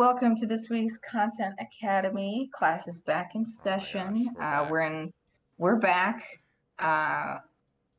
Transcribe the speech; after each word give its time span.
Welcome 0.00 0.34
to 0.36 0.46
this 0.46 0.70
week's 0.70 0.96
Content 0.96 1.56
Academy. 1.60 2.48
Class 2.54 2.88
is 2.88 3.02
back 3.02 3.34
in 3.34 3.44
session. 3.44 4.28
Oh 4.30 4.32
gosh, 4.32 4.34
we're 4.34 4.40
uh, 4.40 4.62
back. 4.62 4.70
we're 4.70 4.80
in. 4.80 5.12
We're 5.58 5.76
back. 5.76 6.40
Uh, 6.78 7.38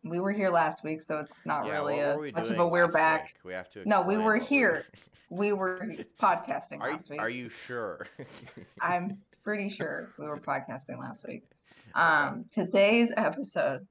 we 0.03 0.19
were 0.19 0.31
here 0.31 0.49
last 0.49 0.83
week, 0.83 1.03
so 1.03 1.19
it's 1.19 1.45
not 1.45 1.67
yeah, 1.67 1.73
really 1.73 1.99
a 1.99 2.17
we 2.17 2.31
much 2.31 2.49
of 2.49 2.57
a 2.57 2.67
we're 2.67 2.87
back. 2.87 3.25
week? 3.25 3.35
We 3.43 3.53
have 3.53 3.69
to. 3.69 3.87
No, 3.87 4.01
we 4.01 4.17
were 4.17 4.37
here. 4.37 4.83
We 5.29 5.53
were 5.53 5.93
podcasting 6.19 6.81
are, 6.81 6.87
you, 6.87 6.93
last 6.95 7.09
week. 7.11 7.21
are 7.21 7.29
you 7.29 7.49
sure? 7.49 8.07
I'm 8.81 9.19
pretty 9.43 9.69
sure 9.69 10.09
we 10.17 10.25
were 10.25 10.39
podcasting 10.39 10.99
last 10.99 11.27
week. 11.27 11.43
Um, 11.93 12.45
today's 12.49 13.11
episode 13.15 13.85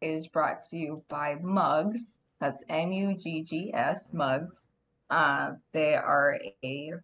is 0.00 0.26
brought 0.26 0.62
to 0.70 0.76
you 0.76 1.04
by 1.08 1.36
Mugs. 1.40 2.22
That's 2.40 2.64
M 2.68 2.90
U 2.90 3.16
G 3.16 3.44
G 3.44 3.70
S 3.72 4.12
Mugs. 4.12 4.68
Uh, 5.10 5.52
they 5.70 5.94
are 5.94 6.40
a 6.64 6.94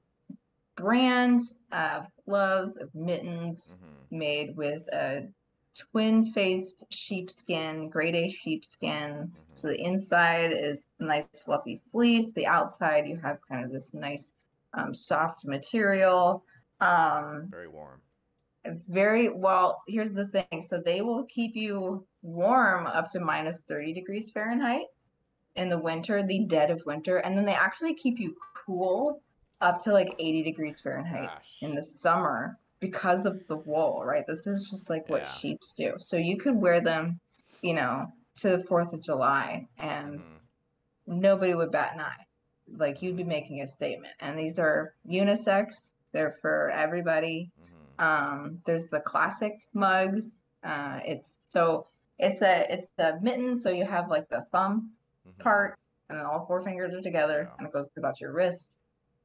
brand 0.79 1.41
of 1.73 2.07
gloves, 2.25 2.77
of 2.77 2.95
mittens 2.95 3.81
Mhm. 3.83 4.19
made 4.19 4.57
with 4.57 4.87
a 4.93 5.29
twin-faced 5.75 6.93
sheepskin, 6.93 7.89
grade 7.91 8.17
A 8.17 8.29
sheepskin. 8.29 9.33
Mhm. 9.33 9.57
So 9.57 9.69
the 9.69 9.81
inside 9.81 10.53
is 10.53 10.89
nice 10.99 11.27
fluffy 11.45 11.77
fleece. 11.91 12.33
The 12.33 12.47
outside 12.47 13.07
you 13.07 13.17
have 13.19 13.39
kind 13.49 13.65
of 13.65 13.73
this 13.73 13.95
nice 13.95 14.33
um, 14.75 14.95
soft 14.95 15.45
material. 15.47 16.45
Um, 16.81 17.49
Very 17.51 17.69
warm. 17.69 18.03
very 18.89 19.29
well. 19.31 19.83
Here's 19.89 20.13
the 20.13 20.27
thing. 20.29 20.63
So 20.63 20.79
they 20.79 21.01
will 21.01 21.25
keep 21.25 21.57
you 21.57 22.07
warm 22.23 22.87
up 22.87 23.11
to 23.11 23.21
minus 23.21 23.61
30 23.63 23.93
degrees 23.95 24.31
Fahrenheit 24.31 24.87
in 25.57 25.69
the 25.69 25.79
winter, 25.79 26.23
the 26.23 26.45
dead 26.45 26.71
of 26.71 26.85
winter, 26.87 27.19
and 27.19 27.37
then 27.37 27.45
they 27.47 27.55
actually 27.55 27.95
keep 27.95 28.19
you 28.19 28.37
cool 28.55 29.23
up 29.61 29.81
to 29.83 29.93
like 29.93 30.15
80 30.19 30.43
degrees 30.43 30.81
Fahrenheit 30.81 31.29
Gosh. 31.29 31.59
in 31.63 31.75
the 31.75 31.83
summer 31.83 32.59
because 32.81 33.27
of 33.27 33.45
the 33.49 33.57
wool, 33.57 34.03
right? 34.05 34.25
This 34.27 34.47
is 34.47 34.69
just 34.71 34.89
like 34.89 35.09
what 35.09 35.23
Yeah. 35.23 35.33
sheeps 35.33 35.73
do. 35.75 35.95
So 35.99 36.17
you 36.17 36.37
could 36.37 36.55
wear 36.57 36.81
them, 36.81 37.19
you 37.63 37.75
know, 37.75 38.13
to 38.37 38.51
the 38.57 38.63
4th 38.65 38.93
of 38.93 39.03
July 39.03 39.67
and 39.79 40.21
Mhm. 40.21 40.39
nobody 41.07 41.55
would 41.55 41.73
bat 41.73 41.95
an 41.95 42.01
eye. 42.01 42.27
Like 42.71 43.03
you'd 43.03 43.17
be 43.17 43.25
making 43.25 43.63
a 43.63 43.67
statement. 43.67 44.15
And 44.21 44.39
these 44.39 44.59
are 44.59 44.95
unisex, 45.07 45.95
they're 46.13 46.33
for 46.33 46.71
everybody. 46.71 47.51
Mhm. 47.61 48.03
Um, 48.05 48.63
there's 48.65 48.89
the 48.89 49.01
classic 49.01 49.67
mugs. 49.73 50.43
Uh, 50.63 51.01
it's 51.05 51.37
so 51.41 51.89
it's 52.19 52.43
a 52.43 52.67
it's 52.73 52.91
a 52.99 53.19
mitten, 53.21 53.57
so 53.57 53.71
you 53.71 53.85
have 53.85 54.09
like 54.09 54.29
the 54.29 54.43
thumb 54.53 54.93
Mhm. 55.27 55.39
part, 55.39 55.79
and 56.09 56.19
then 56.19 56.27
all 56.27 56.45
four 56.47 56.61
fingers 56.63 56.93
are 56.93 57.01
together, 57.01 57.43
Yeah. 57.45 57.55
and 57.59 57.67
it 57.67 57.73
goes 57.73 57.89
about 57.97 58.21
your 58.21 58.33
wrist. 58.33 58.81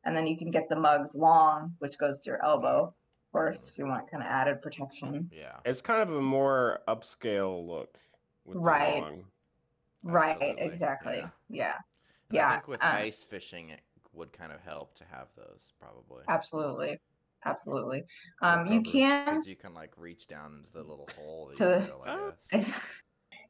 And 0.05 0.15
then 0.15 0.27
you 0.27 0.37
can 0.37 0.51
get 0.51 0.67
the 0.69 0.75
mugs 0.75 1.15
long, 1.15 1.75
which 1.79 1.97
goes 1.97 2.19
to 2.21 2.29
your 2.31 2.43
elbow, 2.43 2.85
of 2.87 3.31
course, 3.31 3.69
if 3.69 3.77
you 3.77 3.85
want 3.87 4.09
kind 4.11 4.21
of 4.21 4.29
added 4.29 4.61
protection. 4.61 5.29
Yeah. 5.31 5.57
It's 5.65 5.81
kind 5.81 6.01
of 6.01 6.13
a 6.15 6.21
more 6.21 6.79
upscale 6.87 7.65
look. 7.65 7.97
With 8.45 8.55
the 8.55 8.59
Right. 8.59 9.01
long. 9.01 9.23
Right, 10.03 10.31
Absolutely, 10.35 10.65
exactly. 10.65 11.17
yeah. 11.19 11.29
Yeah, 11.47 11.73
yeah. 12.29 12.47
I 12.49 12.51
think 12.55 12.67
with 12.67 12.83
uh, 12.83 12.87
ice 12.87 13.23
fishing, 13.23 13.69
it 13.69 13.81
would 14.11 14.33
kind 14.33 14.51
of 14.51 14.59
help 14.59 14.93
to 14.95 15.05
have 15.05 15.27
those 15.37 15.71
probably. 15.79 16.23
absolutely, 16.27 16.99
absolutely. 17.45 18.03
Um, 18.41 18.67
you 18.67 18.81
can 18.81 19.41
you 19.45 19.55
can 19.55 19.73
like 19.73 19.93
reach 19.97 20.27
down 20.27 20.55
into 20.59 20.73
the 20.73 20.81
little 20.81 21.07
hole 21.17 21.47
that 21.47 21.55
To 21.57 21.63
you 21.63 21.69
the- 21.69 21.85
drill, 21.85 22.03
I 22.05 22.09
Oh, 22.11 22.33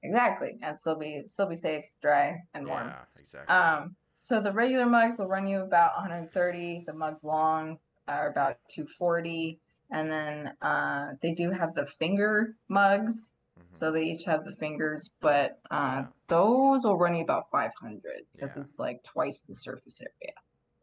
exactly, 0.03 0.57
and 0.61 0.77
still 0.77 0.95
be 0.95 1.23
still 1.27 1.47
be 1.47 1.55
safe, 1.55 1.85
dry, 2.03 2.43
and 2.53 2.67
warm. 2.67 2.87
Yeah, 2.87 2.99
exactly. 3.19 3.55
Um, 3.55 3.95
so 4.23 4.41
the 4.41 4.51
regular 4.53 4.85
mugs 4.85 5.17
will 5.17 5.27
run 5.27 5.47
you 5.47 5.61
about 5.61 5.95
130. 5.97 6.83
The 6.85 6.93
mugs 6.93 7.23
long 7.23 7.79
are 8.07 8.29
about 8.29 8.57
240, 8.69 9.61
and 9.91 10.11
then 10.11 10.55
uh, 10.61 11.13
they 11.21 11.33
do 11.33 11.51
have 11.51 11.73
the 11.75 11.85
finger 11.85 12.55
mugs. 12.69 13.35
Mhm. 13.57 13.79
So 13.79 13.91
they 13.91 14.03
each 14.05 14.25
have 14.25 14.45
the 14.45 14.55
fingers, 14.55 15.09
but 15.19 15.59
uh, 15.71 16.03
Yeah. 16.03 16.11
those 16.27 16.83
will 16.83 16.97
run 16.97 17.15
you 17.15 17.23
about 17.23 17.45
500 17.51 18.21
because 18.35 18.55
Yeah. 18.55 18.57
it's 18.57 18.77
like 18.79 19.03
twice 19.03 19.41
the 19.43 19.55
surface 19.55 19.99
area. 20.01 20.33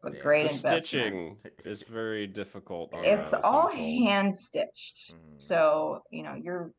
But 0.01 0.19
Yeah. 0.19 0.19
great 0.19 0.41
The 0.41 0.49
investment. 0.49 1.15
stitching 1.29 1.41
is 1.65 1.83
very 1.83 2.27
difficult. 2.27 2.93
On 2.93 3.05
It's 3.05 3.33
all 3.33 3.69
hand 3.69 4.37
stitched, 4.37 5.15
Mhm. 5.15 5.37
so 5.37 6.03
you 6.11 6.23
know 6.23 6.35
you're 6.35 6.73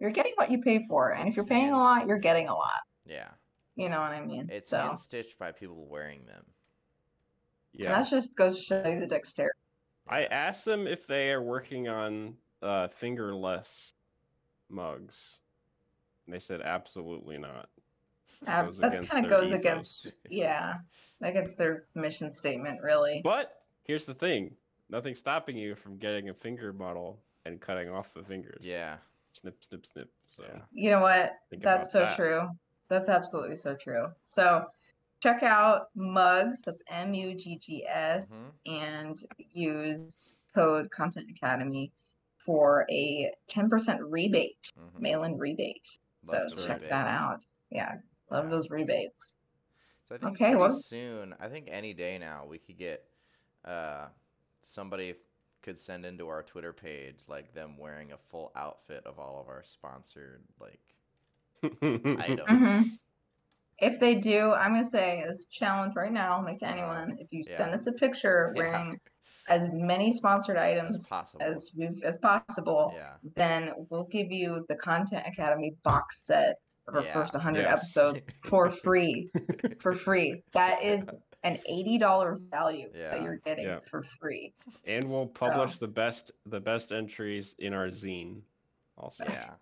you're 0.00 0.10
getting 0.12 0.34
what 0.36 0.50
you 0.50 0.62
pay 0.62 0.84
for, 0.86 1.12
and 1.14 1.28
if 1.28 1.36
you're 1.36 1.46
paying 1.46 1.70
a 1.72 1.78
lot, 1.78 2.06
you're 2.08 2.18
getting 2.20 2.48
a 2.48 2.54
lot. 2.54 2.80
yeah. 3.04 3.34
You 3.80 3.88
know 3.88 4.00
what 4.00 4.10
I 4.12 4.20
mean? 4.24 4.48
It's 4.52 4.70
so 4.70 4.76
hand 4.78 4.98
stitched 4.98 5.38
by 5.38 5.52
people 5.52 5.86
wearing 5.86 6.26
them. 6.26 6.44
and 7.72 7.82
Yeah. 7.82 8.02
that 8.02 8.10
just 8.10 8.36
goes 8.36 8.58
to 8.58 8.62
show 8.62 8.86
you 8.86 9.00
the 9.00 9.06
dexterity. 9.06 9.54
I 10.06 10.24
asked 10.24 10.64
them 10.66 10.86
if 10.86 11.06
they 11.06 11.30
are 11.32 11.40
working 11.42 11.88
on 11.88 12.36
uh, 12.62 12.88
fingerless 12.88 13.94
mugs. 14.68 15.38
And 16.26 16.34
they 16.34 16.40
said 16.40 16.60
absolutely 16.60 17.38
not. 17.38 17.70
Ab- 18.46 18.74
that 18.74 19.08
kind 19.08 19.24
of 19.24 19.30
goes 19.30 19.46
ethos. 19.48 19.58
against 19.58 20.12
yeah 20.28 20.74
against 21.20 21.58
their 21.58 21.86
mission 21.96 22.32
statement 22.32 22.80
really 22.80 23.22
But 23.24 23.62
here's 23.82 24.04
the 24.06 24.14
thing: 24.14 24.54
nothing 24.88 25.16
stopping 25.16 25.56
you 25.56 25.74
from 25.74 25.96
getting 25.96 26.28
a 26.28 26.34
finger 26.34 26.72
model 26.72 27.18
and 27.44 27.60
cutting 27.60 27.88
off 27.90 28.14
the 28.14 28.22
fingers. 28.22 28.60
Yeah. 28.64 28.98
Snip, 29.32 29.64
snip, 29.64 29.84
snip. 29.86 30.10
So 30.26 30.44
Yeah. 30.46 30.60
you 30.72 30.90
know 30.90 31.00
what 31.00 31.38
think 31.48 31.62
that's 31.64 31.90
so 31.90 32.00
that. 32.00 32.14
true 32.14 32.48
that's 32.90 33.08
absolutely 33.08 33.56
so 33.56 33.74
true 33.74 34.08
so 34.24 34.66
check 35.20 35.42
out 35.42 35.88
mugs 35.94 36.60
that's 36.62 36.82
m-u-g-g-s 36.88 38.50
Mhm. 38.66 38.80
and 38.82 39.24
use 39.52 40.36
code 40.54 40.90
content 40.90 41.30
academy 41.30 41.90
for 42.36 42.84
a 42.90 43.32
10% 43.48 43.98
rebate 44.02 44.70
Mhm. 44.78 45.00
mail-in 45.00 45.38
rebate 45.38 45.88
so 46.22 46.32
Love 46.38 46.50
the 46.50 46.66
check 46.66 46.80
that 46.82 47.06
out 47.06 47.46
yeah 47.70 47.98
love 48.30 48.44
Yeah. 48.44 48.50
those 48.50 48.70
rebates 48.70 49.36
So 50.04 50.16
I 50.16 50.18
think 50.18 50.32
Okay, 50.40 50.56
well- 50.56 50.72
soon, 50.72 51.36
I 51.38 51.48
think 51.48 51.68
any 51.70 51.94
day 51.94 52.18
now, 52.18 52.44
we 52.44 52.58
could 52.58 52.76
get 52.76 53.06
uh, 53.64 54.08
somebody 54.60 55.14
could 55.62 55.78
send 55.78 56.04
into 56.04 56.26
our 56.28 56.42
Twitter 56.42 56.72
page 56.72 57.28
like 57.28 57.52
them 57.52 57.76
wearing 57.78 58.10
a 58.10 58.18
full 58.18 58.50
outfit 58.56 59.04
of 59.06 59.18
all 59.20 59.38
of 59.40 59.48
our 59.48 59.62
sponsored 59.62 60.42
like 60.58 60.80
items. 61.62 62.40
Mm-hmm. 62.48 62.80
if 63.78 63.98
they 64.00 64.14
do 64.14 64.52
i'm 64.52 64.72
going 64.72 64.84
to 64.84 64.90
say 64.90 65.22
as 65.22 65.42
a 65.42 65.48
challenge 65.50 65.94
right 65.96 66.12
now 66.12 66.36
I'll 66.36 66.42
make 66.42 66.58
to 66.60 66.66
Uh-huh. 66.66 66.74
anyone 66.74 67.18
if 67.18 67.28
you 67.30 67.42
Yeah. 67.48 67.56
send 67.56 67.74
us 67.74 67.86
a 67.86 67.92
picture 67.92 68.52
Yeah. 68.56 68.62
wearing 68.62 69.00
as 69.48 69.68
many 69.72 70.12
sponsored 70.12 70.56
As 70.56 70.78
items 70.78 71.06
possible. 71.08 71.42
as 71.44 71.72
we've 71.76 72.02
as 72.04 72.18
possible 72.18 72.92
yeah. 72.94 73.14
then 73.36 73.72
we'll 73.88 74.04
give 74.04 74.30
you 74.30 74.64
the 74.68 74.76
content 74.76 75.24
academy 75.26 75.74
box 75.82 76.22
set 76.22 76.56
of 76.88 76.96
our 76.96 77.02
Yeah. 77.04 77.12
first 77.12 77.34
100 77.34 77.62
Yes. 77.62 77.72
episodes 77.78 78.22
for 78.44 78.70
free 78.84 79.30
for 79.80 79.92
free 79.92 80.42
that 80.52 80.82
is 80.94 81.10
an 81.42 81.58
$80 81.70 82.38
value 82.50 82.90
Yeah. 82.94 83.10
that 83.12 83.22
you're 83.22 83.36
getting 83.38 83.64
Yeah. 83.64 83.80
for 83.90 84.02
free 84.02 84.52
and 84.86 85.10
we'll 85.10 85.26
publish 85.26 85.78
the 85.78 85.88
best 85.88 86.32
the 86.46 86.60
best 86.60 86.92
entries 86.92 87.54
in 87.58 87.72
our 87.72 87.88
zine. 87.88 88.42
Also. 88.98 89.24
Yeah. 89.26 89.52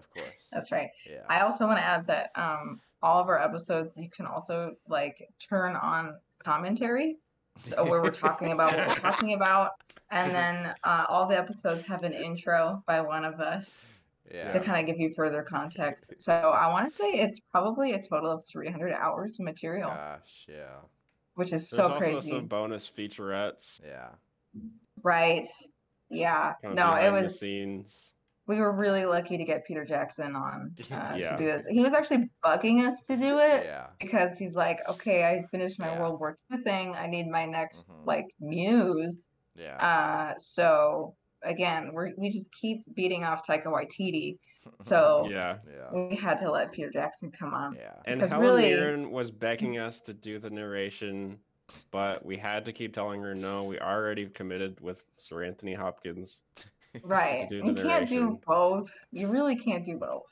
Of 0.00 0.10
course. 0.10 0.48
that's 0.52 0.72
right 0.72 0.90
Yeah. 1.08 1.22
I 1.28 1.40
also 1.40 1.66
want 1.66 1.78
to 1.78 1.84
add 1.84 2.06
that 2.08 2.30
um, 2.34 2.80
all 3.02 3.20
of 3.20 3.28
our 3.28 3.38
episodes, 3.40 3.96
you 3.96 4.08
can 4.10 4.26
also 4.26 4.74
like 4.88 5.28
turn 5.38 5.76
on 5.76 6.16
commentary, 6.38 7.16
so 7.56 7.84
where 7.84 8.02
we're 8.02 8.10
talking 8.10 8.52
about 8.56 8.74
what 8.76 8.88
we're 8.88 8.94
talking 9.10 9.34
about, 9.34 9.72
and 10.10 10.34
then 10.34 10.74
uh, 10.84 11.06
all 11.08 11.26
the 11.26 11.38
episodes 11.38 11.82
have 11.84 12.02
an 12.02 12.12
intro 12.12 12.82
by 12.86 13.00
one 13.00 13.24
of 13.24 13.40
us 13.40 14.00
yeah. 14.32 14.50
to 14.50 14.60
kind 14.60 14.80
of 14.80 14.86
give 14.86 15.00
you 15.00 15.10
further 15.14 15.42
context. 15.42 16.14
So 16.18 16.32
I 16.32 16.68
want 16.68 16.88
to 16.88 16.90
say 16.94 17.12
it's 17.12 17.40
probably 17.40 17.92
a 17.92 18.02
total 18.02 18.30
of 18.30 18.44
300 18.44 18.92
hours 18.92 19.38
of 19.38 19.44
material, 19.44 19.90
Gosh. 19.90 20.46
Yeah. 20.48 20.76
which 21.34 21.52
is 21.52 21.68
There's 21.68 21.68
so 21.70 21.82
also 21.88 21.98
crazy, 21.98 22.30
some 22.30 22.46
bonus 22.46 22.90
featurettes. 22.96 23.80
Yeah. 23.86 24.08
right? 25.02 25.48
Yeah, 26.10 26.54
Kind 26.62 26.72
of 26.72 26.74
no, 26.76 26.92
it 26.94 26.96
behind 26.96 27.16
the 27.16 27.22
was. 27.22 27.38
scenes. 27.38 28.14
We 28.50 28.56
were 28.60 28.72
really 28.72 29.04
lucky 29.04 29.38
to 29.38 29.44
get 29.44 29.64
Peter 29.64 29.84
Jackson 29.84 30.34
on 30.34 30.74
uh, 30.90 31.14
Yeah. 31.16 31.30
to 31.30 31.36
do 31.36 31.44
this. 31.44 31.66
He 31.66 31.82
was 31.82 31.92
actually 31.92 32.28
bugging 32.44 32.84
us 32.84 33.00
to 33.02 33.16
do 33.16 33.38
it. 33.38 33.64
Yeah. 33.64 33.86
because 34.00 34.38
he's 34.38 34.56
like, 34.56 34.80
okay, 34.88 35.22
I 35.24 35.44
finished 35.52 35.78
my 35.78 35.86
Yeah. 35.86 36.00
World 36.00 36.18
War 36.18 36.36
II 36.52 36.58
thing. 36.62 36.96
I 36.96 37.06
need 37.06 37.28
my 37.28 37.46
next 37.46 37.88
Mhm. 37.88 38.06
like 38.06 38.26
muse. 38.40 39.28
Yeah. 39.54 39.76
Uh, 39.76 40.34
so 40.38 41.14
again, 41.44 41.94
we 41.94 42.12
we 42.18 42.28
just 42.30 42.50
keep 42.52 42.82
beating 42.96 43.22
off 43.22 43.46
Taika 43.46 43.66
Waititi. 43.66 44.38
so- 44.82 45.28
Yeah. 45.30 45.58
Yeah. 45.72 46.08
We 46.08 46.16
had 46.16 46.40
to 46.40 46.50
let 46.50 46.72
Peter 46.72 46.90
Jackson 46.90 47.30
come 47.30 47.54
on. 47.54 47.76
Yeah. 47.76 47.92
And 48.04 48.18
Because 48.18 48.32
Helen 48.32 48.46
really- 48.48 48.70
Mirren 48.74 49.12
was 49.12 49.30
begging 49.30 49.78
us 49.78 50.00
to 50.02 50.12
do 50.12 50.40
the 50.40 50.50
narration, 50.50 51.38
but 51.92 52.26
we 52.26 52.36
had 52.36 52.64
to 52.64 52.72
keep 52.72 52.92
telling 52.94 53.22
her 53.22 53.36
no. 53.36 53.62
We 53.62 53.78
already 53.78 54.26
committed 54.26 54.80
with 54.80 55.04
Sir 55.18 55.44
Anthony 55.44 55.74
Hopkins. 55.74 56.42
Right. 57.04 57.48
do 57.48 57.56
You 57.56 57.74
can't 57.74 58.08
do 58.08 58.40
both. 58.46 58.90
You 59.12 59.28
really 59.28 59.56
can't 59.56 59.84
do 59.84 59.96
both. 59.98 60.22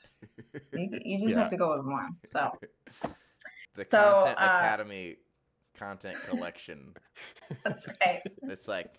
You, 0.73 0.89
you 1.05 1.19
just 1.19 1.35
Yeah. 1.35 1.41
have 1.41 1.49
to 1.51 1.57
go 1.57 1.77
with 1.77 1.85
one. 1.85 2.17
So 2.25 2.51
the 3.75 3.85
So, 3.85 3.97
Content 3.97 4.37
uh, 4.39 4.45
Academy 4.57 5.17
content 5.75 6.21
collection. 6.23 6.93
that's 7.63 7.85
right. 8.01 8.21
It's 8.43 8.67
like 8.67 8.93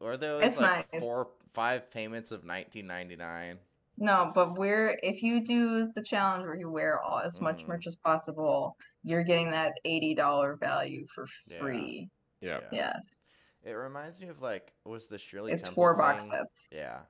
Or 0.00 0.16
there 0.16 0.36
was 0.36 0.44
It's 0.46 0.56
like 0.58 0.86
nice. 0.92 1.02
four, 1.02 1.28
five 1.52 1.90
payments 1.90 2.30
of 2.30 2.44
nineteen 2.44 2.86
ninety 2.86 3.16
nine. 3.16 3.58
No, 3.98 4.32
but 4.34 4.56
we're 4.56 4.98
if 5.02 5.22
you 5.22 5.44
do 5.44 5.92
the 5.94 6.02
challenge 6.02 6.44
where 6.44 6.56
you 6.56 6.70
wear 6.70 7.00
all 7.02 7.18
as 7.18 7.40
much 7.40 7.64
Mhm. 7.64 7.68
merch 7.68 7.86
as 7.86 7.96
possible, 7.96 8.76
you're 9.02 9.24
getting 9.24 9.50
that 9.50 9.72
eighty 9.84 10.14
dollar 10.14 10.56
value 10.56 11.06
for 11.14 11.26
Yeah. 11.46 11.58
free. 11.58 12.08
Yeah. 12.40 12.60
Yes, 12.72 13.22
It 13.64 13.72
reminds 13.72 14.22
me 14.22 14.28
of 14.28 14.40
like 14.40 14.72
what 14.84 14.92
was 14.92 15.08
the 15.08 15.18
Shirley 15.18 15.50
Temple. 15.50 15.54
it's 15.54 15.62
Temple 15.62 15.74
four 15.74 15.96
box 15.96 16.28
sets. 16.28 16.68
Yeah. 16.72 17.00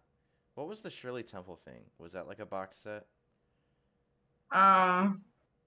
What 0.54 0.66
was 0.68 0.82
the 0.82 0.90
Shirley 0.90 1.22
Temple 1.22 1.56
thing? 1.56 1.82
Was 1.98 2.12
that 2.12 2.26
like 2.26 2.40
a 2.40 2.46
box 2.46 2.76
set? 2.78 3.06
Um, 4.52 5.22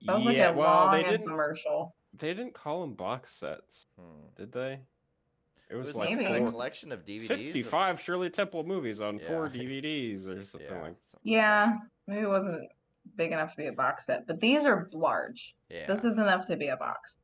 that 0.05 0.15
was 0.17 0.25
like 0.25 0.37
a 0.37 0.53
well, 0.53 0.69
long 0.85 0.91
they 0.91 1.03
didn't. 1.03 1.25
infomercial. 1.27 1.91
They 2.17 2.33
didn't 2.33 2.53
call 2.53 2.81
them 2.81 2.93
box 2.93 3.31
sets, 3.33 3.87
Hmm. 3.97 4.27
did 4.35 4.51
they? 4.51 4.79
It 5.69 5.75
It 5.75 5.75
was, 5.77 5.87
was 5.87 5.95
like 5.97 6.09
Maybe. 6.17 6.25
a 6.25 6.47
collection 6.47 6.91
of 6.91 7.05
DVDs. 7.05 7.29
of- 7.31 7.39
55 7.39 8.01
Shirley 8.01 8.29
Temple 8.29 8.63
movies 8.65 8.99
on 9.01 9.17
four 9.19 9.47
DVDs 9.49 10.27
or 10.27 10.43
something 10.43 10.69
Yeah. 10.69 10.81
like. 10.81 10.95
something 11.01 11.13
like 11.13 11.23
that. 11.23 11.29
Yeah, 11.29 11.77
maybe 12.07 12.21
it 12.23 12.27
wasn't 12.29 12.69
big 13.15 13.31
enough 13.31 13.51
to 13.51 13.57
be 13.57 13.67
a 13.67 13.71
box 13.71 14.05
set, 14.05 14.27
but 14.27 14.39
these 14.41 14.65
are 14.65 14.89
large. 14.93 15.55
Yeah. 15.69 15.87
This 15.87 16.03
is 16.03 16.17
enough 16.19 16.45
to 16.47 16.57
be 16.57 16.67
a 16.67 16.77
box. 16.77 17.17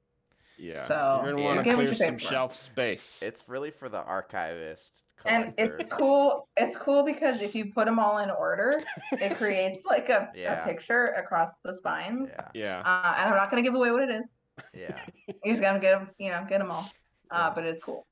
Yeah. 0.60 0.82
So, 0.82 1.22
You're 1.24 1.34
gonna 1.36 1.44
want 1.44 1.66
to 1.66 1.74
clear 1.76 1.94
some 1.94 2.18
for. 2.18 2.20
shelf 2.20 2.56
space. 2.56 3.20
It's 3.22 3.48
really 3.48 3.72
for 3.72 3.88
the 3.88 4.04
archivist 4.04 5.06
And 5.26 5.54
it's 5.58 5.88
cool. 5.88 6.48
It's 6.58 6.76
cool 6.76 7.04
because 7.04 7.42
if 7.42 7.56
you 7.56 7.72
put 7.74 7.86
them 7.86 7.98
all 7.98 8.18
in 8.20 8.30
order, 8.30 8.82
it 9.14 9.38
creates 9.38 9.84
like 9.86 10.10
a, 10.10 10.32
Yeah. 10.36 10.62
a 10.64 10.68
picture 10.68 11.08
across 11.18 11.52
the 11.64 11.74
spines. 11.74 12.34
Yeah. 12.36 12.50
yeah. 12.54 12.80
Uh, 12.86 13.16
and 13.18 13.30
I'm 13.30 13.36
not 13.38 13.50
gonna 13.50 13.62
give 13.62 13.76
away 13.76 13.92
what 13.92 14.04
it 14.04 14.10
is. 14.12 14.36
Yeah. 14.74 15.00
You 15.46 15.54
just 15.54 15.62
gotta 15.62 15.80
get 15.80 15.98
them, 15.98 16.10
you 16.18 16.32
know, 16.32 16.46
get 16.48 16.60
them 16.60 16.70
all. 16.72 16.90
Uh, 17.32 17.46
Yeah. 17.48 17.52
but 17.56 17.64
it's 17.66 17.80
cool. 17.80 18.06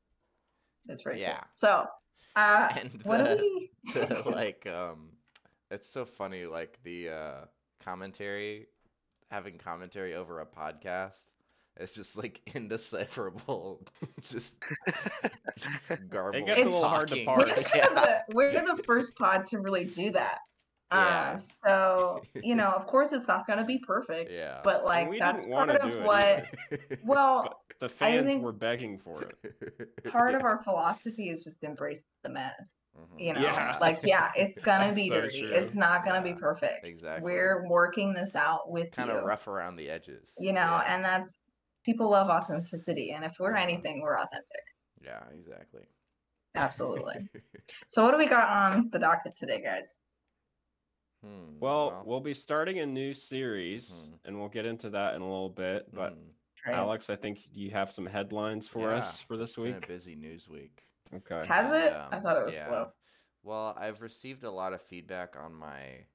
It's 0.87 1.01
very 1.01 1.19
Yeah. 1.19 1.33
cool. 1.39 1.47
So, 1.55 1.87
uh, 2.37 2.69
And 2.79 3.01
what 3.03 3.25
the- 3.25 3.37
we? 3.43 3.71
the 3.93 4.23
like 4.25 4.65
um 4.67 5.11
it's 5.69 5.89
so 5.89 6.05
funny 6.05 6.45
like 6.45 6.79
the 6.83 7.09
uh 7.09 7.45
commentary 7.83 8.67
having 9.31 9.57
commentary 9.57 10.15
over 10.15 10.39
a 10.39 10.45
podcast 10.45 11.25
it's 11.79 11.93
just 11.95 12.17
like 12.17 12.41
indecipherable 12.55 13.81
just 14.21 14.61
garbled 16.09 16.45
gets 16.47 16.61
a 16.61 16.65
little 16.65 16.83
hard 16.83 17.07
to 17.09 17.23
talking. 17.25 17.25
parse. 17.25 17.71
we're, 17.73 17.77
yeah. 17.77 17.89
the, 17.89 18.21
we're 18.33 18.51
the 18.75 18.83
first 18.85 19.15
pod 19.15 19.47
to 19.47 19.59
really 19.59 19.85
do 19.85 20.11
that. 20.11 20.39
Yeah. 20.91 20.97
Uh, 20.97 21.37
so 21.37 22.21
you 22.43 22.55
know, 22.55 22.69
of 22.69 22.87
course, 22.87 23.11
it's 23.11 23.27
not 23.27 23.45
gonna 23.45 23.65
be 23.65 23.77
perfect, 23.79 24.31
yeah 24.31 24.61
but 24.63 24.85
like 24.85 25.09
we 25.09 25.19
that's 25.19 25.45
part 25.45 25.69
of 25.69 25.91
it 25.93 26.01
what. 26.03 26.43
Well, 27.05 27.59
the 27.79 27.89
fans 27.89 28.25
think- 28.25 28.41
were 28.41 28.53
begging 28.53 28.97
for 28.97 29.21
it. 29.21 30.03
part 30.09 30.33
of 30.33 30.43
our 30.43 30.63
philosophy 30.63 31.29
is 31.29 31.43
just 31.43 31.63
embrace 31.63 32.05
the 32.23 32.29
mess. 32.29 32.93
Mhm. 32.97 33.19
You 33.19 33.33
know, 33.33 33.41
Yeah. 33.41 33.77
like 33.81 33.99
yeah, 34.03 34.31
it's 34.37 34.59
gonna 34.59 34.93
be 34.93 35.09
so 35.09 35.21
dirty. 35.21 35.41
true. 35.41 35.51
It's 35.51 35.75
not 35.75 36.05
gonna 36.05 36.21
be 36.23 36.33
perfect. 36.33 36.85
exactly. 36.87 37.33
We're 37.33 37.67
working 37.67 38.13
this 38.13 38.33
out 38.33 38.71
with 38.71 38.91
kind 38.91 39.09
of 39.11 39.25
rough 39.25 39.47
around 39.47 39.75
the 39.75 39.89
edges 39.89 40.35
you 40.39 40.53
know, 40.53 40.61
yeah. 40.61 40.95
and 40.95 41.03
that's 41.03 41.39
people 41.87 42.09
love 42.09 42.29
authenticity, 42.29 43.11
and 43.13 43.23
if 43.23 43.39
we're 43.39 43.55
anything, 43.55 44.01
we're 44.01 44.17
authentic. 44.19 44.63
yeah 45.01 45.23
exactly 45.33 45.83
Absolutely. 46.55 47.13
so, 47.87 48.03
what 48.03 48.11
do 48.11 48.17
we 48.17 48.27
got 48.27 48.49
on 48.49 48.89
the 48.91 48.97
docket 48.99 49.35
today, 49.37 49.61
guys? 49.63 49.99
Hmm, 51.23 51.59
Well, 51.59 52.03
we'll 52.05 52.19
be 52.19 52.33
starting 52.33 52.79
a 52.79 52.85
new 52.85 53.13
series, 53.13 53.91
Mhm. 53.91 54.19
and 54.25 54.39
we'll 54.39 54.49
get 54.49 54.65
into 54.65 54.89
that 54.89 55.13
in 55.15 55.21
a 55.21 55.29
little 55.29 55.49
bit. 55.51 55.93
But 55.93 56.13
hmm, 56.13 56.29
Alex, 56.65 57.09
I 57.11 57.15
think 57.15 57.39
you 57.53 57.69
have 57.71 57.91
some 57.91 58.07
headlines 58.07 58.67
for 58.67 58.89
yeah, 58.89 58.97
us 58.97 59.21
for 59.21 59.37
this 59.37 59.51
it's 59.51 59.57
been 59.57 59.73
a 59.73 59.79
week. 59.79 59.87
busy 59.87 60.15
news 60.15 60.49
week 60.49 60.87
Okay. 61.13 61.45
Has 61.45 61.71
And, 61.71 61.83
it? 61.83 61.93
I 61.93 62.15
um, 62.17 62.23
thought 62.23 62.37
it 62.37 62.45
was 62.45 62.55
yeah. 62.55 62.67
slow. 62.67 62.91
Well, 63.43 63.75
I've 63.77 64.01
received 64.01 64.43
a 64.43 64.51
lot 64.51 64.73
of 64.73 64.81
feedback 64.81 65.35
on 65.35 65.53
my 65.53 66.07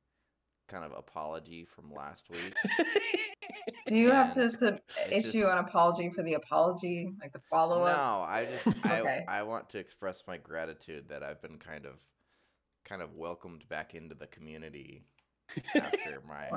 kind 0.72 0.84
of 0.84 0.92
apology 0.96 1.64
from 1.64 1.92
last 1.92 2.30
week. 2.30 2.54
Do 3.86 3.96
you 3.96 4.10
have 4.10 4.34
to 4.34 4.50
sub- 4.50 4.78
issue 5.10 5.32
just- 5.32 5.52
an 5.52 5.58
apology 5.58 6.10
for 6.10 6.22
the 6.22 6.34
apology, 6.34 7.08
like 7.20 7.32
the 7.32 7.40
follow 7.50 7.82
up? 7.82 7.96
No, 7.96 8.24
I 8.26 8.46
just 8.46 8.68
I 8.86 9.00
Okay. 9.00 9.24
I 9.28 9.42
want 9.42 9.68
to 9.70 9.78
express 9.78 10.22
my 10.26 10.36
gratitude 10.38 11.08
that 11.08 11.22
I've 11.22 11.42
been 11.42 11.58
kind 11.58 11.84
of 11.86 12.02
kind 12.84 13.02
of 13.02 13.14
welcomed 13.14 13.68
back 13.68 13.94
into 13.94 14.14
the 14.14 14.26
community 14.26 15.04
after 15.76 16.22
my 16.28 16.48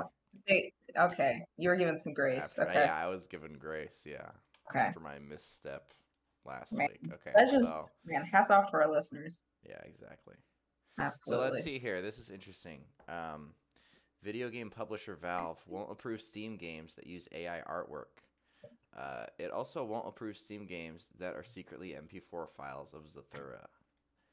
They, 0.48 0.72
okay, 0.98 1.42
you 1.56 1.68
were 1.68 1.76
given 1.76 1.98
some 1.98 2.14
grace. 2.14 2.42
after, 2.42 2.62
okay, 2.68 2.84
yeah, 2.84 2.94
I 2.96 3.06
was 3.08 3.26
given 3.26 3.56
grace, 3.58 4.04
yeah, 4.08 4.30
okay. 4.70 4.80
after 4.80 5.00
my 5.00 5.18
misstep 5.18 5.92
last 6.44 6.72
Man, 6.72 6.88
week. 6.90 7.12
Okay, 7.12 7.30
That 7.36 7.50
just 7.50 7.64
so 7.64 7.86
man, 8.04 8.24
hats 8.24 8.50
off 8.50 8.70
to 8.70 8.76
our 8.78 8.90
listeners. 8.90 9.44
yeah, 9.68 9.78
exactly. 9.84 10.34
Absolutely. 10.98 11.46
So 11.48 11.52
let's 11.52 11.64
see 11.64 11.78
here. 11.78 12.00
This 12.00 12.18
is 12.18 12.30
interesting. 12.30 12.80
Um, 13.08 13.50
video 14.26 14.50
game 14.50 14.70
publisher 14.70 15.14
Valve 15.14 15.62
won't 15.68 15.90
approve 15.92 16.20
Steam 16.20 16.56
games 16.56 16.96
that 16.96 17.06
use 17.06 17.28
AI 17.32 17.62
artwork. 17.64 18.10
Uh, 18.96 19.26
it 19.38 19.52
also 19.52 19.84
won't 19.84 20.08
approve 20.08 20.36
Steam 20.36 20.66
games 20.66 21.06
that 21.20 21.34
are 21.36 21.44
secretly 21.44 21.94
MP4 21.94 22.50
files 22.50 22.92
of 22.92 23.02
Zathura. 23.04 23.66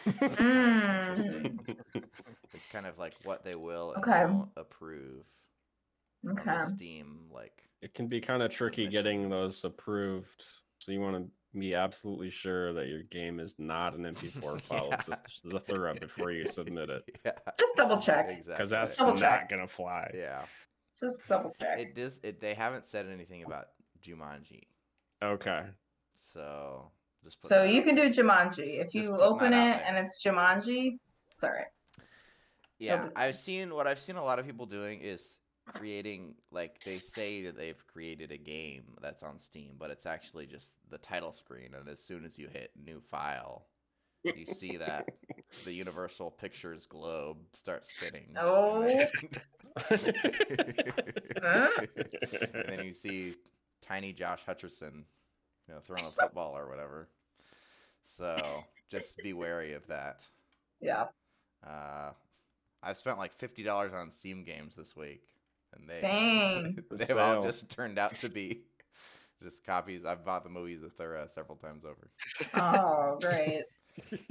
So 0.05 0.13
it's 0.31 0.45
kind 0.45 0.83
of 0.83 0.95
interesting. 0.97 1.59
It's 2.55 2.67
kind 2.67 2.85
of 2.85 2.99
like 2.99 3.13
what 3.23 3.43
they 3.43 3.55
will 3.55 3.93
and 3.93 4.03
Okay. 4.03 4.25
won't 4.25 4.49
approve 4.57 5.25
on 6.25 6.31
Okay. 6.33 6.53
the 6.53 6.59
Steam. 6.61 7.25
Like, 7.31 7.63
it 7.81 7.93
can 7.95 8.07
be 8.07 8.19
kind 8.21 8.43
of 8.43 8.51
tricky 8.51 8.83
Submission. 8.85 9.03
getting 9.03 9.29
those 9.29 9.63
approved. 9.63 10.43
So 10.79 10.91
you 10.91 11.01
want 11.01 11.15
to 11.17 11.31
be 11.59 11.75
absolutely 11.75 12.29
sure 12.29 12.73
that 12.73 12.87
your 12.87 13.03
game 13.03 13.39
is 13.39 13.55
not 13.57 13.93
an 13.95 14.03
MP4 14.03 14.59
file 14.61 14.85
of 14.85 14.89
Yeah. 14.91 14.97
Zath- 15.15 15.43
Zathura 15.45 15.99
before 15.99 16.31
you 16.31 16.45
submit 16.47 16.89
it, 16.89 17.03
yeah, 17.25 17.31
Just 17.59 17.75
double 17.75 17.99
check. 17.99 18.27
exactly. 18.29 18.53
because 18.55 18.69
that's 18.69 18.95
Double 18.97 19.13
not 19.13 19.19
check. 19.21 19.49
gonna 19.49 19.67
fly. 19.67 20.09
yeah. 20.13 20.41
Just 20.99 21.19
double 21.27 21.55
check. 21.59 21.79
It 21.79 21.95
does. 21.95 22.19
It, 22.23 22.39
they 22.39 22.53
haven't 22.53 22.85
said 22.85 23.07
anything 23.11 23.43
about 23.43 23.65
Jumanji, 24.01 24.61
Okay. 25.23 25.63
so 26.13 26.91
just 27.23 27.41
put 27.41 27.47
so 27.49 27.63
you 27.63 27.79
out 27.81 27.85
can 27.87 27.95
do 27.95 28.09
Jumanji. 28.09 28.79
If 28.81 28.91
Just 28.91 29.09
you 29.09 29.17
open 29.19 29.53
it 29.53 29.55
out 29.55 29.81
and 29.85 29.97
it's 29.97 30.23
Jumanji, 30.23 30.97
it's 31.31 31.43
all 31.43 31.51
right. 31.51 31.65
Yeah, 32.79 33.09
I've 33.15 33.35
seen 33.35 33.73
what 33.73 33.87
I've 33.87 33.99
seen 33.99 34.17
a 34.17 34.23
lot 34.23 34.39
of 34.39 34.45
people 34.45 34.65
doing 34.65 34.99
is 35.01 35.39
creating 35.65 36.35
like 36.51 36.79
they 36.83 36.95
say 36.95 37.43
that 37.43 37.57
they've 37.57 37.85
created 37.87 38.31
a 38.31 38.37
game 38.37 38.83
that's 39.01 39.23
on 39.23 39.39
Steam, 39.39 39.75
but 39.77 39.91
it's 39.91 40.05
actually 40.05 40.45
just 40.45 40.77
the 40.89 40.97
title 40.97 41.31
screen 41.31 41.73
and 41.77 41.87
as 41.87 42.03
soon 42.03 42.25
as 42.25 42.37
you 42.37 42.47
hit 42.47 42.71
new 42.75 43.01
file, 43.01 43.67
you 44.23 44.45
see 44.45 44.77
that 44.77 45.07
the 45.65 45.73
Universal 45.73 46.31
Pictures 46.31 46.85
globe 46.85 47.37
starts 47.53 47.93
spinning. 47.95 48.35
Oh. 48.37 48.81
And 48.81 49.09
then, 49.89 50.13
and 52.53 52.65
then 52.67 52.85
you 52.85 52.93
see 52.93 53.33
tiny 53.81 54.13
Josh 54.13 54.45
Hutcherson, 54.45 55.05
you 55.67 55.73
know, 55.73 55.79
throwing 55.79 56.05
a 56.05 56.11
football 56.11 56.55
or 56.55 56.69
whatever. 56.69 57.09
So 58.03 58.63
just 58.91 59.17
be 59.17 59.33
wary 59.33 59.73
of 59.73 59.87
that. 59.87 60.23
Yeah. 60.79 61.05
Uh, 61.65 62.11
I've 62.83 62.97
spent 62.97 63.17
like 63.17 63.31
fifty 63.31 63.63
dollars 63.63 63.93
on 63.93 64.11
Steam 64.11 64.43
games 64.43 64.75
this 64.75 64.95
week, 64.95 65.23
and 65.75 65.87
they 65.89 66.01
Dang. 66.01 66.83
they've 66.91 67.17
all 67.17 67.43
just 67.43 67.69
turned 67.71 67.97
out 67.99 68.15
to 68.19 68.29
be 68.31 68.61
just 69.41 69.65
copies. 69.65 70.05
I've 70.05 70.23
bought 70.25 70.43
the 70.43 70.49
movies 70.49 70.83
of 70.83 70.95
Thura 70.95 71.29
several 71.29 71.57
times 71.57 71.83
over. 71.85 72.09
Oh, 72.55 73.17
great. 73.21 73.63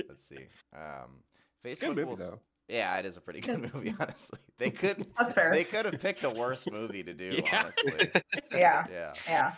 Let's 0.09 0.25
see. 0.25 0.47
Um, 0.75 1.23
Good 1.63 1.79
Facebook 1.79 1.89
movie 1.89 2.05
will. 2.05 2.17
Though. 2.17 2.41
Yeah, 2.69 2.97
it 2.99 3.05
is 3.05 3.17
a 3.17 3.21
pretty 3.21 3.41
good 3.41 3.73
movie. 3.75 3.95
Honestly, 4.01 4.39
they 4.59 4.71
could 4.71 5.07
That's 5.19 5.33
fair. 5.35 5.53
they 5.53 5.65
could 5.65 5.85
have 5.85 6.01
picked 6.01 6.25
a 6.25 6.31
worse 6.31 6.71
movie 6.71 7.03
to 7.03 7.13
do. 7.13 7.39
Yeah. 7.45 7.61
Honestly, 7.65 8.11
Yeah. 8.53 8.85
yeah, 8.91 9.13
Yeah. 9.29 9.53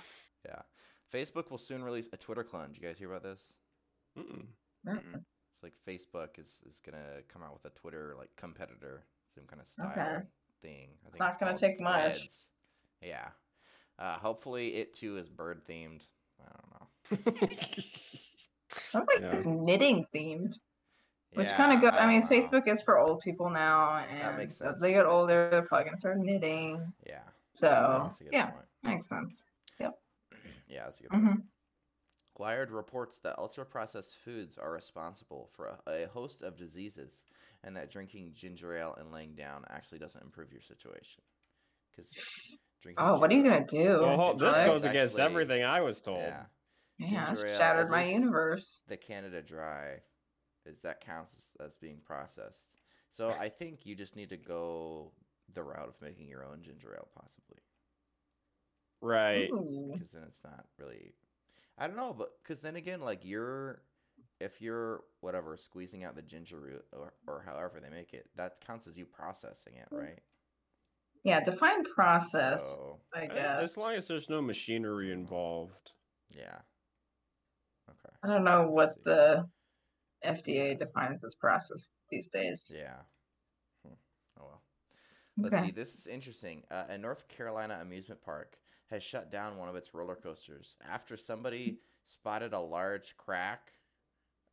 yeah. 0.44 0.62
Facebook 1.12 1.50
will 1.50 1.58
soon 1.58 1.84
release 1.84 2.08
a 2.12 2.16
Twitter 2.16 2.42
clone. 2.42 2.72
Did 2.72 2.82
you 2.82 2.88
guys 2.88 2.98
hear 2.98 3.08
about 3.10 3.22
this? 3.22 3.52
Mm-mm. 4.18 4.46
Mm. 4.86 5.22
It's 5.54 5.62
like 5.62 5.74
Facebook 5.86 6.38
is, 6.38 6.60
is 6.66 6.80
gonna 6.84 7.22
come 7.32 7.42
out 7.42 7.52
with 7.52 7.64
a 7.64 7.70
Twitter 7.78 8.14
like 8.18 8.30
competitor, 8.36 9.04
same 9.28 9.44
kind 9.46 9.60
of 9.62 9.68
style 9.68 9.92
Okay. 9.92 10.26
Thing. 10.64 10.88
I 11.06 11.10
think 11.10 11.20
not 11.20 11.38
gonna 11.38 11.50
called 11.50 11.60
take 11.60 11.80
much. 11.80 12.28
Yeah. 13.02 13.28
Uh, 13.98 14.14
hopefully, 14.16 14.74
it 14.76 14.92
too 14.94 15.16
is 15.18 15.28
bird 15.28 15.62
themed. 15.68 16.06
I 16.40 16.50
don't 16.56 16.70
know. 16.72 17.32
Sounds 18.90 19.06
like 19.06 19.20
Yeah. 19.20 19.32
it's 19.32 19.46
knitting 19.46 20.06
themed. 20.14 20.58
Which 21.34 21.48
Yeah, 21.48 21.56
kind 21.56 21.72
of 21.72 21.80
good. 21.80 21.94
I, 21.94 22.06
mean, 22.06 22.20
know. 22.20 22.28
Facebook 22.28 22.68
is 22.68 22.80
for 22.80 22.98
old 22.98 23.20
people 23.20 23.50
now, 23.50 23.96
and 24.08 24.38
makes 24.38 24.60
as 24.60 24.78
they 24.78 24.92
get 24.92 25.04
older, 25.04 25.48
they're 25.50 25.62
probably 25.62 25.86
gonna 25.86 25.96
start 25.96 26.18
knitting. 26.18 26.92
Yeah. 27.06 27.22
So 27.52 28.02
that's 28.04 28.22
yeah, 28.32 28.46
point. 28.46 28.64
makes 28.82 29.06
sense. 29.06 29.46
Yep. 29.80 29.98
Yeah, 30.68 30.84
that's 30.84 30.98
a 30.98 31.02
good 31.02 31.10
point. 31.10 31.42
Wired 32.36 32.70
reports 32.72 33.18
that 33.18 33.38
ultra 33.38 33.64
processed 33.64 34.16
foods 34.18 34.58
are 34.58 34.72
responsible 34.72 35.48
for 35.52 35.78
a, 35.86 36.04
a 36.04 36.08
host 36.08 36.42
of 36.42 36.56
diseases, 36.56 37.24
and 37.62 37.76
that 37.76 37.90
drinking 37.90 38.32
ginger 38.34 38.74
ale 38.76 38.96
and 38.98 39.12
laying 39.12 39.34
down 39.34 39.64
actually 39.70 40.00
doesn't 40.00 40.22
improve 40.24 40.50
your 40.52 40.60
situation. 40.62 41.22
Because 41.90 42.12
drinking. 42.82 43.04
Oh, 43.04 43.18
what 43.20 43.30
are 43.30 43.34
you 43.34 43.44
gonna 43.44 43.64
do? 43.64 44.00
Well, 44.00 44.16
hold- 44.16 44.38
this 44.40 44.52
goes 44.52 44.84
ale 44.84 44.90
against 44.90 45.14
actually- 45.14 45.22
everything 45.22 45.64
I 45.64 45.80
was 45.80 46.00
told. 46.00 46.18
Yeah. 46.22 46.44
yeah, 46.98 47.26
ginger 47.26 47.46
ale, 47.46 47.56
shattered 47.56 47.84
at 47.86 47.90
my 47.90 48.04
universe. 48.04 48.82
the 48.88 48.96
Canada 48.96 49.40
Dry 49.40 50.00
is 50.66 50.78
that 50.80 51.00
counts 51.00 51.54
as, 51.60 51.66
as 51.66 51.76
being 51.76 52.00
processed. 52.04 52.76
So 53.10 53.30
I 53.38 53.48
think 53.48 53.86
you 53.86 53.94
just 53.94 54.16
need 54.16 54.30
to 54.30 54.36
go 54.36 55.12
the 55.52 55.62
route 55.62 55.88
of 55.88 56.00
making 56.02 56.26
your 56.28 56.44
own 56.44 56.62
ginger 56.62 56.92
ale, 56.96 57.06
possibly, 57.14 57.58
Right. 59.00 59.48
Because 59.92 60.12
then 60.12 60.24
it's 60.26 60.42
not 60.42 60.64
really. 60.78 61.14
I 61.78 61.86
don't 61.86 61.96
know, 61.96 62.14
but 62.16 62.30
because 62.42 62.60
then 62.60 62.76
again, 62.76 63.00
like 63.00 63.24
you're, 63.24 63.82
if 64.40 64.60
you're 64.60 65.02
whatever 65.20 65.56
squeezing 65.56 66.04
out 66.04 66.14
the 66.16 66.22
ginger 66.22 66.58
root 66.60 66.84
or 66.92 67.14
or 67.26 67.42
however 67.44 67.80
they 67.80 67.90
make 67.90 68.12
it, 68.14 68.28
that 68.36 68.60
counts 68.66 68.86
as 68.86 68.96
you 68.98 69.06
processing 69.06 69.74
it, 69.74 69.88
right? 69.90 70.20
Yeah, 71.24 71.42
define 71.42 71.84
process, 71.84 72.62
So 72.62 73.00
I 73.14 73.26
guess. 73.26 73.62
As 73.62 73.76
long 73.76 73.94
as 73.94 74.06
there's 74.06 74.28
no 74.28 74.42
machinery 74.42 75.10
involved. 75.12 75.92
yeah. 76.30 76.58
Okay. 77.88 78.14
I 78.22 78.28
don't 78.28 78.44
know 78.44 78.68
what 78.68 78.90
see. 78.90 79.00
the 79.04 79.46
FDA 80.24 80.78
defines 80.78 81.24
as 81.24 81.34
process 81.34 81.90
these 82.10 82.28
days. 82.28 82.72
Yeah. 82.74 82.96
Hmm. 83.86 83.94
Oh 84.38 84.44
well. 84.46 84.62
Let's 85.38 85.56
Okay. 85.56 85.66
see. 85.66 85.72
This 85.72 85.94
is 85.94 86.06
interesting. 86.06 86.62
Uh, 86.70 86.84
a 86.90 86.98
North 86.98 87.26
Carolina 87.28 87.78
amusement 87.82 88.22
park 88.22 88.56
has 88.90 89.02
shut 89.02 89.30
down 89.30 89.56
one 89.56 89.68
of 89.68 89.76
its 89.76 89.94
roller 89.94 90.16
coasters 90.16 90.76
after 90.88 91.16
somebody 91.16 91.78
spotted 92.04 92.52
a 92.52 92.60
large 92.60 93.16
crack 93.16 93.72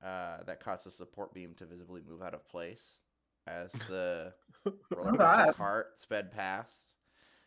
uh, 0.03 0.43
that 0.45 0.59
caused 0.59 0.85
the 0.85 0.91
support 0.91 1.33
beam 1.33 1.53
to 1.55 1.65
visibly 1.65 2.01
move 2.07 2.21
out 2.21 2.33
of 2.33 2.47
place 2.47 3.03
as 3.47 3.71
the 3.73 4.33
roller 4.95 5.11
coaster 5.17 5.53
cart 5.53 5.99
sped 5.99 6.31
past. 6.31 6.95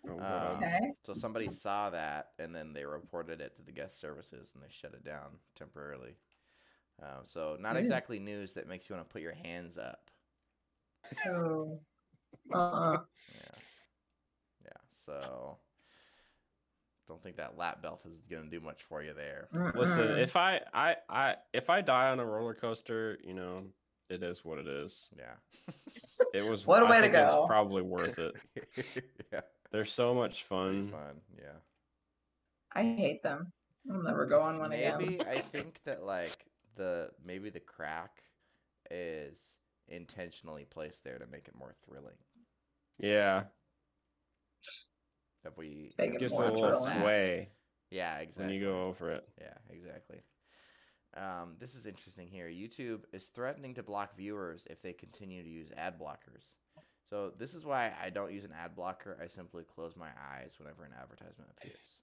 Oh, 0.08 0.12
Um, 0.12 0.56
Okay. 0.56 0.92
So 1.04 1.14
somebody 1.14 1.48
saw 1.48 1.90
that, 1.90 2.30
and 2.38 2.54
then 2.54 2.72
they 2.74 2.84
reported 2.84 3.40
it 3.40 3.56
to 3.56 3.62
the 3.62 3.72
guest 3.72 3.98
services, 3.98 4.52
and 4.54 4.62
they 4.62 4.68
shut 4.68 4.92
it 4.94 5.04
down 5.04 5.38
temporarily. 5.54 6.16
Um, 7.02 7.24
so 7.24 7.56
not 7.58 7.76
exactly 7.76 8.18
news 8.20 8.54
that 8.54 8.68
makes 8.68 8.88
you 8.88 8.94
want 8.96 9.08
to 9.08 9.12
put 9.12 9.22
your 9.22 9.34
hands 9.34 9.78
up. 9.78 10.10
Oh. 11.26 11.80
Uh-uh. 12.54 12.98
Yeah. 13.34 13.58
Yeah. 14.64 14.70
So 14.90 15.58
don't 17.08 17.22
think 17.22 17.36
that 17.36 17.58
lap 17.58 17.82
belt 17.82 18.04
is 18.06 18.20
gonna 18.30 18.50
do 18.50 18.60
much 18.60 18.82
for 18.82 19.02
you 19.02 19.12
there. 19.12 19.48
Listen, 19.74 20.18
if 20.18 20.36
I, 20.36 20.60
I, 20.72 20.96
I, 21.08 21.34
if 21.52 21.70
I 21.70 21.80
die 21.80 22.10
on 22.10 22.20
a 22.20 22.24
roller 22.24 22.54
coaster, 22.54 23.18
you 23.24 23.34
know, 23.34 23.64
it 24.08 24.22
is 24.22 24.44
what 24.44 24.58
it 24.58 24.66
is. 24.66 25.08
Yeah. 25.16 25.34
It 26.32 26.48
was. 26.48 26.66
What 26.66 26.82
a 26.82 26.86
I 26.86 26.90
way 26.90 26.96
to 26.96 27.02
think 27.02 27.14
it 27.14 27.22
was 27.22 27.32
go. 27.32 27.46
probably 27.46 27.82
worth 27.82 28.18
it. 28.18 29.02
yeah. 29.32 29.40
They're 29.70 29.84
so 29.84 30.14
much 30.14 30.44
fun. 30.44 30.88
fun. 30.88 31.20
Yeah. 31.36 31.58
I 32.72 32.82
hate 32.82 33.22
them. 33.22 33.52
I'll 33.90 34.02
never 34.02 34.26
go 34.26 34.40
on 34.40 34.58
one 34.58 34.72
again. 34.72 34.98
Maybe 34.98 35.14
again. 35.14 35.26
I 35.28 35.38
think 35.38 35.80
that 35.84 36.04
like 36.04 36.46
the 36.76 37.10
maybe 37.24 37.50
the 37.50 37.60
crack 37.60 38.22
is 38.90 39.58
intentionally 39.88 40.64
placed 40.64 41.04
there 41.04 41.18
to 41.18 41.26
make 41.26 41.48
it 41.48 41.54
more 41.56 41.74
thrilling. 41.86 42.16
Yeah, 42.98 43.44
Have 45.44 45.56
we? 45.56 45.92
Make 45.98 46.06
have 46.08 46.14
it 46.16 46.20
gives 46.20 46.34
a 46.34 46.38
little 46.38 46.64
about 46.64 47.00
sway 47.00 47.48
Yeah, 47.90 48.18
exactly. 48.18 48.46
when 48.46 48.54
you 48.62 48.66
go 48.66 48.84
over 48.86 49.12
it. 49.12 49.28
Yeah, 49.40 49.54
exactly. 49.70 50.20
Um, 51.16 51.54
this 51.60 51.74
is 51.76 51.86
interesting 51.86 52.26
here. 52.28 52.48
YouTube 52.48 53.02
is 53.12 53.28
threatening 53.28 53.74
to 53.74 53.82
block 53.84 54.16
viewers 54.16 54.66
if 54.68 54.82
they 54.82 54.92
continue 54.92 55.42
to 55.42 55.48
use 55.48 55.70
ad 55.76 55.98
blockers. 56.00 56.56
So 57.10 57.30
this 57.38 57.54
is 57.54 57.64
why 57.64 57.92
I 58.02 58.10
don't 58.10 58.32
use 58.32 58.44
an 58.44 58.50
ad 58.52 58.74
blocker. 58.74 59.16
I 59.22 59.28
simply 59.28 59.62
close 59.62 59.94
my 59.94 60.08
eyes 60.32 60.56
whenever 60.58 60.84
an 60.84 60.90
advertisement 61.00 61.50
appears 61.56 62.02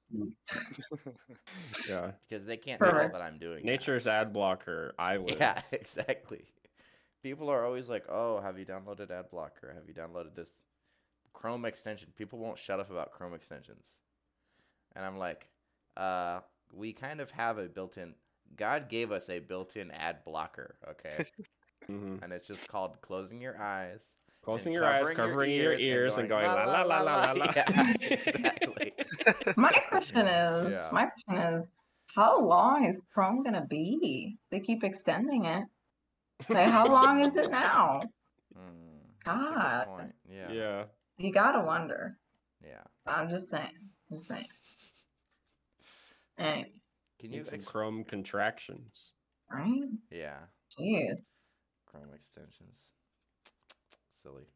Yeah, 1.89 2.11
because 2.29 2.45
they 2.45 2.55
can't 2.55 2.79
Perfect. 2.79 3.11
tell 3.11 3.19
that 3.19 3.21
I'm 3.21 3.37
doing. 3.39 3.57
that. 3.57 3.65
nature's 3.65 4.07
ad 4.07 4.31
blocker. 4.31 4.93
I 4.97 5.17
would. 5.17 5.35
Yeah, 5.35 5.59
exactly. 5.73 6.45
People 7.23 7.49
are 7.49 7.65
always 7.65 7.89
like, 7.89 8.05
"Oh, 8.09 8.39
have 8.39 8.57
you 8.57 8.65
downloaded 8.65 9.11
ad 9.11 9.29
blocker? 9.29 9.73
Have 9.75 9.87
you 9.87 9.93
downloaded 9.93 10.35
this 10.35 10.61
Chrome 11.33 11.65
extension?" 11.65 12.13
People 12.17 12.39
won't 12.39 12.57
shut 12.57 12.79
up 12.79 12.89
about 12.91 13.11
Chrome 13.11 13.33
extensions, 13.33 13.97
and 14.95 15.05
I'm 15.05 15.17
like, 15.17 15.47
"Uh, 15.97 16.41
we 16.73 16.93
kind 16.93 17.19
of 17.21 17.31
have 17.31 17.57
a 17.57 17.67
built-in. 17.67 18.15
God 18.55 18.89
gave 18.89 19.11
us 19.11 19.29
a 19.29 19.39
built-in 19.39 19.91
ad 19.91 20.23
blocker, 20.25 20.75
okay, 20.89 21.25
hmm 21.87 22.17
and 22.21 22.31
it's 22.31 22.47
just 22.47 22.67
called 22.67 22.99
closing 23.01 23.41
your 23.41 23.59
eyes, 23.59 24.15
Closing 24.41 24.73
your 24.73 24.85
eyes, 24.85 25.07
covering 25.09 25.51
your 25.51 25.73
ears, 25.73 26.17
and 26.17 26.27
going 26.27 26.45
la 26.45 26.63
la 26.63 26.81
la 26.81 27.01
la 27.01 27.15
la 27.15 27.31
la. 27.33 27.45
Yeah, 27.55 27.93
exactly. 28.01 28.93
My 29.55 29.71
question 29.89 30.25
is, 30.27 30.71
Yeah. 30.71 30.89
my 30.91 31.05
question 31.05 31.37
is, 31.37 31.67
how 32.07 32.39
long 32.39 32.85
is 32.85 33.03
Chrome 33.13 33.43
gonna 33.43 33.65
be? 33.65 34.37
They 34.49 34.59
keep 34.59 34.83
extending 34.83 35.45
it. 35.45 35.65
Like, 36.49 36.69
how 36.69 36.87
long 36.87 37.19
is 37.21 37.35
it 37.35 37.51
now? 37.51 38.01
That's 39.23 39.49
a 39.49 39.53
God. 39.53 39.85
good 39.85 39.95
point. 39.95 40.15
Yeah, 40.27 40.51
yeah. 40.51 40.83
You 41.21 41.31
gotta 41.31 41.61
wonder. 41.61 42.17
yeah. 42.65 42.81
I'm 43.05 43.29
just 43.29 43.49
saying. 43.49 43.69
Just 44.11 44.27
saying. 44.27 44.45
Anyway, 46.37 46.71
Can 47.19 47.31
you? 47.31 47.37
Need 47.37 47.45
some 47.45 47.55
Ex- 47.55 47.67
Chrome 47.67 48.03
contractions. 48.03 49.13
right? 49.51 49.83
yeah. 50.09 50.37
Jeez. 50.79 51.27
Chrome 51.85 52.09
extensions. 52.15 52.85
Silly. 54.09 54.47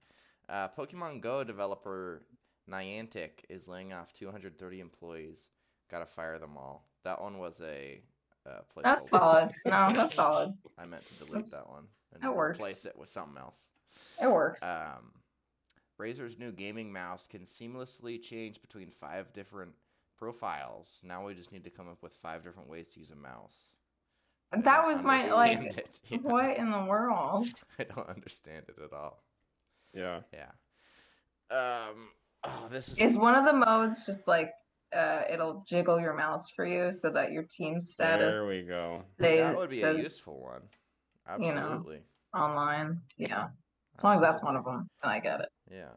Uh, 0.47 0.67
Pokemon 0.69 1.21
Go 1.21 1.43
developer 1.43 2.25
Niantic 2.69 3.43
is 3.49 3.67
laying 3.67 3.93
off 3.93 4.13
230 4.13 4.79
employees. 4.79 5.49
Gotta 5.91 6.05
fire 6.05 6.39
them 6.39 6.57
all. 6.57 6.87
That 7.03 7.21
one 7.21 7.37
was 7.37 7.61
a 7.61 8.01
uh, 8.47 8.61
placeholder. 8.75 8.83
That's 8.83 9.09
solid. 9.09 9.51
No, 9.65 9.89
that's 9.91 10.15
solid. 10.15 10.53
I 10.77 10.85
meant 10.85 11.05
to 11.07 11.13
delete 11.15 11.33
That's- 11.33 11.51
that 11.51 11.69
one 11.69 11.85
and 12.13 12.23
that 12.23 12.35
works. 12.35 12.57
replace 12.57 12.85
it 12.85 12.97
with 12.97 13.09
something 13.09 13.37
else. 13.37 13.69
It 14.21 14.27
works. 14.31 14.63
Um, 14.63 15.11
Razer's 15.99 16.37
new 16.37 16.51
gaming 16.51 16.91
mouse 16.91 17.27
can 17.27 17.41
seamlessly 17.41 18.21
change 18.21 18.61
between 18.61 18.89
five 18.89 19.33
different 19.33 19.73
profiles. 20.17 21.01
Now 21.03 21.25
we 21.25 21.33
just 21.33 21.51
need 21.51 21.63
to 21.63 21.69
come 21.69 21.87
up 21.87 22.01
with 22.01 22.13
five 22.13 22.43
different 22.43 22.69
ways 22.69 22.89
to 22.89 22.99
use 22.99 23.11
a 23.11 23.15
mouse. 23.15 23.77
I 24.51 24.61
that 24.61 24.85
was 24.85 25.03
my 25.03 25.25
like. 25.31 25.59
it. 25.77 26.01
Yeah. 26.09 26.17
What 26.19 26.57
in 26.57 26.71
the 26.71 26.85
world? 26.85 27.47
I 27.79 27.83
don't 27.83 28.09
understand 28.09 28.65
it 28.67 28.81
at 28.83 28.93
all. 28.93 29.23
Yeah. 29.93 30.21
Yeah. 30.33 30.51
Um. 31.51 32.09
Oh, 32.43 32.67
this 32.69 32.91
is. 32.91 32.99
Is 32.99 33.17
one 33.17 33.35
of 33.35 33.45
the 33.45 33.53
modes 33.53 34.05
just 34.05 34.27
like 34.27 34.51
uh, 34.95 35.23
it'll 35.29 35.63
jiggle 35.67 35.99
your 35.99 36.13
mouse 36.13 36.49
for 36.49 36.65
you 36.65 36.93
so 36.93 37.09
that 37.09 37.31
your 37.31 37.43
team 37.43 37.81
status 37.81 38.33
There 38.33 38.45
we 38.45 38.61
go. 38.61 39.03
that 39.19 39.57
would 39.57 39.69
be 39.69 39.81
a 39.81 39.93
useful 39.93 40.41
one. 40.41 40.61
you 41.41 41.53
know. 41.53 41.61
Absolutely. 41.61 42.01
online? 42.33 43.01
Yeah, 43.17 43.47
as 43.97 44.03
long 44.03 44.13
as 44.15 44.21
that's 44.21 44.43
one 44.43 44.55
of 44.55 44.65
them, 44.65 44.89
then 45.01 45.11
I 45.11 45.19
get 45.19 45.41
it. 45.41 45.49
Yeah. 45.71 45.93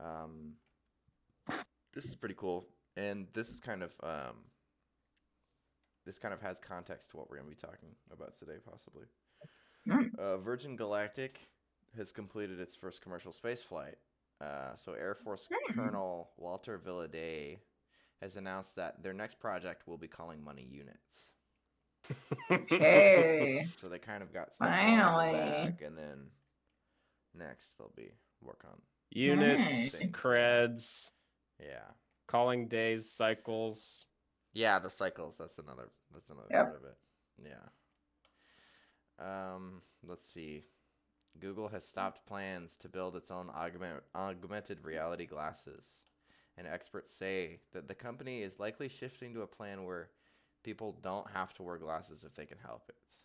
Um. 0.00 0.54
This 1.92 2.06
is 2.06 2.14
pretty 2.16 2.34
cool, 2.36 2.66
and 2.96 3.26
this 3.32 3.48
is 3.48 3.60
kind 3.60 3.82
of 3.82 3.94
um. 4.02 4.36
This 6.04 6.18
kind 6.18 6.34
of 6.34 6.40
has 6.42 6.58
context 6.60 7.10
to 7.12 7.16
what 7.16 7.30
we're 7.30 7.36
gonna 7.36 7.48
be 7.48 7.54
talking 7.54 7.90
about 8.12 8.34
today, 8.34 8.58
possibly. 8.68 9.04
Mm. 9.88 10.18
Uh, 10.18 10.36
Virgin 10.38 10.76
Galactic 10.76 11.48
has 11.96 12.10
completed 12.12 12.58
its 12.60 12.74
first 12.74 13.02
commercial 13.02 13.32
space 13.32 13.62
flight. 13.62 13.96
Uh, 14.40 14.74
so 14.76 14.92
Air 14.94 15.14
Force 15.14 15.48
Hmm. 15.50 15.78
Colonel 15.78 16.30
Walter 16.36 16.78
Villadei 16.78 17.58
has 18.20 18.36
announced 18.36 18.76
that 18.76 19.02
their 19.02 19.12
next 19.12 19.38
project 19.40 19.86
will 19.86 19.96
be 19.98 20.08
calling 20.08 20.42
money 20.42 20.66
units. 20.68 21.36
Okay. 22.50 23.66
So 23.78 23.88
they 23.88 23.98
kind 23.98 24.22
of 24.22 24.32
got 24.32 24.50
going 24.58 24.72
in 24.72 24.98
Finally. 24.98 25.32
the 25.32 25.38
bag, 25.38 25.82
and 25.82 25.96
then 25.96 26.30
next 27.34 27.76
they'll 27.78 27.92
be 27.96 28.12
work 28.40 28.64
on. 28.64 28.80
Units, 29.10 29.72
Nice. 29.72 30.00
creds, 30.10 31.10
Yeah, 31.60 31.84
calling 32.26 32.66
days, 32.68 33.10
cycles. 33.10 34.06
yeah, 34.52 34.78
the 34.78 34.90
cycles. 34.90 35.38
That's 35.38 35.58
another. 35.58 35.90
That's 36.12 36.30
another 36.30 36.48
Yep. 36.50 36.64
part 36.64 36.76
of 36.76 36.84
it. 36.84 36.98
Yeah. 39.18 39.54
Um. 39.54 39.82
Let's 40.02 40.24
see. 40.26 40.64
Google 41.40 41.68
has 41.68 41.86
stopped 41.86 42.26
plans 42.26 42.76
to 42.78 42.88
build 42.88 43.16
its 43.16 43.30
own 43.30 43.50
augment, 43.50 44.04
augmented 44.14 44.84
reality 44.84 45.26
glasses, 45.26 46.04
and 46.56 46.66
experts 46.66 47.10
say 47.12 47.60
that 47.72 47.88
the 47.88 47.94
company 47.94 48.42
is 48.42 48.60
likely 48.60 48.88
shifting 48.88 49.34
to 49.34 49.42
a 49.42 49.46
plan 49.46 49.84
where 49.84 50.10
people 50.62 50.92
don't 51.02 51.28
have 51.32 51.52
to 51.54 51.62
wear 51.64 51.76
glasses 51.76 52.22
if 52.24 52.34
they 52.34 52.46
can 52.46 52.58
help 52.58 52.88
it. 52.88 53.20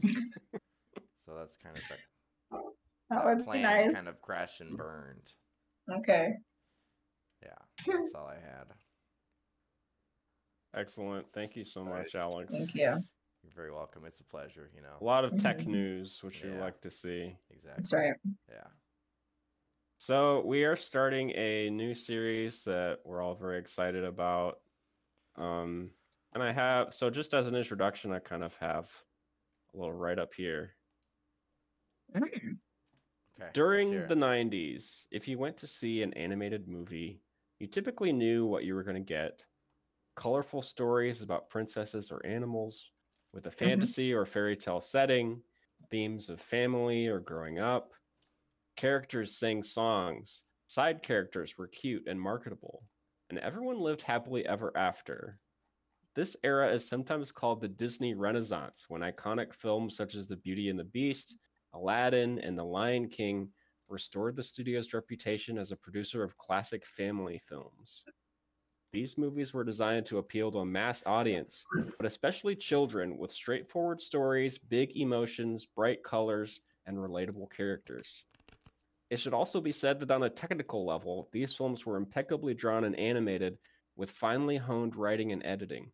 so 1.24 1.34
that's 1.34 1.56
kind 1.58 1.76
of 1.76 1.82
that, 1.90 1.98
That 3.10 3.24
that 3.24 3.24
would 3.24 3.46
be 3.52 3.62
nice. 3.62 3.94
kind 3.94 4.08
of 4.08 4.20
crashed 4.20 4.60
and 4.60 4.76
burned. 4.76 5.32
Okay. 5.90 6.34
Yeah, 7.42 7.54
that's 7.86 8.12
all 8.14 8.26
I 8.26 8.34
had. 8.34 8.66
Excellent. 10.74 11.26
Thank 11.32 11.56
you 11.56 11.64
so 11.64 11.84
much, 11.84 12.14
Right. 12.14 12.22
Alex. 12.22 12.52
Thank 12.52 12.74
you. 12.74 13.02
You're 13.42 13.52
very 13.54 13.72
welcome. 13.72 14.04
It's 14.04 14.20
a 14.20 14.24
pleasure. 14.24 14.70
You 14.74 14.82
know, 14.82 14.96
A 15.00 15.04
lot 15.04 15.24
of 15.24 15.36
tech 15.38 15.58
Mhm. 15.58 15.66
news, 15.68 16.22
which 16.22 16.42
you 16.42 16.50
like 16.54 16.80
to 16.82 16.90
see. 16.90 17.36
exactly. 17.50 17.80
That's 17.82 17.92
right. 17.92 18.14
Yeah. 18.48 18.66
So 19.96 20.44
we 20.44 20.64
are 20.64 20.76
starting 20.76 21.30
a 21.30 21.70
new 21.70 21.94
series 21.94 22.64
that 22.64 23.00
we're 23.04 23.22
all 23.22 23.34
very 23.34 23.58
excited 23.58 24.04
about. 24.04 24.60
Um, 25.36 25.94
and 26.34 26.42
I 26.42 26.52
have 26.52 26.92
so 26.94 27.08
just 27.10 27.32
as 27.32 27.46
an 27.46 27.54
introduction, 27.54 28.12
I 28.12 28.18
kind 28.18 28.44
of 28.44 28.54
have 28.58 28.92
a 29.72 29.76
little 29.78 29.94
right 29.94 30.18
up 30.18 30.34
here. 30.34 30.76
Mm. 32.14 32.57
Okay. 33.40 33.50
During 33.52 33.90
the 34.08 34.14
90s, 34.14 35.06
if 35.12 35.28
you 35.28 35.38
went 35.38 35.56
to 35.58 35.66
see 35.66 36.02
an 36.02 36.12
animated 36.14 36.66
movie, 36.66 37.20
you 37.60 37.66
typically 37.66 38.12
knew 38.12 38.46
what 38.46 38.64
you 38.64 38.74
were 38.74 38.82
going 38.82 38.96
to 38.96 39.00
get. 39.00 39.44
Colorful 40.16 40.62
stories 40.62 41.22
about 41.22 41.48
princesses 41.48 42.10
or 42.10 42.24
animals 42.26 42.90
with 43.32 43.46
a 43.46 43.50
mm-hmm. 43.50 43.64
fantasy 43.64 44.12
or 44.12 44.26
fairy 44.26 44.56
tale 44.56 44.80
setting, 44.80 45.40
themes 45.90 46.28
of 46.28 46.40
family 46.40 47.06
or 47.06 47.20
growing 47.20 47.58
up. 47.58 47.92
Characters 48.76 49.36
sang 49.36 49.62
songs, 49.62 50.44
side 50.66 51.02
characters 51.02 51.56
were 51.56 51.68
cute 51.68 52.06
and 52.06 52.20
marketable, 52.20 52.82
and 53.30 53.38
everyone 53.38 53.80
lived 53.80 54.02
happily 54.02 54.46
ever 54.46 54.76
after. 54.76 55.38
This 56.14 56.36
era 56.42 56.72
is 56.72 56.88
sometimes 56.88 57.30
called 57.30 57.60
the 57.60 57.68
Disney 57.68 58.14
Renaissance, 58.14 58.86
when 58.88 59.02
iconic 59.02 59.52
films 59.52 59.96
such 59.96 60.14
as 60.14 60.26
The 60.26 60.36
Beauty 60.36 60.68
and 60.68 60.78
the 60.78 60.84
Beast, 60.84 61.36
Aladdin, 61.74 62.38
and 62.38 62.58
The 62.58 62.64
Lion 62.64 63.08
King 63.08 63.50
restored 63.88 64.36
the 64.36 64.42
studio's 64.42 64.92
reputation 64.92 65.58
as 65.58 65.72
a 65.72 65.76
producer 65.76 66.22
of 66.22 66.36
classic 66.36 66.84
family 66.84 67.40
films. 67.46 68.04
These 68.92 69.18
movies 69.18 69.52
were 69.52 69.64
designed 69.64 70.06
to 70.06 70.18
appeal 70.18 70.50
to 70.52 70.60
a 70.60 70.66
mass 70.66 71.02
audience, 71.04 71.64
but 71.98 72.06
especially 72.06 72.56
children, 72.56 73.18
with 73.18 73.32
straightforward 73.32 74.00
stories, 74.00 74.56
big 74.56 74.96
emotions, 74.96 75.66
bright 75.66 76.02
colors, 76.02 76.62
and 76.86 76.96
relatable 76.96 77.50
characters. 77.50 78.24
It 79.10 79.20
should 79.20 79.34
also 79.34 79.60
be 79.60 79.72
said 79.72 80.00
that 80.00 80.10
on 80.10 80.22
a 80.22 80.30
technical 80.30 80.86
level, 80.86 81.28
these 81.32 81.54
films 81.54 81.84
were 81.84 81.96
impeccably 81.96 82.54
drawn 82.54 82.84
and 82.84 82.98
animated 82.98 83.58
with 83.96 84.10
finely 84.10 84.56
honed 84.56 84.96
writing 84.96 85.32
and 85.32 85.44
editing. 85.44 85.90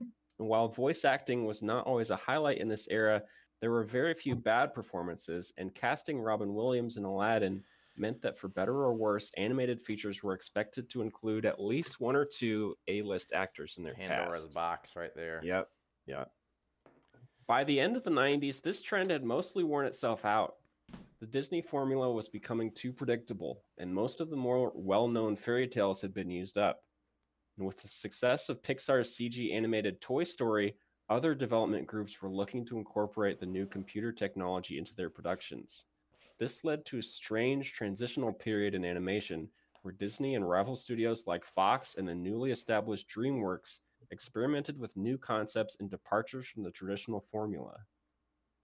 And 0.00 0.48
while 0.48 0.68
voice 0.68 1.04
acting 1.04 1.44
was 1.44 1.62
not 1.62 1.86
always 1.86 2.10
a 2.10 2.16
highlight 2.16 2.58
in 2.58 2.68
this 2.68 2.88
era, 2.90 3.22
there 3.64 3.70
were 3.70 3.82
very 3.82 4.12
few 4.12 4.36
mm. 4.36 4.44
bad 4.44 4.74
performances, 4.74 5.50
and 5.56 5.74
casting 5.74 6.20
Robin 6.20 6.52
Williams 6.52 6.98
in 6.98 7.04
Aladdin 7.04 7.64
meant 7.96 8.20
that 8.20 8.36
for 8.36 8.48
better 8.48 8.74
or 8.74 8.92
worse, 8.92 9.30
animated 9.38 9.80
features 9.80 10.22
were 10.22 10.34
expected 10.34 10.90
to 10.90 11.00
include 11.00 11.46
at 11.46 11.58
least 11.58 11.98
one 11.98 12.14
or 12.14 12.26
two 12.26 12.76
A-list 12.88 13.32
actors 13.32 13.78
in 13.78 13.84
their 13.84 13.94
Pandora's 13.94 14.44
cast. 14.44 14.54
box 14.54 14.96
right 14.96 15.14
there. 15.16 15.40
Yep, 15.42 15.70
yep. 16.06 16.30
By 17.46 17.64
the 17.64 17.80
end 17.80 17.96
of 17.96 18.04
the 18.04 18.10
90s, 18.10 18.60
this 18.60 18.82
trend 18.82 19.10
had 19.10 19.24
mostly 19.24 19.64
worn 19.64 19.86
itself 19.86 20.26
out. 20.26 20.56
The 21.20 21.26
Disney 21.26 21.62
formula 21.62 22.12
was 22.12 22.28
becoming 22.28 22.70
too 22.70 22.92
predictable, 22.92 23.62
and 23.78 23.94
most 23.94 24.20
of 24.20 24.28
the 24.28 24.36
more 24.36 24.72
well 24.74 25.08
known 25.08 25.36
fairy 25.36 25.68
tales 25.68 26.02
had 26.02 26.12
been 26.12 26.28
used 26.28 26.58
up. 26.58 26.82
And 27.56 27.66
with 27.66 27.80
the 27.80 27.88
success 27.88 28.50
of 28.50 28.60
Pixar's 28.60 29.16
CG 29.16 29.54
animated 29.54 30.02
Toy 30.02 30.24
Story, 30.24 30.76
other 31.10 31.34
development 31.34 31.86
groups 31.86 32.20
were 32.20 32.30
looking 32.30 32.64
to 32.66 32.78
incorporate 32.78 33.38
the 33.38 33.46
new 33.46 33.66
computer 33.66 34.12
technology 34.12 34.78
into 34.78 34.94
their 34.94 35.10
productions. 35.10 35.84
This 36.38 36.64
led 36.64 36.84
to 36.86 36.98
a 36.98 37.02
strange 37.02 37.72
transitional 37.72 38.32
period 38.32 38.74
in 38.74 38.84
animation 38.84 39.48
where 39.82 39.92
Disney 39.92 40.34
and 40.34 40.48
rival 40.48 40.76
studios 40.76 41.24
like 41.26 41.44
Fox 41.44 41.96
and 41.96 42.08
the 42.08 42.14
newly 42.14 42.50
established 42.50 43.08
DreamWorks 43.08 43.80
experimented 44.10 44.78
with 44.78 44.96
new 44.96 45.18
concepts 45.18 45.76
and 45.78 45.90
departures 45.90 46.46
from 46.46 46.62
the 46.62 46.70
traditional 46.70 47.20
formula. 47.20 47.76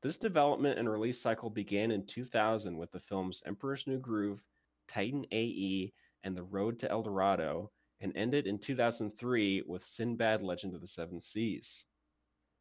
This 0.02 0.16
development 0.16 0.78
and 0.78 0.90
release 0.90 1.20
cycle 1.20 1.50
began 1.50 1.90
in 1.90 2.06
2000 2.06 2.76
with 2.76 2.90
the 2.90 3.00
films 3.00 3.42
Emperor's 3.44 3.86
New 3.86 3.98
Groove, 3.98 4.42
Titan 4.88 5.26
AE, 5.30 5.92
and 6.24 6.34
The 6.34 6.42
Road 6.42 6.78
to 6.78 6.90
El 6.90 7.02
Dorado, 7.02 7.70
and 8.00 8.16
ended 8.16 8.46
in 8.46 8.58
2003 8.58 9.64
with 9.66 9.84
Sinbad 9.84 10.42
Legend 10.42 10.74
of 10.74 10.80
the 10.80 10.86
Seven 10.86 11.20
Seas. 11.20 11.84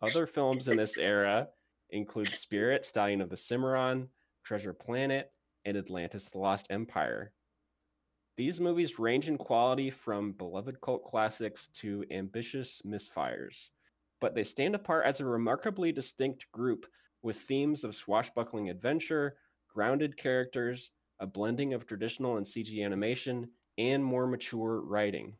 Other 0.01 0.25
films 0.25 0.67
in 0.67 0.77
this 0.77 0.97
era 0.97 1.49
include 1.89 2.31
Spirit, 2.31 2.85
Stallion 2.85 3.21
of 3.21 3.29
the 3.29 3.37
Cimarron, 3.37 4.07
Treasure 4.43 4.73
Planet, 4.73 5.31
and 5.65 5.75
Atlantis 5.75 6.25
the 6.25 6.37
Lost 6.37 6.67
Empire. 6.69 7.33
These 8.37 8.61
movies 8.61 8.97
range 8.97 9.27
in 9.27 9.37
quality 9.37 9.89
from 9.89 10.31
beloved 10.31 10.79
cult 10.79 11.03
classics 11.03 11.67
to 11.73 12.05
ambitious 12.09 12.81
misfires, 12.85 13.71
but 14.21 14.33
they 14.33 14.45
stand 14.45 14.75
apart 14.75 15.05
as 15.05 15.19
a 15.19 15.25
remarkably 15.25 15.91
distinct 15.91 16.49
group 16.53 16.85
with 17.21 17.35
themes 17.35 17.83
of 17.83 17.95
swashbuckling 17.95 18.69
adventure, 18.69 19.35
grounded 19.67 20.15
characters, 20.15 20.91
a 21.19 21.27
blending 21.27 21.73
of 21.73 21.85
traditional 21.85 22.37
and 22.37 22.45
CG 22.45 22.83
animation, 22.83 23.49
and 23.77 24.01
more 24.01 24.25
mature 24.25 24.79
writing. 24.79 25.33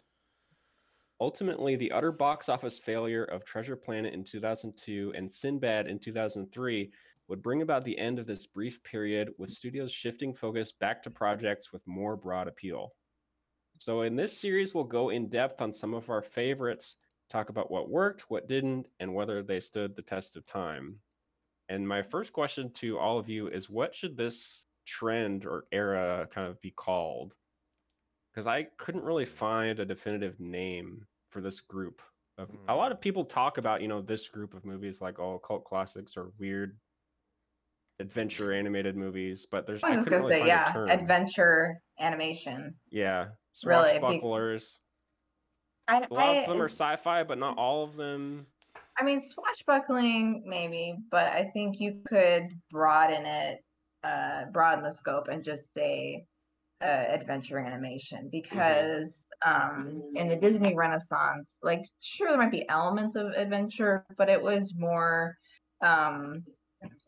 Ultimately, 1.21 1.75
the 1.75 1.91
utter 1.91 2.11
box 2.11 2.47
office 2.47 2.79
failure 2.79 3.25
of 3.25 3.43
Treasure 3.43 3.75
Planet 3.75 4.13
in 4.13 4.23
2002 4.23 5.13
and 5.15 5.31
Sinbad 5.31 5.87
in 5.87 5.99
2003 5.99 6.93
would 7.27 7.41
bring 7.41 7.61
about 7.61 7.83
the 7.83 7.97
end 7.97 8.19
of 8.19 8.25
this 8.25 8.47
brief 8.47 8.81
period 8.83 9.33
with 9.37 9.49
studios 9.49 9.91
shifting 9.91 10.33
focus 10.33 10.71
back 10.71 11.03
to 11.03 11.11
projects 11.11 11.73
with 11.73 11.85
more 11.85 12.15
broad 12.15 12.47
appeal. 12.47 12.93
So, 13.77 14.01
in 14.01 14.15
this 14.15 14.37
series, 14.37 14.73
we'll 14.73 14.85
go 14.85 15.09
in 15.09 15.29
depth 15.29 15.61
on 15.61 15.73
some 15.73 15.93
of 15.93 16.09
our 16.09 16.21
favorites, 16.21 16.97
talk 17.29 17.49
about 17.49 17.71
what 17.71 17.89
worked, 17.89 18.29
what 18.29 18.47
didn't, 18.47 18.87
and 18.99 19.13
whether 19.13 19.43
they 19.43 19.59
stood 19.59 19.95
the 19.95 20.01
test 20.01 20.35
of 20.37 20.45
time. 20.45 20.99
And 21.69 21.87
my 21.87 22.01
first 22.01 22.33
question 22.33 22.71
to 22.73 22.97
all 22.97 23.19
of 23.19 23.29
you 23.29 23.47
is 23.47 23.69
what 23.69 23.95
should 23.95 24.17
this 24.17 24.65
trend 24.85 25.45
or 25.45 25.65
era 25.71 26.27
kind 26.31 26.47
of 26.47 26.59
be 26.61 26.71
called? 26.71 27.35
Because 28.39 28.47
I 28.47 28.67
couldn't 28.77 29.03
really 29.03 29.25
find 29.25 29.79
a 29.79 29.85
definitive 29.85 30.39
name 30.39 31.05
for 31.29 31.41
this 31.41 31.59
group. 31.59 32.01
Of, 32.37 32.47
A 32.69 32.73
lot 32.73 32.93
of 32.93 33.01
people 33.01 33.25
talk 33.25 33.57
about, 33.57 33.81
you 33.81 33.89
know, 33.89 34.01
this 34.01 34.29
group 34.29 34.53
of 34.53 34.63
movies 34.63 35.01
like 35.01 35.19
all 35.19 35.39
cult 35.39 35.65
classics 35.65 36.15
or 36.15 36.31
weird 36.39 36.79
adventure 37.99 38.53
animated 38.53 38.95
movies, 38.95 39.45
but 39.51 39.67
there's 39.67 39.83
I 39.83 39.89
was 39.89 39.95
just 39.97 40.05
couldn't 40.07 40.21
gonna 40.21 40.29
really 40.35 40.41
say, 40.43 40.47
yeah, 40.47 40.85
adventure 40.87 41.81
animation. 41.99 42.75
Yeah, 42.91 43.25
Really, 43.65 43.99
be- 43.99 44.05
swashbucklers. 44.05 44.77
I, 45.89 45.97
A 45.97 46.13
lot 46.13 46.37
of 46.37 46.43
I- 46.43 46.47
them 46.47 46.61
are 46.61 46.69
sci-fi, 46.69 47.25
but 47.25 47.39
not 47.39 47.57
all 47.57 47.83
of 47.83 47.97
them. 47.97 48.47
I 48.97 49.03
mean, 49.03 49.19
swashbuckling, 49.19 50.43
maybe, 50.45 50.95
but 51.11 51.25
I 51.33 51.49
think 51.51 51.81
you 51.81 52.01
could 52.07 52.53
broaden 52.71 53.25
it, 53.25 53.65
uh, 54.05 54.45
broaden 54.53 54.85
the 54.85 54.93
scope 54.93 55.27
and 55.27 55.43
just 55.43 55.73
say 55.73 56.23
uh, 56.81 57.05
adventure 57.09 57.59
animation 57.59 58.29
because 58.31 59.27
um, 59.45 60.01
in 60.15 60.29
the 60.29 60.35
Disney 60.35 60.75
Renaissance, 60.75 61.59
like, 61.61 61.85
sure, 62.01 62.29
there 62.29 62.37
might 62.37 62.51
be 62.51 62.67
elements 62.69 63.15
of 63.15 63.27
adventure, 63.35 64.05
but 64.17 64.29
it 64.29 64.41
was 64.41 64.73
more 64.75 65.37
um, 65.81 66.43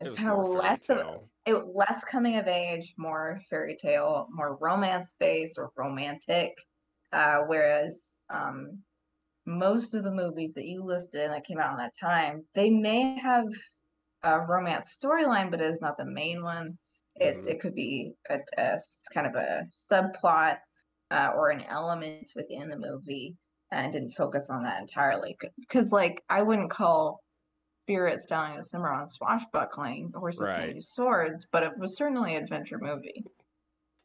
it's 0.00 0.10
was 0.10 0.18
kind 0.18 0.30
of 0.30 0.38
less 0.38 0.88
of 0.90 1.20
it 1.46 1.54
less 1.66 2.04
coming 2.04 2.36
of 2.36 2.46
age, 2.46 2.94
more 2.96 3.40
fairy 3.50 3.76
tale, 3.76 4.28
more 4.30 4.56
romance 4.60 5.14
based 5.18 5.58
or 5.58 5.70
romantic. 5.76 6.56
Uh, 7.12 7.40
whereas 7.46 8.14
um, 8.30 8.78
most 9.44 9.94
of 9.94 10.04
the 10.04 10.10
movies 10.10 10.54
that 10.54 10.66
you 10.66 10.82
listed 10.82 11.30
that 11.30 11.44
came 11.44 11.58
out 11.58 11.72
in 11.72 11.78
that 11.78 11.96
time, 11.98 12.44
they 12.54 12.70
may 12.70 13.18
have 13.18 13.46
a 14.22 14.40
romance 14.40 14.96
storyline, 15.02 15.50
but 15.50 15.60
it 15.60 15.66
is 15.66 15.80
not 15.80 15.96
the 15.98 16.04
main 16.04 16.42
one. 16.42 16.78
It's 17.16 17.44
Mhm. 17.44 17.46
it 17.46 17.60
could 17.60 17.74
be 17.74 18.14
a 18.30 18.40
kind 19.12 19.26
of 19.26 19.34
a 19.34 19.66
subplot 19.70 20.58
uh, 21.10 21.32
or 21.34 21.50
an 21.50 21.62
element 21.62 22.32
within 22.34 22.68
the 22.70 22.78
movie, 22.78 23.36
and 23.70 23.92
didn't 23.92 24.12
focus 24.12 24.50
on 24.50 24.62
that 24.64 24.80
entirely. 24.80 25.36
Because 25.60 25.92
like 25.92 26.24
I 26.30 26.42
wouldn't 26.42 26.70
call 26.70 27.22
Spirit 27.86 28.20
Stallion 28.22 28.60
of 28.60 28.66
Cimarron 28.66 29.06
swashbuckling, 29.08 30.12
horses 30.14 30.50
Right. 30.50 30.52
can't 30.52 30.74
use 30.76 30.90
swords, 30.92 31.46
but 31.52 31.62
it 31.64 31.78
was 31.78 31.96
certainly 31.96 32.36
an 32.36 32.44
adventure 32.44 32.78
movie. 32.78 33.24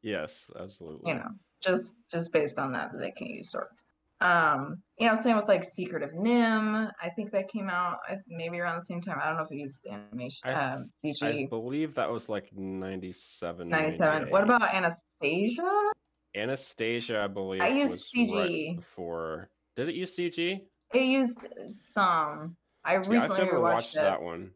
Yes, 0.01 0.49
absolutely. 0.55 1.11
You 1.11 1.15
know, 1.15 1.29
just 1.61 1.97
just 2.09 2.31
based 2.31 2.59
on 2.59 2.71
that 2.73 2.91
that 2.91 2.97
they 2.99 3.11
can't 3.11 3.31
use 3.31 3.49
swords. 3.49 3.83
Um, 4.19 4.81
you 4.97 5.07
know, 5.07 5.15
same 5.15 5.35
with 5.35 5.47
like 5.47 5.63
Secret 5.63 6.01
of 6.01 6.09
NIMH. 6.11 6.91
I 7.01 7.09
think 7.09 7.31
that 7.31 7.49
came 7.49 7.69
out 7.69 7.97
maybe 8.27 8.59
around 8.59 8.75
the 8.79 8.85
same 8.85 8.99
time. 9.01 9.17
I 9.21 9.27
don't 9.27 9.37
know 9.37 9.43
if 9.43 9.51
it 9.51 9.57
used 9.57 9.85
animation, 9.85 10.39
I 10.49 10.53
um, 10.53 10.89
I 11.03 11.07
CG. 11.07 11.49
believe 11.49 11.93
that 11.95 12.09
was 12.09 12.27
like 12.27 12.49
97. 12.53 13.69
97. 13.69 14.29
What 14.29 14.43
about 14.43 14.73
Anastasia? 14.73 15.91
Anastasia? 16.35 17.21
I 17.21 17.27
believe 17.27 17.61
I 17.61 17.69
used 17.69 18.11
CG. 18.15 18.33
right 18.33 18.75
before. 18.77 19.49
Did 19.75 19.89
it 19.89 19.95
use 19.95 20.15
CG? 20.15 20.61
It 20.93 21.03
used 21.03 21.47
some. 21.75 22.55
I 22.85 22.93
See, 22.93 22.97
I've 22.97 23.09
recently 23.09 23.43
never 23.43 23.59
watched 23.59 23.95
it. 23.95 23.99
that 24.01 24.21
one. 24.21 24.51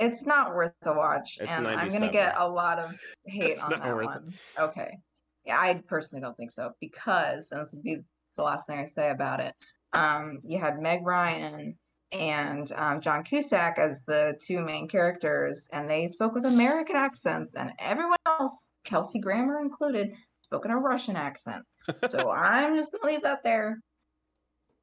It's 0.00 0.26
not 0.26 0.54
worth 0.56 0.72
the 0.82 0.92
watch, 0.92 1.38
It's 1.40 1.52
and 1.52 1.68
I'm 1.68 1.88
gonna 1.88 2.10
get 2.10 2.34
a 2.36 2.48
lot 2.48 2.80
of 2.80 2.98
hate 3.26 3.52
It's 3.52 3.62
on 3.62 3.70
not 3.70 3.82
that 3.84 3.94
worth 3.94 4.04
it. 4.04 4.08
one. 4.08 4.34
Okay, 4.58 4.98
yeah, 5.44 5.60
I 5.60 5.80
personally 5.86 6.20
don't 6.20 6.36
think 6.36 6.50
so 6.50 6.72
because, 6.80 7.52
and 7.52 7.60
this 7.60 7.72
would 7.74 7.84
be 7.84 7.98
the 8.36 8.42
last 8.42 8.66
thing 8.66 8.78
I 8.78 8.84
say 8.84 9.10
about 9.10 9.40
it. 9.40 9.54
Um, 9.92 10.40
you 10.44 10.58
had 10.58 10.80
Meg 10.80 11.06
Ryan 11.06 11.76
and 12.12 12.70
um, 12.72 13.00
John 13.00 13.22
Cusack 13.24 13.78
as 13.78 14.02
the 14.06 14.38
two 14.44 14.60
main 14.64 14.88
characters, 14.88 15.68
and 15.72 15.88
they 15.90 16.06
spoke 16.06 16.34
with 16.34 16.46
American 16.46 16.96
accents, 16.96 17.54
and 17.56 17.72
everyone 17.78 18.18
else, 18.26 18.68
Kelsey 18.84 19.18
Grammer 19.18 19.60
included, 19.60 20.14
spoke 20.42 20.64
in 20.64 20.70
a 20.70 20.76
Russian 20.78 21.16
accent. 21.16 21.62
So 22.10 22.30
I'm 22.30 22.76
just 22.76 22.92
gonna 22.92 23.12
leave 23.12 23.22
that 23.24 23.42
there. 23.44 23.78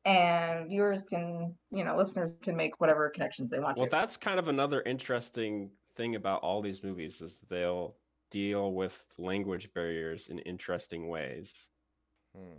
and 0.05 0.67
viewers 0.69 1.03
can, 1.03 1.55
you 1.71 1.83
know, 1.83 1.95
listeners 1.95 2.35
can 2.41 2.55
make 2.55 2.79
whatever 2.79 3.09
connections 3.09 3.49
they 3.49 3.59
want 3.59 3.77
Well, 3.77 3.87
to. 3.87 3.91
that's 3.91 4.17
kind 4.17 4.39
of 4.39 4.47
another 4.47 4.81
interesting 4.83 5.71
thing 5.95 6.15
about 6.15 6.41
all 6.41 6.61
these 6.61 6.83
movies 6.83 7.21
is 7.21 7.41
they'll 7.49 7.95
deal 8.31 8.73
with 8.73 9.03
language 9.17 9.71
barriers 9.73 10.27
in 10.29 10.39
interesting 10.39 11.07
ways. 11.07 11.53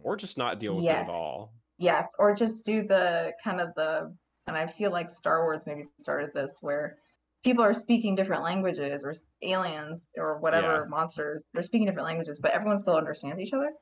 Or 0.02 0.16
just 0.16 0.38
not 0.38 0.58
deal 0.58 0.76
with 0.76 0.90
it 0.90 0.98
at 1.00 1.08
all. 1.08 1.54
Yes, 1.78 2.08
or 2.18 2.35
just 2.35 2.64
do 2.64 2.87
the 2.87 3.35
kind 3.42 3.61
of 3.61 3.74
the, 3.74 4.16
and 4.46 4.56
I 4.56 4.66
feel 4.66 4.90
like 4.90 5.11
Star 5.11 5.44
Wars 5.44 5.66
maybe 5.66 5.85
started 6.00 6.32
this 6.35 6.58
where 6.61 6.98
people 7.44 7.64
are 7.64 7.74
speaking 7.74 8.14
different 8.14 8.42
languages 8.42 9.02
or 9.04 9.14
aliens 9.42 10.11
or 10.16 10.38
whatever 10.38 10.87
Yeah. 10.87 10.88
monsters, 10.88 11.44
they're 11.52 11.62
speaking 11.62 11.87
different 11.87 12.06
languages, 12.06 12.38
but 12.40 12.52
everyone 12.52 12.78
still 12.78 12.96
understands 12.96 13.40
each 13.40 13.52
other. 13.52 13.72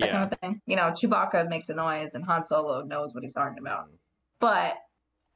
That 0.00 0.10
Yeah, 0.10 0.10
kind 0.10 0.32
of 0.32 0.38
thing. 0.40 0.60
You 0.66 0.76
know, 0.76 0.90
Chewbacca 0.92 1.48
makes 1.48 1.68
a 1.68 1.74
noise 1.74 2.14
and 2.14 2.24
Han 2.24 2.46
Solo 2.46 2.82
knows 2.82 3.14
what 3.14 3.22
he's 3.22 3.34
talking 3.34 3.58
about. 3.60 3.84
Hmm. 3.84 3.96
But, 4.40 4.78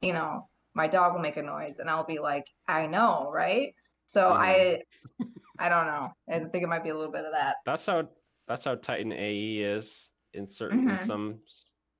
you 0.02 0.12
know, 0.14 0.48
my 0.74 0.88
dog 0.88 1.14
will 1.14 1.22
make 1.22 1.36
a 1.38 1.42
noise 1.42 1.78
and 1.80 1.90
I'll 1.90 2.06
be 2.06 2.18
like, 2.20 2.46
I 2.68 2.86
know, 2.86 3.30
right? 3.32 3.74
So 4.06 4.28
Mhm. 4.28 4.36
I 4.38 4.82
I 5.58 5.68
don't 5.70 5.86
know. 5.86 6.12
I 6.30 6.40
think 6.40 6.64
it 6.64 6.68
might 6.68 6.84
be 6.84 6.90
a 6.90 6.96
little 6.96 7.12
bit 7.12 7.24
of 7.26 7.32
that. 7.32 7.56
that's 7.64 7.86
how 7.86 8.08
that's 8.46 8.64
how 8.64 8.74
Titan 8.76 9.12
AE 9.12 9.58
is 9.60 10.10
in 10.34 10.46
certain 10.46 10.88
in 10.88 10.96
Mhm. 10.96 11.02
some 11.06 11.40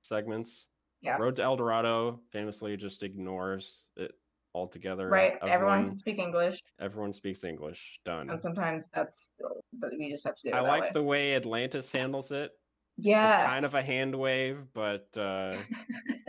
segments. 0.01 0.69
Yes. 1.01 1.19
Road 1.19 1.35
to 1.37 1.43
El 1.43 1.55
Dorado 1.57 2.21
famously 2.31 2.75
just 2.77 3.03
ignores 3.03 3.89
it 3.95 4.13
altogether. 4.55 5.07
right. 5.09 5.33
Everyone 5.41 5.51
Everyone, 5.51 5.85
can 5.87 5.97
speak 5.97 6.17
English. 6.19 6.63
everyone 6.79 7.13
speaks 7.13 7.43
English. 7.43 7.99
Done. 8.05 8.29
And 8.29 8.39
sometimes 8.39 8.87
that's 8.93 9.31
that 9.79 9.91
we 9.97 10.09
just 10.09 10.23
have 10.25 10.35
to 10.37 10.43
do 10.43 10.49
it 10.49 10.55
I 10.55 10.61
like 10.61 10.83
way. 10.83 10.89
the 10.93 11.03
way 11.03 11.35
Atlantis 11.35 11.91
handles 11.91 12.31
it. 12.31 12.51
Yeah. 12.97 13.35
It's 13.43 13.45
kind 13.53 13.65
of 13.65 13.75
a 13.75 13.81
hand 13.83 14.15
wave, 14.15 14.65
but 14.73 15.07
uh, 15.15 15.57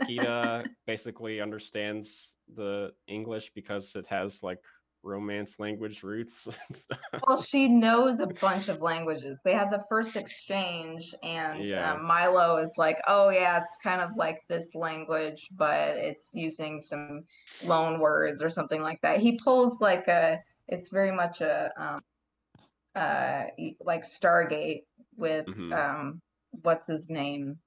Kida 0.03 0.67
basically 0.85 1.41
understands 1.41 2.35
the 2.53 2.93
English 3.07 3.51
because 3.55 3.95
it 3.95 4.05
has 4.07 4.43
like 4.43 4.59
romance 5.03 5.59
language 5.59 6.03
roots 6.03 6.47
and 6.67 6.77
stuff. 6.77 6.99
well, 7.27 7.41
she 7.41 7.67
knows 7.67 8.19
a 8.19 8.27
bunch 8.27 8.67
of 8.67 8.81
languages. 8.81 9.39
They 9.43 9.53
had 9.53 9.71
the 9.71 9.83
first 9.89 10.15
exchange, 10.15 11.13
and 11.23 11.65
Yeah. 11.67 11.93
um, 11.93 12.03
Milo 12.05 12.57
is 12.57 12.73
like, 12.77 12.99
"Oh 13.07 13.29
yeah, 13.29 13.61
it's 13.61 13.77
kind 13.83 14.01
of 14.01 14.15
like 14.15 14.41
this 14.47 14.75
language, 14.75 15.47
but 15.51 15.97
it's 15.97 16.31
using 16.33 16.79
some 16.79 17.23
loan 17.63 17.99
words 17.99 18.41
or 18.43 18.49
something 18.49 18.81
like 18.81 18.99
that." 19.01 19.19
He 19.19 19.37
pulls 19.37 19.79
like 19.81 20.07
a. 20.07 20.39
It's 20.67 20.89
very 20.89 21.11
much 21.11 21.41
a 21.41 21.71
um, 21.77 22.01
uh, 22.95 23.45
like 23.81 24.03
Stargate 24.03 24.83
with 25.15 25.45
Mhm. 25.47 25.73
um, 25.73 26.21
what's 26.63 26.87
his 26.87 27.09
name? 27.09 27.59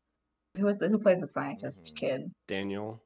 Who 0.57 0.68
is 0.68 0.79
the 0.79 0.88
who 0.88 0.99
plays 0.99 1.21
the 1.21 1.27
scientist 1.27 1.92
Mhm. 1.92 1.97
kid? 1.97 2.33
Daniel. 2.47 3.03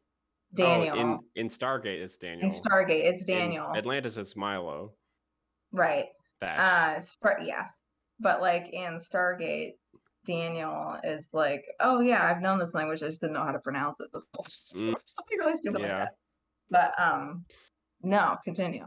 Daniel. 0.56 0.96
Oh, 0.98 1.00
in, 1.34 1.44
in 1.46 1.48
Stargate, 1.48 2.00
it's 2.02 2.16
Daniel. 2.16 2.48
in 2.48 2.54
Stargate, 2.54 3.04
it's 3.04 3.24
In 3.28 3.34
Daniel. 3.36 3.76
Atlantis, 3.76 4.16
it's 4.16 4.36
Milo. 4.36 4.92
right. 5.72 6.06
That. 6.40 6.58
Uh, 6.58 7.00
Star- 7.00 7.38
yes, 7.42 7.80
but 8.20 8.40
like 8.42 8.68
in 8.72 8.98
Stargate, 8.98 9.72
Daniel 10.26 10.98
is 11.02 11.30
like, 11.32 11.64
"Oh 11.80 12.00
yeah, 12.00 12.24
I've 12.30 12.42
known 12.42 12.58
this 12.58 12.74
language. 12.74 13.02
I 13.02 13.06
just 13.06 13.20
didn't 13.22 13.32
know 13.34 13.42
how 13.44 13.52
to 13.52 13.58
pronounce 13.58 14.00
it." 14.00 14.08
This 14.12 14.26
whole 14.34 14.44
Mm. 14.44 14.94
something 15.06 15.38
really 15.38 15.56
stupid 15.56 15.80
Yeah. 15.80 15.98
like 16.00 16.08
that. 16.08 16.14
But 16.98 17.00
um, 17.02 17.44
no, 18.02 18.36
continue. 18.44 18.84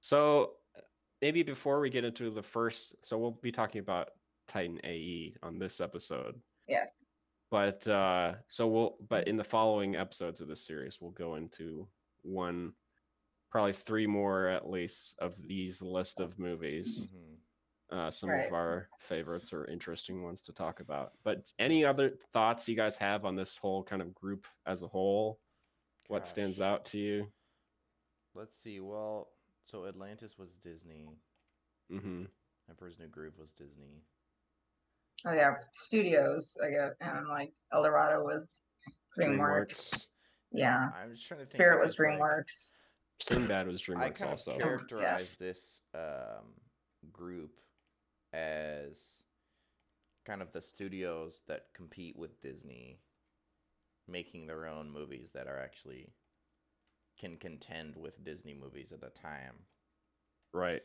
So 0.00 0.52
maybe 1.22 1.42
before 1.42 1.80
we 1.80 1.90
get 1.90 2.04
into 2.04 2.30
the 2.30 2.42
first, 2.42 2.94
so 3.04 3.18
we'll 3.18 3.38
be 3.42 3.52
talking 3.52 3.80
about 3.80 4.08
Titan 4.48 4.80
AE 4.84 5.34
on 5.42 5.58
this 5.58 5.80
episode. 5.80 6.40
Yes. 6.68 7.06
But 7.50 7.86
uh 7.86 8.34
so 8.48 8.66
we'll 8.66 8.96
but 9.08 9.28
in 9.28 9.36
the 9.36 9.44
following 9.44 9.96
episodes 9.96 10.40
of 10.40 10.48
this 10.48 10.66
series 10.66 10.98
we'll 11.00 11.12
go 11.12 11.36
into 11.36 11.86
one 12.22 12.72
probably 13.50 13.72
three 13.72 14.06
more 14.06 14.48
at 14.48 14.68
least 14.68 15.16
of 15.20 15.34
these 15.46 15.80
list 15.80 16.20
of 16.20 16.38
movies. 16.38 17.08
Mhm. 17.14 17.36
Uh 17.96 18.10
some 18.10 18.30
Right. 18.30 18.48
of 18.48 18.52
our 18.52 18.88
favorites 18.98 19.52
or 19.52 19.64
interesting 19.66 20.22
ones 20.24 20.40
to 20.42 20.52
talk 20.52 20.80
about. 20.80 21.12
But 21.22 21.50
any 21.58 21.84
other 21.84 22.10
thoughts 22.32 22.68
you 22.68 22.74
guys 22.74 22.96
have 22.96 23.24
on 23.24 23.36
this 23.36 23.56
whole 23.56 23.84
kind 23.84 24.02
of 24.02 24.12
group 24.14 24.46
as 24.66 24.82
a 24.82 24.88
whole? 24.88 25.40
What 26.08 26.26
stands 26.26 26.60
out 26.60 26.84
to 26.86 26.98
you? 26.98 27.32
Let's 28.34 28.56
see. 28.58 28.80
Well, 28.80 29.28
so 29.64 29.86
Atlantis 29.86 30.36
was 30.36 30.58
Disney. 30.58 31.16
Mm-hmm. 31.90 32.24
Emperor's 32.68 32.98
New 32.98 33.08
Groove 33.08 33.38
was 33.38 33.52
Disney. 33.52 34.02
Oh 35.24 35.32
yeah, 35.32 35.54
studios. 35.72 36.56
I 36.62 36.70
guess, 36.70 36.92
and 37.00 37.28
like 37.28 37.52
El 37.72 37.82
Dorado 37.82 38.22
was 38.24 38.64
DreamWorks. 39.18 40.06
Yeah, 40.52 40.88
I'm 41.00 41.10
just 41.10 41.26
trying 41.26 41.40
to 41.40 41.46
think. 41.46 41.54
Spirit 41.54 41.80
was 41.80 41.96
because, 41.96 42.18
like, 42.18 42.20
DreamWorks. 42.20 42.72
Sinbad 43.20 43.66
was 43.66 43.80
I 43.80 43.92
DreamWorks 43.92 44.14
kind 44.16 44.30
also. 44.30 44.50
of 44.52 44.58
characterize 44.58 45.36
this 45.36 45.80
um, 45.94 46.52
group 47.12 47.60
as 48.32 49.22
kind 50.26 50.42
of 50.42 50.52
the 50.52 50.60
studios 50.60 51.42
that 51.48 51.66
compete 51.74 52.18
with 52.18 52.40
Disney, 52.40 53.00
making 54.06 54.46
their 54.46 54.66
own 54.66 54.90
movies 54.90 55.30
that 55.32 55.46
are 55.46 55.58
actually 55.58 56.12
can 57.18 57.36
contend 57.36 57.96
with 57.96 58.22
Disney 58.22 58.52
movies 58.54 58.92
at 58.92 59.00
the 59.00 59.08
time. 59.08 59.54
Right. 60.52 60.82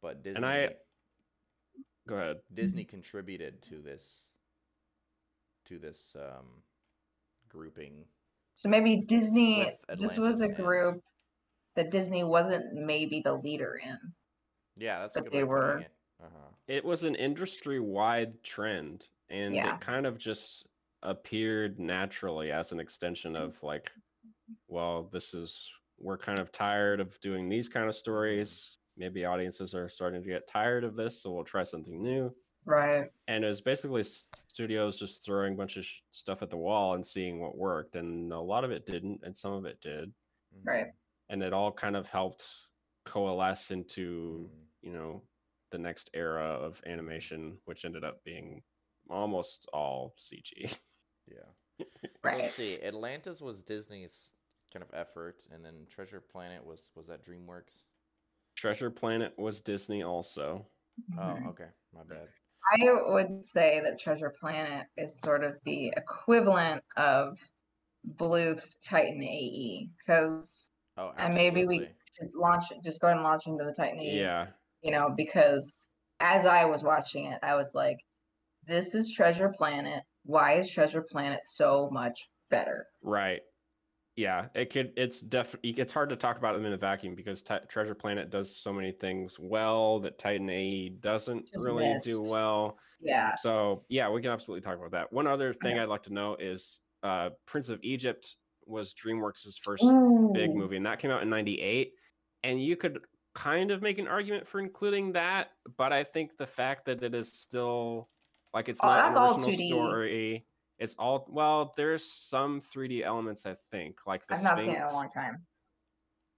But 0.00 0.22
Disney, 0.22 0.36
And 0.36 0.46
I- 0.46 0.74
Go 2.08 2.16
ahead. 2.16 2.36
Disney 2.52 2.84
contributed 2.84 3.62
to 3.62 3.76
this, 3.80 4.30
to 5.66 5.78
this 5.78 6.16
um, 6.18 6.46
grouping. 7.48 8.04
So 8.54 8.68
maybe 8.68 8.96
Disney. 8.96 9.66
This 9.98 10.16
was 10.18 10.40
a 10.40 10.52
group 10.52 11.00
that 11.76 11.90
Disney 11.90 12.22
wasn't 12.24 12.72
maybe 12.74 13.20
the 13.20 13.34
leader 13.34 13.80
in. 13.82 13.98
Yeah, 14.76 15.00
that's 15.00 15.16
a 15.16 15.20
But 15.22 15.32
good 15.32 15.38
they 15.38 15.44
way 15.44 15.50
of 15.54 15.60
putting 15.60 15.74
were- 15.76 15.80
it. 15.80 15.90
Uh-huh. 16.22 16.48
It 16.68 16.84
was 16.84 17.04
an 17.04 17.14
industry 17.16 17.80
wide 17.80 18.42
trend 18.42 19.08
and 19.28 19.54
Yeah. 19.54 19.74
it 19.74 19.80
kind 19.80 20.06
of 20.06 20.16
just 20.16 20.64
appeared 21.02 21.78
naturally 21.78 22.50
as 22.52 22.72
an 22.72 22.80
extension 22.80 23.36
of 23.36 23.60
like, 23.62 23.92
well, 24.68 25.04
this 25.12 25.34
is 25.34 25.70
we're 25.98 26.16
kind 26.18 26.38
of 26.38 26.50
tired 26.52 27.00
of 27.00 27.18
doing 27.20 27.48
these 27.48 27.68
kind 27.68 27.88
of 27.88 27.94
stories. 27.96 28.78
Maybe 28.96 29.24
audiences 29.24 29.74
are 29.74 29.88
starting 29.88 30.22
to 30.22 30.28
get 30.28 30.46
tired 30.48 30.84
of 30.84 30.94
this, 30.96 31.20
so 31.22 31.32
we'll 31.32 31.44
try 31.44 31.62
something 31.64 32.02
new. 32.02 32.34
Right. 32.64 33.10
And 33.28 33.44
it 33.44 33.48
was 33.48 33.60
basically 33.60 34.04
studios 34.48 34.98
just 34.98 35.24
throwing 35.24 35.54
a 35.54 35.56
bunch 35.56 35.76
of 35.76 35.84
sh- 35.84 36.00
stuff 36.12 36.42
at 36.42 36.50
the 36.50 36.56
wall 36.56 36.94
and 36.94 37.04
seeing 37.06 37.40
what 37.40 37.56
worked. 37.58 37.96
And 37.96 38.32
a 38.32 38.38
lot 38.40 38.64
of 38.64 38.70
it 38.70 38.86
didn't, 38.86 39.20
and 39.24 39.36
some 39.36 39.52
of 39.52 39.64
it 39.66 39.80
did. 39.80 40.12
Right. 40.62 40.92
And 41.28 41.42
it 41.42 41.52
all 41.52 41.72
kind 41.72 41.96
of 41.96 42.06
helped 42.06 42.46
coalesce 43.04 43.70
into 43.70 44.48
Mhm. 44.50 44.66
you 44.80 44.92
know 44.92 45.22
the 45.70 45.78
next 45.78 46.08
era 46.14 46.42
of 46.44 46.80
animation 46.86 47.58
which 47.66 47.84
ended 47.84 48.02
up 48.04 48.24
being 48.24 48.62
almost 49.10 49.66
all 49.74 50.14
cg 50.18 50.78
Yeah. 51.26 51.50
So 51.78 51.84
Right. 52.24 52.38
let's 52.38 52.54
see. 52.54 52.80
Atlantis 52.82 53.42
was 53.42 53.62
Disney's 53.62 54.32
kind 54.72 54.82
of 54.82 54.90
effort, 54.94 55.46
and 55.50 55.62
then 55.64 55.86
Treasure 55.90 56.20
Planet 56.22 56.64
was 56.64 56.90
was 56.94 57.08
that 57.08 57.22
DreamWorks? 57.22 57.82
Treasure 58.54 58.90
planet 58.90 59.36
was 59.38 59.60
disney 59.60 60.02
also 60.02 60.66
Oh, 61.16 61.40
Mhm. 61.40 61.50
okay, 61.50 61.70
my 61.92 62.02
bad. 62.04 62.32
I 62.72 62.92
would 62.92 63.44
say 63.44 63.80
that 63.80 63.98
Treasure 63.98 64.30
Planet 64.40 64.86
is 64.96 65.20
sort 65.20 65.44
of 65.44 65.58
the 65.64 65.88
equivalent 65.96 66.82
of 66.96 67.38
Bluth's 68.04 68.76
Titan 68.78 69.22
AE 69.22 69.90
because 69.98 70.72
Oh, 70.96 71.14
and 71.18 71.34
maybe 71.34 71.66
we 71.66 71.90
should 72.14 72.30
launch 72.34 72.66
just 72.84 73.00
go 73.00 73.08
ahead 73.08 73.18
and 73.18 73.24
launch 73.24 73.46
into 73.46 73.64
the 73.64 73.74
Titan 73.74 73.98
AE. 74.00 74.30
yeah 74.30 74.52
You 74.82 74.92
know, 74.92 75.10
because 75.16 75.88
as 76.20 76.46
I 76.46 76.64
was 76.66 76.82
watching 76.84 77.26
it, 77.26 77.38
I 77.42 77.54
was 77.56 77.74
like, 77.74 77.98
this 78.64 78.94
is 78.94 79.12
Treasure 79.12 79.52
Planet. 79.56 80.04
Why 80.24 80.54
is 80.54 80.70
Treasure 80.70 81.02
Planet 81.02 81.42
so 81.46 81.90
much 81.90 82.30
better? 82.50 82.86
right 83.02 83.42
yeah 84.16 84.48
it 84.54 84.70
could 84.70 84.92
it's 84.96 85.20
definitely 85.20 85.70
it's 85.70 85.92
hard 85.92 86.08
to 86.08 86.16
talk 86.16 86.38
about 86.38 86.54
them 86.54 86.64
in 86.64 86.72
a 86.72 86.76
vacuum 86.76 87.14
because 87.14 87.42
Ti- 87.42 87.66
treasure 87.68 87.94
planet 87.94 88.30
does 88.30 88.56
so 88.56 88.72
many 88.72 88.92
things 88.92 89.38
well 89.38 90.00
that 90.00 90.18
titan 90.18 90.48
ae 90.50 90.88
doesn't 90.88 91.46
Just 91.46 91.64
really 91.64 91.94
do 91.94 92.20
well 92.22 92.78
Yeah. 93.00 93.34
so 93.34 93.84
yeah 93.88 94.08
we 94.10 94.22
can 94.22 94.30
absolutely 94.30 94.62
talk 94.62 94.78
about 94.78 94.92
that 94.92 95.12
one 95.12 95.26
other 95.26 95.52
thing 95.52 95.78
i'd 95.78 95.88
like 95.88 96.04
to 96.04 96.12
know 96.12 96.36
is 96.36 96.82
uh 97.02 97.30
prince 97.46 97.68
of 97.68 97.80
egypt 97.82 98.36
was 98.66 98.94
dreamworks' 98.94 99.58
first 99.62 99.84
big 100.32 100.54
movie, 100.54 100.76
and 100.76 100.86
that 100.86 100.98
came 100.98 101.10
out 101.10 101.22
in 101.22 101.28
'98. 101.28 101.92
And 102.42 102.62
you 102.64 102.76
could 102.76 103.04
kind 103.34 103.70
of 103.70 103.82
make 103.82 103.98
an 103.98 104.08
argument 104.08 104.46
for 104.46 104.58
including 104.58 105.12
that, 105.12 105.50
but 105.76 105.92
I 105.92 106.02
think 106.02 106.36
the 106.38 106.46
fact 106.46 106.86
that 106.86 107.02
it 107.02 107.14
is 107.14 107.28
still 107.30 108.10
like 108.54 108.68
it's 108.70 108.82
Oh, 108.82 108.86
not 108.86 109.04
an 109.04 109.12
original 109.12 109.50
2D. 109.50 109.68
story. 109.68 110.46
It's 110.78 110.94
all 110.96 111.26
well. 111.28 111.72
There's 111.76 112.04
some 112.04 112.60
3D 112.60 113.02
elements, 113.04 113.46
I 113.46 113.54
think, 113.70 113.98
like 114.06 114.26
the 114.26 114.34
I've 114.34 114.42
not 114.42 114.60
seen 114.60 114.70
it 114.74 114.76
in 114.78 114.82
a 114.82 114.92
long 114.92 115.08
time. 115.10 115.46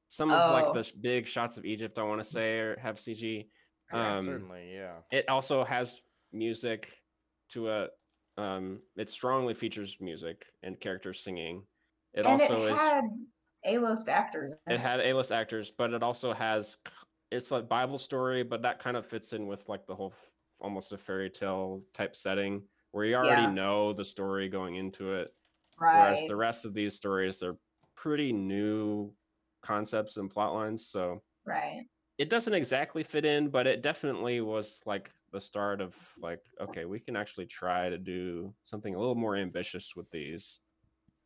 Some 0.08 0.30
of 0.30 0.52
like 0.52 0.66
Oh. 0.66 0.72
the 0.72 0.84
sh- 0.84 0.92
big 0.92 1.26
shots 1.26 1.56
of 1.56 1.64
Egypt, 1.64 1.98
I 1.98 2.02
want 2.02 2.20
to 2.22 2.28
say, 2.28 2.58
or 2.58 2.76
have 2.78 2.96
CG. 2.96 3.48
Yeah, 3.92 4.16
Um, 4.18 4.24
certainly, 4.24 4.72
yeah. 4.74 4.98
It 5.10 5.28
also 5.28 5.64
has 5.64 6.00
music 6.32 7.02
to 7.50 7.70
a 7.70 7.88
Um, 8.38 8.82
it 8.96 9.08
strongly 9.08 9.54
features 9.54 9.96
music 9.98 10.46
and 10.62 10.78
characters 10.78 11.20
singing. 11.20 11.66
It 12.12 12.26
and 12.26 12.26
also 12.26 12.66
it 12.66 12.72
is. 12.72 12.78
had 12.78 13.04
A-list 13.64 14.10
actors. 14.10 14.52
in 14.66 14.72
It 14.74 14.80
had 14.80 15.00
A-list 15.00 15.32
actors, 15.32 15.70
but 15.70 15.94
it 15.94 16.02
also 16.02 16.34
has. 16.34 16.76
It's 17.30 17.50
like 17.50 17.66
Bible 17.66 17.96
story, 17.96 18.42
but 18.42 18.60
that 18.62 18.78
kind 18.78 18.94
of 18.96 19.06
fits 19.06 19.32
in 19.32 19.46
with 19.46 19.66
like 19.70 19.86
the 19.86 19.94
whole 19.94 20.12
almost 20.60 20.92
a 20.92 20.98
fairy 20.98 21.30
tale 21.30 21.82
type 21.94 22.14
setting 22.14 22.68
where 22.96 23.04
you 23.04 23.14
already 23.14 23.46
Yeah. 23.46 23.52
know 23.54 23.92
the 23.92 24.06
story 24.06 24.48
going 24.48 24.76
into 24.76 25.12
it. 25.12 25.30
right. 25.78 25.92
Whereas 25.98 26.24
the 26.24 26.34
rest 26.34 26.64
of 26.64 26.72
these 26.72 26.96
stories, 26.96 27.38
they're 27.38 27.58
pretty 27.94 28.32
new 28.32 29.12
concepts 29.60 30.16
and 30.16 30.30
plot 30.30 30.54
lines. 30.54 30.88
So 30.88 31.22
Right. 31.44 31.88
it 32.18 32.30
doesn't 32.30 32.54
exactly 32.54 33.02
fit 33.02 33.26
in, 33.26 33.50
but 33.50 33.66
it 33.66 33.82
definitely 33.82 34.40
was 34.40 34.82
like 34.86 35.10
the 35.32 35.40
start 35.40 35.82
of 35.82 35.94
like, 36.18 36.40
okay, 36.60 36.86
we 36.86 36.98
can 37.00 37.16
actually 37.16 37.46
try 37.46 37.90
to 37.90 37.98
do 37.98 38.54
something 38.62 38.94
a 38.94 38.98
little 38.98 39.14
more 39.14 39.36
ambitious 39.36 39.94
with 39.94 40.10
these. 40.10 40.60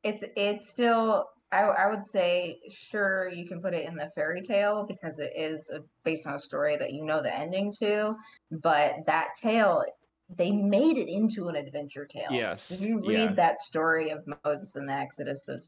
It's 0.03 0.25
it's 0.37 0.69
still 0.71 1.27
I 1.53 1.63
I 1.63 1.87
would 1.91 2.07
say 2.07 2.61
sure 2.71 3.29
you 3.29 3.47
can 3.47 3.61
put 3.61 3.75
it 3.75 3.87
in 3.87 3.97
the 3.97 4.11
fairy 4.15 4.43
tale 4.43 4.85
because 4.87 5.19
it 5.19 5.33
is 5.37 5.69
a, 5.71 5.83
based 6.05 6.27
on 6.27 6.35
a 6.35 6.39
story 6.39 6.77
that 6.77 6.93
you 6.93 7.05
know 7.05 7.23
the 7.23 7.35
ending 7.35 7.73
to, 7.81 8.17
but 8.51 8.97
that 9.07 9.31
tale 9.41 9.85
they 10.37 10.53
made 10.53 10.97
it 10.99 11.09
into 11.09 11.49
an 11.49 11.57
adventure 11.57 12.07
tale. 12.07 12.29
Yes, 12.29 12.71
If 12.71 12.81
you 12.81 13.01
yeah. 13.03 13.09
read 13.09 13.37
that 13.37 13.61
story 13.61 14.11
of 14.11 14.25
Moses 14.45 14.77
and 14.77 14.89
the 14.89 14.93
Exodus 14.95 15.49
of 15.49 15.65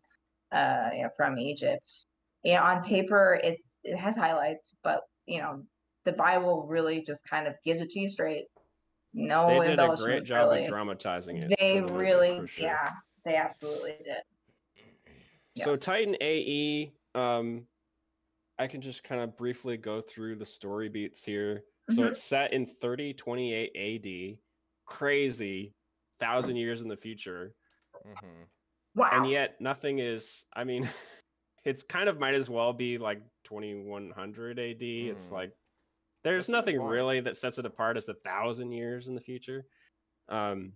uh 0.52 0.90
you 0.94 1.02
know 1.04 1.10
from 1.16 1.38
Egypt, 1.38 2.06
you 2.44 2.54
know 2.54 2.62
on 2.62 2.82
paper 2.84 3.40
it's 3.42 3.76
it 3.84 3.96
has 3.96 4.16
highlights, 4.16 4.76
but 4.82 5.02
you 5.26 5.40
know 5.40 5.64
the 6.04 6.12
Bible 6.12 6.66
really 6.68 7.02
just 7.02 7.28
kind 7.28 7.46
of 7.48 7.54
gives 7.64 7.80
it 7.82 7.90
to 7.90 8.00
you 8.00 8.08
straight. 8.08 8.46
No 9.14 9.46
they 9.46 9.60
did 9.60 9.80
a 9.80 9.90
great 9.90 10.24
job 10.24 10.48
really. 10.48 10.62
of 10.62 10.64
dramatizing 10.64 11.36
it. 11.38 11.54
They 11.58 11.80
the 11.80 11.82
really 11.82 12.36
for 12.36 12.46
sure. 12.46 12.66
yeah, 12.66 12.92
they 13.24 13.36
absolutely 13.36 13.98
did. 14.04 14.22
So 15.54 15.76
Titan 15.76 16.16
AE, 16.20 16.94
um, 17.14 17.66
I 18.58 18.66
can 18.68 18.80
just 18.80 19.04
kind 19.04 19.20
of 19.22 19.36
briefly 19.36 19.76
go 19.76 20.00
through 20.02 20.36
the 20.36 20.46
story 20.46 20.88
beats 20.88 21.24
here. 21.24 21.64
So 21.88 22.04
Mhm. 22.04 22.06
it's 22.06 22.22
set 22.22 22.52
in 22.52 22.66
3028 22.66 23.72
AD, 23.76 24.40
crazy, 24.96 25.74
thousand 26.20 26.56
years 26.56 26.80
in 26.82 26.88
the 26.88 26.96
future, 26.96 27.54
hmm 28.04 28.42
Wow. 28.94 29.08
and 29.12 29.26
yet 29.26 29.58
nothing 29.60 29.98
is. 30.00 30.44
I 30.52 30.64
mean, 30.64 30.86
it's 31.64 31.82
kind 31.82 32.08
of 32.10 32.18
might 32.20 32.34
as 32.34 32.50
well 32.50 32.72
be 32.74 32.98
like 32.98 33.22
2100 33.44 34.58
AD. 34.58 34.82
It's 34.82 35.28
Hmm. 35.28 35.34
like 35.34 35.52
there's 36.24 36.46
That's 36.46 36.52
nothing 36.52 36.78
point. 36.78 36.92
really 36.92 37.20
that 37.20 37.36
sets 37.38 37.58
it 37.58 37.64
apart 37.66 37.96
as 37.96 38.08
a 38.08 38.14
thousand 38.14 38.72
years 38.72 39.08
in 39.08 39.14
the 39.14 39.20
future. 39.20 39.64
Um, 40.28 40.74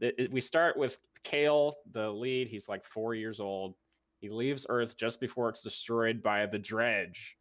it- 0.00 0.14
it- 0.18 0.32
we 0.32 0.40
start 0.40 0.76
with 0.76 0.98
Kale, 1.22 1.76
the 1.92 2.10
lead. 2.10 2.48
He's 2.48 2.68
like 2.68 2.84
four 2.84 3.14
years 3.14 3.40
old. 3.40 3.76
He 4.20 4.30
leaves 4.30 4.66
Earth 4.68 4.96
just 4.96 5.20
before 5.20 5.48
it's 5.50 5.62
destroyed 5.62 6.22
by 6.22 6.46
the 6.46 6.58
Dredge. 6.58 7.36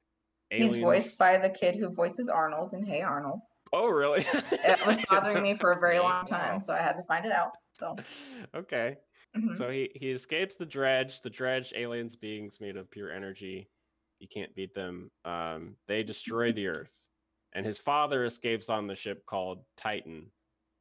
He's 0.52 0.76
voiced 0.78 1.18
by 1.18 1.38
the 1.40 1.50
kid 1.50 1.76
who 1.76 1.90
voices 1.90 2.28
Arnold 2.30 2.74
in 2.74 2.86
Hey 2.86 3.02
Arnold. 3.02 3.40
Oh, 3.74 3.90
really? 3.90 4.26
It 4.52 4.86
was 4.86 4.98
bothering 5.10 5.44
me 5.44 5.56
for 5.56 5.72
a 5.72 5.80
very 5.80 6.00
long 6.00 6.26
time, 6.26 6.62
so 6.62 6.74
I 6.74 6.78
had 6.78 6.94
to 6.94 7.04
find 7.04 7.26
it 7.26 7.32
out. 7.32 7.52
So 7.74 7.96
okay. 8.56 8.98
mhm. 9.36 9.58
So 9.58 9.70
he 9.70 9.90
he 9.96 10.12
escapes 10.12 10.56
the 10.56 10.66
dredge. 10.66 11.22
The 11.22 11.30
dredge, 11.30 11.74
aliens, 11.76 12.16
beings 12.16 12.60
made 12.62 12.78
of 12.78 12.90
pure 12.92 13.12
energy. 13.12 13.68
You 14.20 14.28
can't 14.28 14.56
beat 14.56 14.74
them. 14.74 15.10
Um, 15.26 15.76
they 15.88 16.04
destroy 16.04 16.54
the 16.54 16.68
Earth, 16.68 16.92
and 17.54 17.66
his 17.66 17.80
father 17.80 18.26
escapes 18.26 18.70
on 18.70 18.88
the 18.88 18.96
ship 18.96 19.26
called 19.26 19.64
Titan, 19.76 20.28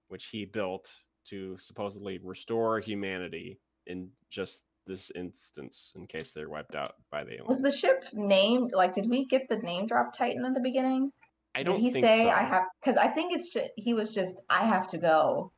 which 0.08 0.26
he 0.26 0.44
built 0.44 0.92
to 1.28 1.56
supposedly 1.58 2.18
restore 2.22 2.78
humanity 2.78 3.58
in 3.86 4.10
just 4.30 4.62
this 4.86 5.10
instance, 5.14 5.92
in 5.96 6.06
case 6.06 6.32
they're 6.32 6.50
wiped 6.50 6.74
out 6.74 6.96
by 7.10 7.24
the 7.24 7.32
aliens. 7.34 7.48
was 7.48 7.60
the 7.62 7.70
ship 7.70 8.04
named 8.12 8.72
like? 8.74 8.94
Did 8.94 9.08
we 9.08 9.24
get 9.24 9.48
the 9.48 9.58
name 9.58 9.86
drop 9.86 10.12
Titan 10.12 10.44
at 10.44 10.54
the 10.54 10.60
beginning? 10.60 11.10
I 11.54 11.62
don't 11.62 11.74
did 11.76 11.82
he 11.82 11.90
think 11.90 12.04
say 12.04 12.24
so. 12.24 12.30
I 12.30 12.42
have? 12.42 12.64
Because 12.80 12.96
I 12.96 13.08
think 13.08 13.32
it's 13.34 13.48
just 13.50 13.70
he 13.76 13.94
was 13.94 14.14
just 14.14 14.38
I 14.48 14.64
have 14.66 14.88
to 14.88 14.98
go. 14.98 15.52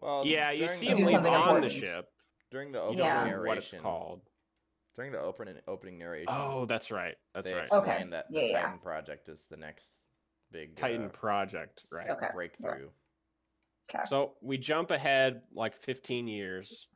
Well, 0.00 0.24
Yeah, 0.26 0.50
you 0.50 0.68
see 0.68 0.86
the 0.86 0.92
him 0.92 0.96
Do 0.98 1.04
leave 1.04 1.12
something 1.12 1.32
on 1.34 1.60
the 1.60 1.68
ship. 1.68 2.08
during 2.50 2.72
the 2.72 2.80
opening 2.80 2.98
don't 2.98 3.06
Yeah. 3.06 3.30
know 3.30 3.42
what 3.42 3.58
it's 3.58 3.72
narration. 3.72 3.80
called. 3.80 4.20
During 4.94 5.12
the 5.12 5.20
opening 5.20 5.56
opening 5.66 5.98
narration. 5.98 6.28
Oh, 6.36 6.66
that's 6.66 6.90
right. 6.90 7.16
That's 7.34 7.46
they 7.48 7.54
right. 7.54 7.62
explain 7.62 7.82
Okay. 7.82 8.04
that 8.10 8.30
the 8.30 8.40
Yeah, 8.42 8.46
yeah. 8.50 8.62
Titan 8.62 8.78
project 8.80 9.28
is 9.28 9.46
the 9.46 9.56
next 9.56 10.06
big 10.50 10.76
Titan 10.76 11.06
uh, 11.06 11.08
Project, 11.08 11.82
right? 11.90 12.10
Okay. 12.10 12.26
breakthrough. 12.34 12.90
Okay. 13.88 14.04
So 14.04 14.34
we 14.42 14.58
jump 14.58 14.90
ahead 14.90 15.42
like 15.54 15.74
15 15.74 16.26
years. 16.28 16.88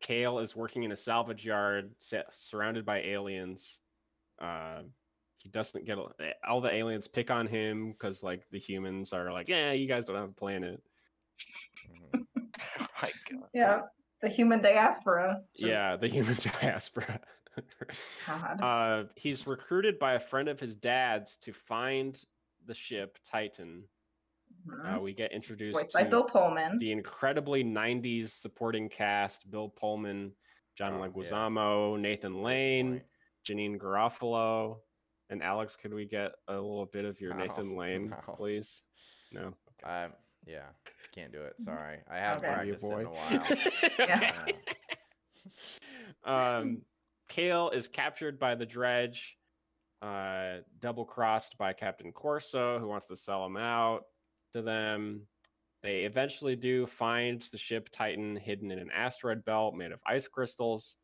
Kale 0.00 0.40
is 0.40 0.54
working 0.56 0.82
in 0.82 0.92
a 0.92 0.96
salvage 0.96 1.44
yard 1.44 1.94
sa- 1.98 2.22
surrounded 2.30 2.84
by 2.84 2.98
aliens. 3.02 3.78
Uh, 4.38 4.82
he 5.42 5.48
doesn't 5.48 5.84
get 5.84 5.98
all 6.48 6.60
the 6.60 6.72
aliens 6.72 7.08
pick 7.08 7.30
on 7.30 7.46
him 7.46 7.90
because 7.92 8.22
like 8.22 8.48
the 8.50 8.58
humans 8.58 9.12
are 9.12 9.32
like, 9.32 9.48
yeah, 9.48 9.72
you 9.72 9.88
guys 9.88 10.04
don't 10.04 10.16
have 10.16 10.28
a 10.28 10.32
planet. 10.32 10.80
Oh 12.14 12.20
my 13.02 13.10
god. 13.30 13.48
Yeah, 13.52 13.80
the 14.20 14.28
human 14.28 14.60
diaspora. 14.62 15.40
just- 15.56 15.68
Yeah, 15.68 15.96
the 15.96 16.08
human 16.08 16.36
diaspora. 16.60 17.20
God. 18.26 18.60
uh, 18.62 19.04
he's 19.16 19.46
recruited 19.46 19.98
by 19.98 20.14
a 20.14 20.20
friend 20.20 20.48
of 20.48 20.58
his 20.60 20.76
dad's 20.76 21.36
to 21.38 21.52
find 21.52 22.18
the 22.66 22.74
ship 22.74 23.18
Titan. 23.30 23.84
Mhm. 24.68 24.96
Uh, 24.96 25.00
we 25.00 25.12
get 25.12 25.32
introduced 25.32 25.74
Voiced 25.76 25.92
by 25.92 26.04
Bill 26.04 26.24
Pullman. 26.24 26.78
the 26.78 26.92
incredibly 26.92 27.64
90s 27.64 28.30
supporting 28.30 28.88
cast 28.88 29.50
Bill 29.50 29.68
Pullman, 29.68 30.32
John 30.78 30.94
Oh, 30.94 31.02
yeah. 31.02 31.08
Leguizamo, 31.08 31.98
Nathan 32.00 32.42
Lane. 32.42 33.02
Janeane 33.44 33.76
Garofalo. 33.76 34.78
And 35.32 35.42
Alex, 35.42 35.76
could 35.76 35.94
we 35.94 36.04
get 36.04 36.32
a 36.46 36.52
little 36.52 36.84
bit 36.84 37.06
of 37.06 37.18
your 37.18 37.34
No, 37.34 37.38
Nathan 37.46 37.74
Lane, 37.78 38.10
no. 38.10 38.34
please? 38.34 38.82
No. 39.32 39.54
Um, 39.82 40.12
yeah, 40.46 40.66
can't 41.14 41.32
do 41.32 41.40
it. 41.40 41.58
Sorry, 41.58 42.00
I 42.10 42.18
haven't 42.18 42.44
Okay. 42.44 42.54
Practiced 42.54 42.84
it 42.84 42.98
in 42.98 43.06
a 43.06 43.10
while. 43.10 44.46
Um, 46.24 46.82
Kale 47.28 47.70
is 47.70 47.88
captured 47.88 48.38
by 48.38 48.54
the 48.54 48.66
dredge, 48.66 49.36
uh, 50.02 50.58
double 50.78 51.04
crossed 51.04 51.58
by 51.58 51.72
Captain 51.72 52.12
Corso, 52.12 52.78
who 52.78 52.86
wants 52.86 53.08
to 53.08 53.16
sell 53.16 53.44
him 53.46 53.56
out 53.56 54.04
to 54.52 54.62
them. 54.62 55.22
They 55.82 56.02
eventually 56.02 56.54
do 56.54 56.86
find 56.86 57.40
the 57.50 57.58
ship 57.58 57.88
Titan 57.90 58.36
hidden 58.36 58.70
in 58.70 58.78
an 58.78 58.90
asteroid 58.94 59.44
belt 59.44 59.74
made 59.74 59.90
of 59.90 59.98
ice 60.06 60.28
crystals. 60.28 60.96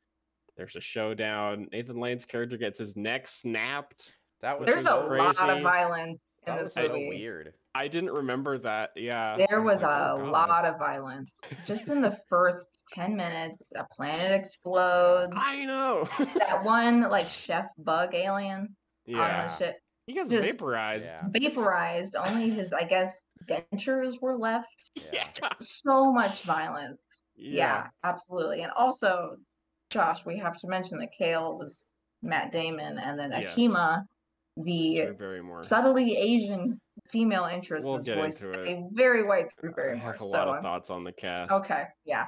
There's 0.59 0.75
a 0.77 0.81
showdown. 0.81 1.69
Nathan 1.73 2.01
Lane's 2.01 2.25
character 2.25 2.57
gets 2.57 2.81
his 2.81 2.97
neck 2.97 3.29
snapped. 3.29 4.13
That 4.41 4.59
was 4.59 4.67
There's 4.67 4.81
a 4.81 4.89
so 4.89 5.07
lot 5.09 5.51
of 5.57 5.63
violence 5.63 6.21
in 6.47 6.55
That 6.55 6.65
this 6.65 6.75
was 6.77 6.85
so 6.87 6.89
movie. 6.89 7.09
weird. 7.11 7.55
I 7.77 7.87
didn't 7.87 8.11
remember 8.11 8.59
that. 8.59 8.91
Yeah. 8.97 9.37
There 9.37 9.61
I 9.61 9.65
was 9.65 9.83
like, 9.83 9.85
a 9.85 10.17
"Oh, 10.21 10.31
lot 10.31 10.65
of 10.65 10.77
violence. 10.79 11.39
Just 11.65 11.89
in 11.89 12.01
the 12.03 12.19
first 12.29 12.67
10 12.93 13.15
minutes, 13.15 13.73
a 13.77 13.85
planet 13.85 14.33
explodes. 14.33 15.33
I 15.37 15.65
know. 15.65 16.09
That 16.39 16.65
one, 16.65 17.03
like, 17.03 17.29
chef 17.29 17.69
bug 17.79 18.15
alien 18.17 18.75
on 19.09 19.15
the 19.15 19.57
ship 19.59 19.77
He 20.09 20.15
gets 20.15 20.29
just- 20.29 20.45
vaporized. 20.51 21.05
Yeah. 21.05 21.29
vaporized. 21.33 22.17
Only 22.17 22.51
his, 22.51 22.73
I 22.73 22.83
guess, 22.83 23.27
dentures 23.47 24.21
were 24.21 24.37
left. 24.37 24.91
Yeah. 25.13 25.29
Yeah. 25.41 25.49
So 25.61 26.13
much 26.13 26.43
violence. 26.43 27.07
Yeah. 27.37 27.55
Yeah, 27.55 27.87
absolutely. 28.03 28.63
And 28.63 28.73
also, 28.73 29.37
Josh, 29.91 30.25
we 30.27 30.37
have 30.39 30.57
to 30.59 30.69
mention 30.69 30.99
that 30.99 31.13
Kale 31.13 31.57
was 31.59 31.83
Matt 32.23 32.53
Damon, 32.53 32.99
and 32.99 33.19
then 33.19 33.31
Yes. 33.33 33.55
Akima, 33.55 34.05
the 34.57 35.13
Drew 35.17 35.63
subtly 35.63 36.17
Asian 36.17 36.81
female 37.11 37.45
interest, 37.45 37.87
We'll 37.87 37.97
was 37.97 38.07
voiced 38.09 38.43
a 38.43 38.85
very 38.93 39.23
white 39.23 39.47
Drew 39.61 39.71
I 39.71 39.75
Barrymore. 39.75 40.13
have 40.13 40.21
a 40.21 40.25
so 40.25 40.31
lot 40.31 40.49
of 40.49 40.55
I'm- 40.55 40.63
thoughts 40.63 40.91
on 40.91 41.05
the 41.05 41.13
cast. 41.13 41.53
Okay, 41.53 41.85
yeah. 42.05 42.27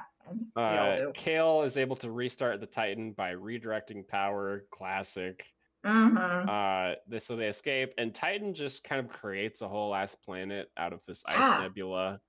Uh. 0.55 1.11
Kale 1.13 1.63
is 1.63 1.77
able 1.77 1.95
to 1.97 2.11
restart 2.11 2.61
the 2.61 2.67
Titan 2.67 3.11
by 3.11 3.33
redirecting 3.33 4.07
power. 4.07 4.65
Classic. 4.71 5.45
Mhm. 5.83 6.47
Uh, 6.47 6.95
they, 7.07 7.19
so 7.19 7.35
they 7.35 7.47
escape, 7.47 7.93
and 7.97 8.13
Titan 8.13 8.53
just 8.53 8.83
kind 8.83 9.03
of 9.03 9.11
creates 9.11 9.61
a 9.61 9.67
whole 9.67 9.93
ass 9.95 10.15
planet 10.15 10.69
out 10.77 10.93
of 10.93 11.03
this 11.05 11.23
ice 11.25 11.37
Yeah. 11.37 11.61
nebula, 11.63 12.19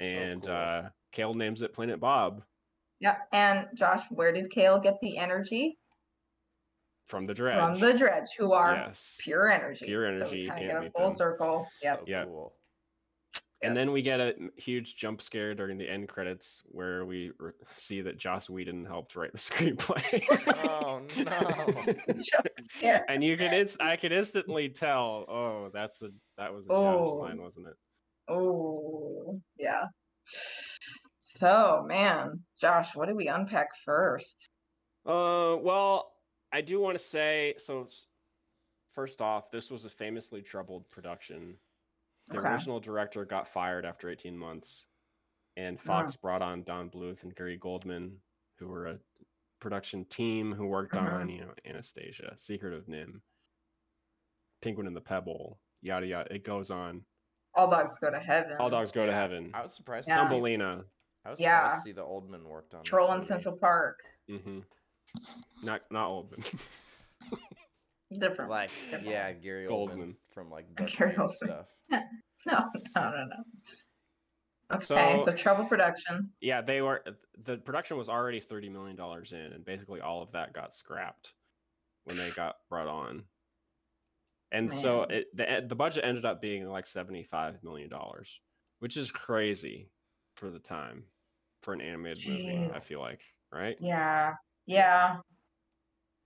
and 0.00 0.42
cool. 0.42 0.50
uh, 0.52 0.88
Kale 1.12 1.34
names 1.34 1.62
it 1.62 1.72
Planet 1.72 2.00
Bob 2.00 2.42
Yeah. 3.00 3.16
And 3.32 3.66
Josh, 3.74 4.02
where 4.10 4.32
did 4.32 4.50
Kale 4.50 4.78
get 4.80 5.00
the 5.02 5.18
energy? 5.18 5.78
from 7.06 7.24
the 7.24 7.34
dredge. 7.34 7.56
From 7.60 7.78
the 7.78 7.94
Dredge, 7.96 8.30
who 8.36 8.52
are 8.52 8.74
yes. 8.74 9.16
pure 9.20 9.48
energy. 9.48 9.86
Pure 9.86 10.06
energy, 10.06 10.36
we 10.38 10.42
you 10.42 10.48
kind 10.48 10.64
of 10.72 10.82
get 10.82 10.86
a 10.86 10.90
full 10.90 11.08
them. 11.10 11.16
circle. 11.16 11.66
Yep. 11.84 11.98
So 12.00 12.04
Yeah. 12.08 12.24
cool. 12.24 12.56
And 13.62 13.76
then 13.76 13.92
we 13.92 14.02
get 14.02 14.18
a 14.18 14.34
huge 14.56 14.96
jump 14.96 15.22
scare 15.22 15.54
during 15.54 15.78
the 15.78 15.88
end 15.88 16.08
credits 16.08 16.62
where 16.66 17.04
we 17.06 17.30
r- 17.40 17.54
see 17.76 18.00
that 18.02 18.18
Joss 18.18 18.50
Whedon 18.50 18.84
helped 18.84 19.14
write 19.14 19.30
the 19.32 19.38
screenplay. 19.38 20.24
Oh 20.68 21.00
no. 21.16 21.92
Jump 22.22 22.46
scare. 22.58 23.04
and 23.08 23.22
you 23.22 23.36
can 23.36 23.54
inst- 23.54 23.80
I 23.80 23.94
could 23.94 24.10
instantly 24.12 24.68
tell. 24.68 25.24
Oh, 25.28 25.70
that's 25.72 26.02
a 26.02 26.10
that 26.38 26.52
was 26.52 26.64
a 26.66 26.68
Josh 26.70 26.76
Oh. 26.76 27.18
line, 27.22 27.40
wasn't 27.40 27.68
it? 27.68 27.74
Oh, 28.28 29.40
yeah. 29.58 29.84
So, 31.40 31.84
man, 31.86 32.40
Josh, 32.58 32.96
what 32.96 33.06
did 33.08 33.16
we 33.16 33.28
unpack 33.28 33.68
first? 33.84 34.48
Uh, 35.04 35.56
well, 35.60 36.12
I 36.50 36.62
do 36.62 36.80
want 36.80 36.96
to 36.96 37.04
say 37.04 37.54
so. 37.58 37.86
First 38.94 39.20
off, 39.20 39.50
this 39.50 39.70
was 39.70 39.84
a 39.84 39.90
famously 39.90 40.40
troubled 40.40 40.88
production. 40.88 41.58
The 42.28 42.38
Okay. 42.38 42.48
original 42.48 42.80
director 42.80 43.26
got 43.26 43.46
fired 43.46 43.84
after 43.84 44.08
18 44.08 44.36
months, 44.36 44.86
and 45.58 45.78
Fox 45.78 46.16
brought 46.16 46.40
on 46.40 46.62
Don 46.62 46.88
Bluth 46.88 47.22
and 47.22 47.34
Gary 47.36 47.58
Goldman, 47.58 48.22
who 48.58 48.68
were 48.68 48.86
a 48.86 48.98
production 49.60 50.06
team 50.06 50.52
who 50.54 50.66
worked 50.66 50.96
on, 50.96 51.28
you 51.28 51.42
know, 51.42 51.52
Anastasia, 51.66 52.32
Secret 52.38 52.72
of 52.72 52.86
NIMH, 52.86 53.20
Penguin 54.62 54.86
and 54.86 54.96
the 54.96 55.00
Pebble, 55.02 55.60
yada 55.82 56.06
yada. 56.06 56.34
It 56.34 56.42
goes 56.44 56.70
on. 56.70 57.04
All 57.54 57.68
dogs 57.70 57.98
go 57.98 58.10
to 58.10 58.18
heaven. 58.18 58.56
All 58.58 58.70
dogs 58.70 58.90
go 58.90 59.04
to 59.04 59.12
heaven. 59.12 59.50
I 59.52 59.60
was 59.62 59.74
surprised. 59.76 60.08
Yeah. 60.08 60.22
Thumbelina. 60.26 60.84
I 61.26 61.30
was 61.30 61.40
Yeah. 61.40 61.64
surprised 61.64 61.82
to 61.84 61.88
see 61.88 61.92
the 61.92 62.02
Oldman 62.04 62.44
worked 62.44 62.74
on. 62.74 62.80
this 62.82 62.88
Troll 62.88 63.12
in. 63.12 63.22
Central 63.22 63.56
Park. 63.56 64.00
Mm-hmm. 64.30 64.60
Not 65.62 65.82
not 65.90 66.08
Oldman. 66.10 66.60
Different. 68.18 68.50
Like, 68.50 68.70
different. 68.84 69.06
yeah, 69.06 69.32
Gary 69.32 69.66
Goldman. 69.66 69.98
Oldman 70.12 70.14
from 70.32 70.50
like 70.50 70.66
Gary 70.76 71.10
Knight 71.10 71.18
Oldman. 71.18 71.30
stuff. 71.30 71.66
No, 72.46 72.58
no, 72.94 73.02
no, 73.10 73.24
no. 73.24 73.36
Okay, 74.76 74.84
so, 74.86 75.22
So- 75.24 75.32
trouble 75.32 75.64
production. 75.64 76.30
yeah, 76.40 76.60
they 76.60 76.80
were. 76.80 77.02
The 77.44 77.56
production 77.56 77.96
was 77.96 78.08
already 78.08 78.38
thirty 78.38 78.68
million 78.68 78.94
dollars 78.96 79.32
in, 79.32 79.52
and 79.52 79.64
basically 79.64 80.00
all 80.00 80.22
of 80.22 80.30
that 80.32 80.52
got 80.52 80.72
scrapped 80.72 81.32
when 82.04 82.16
they 82.16 82.30
got 82.30 82.56
brought 82.68 82.86
on. 82.86 83.24
And 84.52 84.72
so 84.72 85.02
it 85.02 85.26
the 85.36 85.64
the 85.68 85.74
budget 85.74 86.04
ended 86.04 86.24
up 86.24 86.40
being 86.40 86.68
like 86.68 86.86
seventy 86.86 87.24
five 87.24 87.64
million 87.64 87.88
dollars, 87.90 88.38
which 88.78 88.96
is 88.96 89.10
crazy 89.10 89.90
for 90.36 90.48
the 90.50 90.60
time 90.60 91.02
for 91.66 91.74
an 91.74 91.80
animated 91.80 92.28
movie. 92.28 92.70
I 92.72 92.78
feel 92.78 93.00
like, 93.00 93.20
right? 93.52 93.76
Yeah, 93.80 94.34
yeah. 94.66 95.16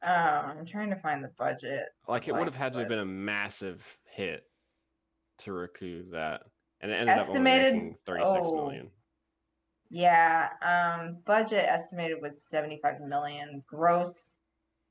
Um, 0.03 0.59
I'm 0.59 0.66
trying 0.66 0.90
to 0.90 0.96
find 0.96 1.24
the 1.24 1.31
budget. 1.38 1.87
Like 2.07 2.29
it 2.29 2.33
would 2.33 2.44
have 2.44 2.55
had 2.55 2.74
to 2.74 2.81
have 2.81 2.88
been 2.88 3.00
a 3.00 3.07
massive 3.07 3.85
hit 4.05 4.44
to 5.38 5.53
recoup 5.53 6.12
that, 6.12 6.42
and 6.83 6.92
it 6.92 6.94
ended 6.94 7.18
up 7.18 7.26
Estimated- 7.26 7.66
only 7.68 7.79
making 7.79 7.96
thirty 8.07 8.24
six 8.26 8.40
oh. 8.44 8.55
million. 8.55 8.90
Yeah, 9.88 10.50
um, 10.62 11.16
budget 11.26 11.64
estimated 11.68 12.18
was 12.22 12.44
75 12.44 13.00
million. 13.00 13.64
Gross 13.66 14.37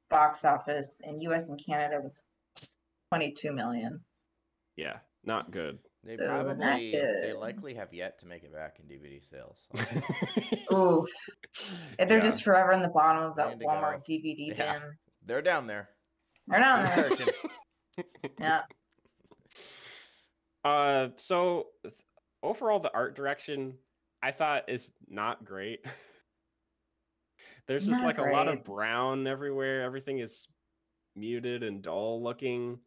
box 0.10 0.44
office 0.44 1.00
in 1.06 1.22
US 1.22 1.48
and 1.48 1.64
Canada 1.64 2.02
was 2.02 2.26
22 3.14 3.54
million. 3.54 4.02
Yeah, 4.76 4.98
not 5.24 5.52
good. 5.52 5.80
They 6.04 6.16
So, 6.18 6.26
probably, 6.28 6.92
they 6.92 7.34
likely 7.34 7.74
have 7.74 7.94
yet 7.94 8.20
to 8.20 8.26
make 8.26 8.44
it 8.44 8.54
back 8.54 8.80
in 8.80 8.86
DVD 8.88 9.22
sales. 9.24 9.68
Oof. 10.74 11.10
They're 11.98 12.08
Yeah. 12.18 12.20
just 12.22 12.44
forever 12.44 12.72
in 12.72 12.82
the 12.82 12.88
bottom 12.88 13.24
of 13.24 13.36
that 13.36 13.60
Walmart 13.60 14.06
go. 14.08 14.14
DVD 14.14 14.58
Yeah. 14.58 14.80
bin. 14.80 14.98
They're 15.26 15.42
down 15.42 15.68
there. 15.68 15.90
They're 16.48 16.60
down 16.60 16.86
Keep 16.86 16.96
there. 16.96 17.16
searching. 17.16 17.34
Yeah. 18.40 18.62
Uh, 20.64 21.10
so 21.18 21.68
th- 21.84 21.94
overall, 22.44 22.80
the 22.80 22.94
art 22.94 23.16
direction 23.16 23.78
I 24.22 24.32
thought 24.32 24.70
is 24.70 24.92
not 25.10 25.44
great. 25.44 25.80
There's 27.68 27.86
just 27.86 28.02
Not 28.02 28.06
like 28.06 28.18
a 28.20 28.32
lot 28.32 28.48
of 28.48 28.64
brown 28.64 29.28
everywhere. 29.28 29.82
Everything 29.84 30.20
is 30.20 30.48
muted 31.16 31.62
and 31.64 31.82
dull 31.84 32.24
looking. 32.24 32.80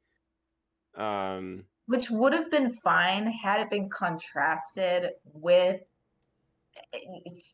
Um, 0.97 1.65
Which 1.87 2.11
would 2.11 2.33
have 2.33 2.51
been 2.51 2.73
fine 2.73 3.27
had 3.27 3.61
it 3.61 3.71
been 3.71 3.89
contrasted 3.89 5.13
with 5.25 5.81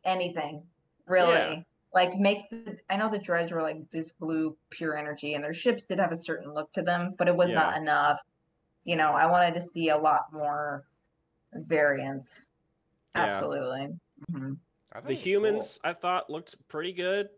anything, 0.04 0.62
really. 1.06 1.32
Yeah. 1.32 1.62
Like 1.94 2.18
make 2.18 2.50
the 2.50 2.78
I 2.90 2.96
know 2.96 3.08
the 3.08 3.18
Dredge 3.18 3.50
were 3.50 3.62
like 3.62 3.90
this 3.90 4.12
blue 4.12 4.56
pure 4.68 4.96
energy 4.96 5.34
and 5.34 5.42
their 5.42 5.54
ships 5.54 5.86
did 5.86 5.98
have 5.98 6.12
a 6.12 6.16
certain 6.16 6.52
look 6.52 6.70
to 6.74 6.82
them, 6.82 7.14
but 7.16 7.28
it 7.28 7.34
was 7.36 7.50
not 7.50 7.76
enough. 7.76 8.20
You 8.84 8.96
know, 8.96 9.12
I 9.12 9.26
wanted 9.26 9.54
to 9.54 9.60
see 9.60 9.88
a 9.88 9.96
lot 9.96 10.32
more 10.32 10.86
variance. 11.54 12.52
Yeah. 13.14 13.24
Absolutely. 13.24 13.98
hmm 14.30 14.52
I 14.92 15.00
thought 15.00 15.06
the 15.06 15.12
it 15.12 15.16
was 15.16 15.22
humans 15.22 15.78
I 15.82 15.92
thought 15.94 16.30
looked 16.30 16.56
pretty 16.68 16.92
good. 16.92 17.30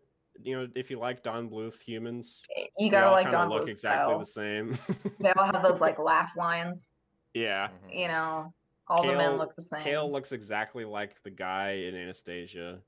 You 0.43 0.59
know, 0.61 0.67
if 0.75 0.89
you 0.89 0.97
like 0.99 1.23
Don 1.23 1.49
Bluth 1.49 1.81
humans, 1.81 2.41
You 2.77 2.89
gotta 2.91 3.07
all 3.07 3.11
like 3.13 3.25
kinda 3.25 3.37
Don 3.37 3.49
look 3.49 3.63
Bluth's 3.63 3.73
exactly 3.75 4.09
style. 4.11 4.19
the 4.19 4.25
same. 4.25 4.77
They 5.19 5.31
all 5.33 5.45
have 5.45 5.61
those 5.63 5.79
like 5.79 5.99
laugh 5.99 6.35
lines. 6.35 6.91
yeah. 7.33 7.67
cool. 7.83 7.91
Mhm. 7.91 7.99
You 8.01 8.07
know, 8.07 8.53
all 8.87 9.05
the 9.05 9.15
men 9.15 9.37
look 9.37 9.55
the 9.55 9.61
same. 9.61 9.81
Kale 9.81 10.11
looks 10.11 10.31
exactly 10.31 10.85
like 10.85 11.21
the 11.23 11.29
guy 11.29 11.71
in 11.71 11.95
Anastasia 11.95 12.79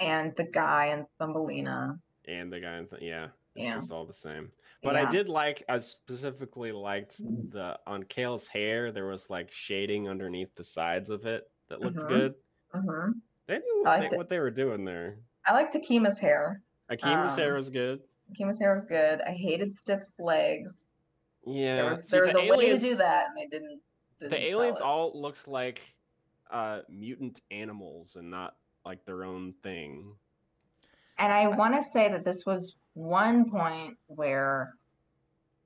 and 0.00 0.34
the 0.36 0.44
guy 0.44 0.86
in 0.86 1.06
Thumbelina. 1.18 1.98
and 2.26 2.52
the 2.52 2.60
guy 2.60 2.78
in 2.78 2.86
th- 2.86 3.02
yeah, 3.02 3.24
it's 3.54 3.64
Yeah. 3.64 3.74
just 3.76 3.90
all 3.92 4.06
the 4.06 4.12
same. 4.14 4.50
But 4.82 4.96
I 4.96 5.04
did 5.08 5.28
like 5.28 5.62
I 5.68 5.78
specifically 5.78 6.72
liked 6.72 7.18
the 7.52 7.78
on 7.86 8.02
Kale's 8.04 8.48
hair 8.48 8.90
there 8.92 9.06
was 9.06 9.28
like 9.30 9.50
shading 9.52 10.08
underneath 10.08 10.54
the 10.54 10.64
sides 10.64 11.08
of 11.10 11.24
it 11.26 11.48
that 11.68 11.80
looked 11.80 11.98
Mhm. 11.98 12.08
good. 12.08 12.34
hmm 12.72 13.10
They 13.46 13.58
knew 13.58 13.82
I 13.86 13.90
what 13.90 13.98
liked 14.00 14.10
they, 14.12 14.16
what 14.16 14.28
they 14.28 14.38
were 14.40 14.50
doing 14.50 14.84
there. 14.84 15.18
I 15.44 15.52
liked 15.52 15.74
Akima's 15.74 16.18
hair. 16.18 16.62
Akima's 16.92 17.36
hair 17.36 17.50
Um, 17.50 17.56
was 17.56 17.70
good. 17.70 18.00
Akima's 18.30 18.58
hair 18.58 18.72
was 18.74 18.84
good. 18.84 19.20
I 19.22 19.32
hated 19.32 19.74
Stith's 19.76 20.18
legs. 20.18 20.92
Yeah. 21.46 21.76
There 21.76 21.90
was 21.90 22.00
See, 22.02 22.08
there 22.10 22.22
was 22.24 22.32
the 22.32 22.40
a 22.40 22.48
way 22.56 22.68
to 22.70 22.78
do 22.78 22.94
that, 22.96 23.28
and 23.28 23.36
they 23.36 23.46
didn't. 23.46 23.80
didn't 24.20 24.30
The 24.30 24.50
aliens 24.50 24.78
it. 24.80 24.84
all 24.84 25.12
looked 25.20 25.48
like 25.48 25.80
uh 26.50 26.80
mutant 26.88 27.40
animals 27.50 28.16
and 28.16 28.30
not 28.30 28.56
like 28.84 29.04
their 29.06 29.24
own 29.24 29.54
thing. 29.62 30.14
And 31.18 31.32
I 31.32 31.48
want 31.48 31.74
to 31.74 31.82
say 31.82 32.08
that 32.10 32.24
this 32.24 32.44
was 32.44 32.76
one 32.94 33.48
point 33.50 33.96
where 34.06 34.74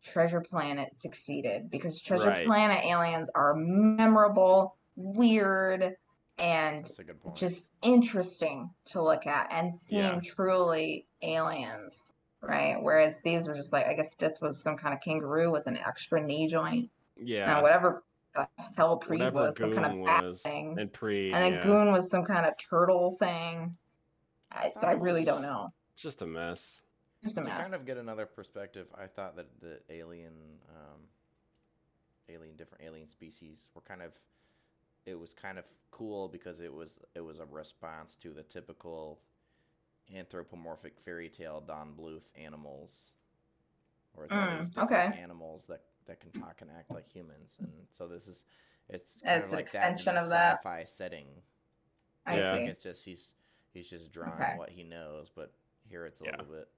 Treasure 0.02 0.40
Planet 0.40 0.96
succeeded 0.96 1.70
because 1.70 1.98
Treasure 2.00 2.28
Right. 2.28 2.46
Planet 2.46 2.84
aliens 2.84 3.28
are 3.34 3.54
memorable, 3.56 4.76
weird, 4.94 5.96
and 6.38 6.84
That's 6.84 6.98
a 6.98 7.04
good 7.04 7.20
point. 7.20 7.36
just 7.36 7.72
interesting 7.82 8.70
to 8.86 9.02
look 9.02 9.26
at 9.26 9.48
and 9.50 9.74
seem 9.74 9.98
Yeah. 10.00 10.20
truly 10.22 11.06
aliens, 11.22 12.12
right? 12.40 12.76
Whereas 12.80 13.20
these 13.24 13.48
were 13.48 13.54
just 13.54 13.72
like, 13.72 13.86
I 13.86 13.94
guess 13.94 14.12
Stith 14.12 14.40
was 14.42 14.62
some 14.62 14.76
kind 14.76 14.94
of 14.94 15.00
kangaroo 15.00 15.50
with 15.50 15.66
an 15.66 15.76
extra 15.78 16.20
knee 16.22 16.46
joint. 16.46 16.90
Yeah. 17.18 17.54
and 17.54 17.62
whatever 17.62 18.04
the 18.34 18.46
hell 18.76 18.98
Pre 18.98 19.16
whatever 19.16 19.36
was, 19.46 19.58
some 19.58 19.74
kind 19.74 19.98
of 20.00 20.04
bat 20.04 20.24
was 20.24 20.42
thing. 20.42 20.76
and 20.78 20.92
pre 20.92 21.32
and 21.32 21.42
then 21.42 21.52
yeah. 21.54 21.64
Gune 21.64 21.90
was 21.90 22.10
some 22.10 22.24
kind 22.24 22.44
of 22.44 22.54
turtle 22.58 23.12
thing. 23.12 23.74
I, 24.52 24.68
thought 24.68 24.84
I 24.84 24.92
really 24.92 25.24
don't 25.24 25.40
know. 25.42 25.72
just 25.96 26.20
a 26.22 26.26
mess. 26.26 26.82
Just 27.24 27.38
a 27.38 27.40
to 27.40 27.46
mess. 27.48 27.62
kind 27.62 27.74
of 27.74 27.86
get 27.86 27.96
another 27.96 28.26
perspective, 28.26 28.86
I 28.94 29.06
thought 29.06 29.36
that 29.36 29.46
the 29.60 29.80
alien, 29.90 30.34
um, 30.68 31.00
alien, 32.28 32.56
different 32.56 32.84
alien 32.84 33.08
species 33.08 33.70
were 33.74 33.80
kind 33.80 34.02
of, 34.02 34.12
it 35.06 35.18
was 35.18 35.34
kind 35.34 35.58
of 35.58 35.64
cool 35.90 36.28
because 36.28 36.60
it 36.60 36.72
was 36.72 36.98
it 37.14 37.20
was 37.24 37.38
a 37.38 37.46
response 37.46 38.16
to 38.16 38.30
the 38.30 38.42
typical 38.42 39.20
anthropomorphic 40.14 40.98
fairy 40.98 41.28
tale 41.28 41.62
Don 41.66 41.94
Bluth 41.98 42.26
animals, 42.36 43.14
where 44.14 44.26
it's 44.26 44.36
all 44.36 44.48
Mm, 44.48 44.52
these 44.52 44.70
different 44.70 45.06
okay. 45.06 45.12
animals 45.12 45.66
that 45.66 45.82
that 46.06 46.20
can 46.20 46.30
talk 46.32 46.58
and 46.60 46.70
act 46.76 46.94
like 46.94 47.08
humans, 47.08 47.58
and 47.60 47.72
so 47.90 48.08
this 48.08 48.28
is 48.28 48.44
it's 48.88 49.22
It's 49.22 49.22
kind 49.22 49.42
an 49.42 49.50
of 49.50 49.50
like 49.50 49.72
that 49.72 49.98
in 49.98 50.08
extension 50.08 50.10
a 50.10 50.16
of 50.16 50.30
that. 50.30 50.58
sci-fi 50.62 50.84
setting. 50.84 51.26
I 52.26 52.38
Yeah. 52.38 52.52
Like 52.52 52.66
see. 52.66 52.66
it's 52.66 52.78
just 52.82 53.04
he's 53.04 53.34
he's 53.72 53.90
just 53.90 54.12
drawing 54.12 54.42
Okay. 54.42 54.56
what 54.56 54.70
he 54.70 54.84
knows, 54.84 55.30
but 55.34 55.52
here 55.88 56.06
it's 56.06 56.20
a 56.20 56.26
Yeah. 56.26 56.30
little 56.30 56.46
bit. 56.46 56.68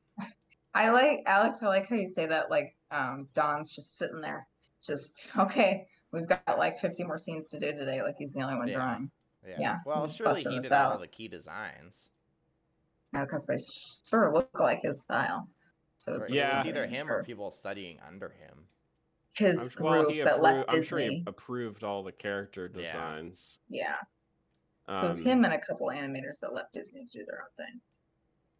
I 0.75 0.91
like 0.91 1.23
Alex. 1.27 1.63
I 1.63 1.67
like 1.69 1.89
how 1.89 1.97
you 1.97 2.07
say 2.07 2.27
that. 2.27 2.51
Like, 2.51 2.77
um, 2.91 3.29
Don's 3.35 3.71
just 3.71 3.97
sitting 3.97 4.21
there, 4.21 4.47
just 4.85 5.31
okay. 5.39 5.87
We've 6.13 6.27
got 6.27 6.59
like 6.59 6.79
50 6.79 7.05
more 7.05 7.19
scenes 7.19 7.49
to 7.49 7.59
do 7.59 7.73
today. 7.73 8.03
Like 8.03 8.17
he's 8.19 8.33
the 8.35 8.43
only 8.43 8.57
one 8.57 8.69
Yeah. 8.69 8.75
drawing. 8.77 9.11
Yeah. 9.47 9.57
Yeah, 9.59 9.77
Well, 9.87 10.07
he's 10.07 10.17
surely 10.17 10.43
he 10.43 10.57
this 10.57 10.63
did 10.69 10.73
all 10.73 10.99
the 10.99 11.07
key 11.07 11.29
designs. 11.29 12.11
because 13.13 13.47
they 13.47 13.57
sure 13.59 14.33
look 14.33 14.59
like 14.59 14.81
his 14.83 15.01
style. 15.01 15.49
So 15.99 16.15
it's 16.15 16.29
it 16.29 16.35
Yeah. 16.35 16.59
was 16.59 16.67
either 16.67 16.87
him 16.87 17.11
or 17.11 17.23
people 17.25 17.51
studying 17.51 17.99
under 18.01 18.29
him. 18.31 18.67
his 19.35 19.61
I'm, 19.77 19.85
well, 19.85 20.03
group 20.03 20.15
he 20.15 20.21
that 20.23 20.39
appro- 20.39 20.43
left 20.43 20.65
I'm 20.69 20.83
sure 20.83 20.99
he 20.99 21.23
approved 21.27 21.85
all 21.85 22.03
the 22.03 22.11
character 22.11 22.69
Yeah. 22.75 22.93
designs. 22.93 23.61
Yeah. 23.69 23.97
So 24.93 25.07
it's 25.07 25.19
Um, 25.21 25.25
him 25.25 25.45
and 25.45 25.55
a 25.55 25.61
couple 25.61 25.87
animators 25.89 26.41
that 26.41 26.53
left 26.53 26.73
Disney 26.73 27.05
to 27.07 27.19
do 27.21 27.25
their 27.25 27.43
own 27.43 27.51
thing. 27.57 27.81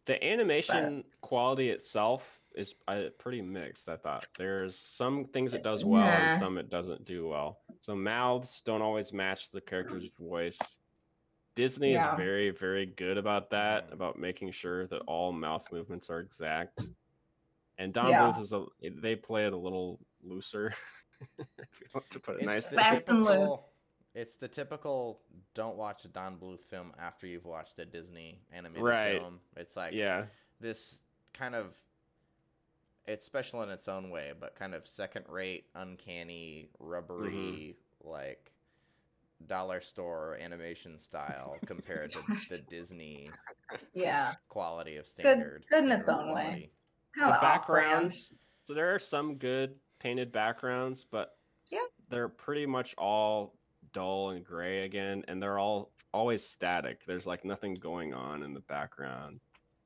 The 0.05 0.23
animation 0.23 1.03
quality 1.21 1.69
itself 1.71 2.38
is 2.55 2.75
uh, 2.87 3.03
pretty 3.17 3.41
mixed. 3.41 3.87
I 3.89 3.95
thought 3.95 4.27
there's 4.37 4.77
some 4.77 5.25
things 5.25 5.53
it 5.53 5.63
does 5.63 5.85
well 5.85 6.03
Yeah. 6.05 6.31
and 6.33 6.39
some 6.39 6.57
it 6.57 6.69
doesn't 6.69 7.05
do 7.05 7.27
well. 7.27 7.59
So 7.79 7.95
mouths 7.95 8.61
don't 8.65 8.81
always 8.81 9.13
match 9.13 9.51
the 9.51 9.61
character's 9.61 10.09
voice. 10.19 10.59
Disney 11.55 11.91
Yeah. 11.93 12.11
is 12.13 12.17
very, 12.17 12.49
very 12.51 12.85
good 12.85 13.17
about 13.17 13.49
that, 13.51 13.89
Mhm. 13.89 13.93
about 13.93 14.19
making 14.19 14.51
sure 14.51 14.87
that 14.87 15.01
all 15.07 15.31
mouth 15.31 15.71
movements 15.71 16.09
are 16.09 16.19
exact. 16.19 16.81
And 17.77 17.93
Don 17.93 18.09
Yeah. 18.09 18.31
Bluth 18.31 18.41
is 18.41 18.51
a 18.53 18.65
they 18.81 19.15
play 19.15 19.45
it 19.45 19.53
a 19.53 19.57
little 19.57 19.99
looser, 20.21 20.73
if 21.37 21.81
you 21.81 21.87
want 21.93 22.09
to 22.09 22.19
put 22.19 22.35
it 22.35 22.39
It's 22.39 22.45
nicely. 22.45 22.77
Fast 22.77 23.09
and 23.09 23.23
loose. 23.23 23.65
It's 24.15 24.35
the 24.37 24.47
typical 24.47 25.21
don't 25.53 25.77
watch 25.77 26.03
a 26.03 26.07
Don 26.07 26.37
Bluth 26.39 26.61
film 26.61 26.93
after 26.97 27.27
you've 27.27 27.45
watched 27.45 27.77
a 27.79 27.85
Disney 27.85 28.41
animated 28.51 28.83
Right. 28.83 29.19
film. 29.19 29.39
It's 29.55 29.77
like 29.77 29.93
yeah, 29.93 30.25
this 30.59 31.01
kind 31.33 31.55
of 31.55 31.77
it's 33.09 33.25
special 33.25 33.63
in 33.63 33.69
its 33.69 33.87
own 33.87 34.11
way, 34.11 34.33
but 34.39 34.55
kind 34.55 34.75
of 34.75 34.85
second 34.85 35.25
rate, 35.27 35.65
uncanny, 35.73 36.69
rubbery, 36.79 37.75
mm-hmm. 38.03 38.07
like 38.09 38.51
dollar 39.47 39.81
store 39.81 40.37
animation 40.39 40.97
style 40.99 41.57
compared 41.65 42.11
to 42.11 42.19
the 42.49 42.59
Disney 42.59 43.31
Yeah. 43.93 44.33
quality 44.47 44.97
of 44.97 45.07
standard. 45.07 45.65
good 45.69 45.85
in 45.85 45.91
its 45.91 46.03
standard 46.03 46.27
own 46.29 46.35
way. 46.35 46.43
quality. 46.43 46.71
Kind 47.17 47.31
the 47.31 47.35
of 47.35 47.41
background. 47.41 47.83
backgrounds. 47.85 48.33
So 48.65 48.73
there 48.75 48.93
are 48.93 48.99
some 48.99 49.35
good 49.37 49.75
painted 49.99 50.31
backgrounds, 50.31 51.05
but 51.09 51.35
Yeah. 51.71 51.85
they're 52.09 52.29
pretty 52.29 52.67
much 52.67 52.93
all 52.97 53.55
dull 53.91 54.29
and 54.29 54.45
gray 54.45 54.83
again, 54.85 55.23
and 55.27 55.41
they're 55.41 55.57
all 55.57 55.91
always 56.13 56.45
static. 56.45 57.05
There's 57.07 57.25
like 57.25 57.43
nothing 57.43 57.73
going 57.73 58.13
on 58.13 58.43
in 58.43 58.53
the 58.53 58.59
background 58.61 59.39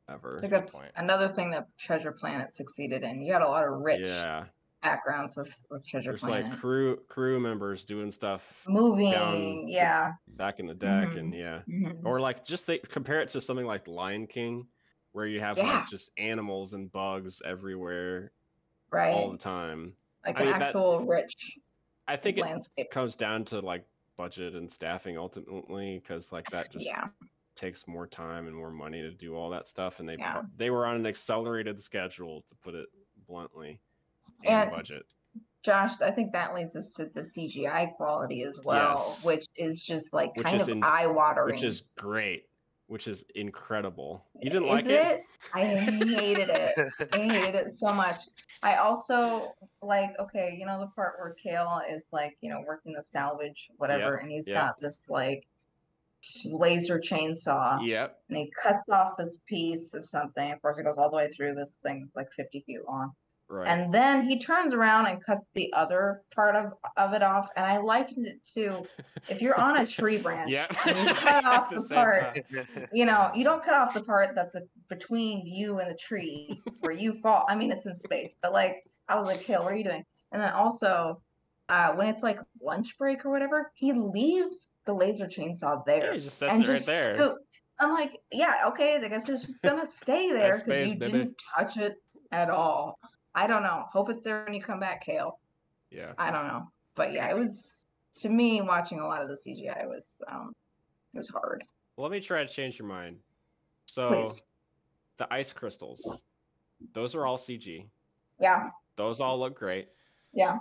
ever. 0.09 0.37
I 0.37 0.41
think 0.41 0.51
that's 0.51 0.71
point. 0.71 0.91
another 0.95 1.29
thing 1.29 1.49
that 1.51 1.67
Treasure 1.77 2.11
Planet 2.11 2.55
succeeded 2.55 3.03
in. 3.03 3.21
You 3.21 3.33
had 3.33 3.41
a 3.41 3.47
lot 3.47 3.65
of 3.67 3.79
rich 3.81 4.01
Yeah, 4.01 4.45
backgrounds 4.81 5.35
with 5.37 5.65
with 5.69 5.85
Treasure 5.87 6.11
there's 6.11 6.21
Planet. 6.21 6.49
like 6.51 6.59
crew 6.59 6.97
crew 7.07 7.39
members 7.39 7.83
doing 7.85 8.11
stuff 8.11 8.63
Moving, 8.67 9.67
yeah. 9.69 10.13
back 10.29 10.59
in 10.59 10.65
the 10.67 10.73
deck, 10.73 11.09
Mhm. 11.09 11.17
and 11.19 11.33
yeah, 11.33 11.61
Mhm. 11.67 12.01
or 12.05 12.19
like 12.19 12.43
just 12.43 12.65
think, 12.65 12.89
compare 12.89 13.21
it 13.21 13.29
to 13.29 13.41
something 13.41 13.65
like 13.65 13.87
Lion 13.87 14.27
King, 14.27 14.67
where 15.13 15.25
you 15.25 15.39
have 15.39 15.57
Yeah. 15.57 15.79
like 15.79 15.87
just 15.89 16.11
animals 16.17 16.73
and 16.73 16.91
bugs 16.91 17.41
everywhere 17.45 18.31
Right. 18.91 19.11
all 19.13 19.31
the 19.31 19.37
time. 19.37 19.95
like 20.25 20.37
I 20.37 20.43
an 20.43 20.45
mean, 20.51 20.59
that- 20.59 20.67
actual 20.67 21.01
rich 21.05 21.57
I 22.07 22.15
think 22.15 22.37
it 22.37 22.41
landscape. 22.43 22.89
comes 22.91 23.17
down 23.17 23.43
to 23.45 23.59
like 23.59 23.85
budget 24.15 24.55
and 24.55 24.71
staffing 24.71 25.17
ultimately 25.17 25.99
because 25.99 26.31
like 26.31 26.49
that 26.51 26.69
just 26.71 26.85
yeah. 26.85 27.09
Takes 27.55 27.87
more 27.87 28.07
time 28.07 28.47
and 28.47 28.55
more 28.55 28.71
money 28.71 29.01
to 29.01 29.11
do 29.11 29.35
all 29.35 29.49
that 29.49 29.67
stuff 29.67 29.99
and 29.99 30.09
they 30.09 30.15
Yeah. 30.17 30.41
they 30.57 30.69
were 30.69 30.85
on 30.85 30.95
an 30.95 31.05
accelerated 31.05 31.79
schedule 31.79 32.43
to 32.47 32.55
put 32.55 32.73
it 32.75 32.87
bluntly 33.27 33.79
and, 34.43 34.69
And- 34.69 34.71
budget 34.71 35.05
Josh, 35.63 36.01
I 36.01 36.11
think 36.11 36.33
that 36.33 36.53
leads 36.53 36.75
us 36.75 36.89
to 36.89 37.05
the 37.05 37.21
CGI 37.21 37.95
quality 37.95 38.43
as 38.43 38.59
well, 38.65 38.95
Yes. 38.97 39.23
which 39.23 39.45
is 39.55 39.81
just 39.81 40.11
like 40.11 40.35
Which 40.35 40.45
kind 40.45 40.61
of 40.61 40.67
ins- 40.67 40.83
eye 40.85 41.07
watering. 41.07 41.55
which 41.55 41.63
is 41.63 41.83
great 41.95 42.47
which 42.87 43.07
is 43.07 43.25
incredible 43.33 44.25
you 44.41 44.49
didn't 44.49 44.65
Is 44.65 44.69
like 44.69 44.85
it? 44.85 45.21
I 45.53 45.65
hated 45.65 46.49
it. 46.49 46.77
I 47.13 47.17
hated 47.17 47.55
it 47.55 47.71
so 47.71 47.87
much. 47.95 48.17
I 48.61 48.75
also 48.75 49.53
like 49.81 50.09
okay, 50.19 50.53
you 50.59 50.65
know 50.65 50.79
the 50.81 50.87
part 50.87 51.15
where 51.17 51.33
Kale 51.33 51.81
is 51.89 52.09
like, 52.11 52.37
you 52.41 52.49
know, 52.49 52.61
working 52.67 52.91
the 52.93 53.01
salvage, 53.01 53.71
whatever, 53.77 54.15
and 54.15 54.29
he's 54.29 54.47
yep. 54.49 54.55
got 54.57 54.79
this 54.81 55.09
like 55.09 55.47
laser 56.45 56.99
chainsaw 56.99 57.85
yep 57.85 58.17
and 58.29 58.37
he 58.37 58.51
cuts 58.61 58.87
off 58.89 59.17
this 59.17 59.39
piece 59.47 59.93
of 59.93 60.05
something. 60.05 60.51
Of 60.51 60.61
course, 60.61 60.77
it 60.77 60.83
goes 60.83 60.97
all 60.97 61.09
the 61.09 61.15
way 61.15 61.29
through 61.29 61.55
this 61.55 61.77
thing. 61.83 62.03
It's 62.05 62.15
like 62.15 62.31
50 62.31 62.63
feet 62.65 62.79
long. 62.87 63.11
right 63.47 63.67
And 63.67 63.93
then 63.93 64.27
he 64.27 64.39
turns 64.39 64.73
around 64.73 65.07
and 65.07 65.23
cuts 65.23 65.45
the 65.53 65.71
other 65.73 66.23
part 66.33 66.55
of, 66.55 66.73
of 66.97 67.13
it 67.13 67.21
off. 67.21 67.49
And 67.55 67.65
I 67.65 67.77
likened 67.77 68.25
it 68.25 68.43
to 68.55 68.85
if 69.29 69.41
you're 69.41 69.59
on 69.59 69.77
a 69.77 69.85
tree 69.85 70.17
branch 70.25 70.51
yep 70.51 70.75
and 70.87 70.97
you 71.09 71.13
cut 71.13 71.45
off 71.53 71.69
the 71.69 71.81
same 71.81 71.95
part, 71.95 72.35
time. 72.35 72.87
you 72.91 73.05
know, 73.05 73.31
you 73.35 73.43
don't 73.43 73.63
cut 73.63 73.75
off 73.75 73.93
the 73.93 74.03
part 74.03 74.33
that's 74.35 74.55
a, 74.55 74.61
between 74.89 75.45
you 75.45 75.79
and 75.79 75.89
the 75.89 75.95
tree 75.95 76.59
where 76.79 76.93
you 76.93 77.13
fall. 77.21 77.45
I 77.47 77.55
mean, 77.55 77.71
it's 77.71 77.85
in 77.85 77.95
space, 77.95 78.35
but 78.41 78.53
like, 78.53 78.83
I 79.07 79.15
was 79.15 79.25
like, 79.25 79.41
Kale, 79.41 79.63
what 79.63 79.73
are 79.73 79.75
you 79.75 79.83
doing? 79.83 80.03
And 80.31 80.41
then 80.41 80.53
also, 80.53 81.21
uh, 81.73 81.91
when 81.95 82.07
it's 82.07 82.21
like 82.21 82.39
lunch 82.61 82.97
break 82.99 83.25
or 83.25 83.31
whatever, 83.31 83.71
he 83.73 83.93
leaves 83.93 84.73
the 84.85 84.93
laser 84.93 85.25
chainsaw 85.25 85.83
there 85.85 86.05
yeah, 86.05 86.13
he 86.13 86.19
just 86.19 86.37
sets 86.37 86.53
and 86.53 86.63
it 86.63 86.67
right 86.67 86.75
just 86.75 86.85
there 86.85 87.17
scoop. 87.17 87.37
I'm 87.79 87.91
like, 87.91 88.19
yeah, 88.31 88.65
okay, 88.67 88.95
I 89.03 89.07
guess 89.07 89.27
it's 89.27 89.45
just 89.45 89.61
gonna 89.63 89.87
stay 89.87 90.31
there 90.31 90.61
because 90.63 90.93
you 90.93 90.99
baby. 90.99 91.11
didn't 91.11 91.41
touch 91.57 91.77
it 91.77 91.95
at 92.31 92.49
all. 92.51 92.99
I 93.33 93.47
don't 93.47 93.63
know. 93.63 93.85
Hope 93.91 94.09
it's 94.09 94.23
there 94.23 94.43
when 94.45 94.53
you 94.53 94.61
come 94.61 94.79
back, 94.79 95.03
Kale. 95.03 95.39
yeah 95.89 96.13
I 96.19 96.29
don't 96.29 96.47
know, 96.47 96.67
but 96.95 97.11
yeah, 97.11 97.29
it 97.29 97.35
was 97.35 97.87
to 98.17 98.29
me 98.29 98.61
watching 98.61 98.99
a 98.99 99.07
lot 99.07 99.23
of 99.23 99.27
the 99.27 99.35
CGI 99.35 99.87
was 99.87 100.21
um, 100.31 100.53
it 101.13 101.17
was 101.17 101.29
hard. 101.29 101.63
let 101.97 102.11
me 102.11 102.19
try 102.19 102.43
to 102.43 102.53
change 102.53 102.77
your 102.77 102.87
mind 102.87 103.17
so 103.85 104.07
Please, 104.07 104.43
the 105.17 105.31
ice 105.33 105.51
crystals 105.51 106.23
those 106.93 107.15
are 107.15 107.25
all 107.25 107.37
cg 107.37 107.85
yeah, 108.39 108.69
those 108.95 109.19
all 109.19 109.39
look 109.39 109.57
great 109.57 109.87
yeah, 110.33 110.57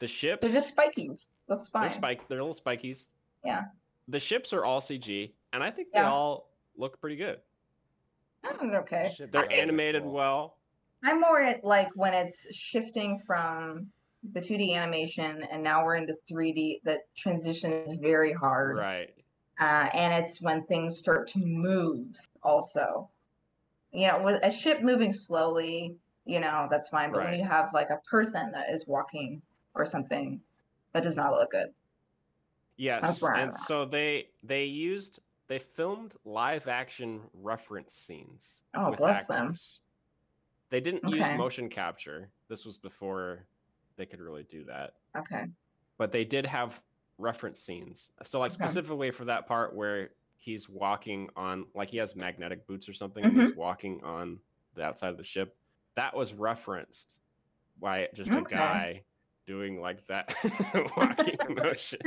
the 0.00 0.06
ships 0.08 0.40
they're 0.42 0.50
just 0.52 0.74
spikies. 0.76 1.28
That's 1.48 1.68
fine. 1.68 1.88
They're 1.88 1.96
spike. 1.96 2.28
They're 2.28 2.42
little 2.42 2.60
spikies. 2.60 3.06
Yeah. 3.44 3.64
The 4.08 4.18
ships 4.20 4.52
are 4.52 4.64
all 4.64 4.80
CG, 4.80 5.32
and 5.52 5.62
I 5.62 5.70
think 5.70 5.88
they 5.92 6.00
all 6.00 6.50
look 6.76 7.00
pretty 7.00 7.16
good. 7.16 7.38
Oh, 8.44 8.56
they're 8.68 8.80
okay. 8.80 9.10
Ship 9.14 9.30
They're 9.30 9.52
animated 9.52 10.02
cool. 10.02 10.12
well. 10.12 10.56
I'm 11.04 11.20
more 11.20 11.40
at 11.42 11.62
like 11.64 11.88
when 11.94 12.12
it's 12.14 12.52
shifting 12.54 13.18
from 13.26 13.86
the 14.32 14.40
2D 14.40 14.74
animation 14.74 15.42
and 15.50 15.62
now 15.62 15.84
we're 15.84 15.96
into 15.96 16.14
3D. 16.30 16.80
That 16.84 17.00
transition 17.16 17.72
is 17.72 17.94
very 17.94 18.32
hard. 18.32 18.76
Right. 18.76 19.10
uh, 19.60 19.88
and 19.94 20.12
it's 20.24 20.40
when 20.42 20.64
things 20.64 20.98
start 20.98 21.26
to 21.28 21.38
move 21.38 22.16
also 22.42 23.08
you 23.92 24.06
know 24.06 24.22
with 24.22 24.40
a 24.42 24.50
ship 24.50 24.80
moving 24.82 25.12
slowly 25.12 25.94
you 26.24 26.40
know 26.40 26.66
that's 26.70 26.88
fine 26.88 27.10
but 27.12 27.18
Right. 27.18 27.30
when 27.32 27.38
you 27.40 27.44
have 27.44 27.70
like 27.74 27.90
a 27.90 27.98
person 28.08 28.50
that 28.52 28.70
is 28.70 28.86
walking 28.86 29.42
or 29.74 29.84
something 29.84 30.40
that 30.92 31.02
does 31.02 31.16
not 31.16 31.32
look 31.32 31.50
good 31.50 31.72
Yes. 32.76 33.22
And 33.22 33.54
so 33.56 33.84
they 33.84 34.28
they 34.42 34.64
used 34.64 35.20
they 35.48 35.58
filmed 35.58 36.14
live 36.24 36.66
action 36.66 37.20
reference 37.34 37.92
scenes. 37.92 38.62
Oh, 38.74 38.92
bless 38.92 39.26
them. 39.26 39.54
They 40.70 40.80
didn't 40.80 41.06
use 41.06 41.26
motion 41.36 41.68
capture. 41.68 42.30
This 42.48 42.64
was 42.64 42.78
before 42.78 43.46
they 43.96 44.06
could 44.06 44.20
really 44.20 44.44
do 44.44 44.64
that. 44.64 44.94
okay 45.16 45.46
But 45.98 46.10
they 46.12 46.24
did 46.24 46.46
have 46.46 46.80
reference 47.18 47.60
scenes. 47.60 48.12
So 48.24 48.38
like 48.38 48.52
Okay. 48.52 48.64
specifically 48.64 49.10
for 49.10 49.26
that 49.26 49.46
part 49.46 49.74
where 49.74 50.10
he's 50.38 50.68
walking 50.70 51.28
on 51.36 51.66
like 51.74 51.90
he 51.90 51.98
has 51.98 52.16
magnetic 52.16 52.66
boots 52.66 52.88
or 52.88 52.94
something 52.94 53.22
Mm-hmm. 53.24 53.38
and 53.40 53.48
he's 53.48 53.56
walking 53.56 54.02
on 54.02 54.40
the 54.74 54.82
outside 54.84 55.10
of 55.10 55.18
the 55.18 55.24
ship. 55.24 55.58
That 55.96 56.16
was 56.16 56.32
referenced 56.32 57.18
by 57.78 58.08
just 58.14 58.30
a 58.30 58.40
guy 58.42 59.04
doing 59.50 59.80
like 59.80 60.06
that 60.06 60.32
walking 60.96 61.36
motion. 61.56 61.98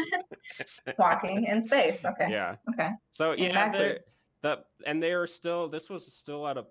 walking 0.98 1.44
in 1.44 1.62
space 1.62 2.06
okay 2.06 2.32
Yeah. 2.32 2.56
okay 2.70 2.92
So 3.12 3.34
yeah, 3.34 4.00
the 4.42 4.60
and 4.86 5.04
they 5.04 5.12
are 5.12 5.28
still 5.28 5.68
this 5.68 5.90
was 5.90 6.06
still 6.14 6.48
at 6.48 6.58
a 6.58 6.66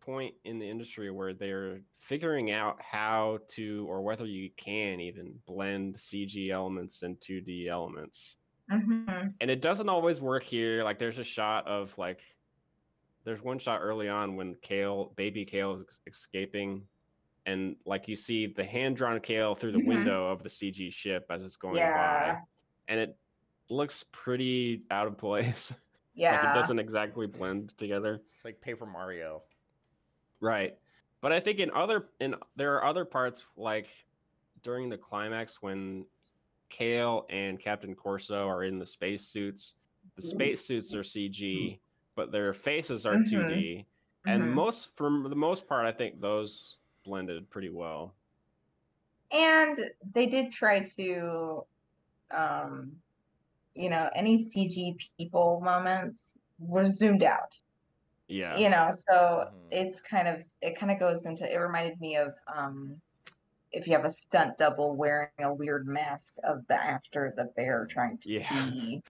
point 0.00 0.34
in 0.44 0.58
the 0.58 0.68
industry 0.68 1.12
where 1.12 1.32
they're 1.32 1.78
figuring 1.98 2.50
out 2.50 2.76
how 2.82 3.38
to 3.48 3.86
or 3.88 4.02
whether 4.02 4.26
you 4.26 4.50
can 4.56 4.98
even 4.98 5.34
blend 5.46 5.96
CG 5.96 6.50
elements 6.50 7.02
and 7.02 7.16
2D 7.20 7.68
elements. 7.68 8.36
hmm 8.68 9.04
And 9.40 9.48
it 9.50 9.62
doesn't 9.62 9.88
always 9.88 10.20
work 10.20 10.42
here. 10.42 10.82
Like 10.82 10.98
there's 10.98 11.18
a 11.18 11.24
shot 11.24 11.68
of 11.68 11.96
like 11.96 12.20
there's 13.24 13.42
one 13.42 13.58
shot 13.60 13.78
early 13.80 14.08
on 14.08 14.34
when 14.36 14.56
Kale, 14.60 15.12
baby 15.16 15.44
Kale 15.44 15.76
is 15.80 16.00
escaping 16.06 16.82
and 17.46 17.76
like 17.84 18.08
you 18.08 18.16
see 18.16 18.46
the 18.46 18.64
hand 18.64 18.96
drawn 18.96 19.20
Kale 19.20 19.54
through 19.54 19.72
the 19.72 19.78
Mhm. 19.78 19.86
window 19.86 20.28
of 20.30 20.42
the 20.42 20.48
CG 20.50 20.90
ship 20.92 21.26
as 21.30 21.42
it's 21.42 21.56
going 21.56 21.76
Yeah. 21.76 21.92
by. 21.94 22.42
And 22.88 23.00
it 23.00 23.18
looks 23.70 24.04
pretty 24.12 24.84
out 24.90 25.06
of 25.06 25.18
place. 25.18 25.72
yeah 26.14 26.32
Like 26.42 26.50
it 26.50 26.54
doesn't 26.54 26.78
exactly 26.78 27.26
blend 27.26 27.76
together. 27.76 28.22
It's 28.34 28.44
like 28.44 28.60
Paper 28.60 28.86
Mario. 28.86 29.42
Right. 30.40 30.78
But 31.20 31.32
I 31.32 31.40
think 31.40 31.58
in 31.58 31.70
other 31.70 32.10
in 32.20 32.34
there 32.56 32.74
are 32.76 32.84
other 32.84 33.04
parts 33.04 33.44
like 33.56 33.88
during 34.62 34.88
the 34.88 34.98
climax 34.98 35.62
when 35.62 36.06
Kale 36.70 37.26
and 37.30 37.58
Captain 37.60 37.94
Corso 37.94 38.48
are 38.48 38.64
in 38.64 38.78
the 38.78 38.86
spacesuits. 38.86 39.74
The 40.16 40.22
Mhm. 40.22 40.30
spacesuits 40.30 40.94
are 40.94 41.02
CG, 41.04 41.80
but 42.16 42.32
their 42.32 42.52
faces 42.54 43.06
are 43.06 43.16
Mhm. 43.16 43.28
2D. 43.30 43.86
And 44.26 44.42
Mhm. 44.42 44.54
most 44.54 44.96
for 44.96 45.10
the 45.28 45.36
most 45.36 45.66
part 45.66 45.86
I 45.86 45.92
think 45.92 46.20
those 46.20 46.78
blended 47.08 47.48
pretty 47.50 47.68
well. 47.70 48.14
and 49.30 49.90
they 50.12 50.26
did 50.26 50.52
try 50.52 50.80
to 50.80 51.64
um 52.30 52.92
you 53.74 53.88
know 53.90 54.08
any 54.14 54.36
cg 54.38 54.96
people 55.18 55.60
moments 55.64 56.36
were 56.58 56.86
zoomed 56.86 57.22
out 57.22 57.60
Yeah. 58.28 58.56
you 58.58 58.68
know 58.68 58.90
so 58.92 59.48
Mhm. 59.50 59.68
it's 59.70 60.00
kind 60.00 60.28
of 60.28 60.44
it 60.60 60.76
kind 60.78 60.92
of 60.92 60.98
goes 61.00 61.26
into 61.26 61.50
it 61.50 61.56
reminded 61.56 62.00
me 62.00 62.16
of 62.16 62.34
um 62.54 63.00
if 63.72 63.86
you 63.88 63.92
have 63.94 64.04
a 64.04 64.10
stunt 64.10 64.56
double 64.58 64.94
wearing 64.94 65.30
a 65.40 65.52
weird 65.52 65.86
mask 65.88 66.34
of 66.44 66.64
the 66.68 66.80
actor 66.80 67.32
that 67.36 67.56
they're 67.56 67.86
trying 67.86 68.18
to 68.18 68.30
Yeah. 68.30 68.48
be 68.70 69.02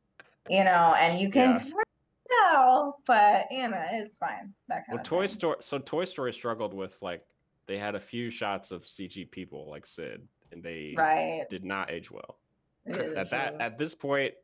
you 0.49 0.65
know 0.65 0.95
and 0.97 1.21
you 1.21 1.29
can 1.31 1.57
Yeah. 1.57 1.65
tell 2.29 3.01
but 3.05 3.47
you 3.51 3.69
know 3.69 3.85
it's 3.91 4.17
fine 4.17 4.55
that 4.69 4.87
kind 4.87 4.95
Well, 4.97 5.01
of 5.01 5.05
Toy. 5.07 5.27
Story. 5.27 5.57
So 5.61 5.79
Toy 5.79 6.05
Story 6.07 6.33
struggled 6.33 6.73
with 6.73 7.03
like 7.03 7.27
they 7.67 7.79
had 7.79 7.95
a 7.95 8.01
few 8.01 8.31
shots 8.31 8.71
of 8.71 8.85
CG 8.85 9.31
people 9.31 9.69
like 9.69 9.87
Sid, 9.87 10.27
and 10.53 10.63
they 10.63 10.95
right 10.97 11.47
did 11.49 11.65
not 11.65 11.91
age 11.91 12.11
well. 12.11 12.39
At 12.87 13.31
that 13.31 13.51
true. 13.53 13.59
at 13.61 13.79
this 13.79 13.95
point, 13.95 14.35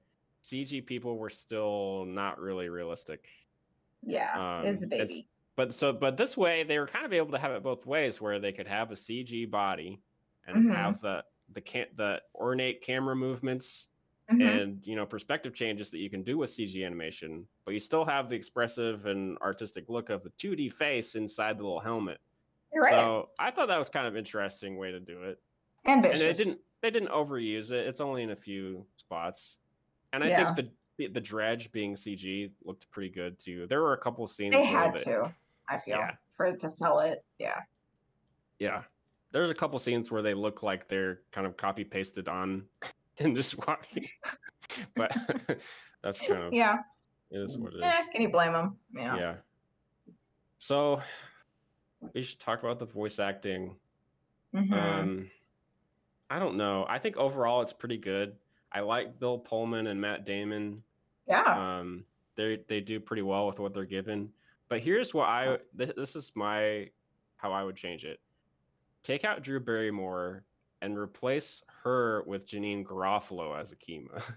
CG 0.43 0.85
people 0.87 1.19
were 1.19 1.31
still 1.31 2.05
not 2.07 2.39
really 2.41 2.69
realistic. 2.69 3.29
yeah, 4.03 4.61
um, 4.61 4.67
it's 4.67 4.83
a 4.83 4.87
it's- 4.87 5.09
baby. 5.09 5.29
But 5.57 5.75
so 5.75 5.93
but 5.93 6.17
this 6.17 6.37
way 6.39 6.63
they 6.63 6.79
were 6.79 6.87
kind 6.87 7.05
of 7.05 7.13
able 7.13 7.33
to 7.33 7.39
have 7.39 7.53
it 7.53 7.63
both 7.63 7.85
ways 7.85 8.19
where 8.21 8.39
they 8.39 8.53
could 8.53 8.67
have 8.69 8.91
a 8.93 8.95
CG 8.97 9.51
body 9.51 10.01
and 10.47 10.71
Mhm. 10.71 10.75
have 10.75 11.01
the 11.03 11.23
the 11.53 11.61
can 11.61 11.87
the 11.97 12.23
ornate 12.35 12.81
camera 12.81 13.15
movements 13.15 13.89
Mhm. 14.31 14.63
and 14.63 14.87
you 14.87 14.97
know 14.97 15.05
perspective 15.05 15.53
changes 15.53 15.91
that 15.91 15.99
you 15.99 16.09
can 16.09 16.23
do 16.23 16.39
with 16.39 16.49
CG 16.51 16.83
animation, 16.87 17.47
but 17.67 17.75
you 17.75 17.81
still 17.81 18.07
have 18.07 18.31
the 18.31 18.37
expressive 18.37 19.05
and 19.05 19.37
artistic 19.39 19.91
look 19.91 20.09
of 20.09 20.23
the 20.23 20.31
2D 20.39 20.71
face 20.73 21.15
inside 21.15 21.59
the 21.59 21.63
little 21.65 21.81
helmet. 21.81 22.21
Right. 22.75 22.91
So 22.93 23.31
I 23.39 23.51
thought 23.51 23.69
that 23.69 23.79
was 23.79 23.89
kind 23.89 24.07
of 24.07 24.17
interesting 24.17 24.77
way 24.77 24.91
to 24.93 25.01
do 25.01 25.23
it. 25.25 25.41
Ambitious. 25.87 26.21
And 26.21 26.29
they 26.29 26.33
didn't 26.45 26.61
they 26.83 26.91
didn't 26.91 27.11
overuse 27.11 27.71
it. 27.71 27.87
It's 27.87 28.01
only 28.01 28.23
in 28.23 28.31
a 28.31 28.37
few 28.37 28.87
spots. 28.97 29.59
And 30.13 30.23
I 30.25 30.29
Yeah. 30.29 30.55
think 30.55 30.71
the 30.97 31.09
the- 31.09 31.21
dredge 31.21 31.73
being 31.73 31.95
CG 31.95 32.53
looked 32.63 32.91
pretty 32.91 33.09
good 33.11 33.39
too. 33.39 33.67
There 33.67 33.81
were 33.81 33.95
a 33.95 33.99
couple 33.99 34.27
scenes 34.27 34.55
They 34.55 34.65
had 34.67 34.95
they- 34.95 35.05
to. 35.05 35.35
I 35.69 35.79
feel 35.79 35.97
Yeah. 35.97 36.17
for 36.37 36.47
it 36.47 36.61
to 36.61 36.69
sell 36.69 37.01
it. 37.01 37.25
Yeah. 37.39 37.61
Yeah. 38.59 38.83
There's 39.33 39.49
a 39.51 39.55
couple 39.55 39.79
scenes 39.79 40.11
where 40.11 40.21
they 40.23 40.35
look 40.35 40.63
like 40.63 40.89
they're 40.89 41.23
kind 41.31 41.47
of 41.47 41.57
copy 41.57 41.85
pasted 41.85 42.29
on 42.29 42.67
and 43.19 43.35
just 43.37 43.57
walking. 43.67 44.09
but 44.95 45.11
that's 46.03 46.21
kind 46.21 46.43
of 46.43 46.53
Yeah. 46.53 46.79
it 47.31 47.39
is 47.39 47.57
what 47.57 47.73
it 47.73 47.79
is. 47.79 47.83
Eh, 47.85 48.07
can 48.13 48.21
you 48.23 48.29
blame 48.31 48.53
them? 48.53 48.77
Yeah. 48.95 49.17
yeah. 49.17 49.35
So 50.59 51.01
we 52.15 52.23
should 52.23 52.41
talk 52.41 52.61
about 52.63 52.79
the 52.79 52.87
voice 52.87 53.19
acting. 53.19 53.77
Mhm. 54.55 54.73
Um 54.73 55.31
I 56.31 56.39
don't 56.39 56.57
know. 56.57 56.87
I 56.89 56.99
think 56.99 57.17
overall 57.17 57.63
it's 57.63 57.73
pretty 57.73 57.97
good. 57.99 58.37
I 58.73 58.81
like 58.81 59.19
Bill 59.19 59.39
Pullman 59.39 59.87
and 59.89 60.01
Matt 60.01 60.25
Damon. 60.25 60.83
yeah. 61.27 61.79
Um 61.79 62.05
they 62.37 62.59
they 62.69 62.81
do 62.81 63.01
pretty 63.01 63.23
well 63.23 63.47
with 63.47 63.59
what 63.59 63.75
they're 63.75 63.85
given. 63.85 64.31
But 64.69 64.81
here's 64.81 65.13
what 65.13 65.29
I 65.29 65.59
th- 65.77 65.95
this 65.97 66.15
is 66.17 66.33
my 66.35 66.91
how 67.37 67.53
I 67.53 67.65
would 67.65 67.77
change 67.77 68.05
it. 68.05 68.21
Take 69.03 69.25
out 69.25 69.43
Drew 69.43 69.59
Barrymore 69.61 70.45
and 70.83 70.97
replace 70.99 71.63
her 71.83 72.23
with 72.27 72.47
Janeane 72.47 72.85
Garofalo 72.85 73.59
as 73.59 73.73
Akima. 73.75 74.23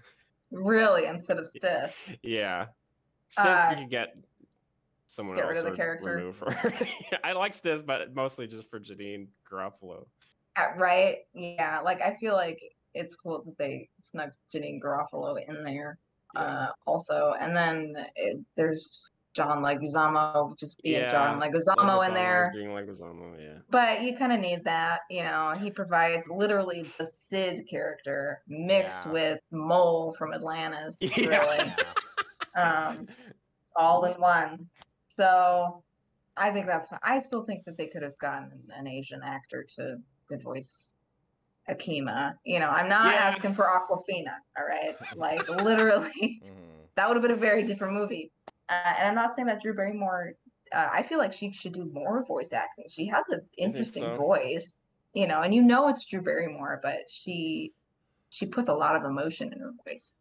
Really, 0.50 1.06
instead 1.06 1.38
of 1.38 1.48
Stith. 1.48 1.96
yeah. 2.22 2.66
Stith, 3.28 3.44
Uh, 3.44 3.68
you 3.70 3.76
could 3.82 3.90
get 3.90 4.16
someone 5.14 5.36
get 5.36 5.44
else 5.44 5.56
rid 5.56 5.64
of 5.64 5.70
the 5.70 5.76
character. 5.76 6.16
remove 6.16 6.38
her. 6.40 6.72
I 7.24 7.32
like 7.32 7.54
Stith, 7.54 7.86
but 7.86 8.14
mostly 8.14 8.46
just 8.46 8.68
for 8.70 8.80
Janeane 8.80 9.28
Garofalo. 9.50 10.06
Uh, 10.56 10.66
right? 10.76 11.18
Yeah. 11.34 11.80
Like 11.80 12.00
I 12.00 12.14
feel 12.16 12.34
like 12.34 12.60
it's 12.94 13.16
cool 13.16 13.42
that 13.44 13.58
they 13.58 13.88
snuck 13.98 14.30
Janeane 14.54 14.80
Garofalo 14.80 15.36
in 15.48 15.64
there. 15.64 15.98
Yeah. 16.34 16.40
Uh, 16.40 16.68
also, 16.86 17.34
and 17.40 17.56
then 17.56 18.06
it, 18.16 18.38
there's 18.56 19.08
John 19.34 19.62
Leguizamo 19.64 20.56
just 20.58 20.80
being 20.82 21.10
John 21.10 21.40
Yeah, 21.40 21.48
Leguizamo 21.48 22.06
in 22.06 22.14
there. 22.14 22.52
Being 22.54 22.68
Leguizamo, 22.68 23.34
yeah. 23.40 23.58
But 23.70 24.02
you 24.02 24.16
kind 24.16 24.32
of 24.32 24.38
need 24.40 24.62
that, 24.64 25.00
you 25.10 25.24
know. 25.24 25.54
He 25.60 25.70
provides 25.72 26.28
literally 26.28 26.88
the 26.98 27.06
Sid 27.06 27.66
character 27.68 28.42
mixed 28.46 29.06
Yeah. 29.06 29.12
with 29.12 29.40
Mole 29.50 30.14
from 30.16 30.32
Atlantis, 30.34 30.98
Yeah. 31.16 31.26
really, 31.38 31.72
um, 32.56 33.08
all 33.76 34.04
in 34.04 34.20
one. 34.20 34.68
So 35.16 35.82
I 36.36 36.50
think 36.50 36.66
that's. 36.66 36.90
fine. 36.90 36.98
I 37.02 37.18
still 37.20 37.44
think 37.44 37.64
that 37.66 37.76
they 37.76 37.86
could 37.86 38.02
have 38.02 38.18
gotten 38.18 38.50
an 38.70 38.86
Asian 38.86 39.20
actor 39.22 39.64
to 39.76 39.96
to 40.30 40.38
voice 40.38 40.94
Akima. 41.68 42.34
You 42.44 42.58
know, 42.60 42.68
I'm 42.68 42.88
not 42.88 43.14
Yeah. 43.14 43.28
asking 43.28 43.54
for 43.54 43.64
Aquafina. 43.66 44.36
All 44.58 44.66
right, 44.66 44.96
like 45.16 45.48
literally, 45.48 46.40
Mhm. 46.42 46.88
that 46.96 47.08
would 47.08 47.16
have 47.16 47.22
been 47.22 47.30
a 47.30 47.36
very 47.36 47.64
different 47.64 47.94
movie. 47.94 48.32
Uh, 48.68 48.94
and 48.98 49.08
I'm 49.08 49.14
not 49.14 49.36
saying 49.36 49.46
that 49.46 49.62
Drew 49.62 49.74
Barrymore. 49.74 50.32
Uh, 50.72 50.88
I 50.90 51.02
feel 51.02 51.18
like 51.18 51.32
she 51.32 51.52
should 51.52 51.72
do 51.74 51.84
more 51.84 52.24
voice 52.24 52.52
acting. 52.52 52.86
She 52.88 53.06
has 53.06 53.24
an 53.28 53.42
interesting 53.58 54.02
so? 54.02 54.16
voice, 54.16 54.74
you 55.12 55.26
know, 55.26 55.42
and 55.42 55.54
you 55.54 55.62
know 55.62 55.88
it's 55.88 56.04
Drew 56.04 56.22
Barrymore, 56.22 56.80
but 56.82 57.08
she 57.08 57.72
she 58.30 58.46
puts 58.46 58.68
a 58.68 58.74
lot 58.74 58.96
of 58.96 59.04
emotion 59.04 59.52
in 59.52 59.60
her 59.60 59.72
voice, 59.86 60.16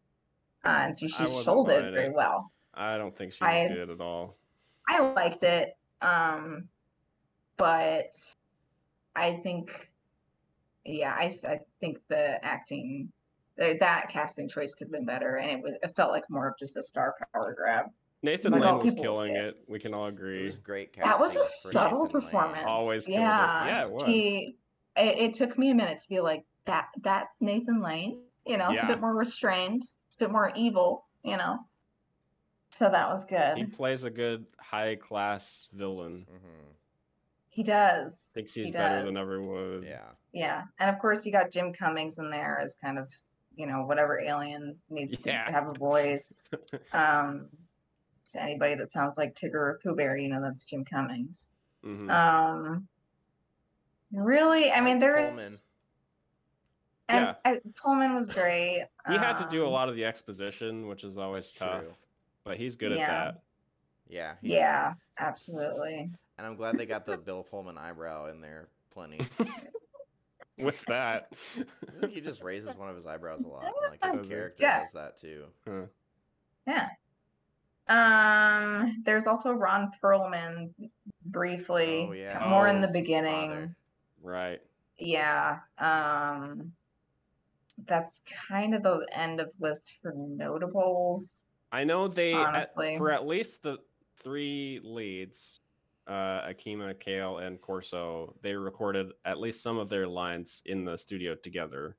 uh, 0.64 0.82
and 0.84 0.98
so 0.98 1.08
she 1.08 1.24
wasn't 1.24 1.46
sold 1.46 1.70
it 1.70 1.92
very 1.94 2.12
well. 2.12 2.52
I 2.76 2.98
don't 2.98 3.16
think 3.16 3.34
she 3.34 3.40
good 3.44 3.90
at 3.90 4.02
all. 4.02 4.38
I 4.88 5.00
liked 5.14 5.44
it, 5.44 5.76
um, 6.02 6.68
but 7.58 8.16
I 9.16 9.40
think, 9.44 9.92
yeah, 10.86 11.14
I, 11.18 11.32
I 11.48 11.60
think 11.80 12.00
the 12.10 12.44
acting, 12.44 13.12
th- 13.60 13.80
that 13.80 14.10
casting 14.10 14.50
choice 14.50 14.74
could 14.74 14.88
have 14.88 14.92
been 14.92 15.06
better, 15.06 15.38
and 15.38 15.52
it 15.52 15.64
was 15.64 15.74
it 15.82 15.96
felt 15.96 16.12
like 16.12 16.24
more 16.30 16.48
of 16.50 16.58
just 16.58 16.76
a 16.78 16.84
star 16.84 17.16
power 17.34 17.54
grab. 17.58 17.86
Nathan 18.24 18.52
Like, 18.54 18.64
Lane 18.64 18.80
was 18.80 18.94
killing 18.94 19.36
say 19.36 19.48
it. 19.48 19.64
We 19.68 19.80
can 19.80 19.94
all 19.94 20.06
It 20.06 20.10
agree. 20.10 20.44
was 20.44 20.58
great 20.58 20.94
That 21.02 21.20
was 21.20 21.36
a 21.36 21.44
subtle 21.44 22.06
Nathan 22.06 22.20
Lane. 22.20 22.24
performance. 22.24 22.64
Always 22.66 23.06
killed 23.06 23.18
it. 23.18 23.22
yeah, 23.22 23.66
Yeah, 23.68 23.82
it 23.84 23.92
was. 23.92 24.04
He, 24.04 24.56
it, 24.96 25.18
it 25.20 25.34
took 25.34 25.58
me 25.58 25.72
a 25.72 25.76
minute 25.76 26.00
to 26.02 26.08
be 26.10 26.22
like 26.22 26.46
that. 26.66 26.88
That's 27.02 27.42
Nathan 27.42 27.82
Lane. 27.82 28.22
You 28.46 28.58
know, 28.58 28.72
it's 28.72 28.82
a 28.84 28.88
bit 28.88 29.02
more 29.02 29.14
restrained. 29.14 29.84
It's 30.08 30.16
a 30.16 30.20
bit 30.20 30.32
more 30.32 30.52
evil. 30.56 31.06
You 31.24 31.36
know, 31.38 31.60
so 32.78 32.90
that 32.90 33.08
was 33.10 33.24
good. 33.26 33.58
He 33.58 33.66
plays 33.66 34.04
a 34.04 34.10
good 34.10 34.46
high 34.60 34.96
class 34.96 35.68
villain. 35.74 36.26
Mhm. 36.32 36.74
He 37.50 37.62
does. 37.64 38.32
Thinks 38.34 38.54
He 38.54 38.64
he's 38.66 38.74
better 38.74 38.96
does. 38.98 39.06
than 39.06 39.18
everyone. 39.18 39.84
Yeah. 39.84 40.10
Yeah, 40.32 40.64
and 40.80 40.90
of 40.90 41.00
course 41.00 41.24
you 41.26 41.32
got 41.32 41.52
Jim 41.52 41.72
Cummings 41.72 42.18
in 42.18 42.32
there 42.32 42.60
as 42.60 42.74
kind 42.74 42.98
of, 42.98 43.10
you 43.56 43.68
know, 43.68 43.84
whatever 43.86 44.20
alien 44.20 44.76
needs 44.90 45.24
Yeah. 45.24 45.46
to 45.46 45.52
have 45.52 45.68
a 45.68 45.74
voice. 45.74 46.50
um, 46.94 47.50
to 48.32 48.42
anybody 48.42 48.74
that 48.76 48.90
sounds 48.90 49.18
like 49.18 49.36
Tigger 49.36 49.54
or 49.54 49.80
Pooh 49.84 49.96
Bear, 49.96 50.18
you 50.18 50.30
know, 50.30 50.42
that's 50.42 50.64
Jim 50.64 50.84
Cummings. 50.84 51.52
Mhm. 51.84 52.10
Um, 52.10 52.88
really, 54.12 54.72
I 54.72 54.78
I 54.78 54.82
mean, 54.82 54.94
liked 54.96 55.02
there 55.02 55.18
Pullman. 55.18 55.36
is. 55.36 55.68
And 57.10 57.26
Yeah. 57.26 57.36
I, 57.46 57.62
Pullman 57.76 58.16
was 58.16 58.30
great. 58.30 58.88
he 59.08 59.16
had 59.18 59.38
to 59.38 59.48
do 59.50 59.64
a 59.64 59.68
um, 59.68 59.74
lot 59.74 59.90
of 59.90 59.96
the 59.96 60.06
exposition, 60.06 60.88
which 60.88 61.04
is 61.04 61.18
always 61.20 61.52
tough. 61.52 61.82
true. 61.82 61.94
But 62.44 62.58
he's 62.58 62.76
good 62.76 62.92
Yeah. 62.92 63.02
at 63.04 63.08
that. 63.08 63.42
Yeah. 64.08 64.34
he's- 64.42 64.54
Yeah, 64.60 64.94
absolutely. 65.18 66.12
And 66.38 66.48
I'm 66.48 66.56
glad 66.56 66.78
they 66.78 66.86
got 66.86 67.06
the 67.06 67.18
Bill 67.18 67.44
Pullman 67.44 67.78
eyebrow 67.78 68.28
in 68.28 68.42
there 68.42 68.68
plenty. 68.92 69.22
What's 70.58 70.84
that? 70.86 71.34
He 72.10 72.22
just 72.22 72.44
raises 72.44 72.76
one 72.76 72.90
of 72.90 72.96
his 72.96 73.06
eyebrows 73.08 73.44
a 73.44 73.48
lot. 73.48 73.66
and, 73.66 73.74
Like 74.02 74.14
his 74.20 74.28
character 74.30 74.62
Yeah. 74.64 74.80
does 74.82 74.92
that 74.94 75.18
too. 75.18 75.46
Huh. 75.68 75.86
Yeah. 76.68 76.90
Um, 77.88 79.02
there's 79.06 79.28
also 79.28 79.52
Ron 79.52 79.92
Perlman 80.02 80.74
briefly, 81.26 82.08
Oh 82.10 82.14
yeah. 82.14 82.46
more 82.50 82.68
Oh, 82.68 82.70
in 82.70 82.82
the 82.82 82.90
beginning. 82.94 83.50
father. 83.50 83.76
right. 84.22 84.62
Yeah. 84.98 85.60
Um 85.78 86.74
that's 87.86 88.22
kind 88.48 88.76
of 88.76 88.84
the 88.84 89.06
end 89.12 89.40
of 89.42 89.52
list 89.60 89.98
for 90.02 90.14
notables. 90.16 91.48
I 91.74 91.84
know 91.84 92.08
they 92.08 92.34
at- 92.34 92.74
for 92.76 93.12
at 93.12 93.26
least 93.26 93.64
the 93.64 93.80
three 94.18 94.80
leads, 94.84 95.60
uh, 96.08 96.42
Akima, 96.48 96.98
Kale, 97.00 97.40
and 97.40 97.60
Corso, 97.60 98.36
they 98.42 98.54
recorded 98.54 99.12
at 99.26 99.40
least 99.40 99.62
some 99.64 99.78
of 99.80 99.90
their 99.90 100.08
lines 100.08 100.62
in 100.66 100.86
the 100.86 100.96
studio 100.98 101.34
together. 101.36 101.98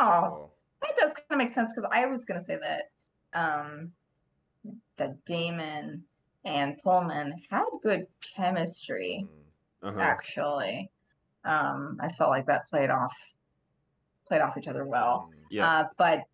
Oh, 0.00 0.28
cool. 0.30 0.54
that 0.82 0.96
does 0.96 1.12
kind 1.14 1.24
of 1.30 1.38
make 1.38 1.48
sense 1.50 1.72
because 1.74 1.88
I 1.92 2.06
was 2.06 2.24
gonna 2.24 2.40
say 2.40 2.56
that 2.56 2.90
um 3.34 3.92
that 4.96 5.24
Damon 5.24 6.04
and 6.44 6.78
Pullman 6.78 7.32
had 7.50 7.64
good 7.82 8.06
chemistry, 8.20 9.26
Mm. 9.82 9.88
Uh-huh. 9.88 10.00
actually. 10.00 10.90
Um, 11.44 11.98
I 12.00 12.12
felt 12.12 12.30
like 12.30 12.46
that 12.46 12.66
played 12.66 12.90
off 12.90 13.16
played 14.26 14.40
off 14.42 14.56
each 14.58 14.68
other 14.68 14.84
well. 14.84 15.30
Mm. 15.32 15.44
Yeah. 15.50 15.66
Uh, 15.68 15.88
but 15.96 16.24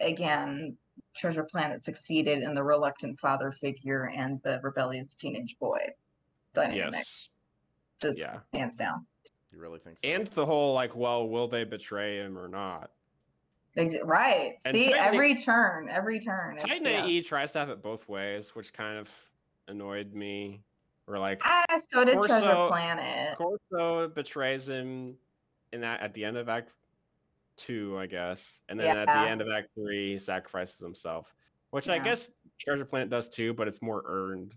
again, 0.00 0.76
Treasure 1.18 1.42
Planet 1.44 1.82
succeeded 1.82 2.42
in 2.42 2.54
the 2.54 2.62
reluctant 2.62 3.18
father 3.18 3.50
figure 3.50 4.10
and 4.14 4.40
the 4.42 4.60
rebellious 4.62 5.14
teenage 5.16 5.56
boy 5.58 5.80
dynamic. 6.54 6.94
yes. 6.94 7.30
Just 8.00 8.18
yeah. 8.20 8.38
hands 8.54 8.76
down. 8.76 9.04
You 9.52 9.58
really 9.58 9.80
think 9.80 9.98
so? 9.98 10.06
And 10.08 10.26
the 10.28 10.46
whole 10.46 10.72
like, 10.74 10.94
well, 10.96 11.28
will 11.28 11.48
they 11.48 11.64
betray 11.64 12.18
him 12.18 12.38
or 12.38 12.48
not? 12.48 12.90
Right. 14.04 14.54
And 14.64 14.74
See, 14.74 14.86
Titan- 14.86 14.98
every 15.14 15.36
turn, 15.36 15.88
every 15.88 16.18
turn. 16.18 16.56
it's- 16.56 16.68
Titan 16.68 16.84
yeah. 16.84 17.04
AE 17.06 17.22
tries 17.22 17.52
to 17.52 17.60
have 17.60 17.70
it 17.70 17.80
both 17.82 18.08
ways, 18.08 18.54
which 18.56 18.72
kind 18.72 18.98
of 18.98 19.08
annoyed 19.68 20.14
me. 20.14 20.62
Or 21.06 21.18
like 21.18 21.40
Ah, 21.44 21.64
so 21.90 22.04
did 22.04 22.20
Treasure 22.22 22.44
Corso- 22.46 22.68
Planet. 22.68 23.38
Corso 23.38 24.08
betrays 24.08 24.68
him 24.68 25.16
in 25.72 25.80
that 25.80 26.00
at 26.00 26.12
the 26.12 26.24
end 26.24 26.36
of 26.36 26.48
Act 26.48 26.70
Two, 27.58 27.98
I 27.98 28.06
guess, 28.06 28.62
and 28.68 28.78
then 28.78 28.96
at 28.96 29.06
the 29.08 29.28
end 29.28 29.40
of 29.42 29.48
Act 29.48 29.68
Three, 29.74 30.12
he 30.12 30.18
sacrifices 30.18 30.78
himself, 30.78 31.34
which 31.70 31.88
I 31.88 31.98
guess 31.98 32.30
Treasure 32.56 32.84
Planet 32.84 33.10
does 33.10 33.28
too, 33.28 33.52
but 33.52 33.66
it's 33.66 33.82
more 33.82 34.04
earned 34.06 34.54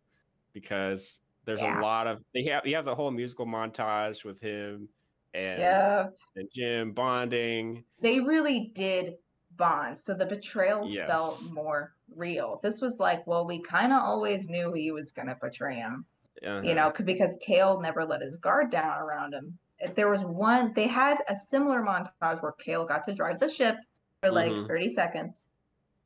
because 0.53 1.21
there's 1.45 1.61
Yeah. 1.61 1.79
a 1.79 1.81
lot 1.81 2.05
of 2.05 2.23
they 2.35 2.43
have 2.43 2.65
you 2.65 2.75
have 2.75 2.85
the 2.85 2.93
whole 2.93 3.09
musical 3.09 3.47
montage 3.47 4.23
with 4.23 4.39
him 4.39 4.87
and 5.33 5.59
Yep. 5.59 6.15
and 6.35 6.49
Jim 6.53 6.91
bonding. 6.93 7.83
They 7.99 8.19
really 8.19 8.71
did 8.75 9.15
bond. 9.57 9.97
So 9.97 10.13
the 10.13 10.27
betrayal 10.27 10.87
felt 11.07 11.41
more 11.51 11.95
real. 12.15 12.59
This 12.61 12.81
was 12.81 12.99
like, 12.99 13.25
well, 13.25 13.47
we 13.47 13.61
kind 13.63 13.91
of 13.91 14.03
always 14.03 14.47
knew 14.47 14.71
he 14.73 14.91
was 14.91 15.11
going 15.11 15.27
to 15.27 15.37
betray 15.41 15.75
him, 15.75 16.05
you 16.43 16.47
Uh-huh. 16.49 16.73
know, 16.73 16.93
c- 16.95 17.03
because 17.03 17.35
Kale 17.41 17.81
never 17.81 18.05
let 18.05 18.21
his 18.21 18.37
guard 18.37 18.69
down 18.71 18.99
around 19.01 19.33
him. 19.33 19.57
There 19.95 20.09
was 20.09 20.23
one, 20.23 20.73
they 20.73 20.87
had 20.87 21.17
a 21.27 21.35
similar 21.35 21.81
montage 21.81 22.41
where 22.41 22.51
Kale 22.53 22.85
got 22.85 23.03
to 23.05 23.13
drive 23.13 23.39
the 23.39 23.49
ship 23.49 23.75
for 24.21 24.31
like 24.31 24.51
Mhm. 24.51 24.67
30 24.67 24.89
seconds. 24.89 25.47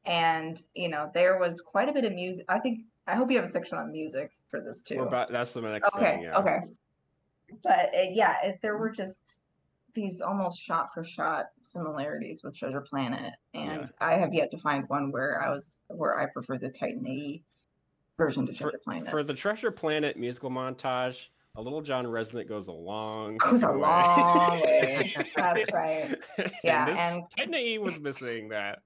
And, 0.05 0.61
you 0.75 0.87
know, 0.89 1.11
there 1.13 1.37
was 1.39 1.61
quite 1.61 1.89
a 1.89 1.93
bit 1.93 2.05
of 2.05 2.13
music. 2.13 2.45
I 2.47 2.59
think, 2.59 2.81
I 3.07 3.15
hope 3.15 3.31
you 3.31 3.37
have 3.37 3.47
a 3.47 3.51
section 3.51 3.77
on 3.77 3.91
music 3.91 4.31
for 4.47 4.61
this 4.61 4.81
too. 4.81 5.01
About, 5.01 5.31
that's 5.31 5.53
the 5.53 5.61
next 5.61 5.93
Okay, 5.95 6.11
thing. 6.13 6.23
Yeah. 6.23 6.37
okay. 6.39 6.59
But 7.63 7.93
uh, 7.95 8.01
yeah, 8.11 8.37
it, 8.43 8.61
there 8.61 8.77
were 8.77 8.89
just 8.89 9.39
these 9.93 10.19
almost 10.21 10.59
shot 10.59 10.93
for 10.93 11.03
shot 11.03 11.47
similarities 11.61 12.43
with 12.43 12.55
Treasure 12.57 12.81
Planet, 12.81 13.33
and 13.53 13.81
Yeah. 13.81 13.85
I 14.01 14.13
have 14.15 14.33
yet 14.33 14.51
to 14.51 14.57
find 14.57 14.87
one 14.89 15.11
where 15.11 15.41
I 15.41 15.49
was 15.51 15.81
where 15.87 16.19
I 16.19 16.25
prefer 16.25 16.57
the 16.57 16.69
Titan 16.69 17.05
AE 17.07 17.43
version 18.17 18.45
to 18.47 18.51
For, 18.53 18.63
Treasure 18.63 18.79
Planet. 18.79 19.09
for 19.09 19.23
the 19.23 19.33
Treasure 19.35 19.71
Planet 19.71 20.17
musical 20.17 20.49
montage, 20.49 21.29
a 21.57 21.61
little 21.61 21.81
John 21.81 22.05
Rzeznik 22.05 22.47
goes 22.47 22.67
a 22.67 22.71
long 22.73 23.37
Goes 23.43 23.63
a 23.63 23.67
fucking 23.67 23.81
long 23.81 24.61
way. 24.61 25.13
That's 25.35 25.71
right. 25.73 26.15
and 26.37 26.51
Yeah, 26.63 26.85
this, 26.85 26.97
and- 26.97 27.23
Titan 27.37 27.53
AE 27.55 27.77
was 27.79 27.99
missing 27.99 28.49
that. 28.49 28.79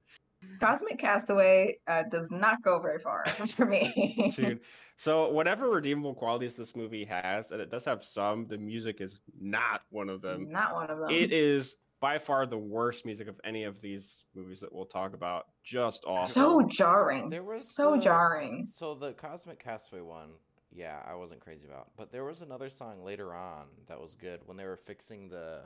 Cosmic 0.62 0.98
Castaway 1.00 1.78
uh, 1.88 2.04
does 2.10 2.32
not 2.32 2.62
go 2.64 2.80
very 2.80 3.00
far 3.00 3.26
for 3.56 3.66
me. 3.66 4.32
Dude. 4.38 4.62
So 4.96 5.30
whatever 5.32 5.70
redeemable 5.70 6.14
qualities 6.14 6.56
this 6.56 6.76
movie 6.78 7.04
has, 7.06 7.52
and 7.52 7.60
it 7.60 7.70
does 7.70 7.84
have 7.86 8.04
some, 8.06 8.48
the 8.48 8.58
music 8.58 9.02
is 9.02 9.20
not 9.40 9.82
one 9.90 10.08
of 10.08 10.22
them. 10.22 10.50
not 10.50 10.74
one 10.74 10.90
of 10.90 10.98
them. 11.00 11.10
It 11.10 11.34
is 11.34 11.76
by 12.00 12.20
far 12.20 12.46
the 12.46 12.58
worst 12.58 13.06
music 13.06 13.28
of 13.28 13.38
any 13.44 13.66
of 13.66 13.82
these 13.82 14.24
movies 14.34 14.62
that 14.62 14.74
we'll 14.74 14.86
talk 14.86 15.14
about. 15.14 15.48
Just 15.66 16.06
awful. 16.08 16.26
so 16.26 16.62
jarring. 16.70 17.30
There 17.30 17.44
was 17.44 17.76
so 17.76 17.96
the- 17.98 18.02
jarring. 18.02 18.66
So 18.72 18.96
the 18.96 19.12
Cosmic 19.12 19.60
Castaway 19.60 20.02
one, 20.02 20.30
yeah, 20.72 21.02
I 21.08 21.16
wasn't 21.16 21.42
crazy 21.42 21.68
about. 21.68 21.90
But 21.98 22.12
there 22.12 22.24
was 22.24 22.42
another 22.42 22.70
song 22.70 23.04
later 23.04 23.34
on 23.34 23.68
that 23.88 24.00
was 24.00 24.16
good 24.16 24.42
when 24.46 24.58
they 24.58 24.66
were 24.66 24.78
fixing 24.78 25.30
the 25.30 25.64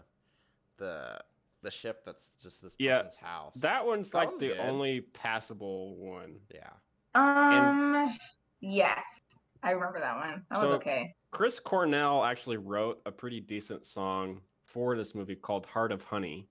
the 0.77 1.19
the 1.61 1.71
ship 1.71 2.03
that's 2.03 2.35
just 2.35 2.61
this 2.61 2.75
Yeah, 2.79 2.97
person's 2.97 3.17
house. 3.17 3.55
that 3.61 3.85
one's 3.85 4.11
That 4.11 4.17
like 4.17 4.27
one's 4.29 4.39
the 4.41 4.47
good. 4.49 4.59
only 4.59 5.01
passable 5.01 5.95
one. 5.97 6.39
yeah. 6.53 6.69
Um, 7.15 8.17
yes, 8.59 9.21
I 9.61 9.71
remember 9.71 9.99
that 9.99 10.15
one. 10.17 10.43
That 10.51 10.61
was 10.61 10.73
okay. 10.73 11.15
Chris 11.31 11.59
Cornell 11.59 12.23
actually 12.23 12.57
wrote 12.57 13.01
a 13.05 13.11
pretty 13.11 13.39
decent 13.39 13.85
song 13.85 14.41
for 14.65 14.95
this 14.97 15.13
movie 15.15 15.35
called 15.35 15.65
Heart 15.67 15.91
of 15.91 16.03
Honey, 16.03 16.49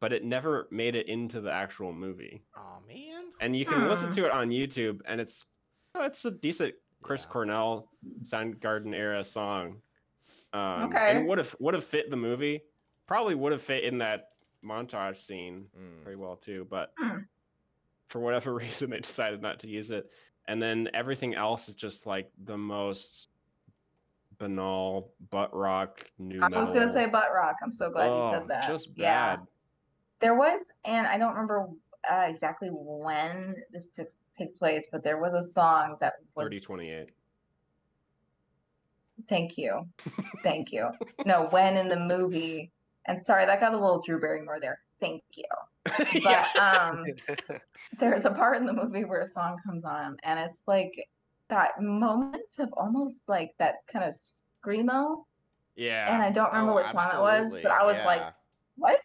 but 0.00 0.12
it 0.12 0.24
never 0.24 0.68
made 0.70 0.94
it 0.94 1.08
into 1.08 1.40
the 1.40 1.52
actual 1.52 1.92
movie. 1.92 2.42
Oh 2.56 2.78
man. 2.86 3.24
And 3.40 3.54
you 3.56 3.64
can 3.64 3.88
listen 3.88 4.08
Hmm. 4.08 4.14
to 4.14 4.26
it 4.26 4.30
on 4.32 4.50
YouTube, 4.50 5.00
and 5.04 5.20
it's 5.20 5.44
it's 5.96 6.24
a 6.24 6.30
decent 6.30 6.74
Chris 7.02 7.22
Yeah. 7.24 7.28
Cornell 7.32 7.88
Soundgarden 8.22 8.94
era 8.94 9.24
song. 9.24 9.80
Um, 10.52 10.84
Okay. 10.84 11.16
And 11.16 11.26
would 11.26 11.38
have 11.38 11.54
would 11.58 11.74
have 11.74 11.84
fit 11.84 12.10
the 12.10 12.16
movie. 12.16 12.62
Probably 13.06 13.34
would 13.34 13.52
have 13.52 13.62
fit 13.62 13.84
in 13.84 13.98
that 13.98 14.30
montage 14.64 15.16
scene 15.16 15.66
Mm. 15.76 16.04
very 16.04 16.16
well 16.16 16.36
too, 16.36 16.66
but 16.70 16.92
Hmm. 16.98 17.18
for 18.08 18.20
whatever 18.20 18.54
reason 18.54 18.90
they 18.90 19.00
decided 19.00 19.40
not 19.42 19.60
to 19.60 19.68
use 19.68 19.90
it. 19.90 20.10
And 20.46 20.60
then 20.62 20.88
everything 20.94 21.34
else 21.34 21.68
is 21.68 21.74
just 21.76 22.06
like 22.06 22.30
the 22.44 22.56
most 22.56 23.28
banal 24.38 25.12
butt 25.30 25.54
rock 25.54 26.04
new 26.18 26.40
I 26.42 26.48
was 26.48 26.72
gonna 26.72 26.90
say 26.92 27.06
butt 27.06 27.32
rock. 27.34 27.56
I'm 27.62 27.72
so 27.72 27.90
glad 27.90 28.06
you 28.06 28.12
Oh, 28.22 28.32
said 28.32 28.48
that. 28.48 28.66
Just 28.66 28.90
Yeah. 28.96 29.36
bad. 29.36 29.46
There 30.20 30.34
was, 30.34 30.70
and 30.84 31.06
I 31.06 31.16
don't 31.18 31.30
remember 31.32 31.68
uh, 32.10 32.26
exactly 32.28 32.68
when 32.72 33.56
this 33.72 33.88
took, 33.88 34.08
takes 34.36 34.52
place, 34.52 34.88
but 34.90 35.02
there 35.02 35.18
was 35.18 35.34
a 35.34 35.42
song 35.46 35.96
that 36.00 36.14
was. 36.34 36.44
3028. 36.44 37.10
Thank 39.28 39.58
you, 39.58 39.86
thank 40.42 40.72
you. 40.72 40.88
No, 41.26 41.48
when 41.50 41.76
in 41.76 41.88
the 41.88 41.98
movie, 41.98 42.70
and 43.06 43.22
sorry 43.22 43.46
that 43.46 43.60
got 43.60 43.74
a 43.74 43.78
little 43.78 44.00
Drew 44.00 44.20
Barrymore 44.20 44.60
there. 44.60 44.80
Thank 45.00 45.22
you. 45.34 45.44
But 46.22 46.56
um, 46.56 47.04
there's 47.98 48.26
a 48.26 48.30
part 48.30 48.58
in 48.58 48.66
the 48.66 48.72
movie 48.72 49.04
where 49.04 49.20
a 49.20 49.26
song 49.26 49.56
comes 49.66 49.84
on, 49.84 50.16
and 50.22 50.38
it's 50.38 50.62
like 50.66 51.08
that 51.48 51.80
moments 51.80 52.58
of 52.58 52.72
almost 52.76 53.28
like 53.28 53.52
that 53.58 53.76
kind 53.90 54.04
of 54.04 54.14
screamo, 54.14 55.24
yeah. 55.76 56.12
and 56.12 56.22
I 56.22 56.30
don't 56.30 56.52
remember 56.52 56.72
Oh, 56.72 56.76
which 56.76 56.92
one 56.92 57.14
it 57.14 57.18
was, 57.18 57.52
but 57.62 57.72
I 57.72 57.84
was 57.84 57.96
like, 58.04 58.20
yeah. 58.20 58.30
what? 58.76 59.00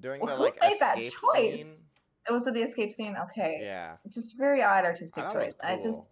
during 0.00 0.20
who 0.20 0.26
the 0.26 0.36
like 0.36 0.58
made 0.60 0.78
that 0.80 0.98
escape 0.98 1.14
choice? 1.34 1.64
scene. 1.64 1.86
It 2.28 2.32
was 2.32 2.42
the 2.42 2.52
escape 2.62 2.92
scene. 2.92 3.16
Okay. 3.30 3.60
Yeah. 3.62 3.96
Just 4.08 4.36
very 4.36 4.62
odd 4.62 4.84
artistic 4.84 5.24
was 5.24 5.32
choice. 5.32 5.54
I 5.62 5.76
just 5.76 6.10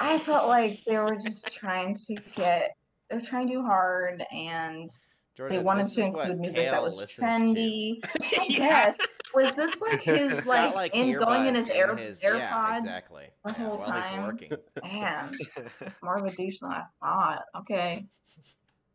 I 0.00 0.18
felt 0.18 0.46
like 0.56 0.80
they 0.86 0.98
were 0.98 1.16
just 1.16 1.46
trying 1.52 1.94
to 2.06 2.14
get 2.36 2.76
they're 3.10 3.20
trying 3.20 3.48
too 3.48 3.62
hard 3.62 4.24
and 4.32 4.90
Jordan, 5.36 5.56
they 5.58 5.62
wanted 5.64 5.88
to 5.88 6.00
include 6.00 6.38
music 6.38 6.70
that 6.70 6.80
was 6.82 7.00
trendy. 7.00 7.98
I 8.40 8.46
guess. 8.46 8.96
Was 9.34 9.52
this 9.56 9.74
like 9.80 10.00
his 10.02 10.32
He's 10.32 10.46
like, 10.46 10.74
like 10.76 10.94
in 10.94 11.18
going 11.18 11.46
in 11.48 11.56
his, 11.56 11.68
air, 11.70 11.90
in 11.90 11.98
his- 11.98 12.22
AirPods? 12.22 12.38
Yeah, 12.38 12.78
exactly. 12.78 13.24
the 13.44 13.50
Yeah, 13.50 13.54
whole 13.56 13.78
while 13.78 13.90
he's 13.92 14.06
time? 14.10 14.22
working. 14.22 14.52
Man, 14.84 15.32
it's 15.80 15.98
more 16.04 16.14
of 16.18 16.24
a 16.24 16.30
douche 16.36 16.60
than 16.60 16.70
I 16.70 16.84
thought. 17.02 17.42
Okay. 17.58 18.06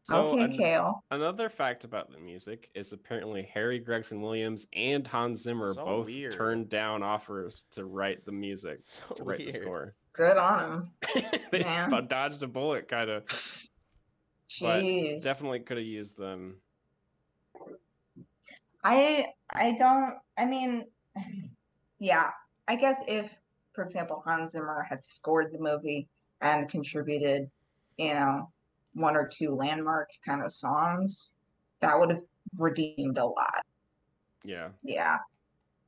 So 0.09 0.27
okay, 0.29 0.41
an- 0.43 0.51
Kale. 0.57 1.03
another 1.11 1.49
fact 1.49 1.83
about 1.83 2.11
the 2.11 2.17
music 2.19 2.69
is 2.73 2.93
apparently 2.93 3.43
Harry 3.53 3.79
Gregson 3.79 4.21
Williams 4.21 4.65
and 4.73 5.05
Hans 5.05 5.41
Zimmer 5.43 5.73
So 5.73 5.85
both 5.85 6.07
weird. 6.07 6.31
turned 6.33 6.69
down 6.69 7.03
offers 7.03 7.65
to 7.71 7.85
write 7.85 8.25
the 8.25 8.31
music, 8.31 8.79
So 8.79 9.13
to 9.15 9.23
write 9.23 9.39
the 9.39 9.45
weird. 9.45 9.61
score. 9.61 9.95
Good 10.13 10.37
on 10.37 10.71
him. 10.71 10.91
they 11.51 11.59
Man. 11.63 11.87
about 11.87 12.09
dodged 12.09 12.41
a 12.43 12.47
bullet, 12.47 12.87
kind 12.87 13.09
of. 13.09 13.23
But 14.59 14.81
Jeez. 14.83 15.21
Definitely 15.23 15.59
could 15.59 15.77
have 15.77 15.85
used 15.85 16.17
them. 16.17 16.55
I 18.83 19.27
I 19.51 19.73
don't 19.73 20.15
I 20.37 20.45
mean 20.45 20.85
yeah, 21.99 22.29
I 22.67 22.75
guess 22.75 23.03
if 23.07 23.29
for 23.73 23.83
example 23.83 24.23
Hans 24.25 24.53
Zimmer 24.53 24.85
had 24.89 25.03
scored 25.03 25.51
the 25.51 25.59
movie 25.59 26.07
and 26.41 26.69
contributed, 26.69 27.49
you 27.97 28.13
know, 28.13 28.49
one 28.99 29.15
or 29.15 29.27
two 29.27 29.51
landmark 29.51 30.09
kind 30.25 30.43
of 30.43 30.51
songs, 30.51 31.33
that 31.79 31.97
would 31.97 32.09
have 32.09 32.21
redeemed 32.57 33.17
a 33.17 33.25
lot. 33.25 33.65
Yeah. 34.43 34.69
Yeah. 34.83 35.17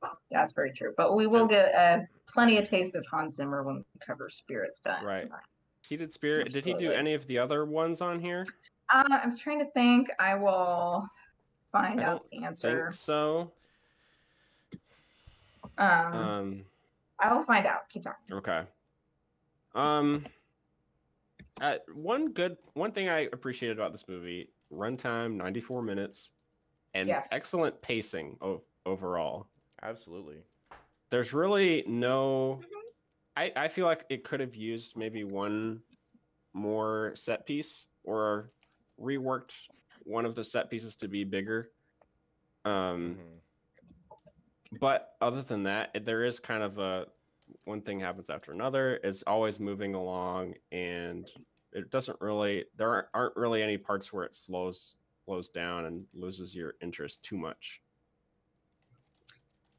Yeah, 0.02 0.08
That's 0.30 0.52
very 0.52 0.72
true. 0.72 0.94
But 0.96 1.14
we 1.14 1.26
will 1.26 1.46
get 1.46 1.74
uh, 1.74 2.00
plenty 2.26 2.58
of 2.58 2.68
taste 2.68 2.96
of 2.96 3.04
Hans 3.10 3.36
Zimmer 3.36 3.62
when 3.62 3.76
we 3.76 3.84
cover 4.04 4.28
Spirits 4.28 4.80
Dance. 4.80 5.04
Right. 5.04 5.28
He 5.86 5.96
did 5.96 6.12
Spirit. 6.12 6.50
Did 6.50 6.64
he 6.64 6.74
do 6.74 6.90
any 6.90 7.14
of 7.14 7.26
the 7.26 7.38
other 7.38 7.64
ones 7.64 8.00
on 8.00 8.18
here? 8.18 8.44
Uh, 8.88 9.04
I'm 9.10 9.36
trying 9.36 9.58
to 9.60 9.70
think. 9.72 10.08
I 10.18 10.34
will 10.34 11.06
find 11.70 12.00
I 12.00 12.04
out 12.04 12.26
the 12.30 12.44
answer. 12.44 12.86
Think 12.86 12.94
so. 12.94 13.52
Um, 15.78 16.14
Um. 16.14 16.64
I 17.18 17.32
will 17.32 17.44
find 17.44 17.66
out. 17.66 17.88
Keep 17.88 18.04
talking. 18.04 18.36
Okay. 18.36 18.62
Um. 19.74 20.24
Uh, 21.62 21.78
one 21.94 22.32
good 22.32 22.56
one 22.74 22.90
thing 22.90 23.08
I 23.08 23.20
appreciated 23.32 23.78
about 23.78 23.92
this 23.92 24.08
movie: 24.08 24.50
runtime, 24.72 25.34
ninety-four 25.34 25.80
minutes, 25.80 26.32
and 26.92 27.06
Yes. 27.06 27.28
excellent 27.30 27.80
pacing 27.80 28.36
o- 28.40 28.64
overall. 28.84 29.46
Absolutely. 29.80 30.42
There's 31.10 31.32
really 31.32 31.84
no. 31.86 32.60
I 33.36 33.52
I 33.54 33.68
feel 33.68 33.86
like 33.86 34.04
it 34.10 34.24
could 34.24 34.40
have 34.40 34.56
used 34.56 34.96
maybe 34.96 35.22
one 35.22 35.84
more 36.52 37.12
set 37.14 37.46
piece 37.46 37.86
or 38.02 38.50
reworked 39.00 39.54
one 40.02 40.26
of 40.26 40.34
the 40.34 40.42
set 40.44 40.68
pieces 40.68 40.96
to 40.96 41.08
be 41.08 41.22
bigger. 41.22 41.70
Um. 42.64 43.16
Mhm. 43.16 44.78
but 44.80 45.16
other 45.20 45.42
than 45.42 45.64
that 45.64 46.04
there 46.06 46.24
is 46.24 46.40
kind 46.40 46.62
of 46.62 46.78
a 46.78 47.06
one 47.64 47.82
thing 47.82 48.00
happens 48.00 48.30
after 48.30 48.50
another 48.52 48.98
it's 49.04 49.22
always 49.26 49.60
moving 49.60 49.94
along 49.94 50.54
and 50.70 51.30
it 51.72 51.90
doesn't 51.90 52.20
really 52.20 52.64
there 52.76 52.90
aren't, 52.90 53.08
aren't 53.14 53.36
really 53.36 53.62
any 53.62 53.76
parts 53.78 54.12
where 54.12 54.24
it 54.24 54.34
slows 54.34 54.96
slows 55.24 55.48
down 55.48 55.84
and 55.86 56.04
loses 56.14 56.54
your 56.54 56.74
interest 56.82 57.22
too 57.22 57.36
much 57.36 57.80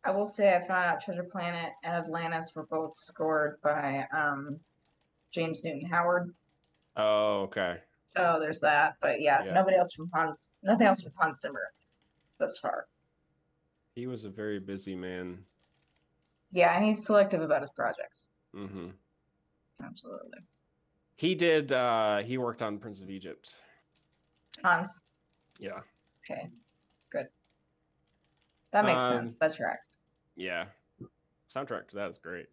I 0.05 0.11
will 0.11 0.25
say 0.27 0.53
I 0.55 0.59
found 0.59 0.85
out 0.85 1.01
Treasure 1.01 1.23
Planet 1.23 1.71
and 1.83 1.93
Atlantis 1.95 2.51
were 2.55 2.65
both 2.65 2.93
scored 2.93 3.57
by 3.63 4.05
um, 4.15 4.59
James 5.31 5.63
Newton 5.63 5.85
Howard. 5.89 6.33
oh 6.97 7.41
okay 7.43 7.77
Oh, 8.15 8.39
there's 8.39 8.59
that. 8.59 8.93
But 9.01 9.21
yeah, 9.21 9.43
Yeah. 9.43 9.53
nobody 9.55 9.75
else 9.75 9.91
from 9.91 10.07
Hans. 10.13 10.53
Nothing 10.61 10.85
else 10.85 11.01
from 11.01 11.13
Hans 11.19 11.41
Zimmer 11.41 11.71
thus 12.37 12.59
far. 12.59 12.85
he 13.95 14.05
was 14.05 14.23
a 14.23 14.29
very 14.29 14.59
busy 14.59 14.95
man 14.95 15.43
Yeah, 16.51 16.75
and 16.75 16.85
he's 16.85 17.03
selective 17.05 17.41
about 17.41 17.61
his 17.61 17.71
projects. 17.71 18.27
Mm-hmm. 18.55 18.89
Absolutely. 19.83 20.37
He 21.23 21.35
did 21.35 21.71
uh 21.71 22.17
he 22.21 22.37
worked 22.37 22.61
on 22.61 22.77
prince 22.77 22.99
of 22.99 23.09
egypt 23.09 23.55
Hans. 24.63 25.01
yeah 25.59 25.79
Okay. 26.29 26.49
Good. 27.09 27.27
That 28.71 28.85
makes 28.85 29.03
Um, 29.03 29.17
sense. 29.27 29.37
That 29.37 29.53
tracks. 29.55 29.99
Yeah, 30.37 30.67
soundtrack 31.53 31.89
to 31.89 31.95
that 31.97 32.09
is 32.09 32.17
great. 32.17 32.47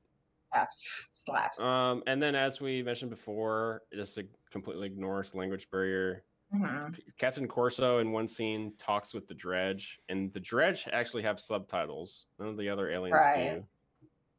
Yeah, 0.52 0.66
slaps. 1.14 1.60
Um, 1.60 2.02
and 2.08 2.20
then 2.20 2.34
as 2.34 2.60
we 2.60 2.82
mentioned 2.82 3.10
before, 3.10 3.82
just 3.94 4.16
to 4.16 4.26
completely 4.50 4.86
ignores 4.88 5.34
language 5.36 5.70
barrier. 5.70 6.24
Mhm. 6.52 6.98
Captain 7.16 7.46
Corso 7.46 7.98
in 8.00 8.10
one 8.10 8.26
scene 8.26 8.74
talks 8.76 9.14
with 9.14 9.28
the 9.28 9.34
Dredge, 9.34 10.00
and 10.08 10.32
the 10.32 10.40
Dredge 10.40 10.88
actually 10.92 11.22
have 11.22 11.38
subtitles. 11.38 12.26
None 12.40 12.48
of 12.48 12.56
the 12.56 12.68
other 12.68 12.90
aliens 12.90 13.14
Right. 13.14 13.50
do. 13.54 13.66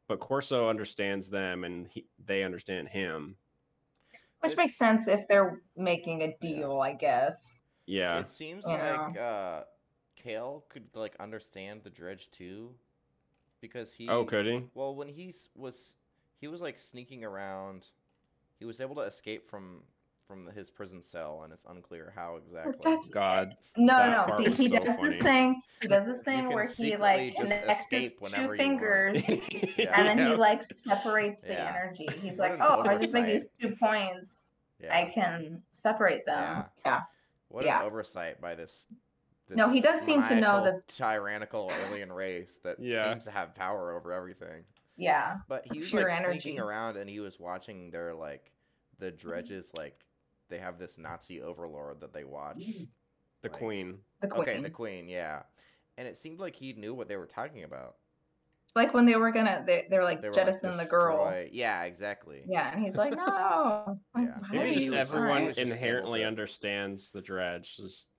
But 0.07 0.19
Corso 0.19 0.67
understands 0.67 1.29
them, 1.29 1.63
and 1.63 1.87
he, 1.87 2.05
they 2.19 2.43
understand 2.43 2.89
him. 2.89 3.37
Which 4.41 4.57
makes 4.57 4.75
sense 4.75 5.07
if 5.07 5.27
they're 5.27 5.61
making 5.77 6.23
a 6.23 6.35
deal, 6.41 6.79
I 6.81 6.93
guess. 6.93 7.61
Yeah, 7.85 8.19
It 8.19 8.29
seems 8.29 8.65
Yeah. 8.67 9.05
like 9.07 9.17
uh, 9.19 9.63
Kale 10.15 10.65
could 10.69 10.87
like 10.95 11.15
understand 11.19 11.83
the 11.83 11.89
dredge 11.89 12.29
too, 12.31 12.75
because 13.59 13.93
he. 13.93 14.09
Oh, 14.09 14.25
could 14.25 14.45
he? 14.45 14.63
Well, 14.73 14.95
when 14.95 15.07
he 15.07 15.33
was 15.55 15.95
he 16.39 16.47
was 16.47 16.61
like 16.61 16.77
sneaking 16.77 17.23
around, 17.23 17.89
he 18.59 18.65
was 18.65 18.81
able 18.81 18.95
to 18.95 19.01
escape 19.01 19.45
from 19.45 19.83
from 20.31 20.47
his 20.55 20.69
prison 20.69 21.01
cell, 21.01 21.41
and 21.43 21.51
it's 21.51 21.65
unclear 21.65 22.13
how 22.15 22.37
exactly. 22.37 22.75
That's- 22.81 23.09
God. 23.09 23.55
No, 23.75 23.97
That 23.97 24.11
no. 24.17 24.23
part 24.33 24.47
He, 24.47 24.63
he 24.63 24.69
so 24.69 24.77
does 24.77 24.85
funny. 24.85 25.09
this 25.09 25.21
thing. 25.21 25.61
He 25.81 25.87
does 25.89 26.05
this 26.05 26.23
thing 26.23 26.47
where 26.49 26.65
he 26.65 26.95
like 26.95 27.35
just 27.35 27.41
connects 27.41 27.67
his 27.67 27.77
escape 27.79 28.19
two 28.21 28.55
fingers, 28.55 29.27
Yeah. 29.77 29.93
and 29.99 30.07
then 30.07 30.17
he 30.27 30.35
like 30.35 30.63
separates 30.63 31.41
the 31.41 31.53
Yeah. 31.53 31.75
energy. 31.77 32.07
He's 32.21 32.37
What 32.37 32.51
like, 32.51 32.59
an 32.59 32.65
"Oh, 32.67 32.81
if 32.81 32.87
I 32.87 32.97
just 32.97 33.13
make 33.13 33.25
these 33.25 33.47
two 33.61 33.75
points, 33.75 34.51
yeah. 34.81 34.95
I 34.97 35.05
can 35.05 35.63
separate 35.73 36.25
them." 36.25 36.41
Yeah. 36.41 36.65
Yeah. 36.85 37.01
What 37.49 37.65
yeah. 37.65 37.81
an 37.81 37.85
oversight 37.85 38.39
by 38.39 38.55
this. 38.55 38.87
No, 39.49 39.67
he 39.69 39.81
does 39.81 40.01
seem 40.01 40.23
to 40.23 40.39
know 40.39 40.63
the 40.63 40.81
tyrannical 40.87 41.73
alien 41.85 42.13
race 42.13 42.61
that 42.63 42.77
Yeah. 42.79 43.09
seems 43.09 43.25
to 43.25 43.31
have 43.31 43.53
power 43.53 43.91
over 43.91 44.13
everything. 44.13 44.63
Yeah. 44.95 45.39
But 45.49 45.65
he 45.69 45.79
was 45.79 45.93
like 45.93 46.05
energy. 46.05 46.39
sneaking 46.39 46.59
around 46.61 46.95
and 46.95 47.09
he 47.09 47.19
was 47.19 47.37
watching 47.37 47.91
their 47.91 48.13
like 48.13 48.53
the 48.99 49.07
mm-hmm. 49.07 49.27
dredges 49.27 49.73
like 49.75 49.95
they 50.51 50.59
have 50.59 50.77
this 50.77 50.99
Nazi 50.99 51.41
overlord 51.41 52.01
that 52.01 52.13
they 52.13 52.23
watch. 52.23 52.57
Mm. 52.63 52.87
The 53.41 53.49
Like- 53.49 53.57
Queen. 53.57 53.97
The 54.21 54.27
queen. 54.27 54.41
Okay, 54.43 54.59
the 54.61 54.69
queen, 54.69 55.07
yeah. 55.09 55.41
And 55.97 56.07
it 56.07 56.15
seemed 56.15 56.39
like 56.39 56.55
he 56.55 56.73
knew 56.73 56.93
what 56.93 57.07
they 57.07 57.17
were 57.17 57.25
talking 57.25 57.63
about. 57.63 57.95
like 58.75 58.93
when 58.93 59.05
they 59.05 59.15
were 59.15 59.31
gonna, 59.31 59.63
they, 59.65 59.87
they 59.89 59.97
were 59.97 60.03
like 60.03 60.21
They 60.21 60.29
were 60.29 60.33
jettison 60.33 60.77
the 60.77 60.85
girl. 60.85 61.33
Yeah, 61.51 61.83
exactly. 61.83 62.43
Yeah, 62.47 62.71
and 62.71 62.81
he's 62.83 62.95
like, 62.95 63.11
"No." 63.15 63.23
Yeah. 63.25 63.97
Why 64.13 64.27
Maybe 64.51 64.69
are 64.69 64.73
just 64.73 64.85
you 64.85 64.93
everyone 64.93 65.41
he 65.41 65.47
was 65.47 65.57
just 65.57 65.71
inherently 65.73 66.23
understands 66.23 67.11
the 67.11 67.21
Dredge. 67.21 67.75
Just 67.77 68.09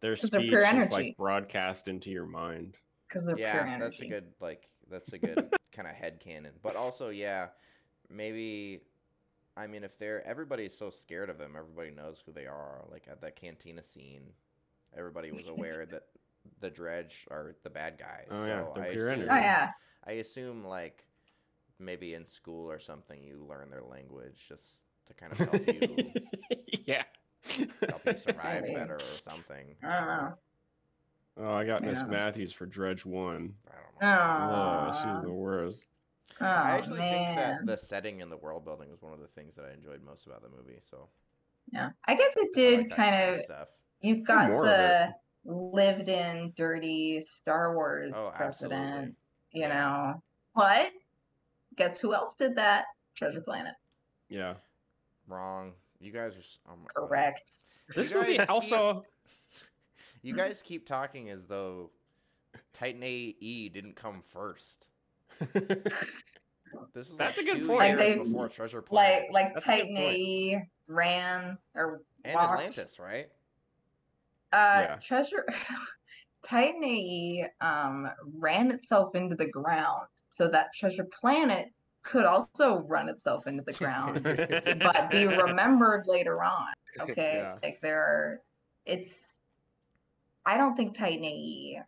their 0.00 0.14
'Cause 0.16 0.30
they're 0.30 0.40
speech 0.40 0.50
pure 0.50 0.64
is 0.82 0.90
like 0.90 1.16
broadcast 1.18 1.88
into 1.88 2.10
your 2.10 2.24
mind. 2.26 2.76
Because 3.08 3.26
they're 3.26 3.36
pure 3.36 3.48
yeah, 3.48 3.64
energy. 3.66 3.80
that's 3.80 4.00
a 4.00 4.06
good 4.06 4.32
like 4.40 4.64
that's 4.88 5.12
a 5.12 5.18
good 5.18 5.52
kind 5.72 5.86
of 5.88 5.94
head 5.94 6.20
canon. 6.20 6.52
But 6.62 6.76
also, 6.76 7.10
yeah, 7.10 7.48
maybe 8.08 8.80
I 9.60 9.66
mean 9.66 9.84
if 9.84 9.98
they're 9.98 10.26
everybody's 10.26 10.76
so 10.76 10.88
scared 10.90 11.28
of 11.28 11.38
them, 11.38 11.54
everybody 11.56 11.90
knows 11.90 12.22
who 12.24 12.32
they 12.32 12.46
are. 12.46 12.84
Like 12.90 13.06
at 13.10 13.20
that 13.20 13.36
cantina 13.36 13.82
scene, 13.82 14.32
everybody 14.96 15.30
was 15.32 15.48
aware 15.56 15.84
that 15.86 16.04
the 16.60 16.70
dredge 16.70 17.26
are 17.30 17.54
the 17.62 17.70
bad 17.70 17.98
guys. 17.98 18.26
Oh, 18.30 18.46
yeah, 18.46 18.62
so 18.62 18.72
they're 18.74 18.84
I 18.84 18.92
pure 18.94 19.10
assume. 19.10 19.28
Oh 19.30 19.34
yeah. 19.34 19.70
I 20.06 20.12
assume 20.12 20.64
like 20.64 21.04
maybe 21.78 22.14
in 22.14 22.24
school 22.24 22.70
or 22.70 22.78
something 22.78 23.22
you 23.22 23.44
learn 23.46 23.70
their 23.70 23.82
language 23.82 24.46
just 24.48 24.82
to 25.06 25.14
kind 25.14 25.32
of 25.32 25.38
help 25.38 25.66
you 25.82 26.12
yeah. 26.86 27.02
help 27.88 28.06
you 28.06 28.16
survive 28.16 28.64
better 28.74 28.96
or 28.96 29.18
something. 29.18 29.76
I 29.82 29.98
don't 29.98 30.08
know. 30.08 30.34
Oh, 31.36 31.52
I 31.54 31.64
got 31.64 31.82
Miss 31.82 32.02
Matthews 32.06 32.52
for 32.52 32.66
Dredge 32.66 33.04
One. 33.04 33.54
I 33.68 33.74
don't 33.76 34.00
know. 34.02 34.90
Oh, 34.90 34.92
she's 34.92 35.22
the 35.22 35.32
worst. 35.32 35.84
Oh, 36.40 36.46
I 36.46 36.70
actually 36.76 37.00
man. 37.00 37.26
think 37.26 37.38
that 37.38 37.66
the 37.66 37.76
setting 37.78 38.22
and 38.22 38.30
the 38.32 38.36
world 38.36 38.64
building 38.64 38.90
was 38.90 39.02
one 39.02 39.12
of 39.12 39.20
the 39.20 39.26
things 39.28 39.56
that 39.56 39.64
I 39.64 39.72
enjoyed 39.72 40.02
most 40.04 40.26
about 40.26 40.42
the 40.42 40.48
movie. 40.48 40.78
So 40.80 41.08
Yeah, 41.72 41.90
I 42.06 42.14
guess 42.14 42.32
it 42.36 42.52
did 42.54 42.78
like 42.80 42.90
kind 42.90 43.14
kinda 43.14 43.32
of. 43.34 43.38
stuff. 43.40 43.68
You've 44.00 44.26
got 44.26 44.48
more 44.48 44.64
the 44.64 45.14
lived-in, 45.44 46.52
dirty 46.56 47.20
Star 47.20 47.74
Wars 47.74 48.14
Oh, 48.16 48.30
president, 48.34 48.82
absolutely. 48.82 49.14
you 49.52 49.60
Yeah. 49.62 49.68
know. 49.68 50.22
But 50.54 50.92
guess 51.76 51.98
who 52.00 52.14
else 52.14 52.34
did 52.34 52.56
that? 52.56 52.86
Treasure 53.14 53.40
Planet. 53.40 53.74
Yeah. 54.28 54.54
Wrong. 55.26 55.74
You 56.00 56.12
guys 56.12 56.36
are 56.66 56.72
um, 56.72 56.86
Correct. 56.94 57.50
you 57.88 57.94
This 57.94 58.12
movie 58.14 58.38
keep- 58.38 58.50
also. 58.50 59.04
you 60.22 60.34
guys 60.34 60.62
keep 60.62 60.86
talking 60.86 61.28
as 61.30 61.46
though 61.46 61.90
Titan 62.72 63.02
AE 63.02 63.68
didn't 63.70 63.96
come 63.96 64.22
first. 64.22 64.88
This 66.94 67.10
is 67.10 67.16
That's 67.16 67.36
like 67.36 67.46
a 67.46 67.50
good 67.50 67.60
two 67.60 67.66
point. 67.66 67.98
years 67.98 68.16
Like 68.16 68.24
before 68.24 68.48
Treasure 68.48 68.78
Like 68.78 68.86
Planet. 68.86 69.32
like 69.32 69.54
That's 69.54 69.66
Titan 69.66 69.88
point. 69.96 69.98
AE 69.98 70.62
ran 70.86 71.58
or 71.74 72.02
and 72.24 72.34
walked. 72.34 72.52
Atlantis, 72.52 72.98
right? 72.98 73.28
Uh, 74.52 74.86
Yeah. 74.88 74.96
Treasure 74.96 75.44
Titan 76.44 76.82
AE 76.84 77.46
um 77.60 78.08
ran 78.38 78.70
itself 78.70 79.14
into 79.14 79.34
the 79.36 79.46
ground 79.46 80.06
so 80.28 80.48
that 80.48 80.72
Treasure 80.74 81.04
Planet 81.12 81.72
could 82.02 82.24
also 82.24 82.78
run 82.88 83.08
itself 83.08 83.46
into 83.46 83.62
the 83.62 83.72
ground, 83.74 84.22
but 84.82 85.10
be 85.10 85.26
remembered 85.26 86.06
later 86.06 86.42
on. 86.42 86.72
Okay, 87.00 87.38
Yeah. 87.42 87.56
like 87.62 87.80
there 87.82 88.00
are, 88.00 88.40
it's. 88.86 89.40
I 90.46 90.56
don't 90.56 90.74
think 90.76 90.94
Titan 90.94 91.24
AE. 91.24 91.80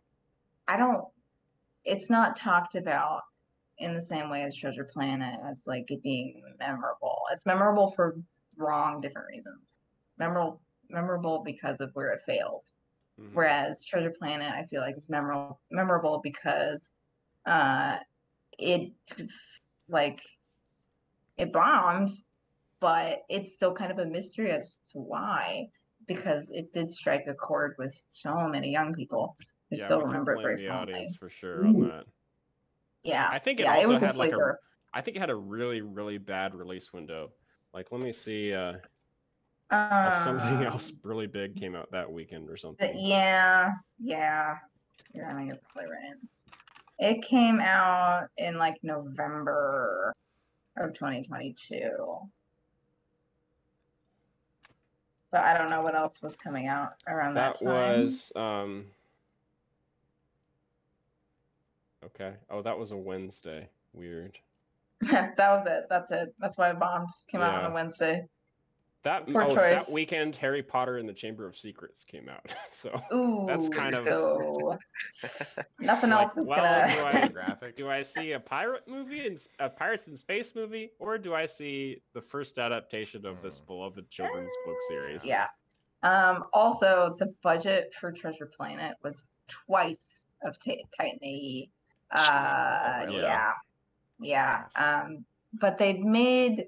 I 0.67 0.77
don't. 0.77 1.05
It's 1.83 2.09
not 2.09 2.35
talked 2.35 2.75
about 2.75 3.23
in 3.79 3.93
the 3.93 4.01
same 4.01 4.29
way 4.29 4.43
as 4.43 4.55
Treasure 4.55 4.85
Planet 4.85 5.39
as 5.49 5.63
like 5.67 5.89
it 5.91 6.01
being 6.03 6.41
memorable. 6.59 7.19
It's 7.31 7.45
memorable 7.45 7.91
for 7.91 8.17
wrong 8.57 9.01
different 9.01 9.27
reasons. 9.29 9.79
Memorable 10.17 10.61
memorable 10.89 11.43
because 11.43 11.81
of 11.81 11.91
where 11.95 12.11
it 12.11 12.21
failed. 12.21 12.65
Mhm. 13.19 13.31
Whereas 13.33 13.85
Treasure 13.85 14.13
Planet, 14.17 14.51
I 14.51 14.65
feel 14.65 14.81
like 14.81 14.97
is 14.97 15.09
memorable 15.09 15.59
memorable 15.71 16.19
because 16.23 16.91
uh 17.45 17.99
it 18.59 18.93
like 19.89 20.21
it 21.37 21.51
bombed, 21.51 22.09
but 22.79 23.23
it's 23.29 23.53
still 23.53 23.73
kind 23.73 23.91
of 23.91 23.99
a 23.99 24.05
mystery 24.05 24.51
as 24.51 24.77
to 24.91 24.99
why, 24.99 25.67
because 26.07 26.51
it 26.51 26.73
did 26.73 26.91
strike 26.91 27.25
a 27.27 27.33
chord 27.33 27.75
with 27.79 27.95
so 28.09 28.47
many 28.47 28.71
young 28.71 28.93
people 28.93 29.35
who 29.69 29.77
Yeah, 29.77 29.85
still 29.85 30.01
remember 30.01 30.33
it 30.33 30.41
very 30.43 30.57
the 30.57 30.67
fondly. 30.67 30.93
audience 30.93 31.15
for 31.15 31.29
sure 31.29 31.65
on 31.65 31.79
that. 31.79 32.05
Yeah. 33.03 33.27
I 33.31 33.39
think 33.39 33.59
it 33.59 33.63
yeah, 33.63 33.75
also 33.75 33.83
it 33.83 33.93
was 33.93 34.03
a 34.03 34.07
had 34.07 34.15
like 34.15 34.29
a 34.29 34.33
sleeper. 34.33 34.59
I 34.93 35.01
think 35.01 35.17
it 35.17 35.19
had 35.19 35.29
a 35.29 35.35
really, 35.35 35.81
really 35.81 36.17
bad 36.17 36.53
release 36.55 36.93
window. 36.93 37.31
Like, 37.73 37.91
let 37.91 38.01
me 38.01 38.13
see. 38.13 38.53
Uh, 38.53 38.73
Um, 39.71 39.87
uh, 39.91 40.23
something 40.23 40.63
else 40.67 40.91
really 41.03 41.25
big 41.27 41.55
came 41.55 41.75
out 41.75 41.91
that 41.91 42.11
weekend 42.11 42.49
or 42.49 42.57
something. 42.57 42.95
yeah, 42.99 43.71
yeah. 43.99 44.57
You're 45.13 45.25
I 45.25 45.33
mean, 45.33 45.47
you're 45.47 45.57
probably 45.71 45.89
right. 45.91 46.15
It 46.99 47.21
came 47.23 47.59
out 47.59 48.27
in 48.37 48.57
like 48.57 48.77
November 48.83 50.13
of 50.77 50.93
2022. 50.93 51.89
But 55.31 55.41
I 55.43 55.57
don't 55.57 55.69
know 55.71 55.81
what 55.81 55.95
else 55.95 56.21
was 56.21 56.35
coming 56.35 56.67
out 56.67 56.93
around 57.07 57.33
that, 57.35 57.55
That 57.59 57.65
time. 57.65 58.01
was 58.01 58.31
um. 58.35 58.85
Okay. 62.05 62.33
Oh, 62.49 62.61
that 62.61 62.77
was 62.77 62.91
a 62.91 62.97
Wednesday. 62.97 63.67
Weird. 63.93 64.37
that 65.01 65.37
was 65.37 65.65
it. 65.67 65.85
That's 65.89 66.11
it. 66.11 66.33
That's 66.39 66.57
why 66.57 66.69
it 66.71 66.79
bombed. 66.79 67.09
Came 67.27 67.41
out 67.41 67.63
on 67.63 67.71
a 67.71 67.73
Wednesday. 67.73 68.25
That 69.03 69.27
Poor 69.27 69.41
oh, 69.43 69.53
that 69.55 69.79
choice. 69.85 69.89
weekend, 69.93 70.37
Harry 70.37 70.63
Potter 70.63 70.97
and 70.97 71.09
the 71.09 71.13
Chamber 71.13 71.45
of 71.45 71.57
Secrets 71.57 72.05
came 72.05 72.29
out. 72.29 72.49
So 72.71 73.01
Ooh, 73.13 73.45
That's 73.47 73.67
kind 73.67 73.93
of- 73.95 74.05
so 74.05 74.77
nothing 75.79 76.09
Like, 76.09 76.21
else 76.23 76.37
is 76.37 76.47
well, 76.47 76.87
gonna. 76.87 77.29
do 77.29 77.39
I- 77.39 77.71
do 77.71 77.89
I 77.89 78.01
see 78.01 78.31
a 78.31 78.39
pirate 78.39 78.83
movie 78.87 79.27
and 79.27 79.37
a 79.59 79.69
pirates 79.69 80.07
in 80.07 80.15
space 80.15 80.53
movie, 80.55 80.91
or 80.99 81.17
do 81.17 81.33
I 81.35 81.45
see 81.45 82.01
the 82.13 82.21
first 82.21 82.57
adaptation 82.59 83.25
of 83.25 83.41
this 83.41 83.57
Hmm. 83.57 83.65
beloved 83.67 84.09
children's 84.09 84.53
book 84.65 84.77
series? 84.87 85.25
Yeah. 85.25 85.47
Um, 86.03 86.45
also, 86.53 87.15
the 87.19 87.33
budget 87.43 87.93
for 87.93 88.11
Treasure 88.11 88.45
Planet 88.45 88.95
was 89.03 89.25
twice 89.49 90.25
of 90.45 90.57
Ti- 90.59 90.85
Titan 90.97 91.19
AE. 91.21 91.69
Uh, 92.13 93.03
really? 93.05 93.21
Yeah. 93.21 93.53
Yeah. 94.19 94.63
Um, 94.75 95.25
but 95.59 95.77
they 95.77 95.93
made 95.97 96.67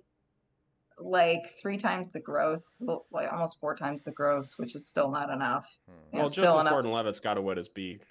like 0.98 1.46
three 1.62 1.78
times 1.78 2.10
the 2.12 2.20
gross, 2.20 2.82
like 3.12 3.32
almost 3.32 3.60
four 3.60 3.76
times 3.76 4.04
the 4.04 4.12
gross, 4.12 4.58
which 4.58 4.76
is 4.76 4.88
still 4.88 5.10
not 5.12 5.30
enough. 5.30 5.68
Hmm, 5.88 5.94
Yeah, 6.14 6.20
Well, 6.20 6.30
still 6.30 6.44
Joseph 6.46 6.62
enough. 6.62 6.72
Gordon-Levitt's 6.74 7.20
got 7.20 7.34
to 7.36 7.42
wet 7.42 7.58
his 7.58 7.70
beak. 7.70 8.04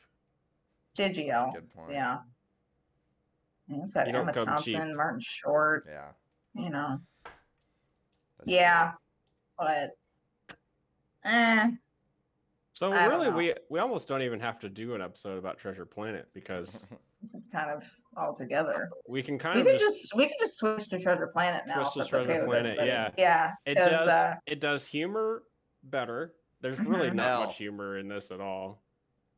that's 0.96 1.16
a 1.18 1.20
Digio. 1.22 1.52
good 1.54 1.70
point. 1.74 1.92
Yeah. 1.92 2.18
And 3.68 3.82
It's 3.82 3.94
You 3.94 4.04
don't 4.12 4.16
Emma 4.16 4.32
Thompson, 4.32 4.62
cheap. 4.88 4.96
Martin 4.96 5.20
Short, 5.20 5.86
Yeah. 5.88 6.10
you 6.54 6.70
know. 6.70 7.00
that's 7.24 8.50
Yeah. 8.50 8.90
true. 8.90 8.98
But 9.56 9.96
eh. 11.24 11.70
So 12.74 12.92
I 12.92 13.06
really, 13.06 13.30
we 13.30 13.54
we 13.70 13.78
almost 13.78 14.08
don't 14.08 14.22
even 14.22 14.40
have 14.40 14.58
to 14.58 14.68
do 14.68 14.94
an 14.94 15.00
episode 15.00 15.38
about 15.38 15.58
Treasure 15.58 15.86
Planet 15.86 16.28
because 16.34 16.86
This 17.24 17.32
is 17.34 17.46
kind 17.50 17.70
of 17.70 17.82
all 18.18 18.34
together. 18.34 18.90
we 19.08 19.22
can 19.22 19.38
kind 19.38 19.54
We 19.56 19.62
of 19.62 19.66
can 19.66 19.78
just, 19.78 20.02
just 20.02 20.14
we 20.14 20.26
can 20.26 20.36
just 20.38 20.56
switch 20.58 20.88
to 20.90 20.98
Treasure 20.98 21.26
Planet 21.28 21.62
now. 21.66 21.84
Switch 21.84 22.04
if 22.04 22.10
to 22.10 22.16
that's 22.18 22.28
okay 22.28 22.34
Treasure 22.34 22.48
with 22.48 22.60
Planet, 22.60 22.86
yeah. 22.86 23.10
Yeah. 23.16 23.52
It 23.64 23.76
does 23.76 24.08
uh, 24.08 24.34
it 24.46 24.60
does 24.60 24.86
humor 24.86 25.44
better. 25.84 26.34
There's 26.60 26.78
really 26.80 27.08
Mhm. 27.08 27.14
not 27.14 27.26
L. 27.40 27.46
much 27.46 27.56
humor 27.56 27.96
in 27.96 28.08
this 28.08 28.30
at 28.30 28.42
all. 28.42 28.82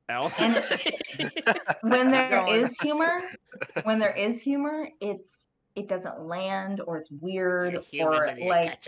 L. 0.08 0.32
And 0.38 0.54
when 1.82 2.10
there 2.10 2.44
is 2.48 2.76
humor, 2.80 3.20
when 3.84 4.00
there 4.00 4.16
is 4.16 4.42
humor, 4.42 4.88
it's 5.00 5.46
it 5.76 5.88
doesn't 5.88 6.20
land 6.22 6.80
or 6.84 6.96
it's 6.96 7.10
weird 7.20 7.76
or 8.00 8.36
like 8.40 8.84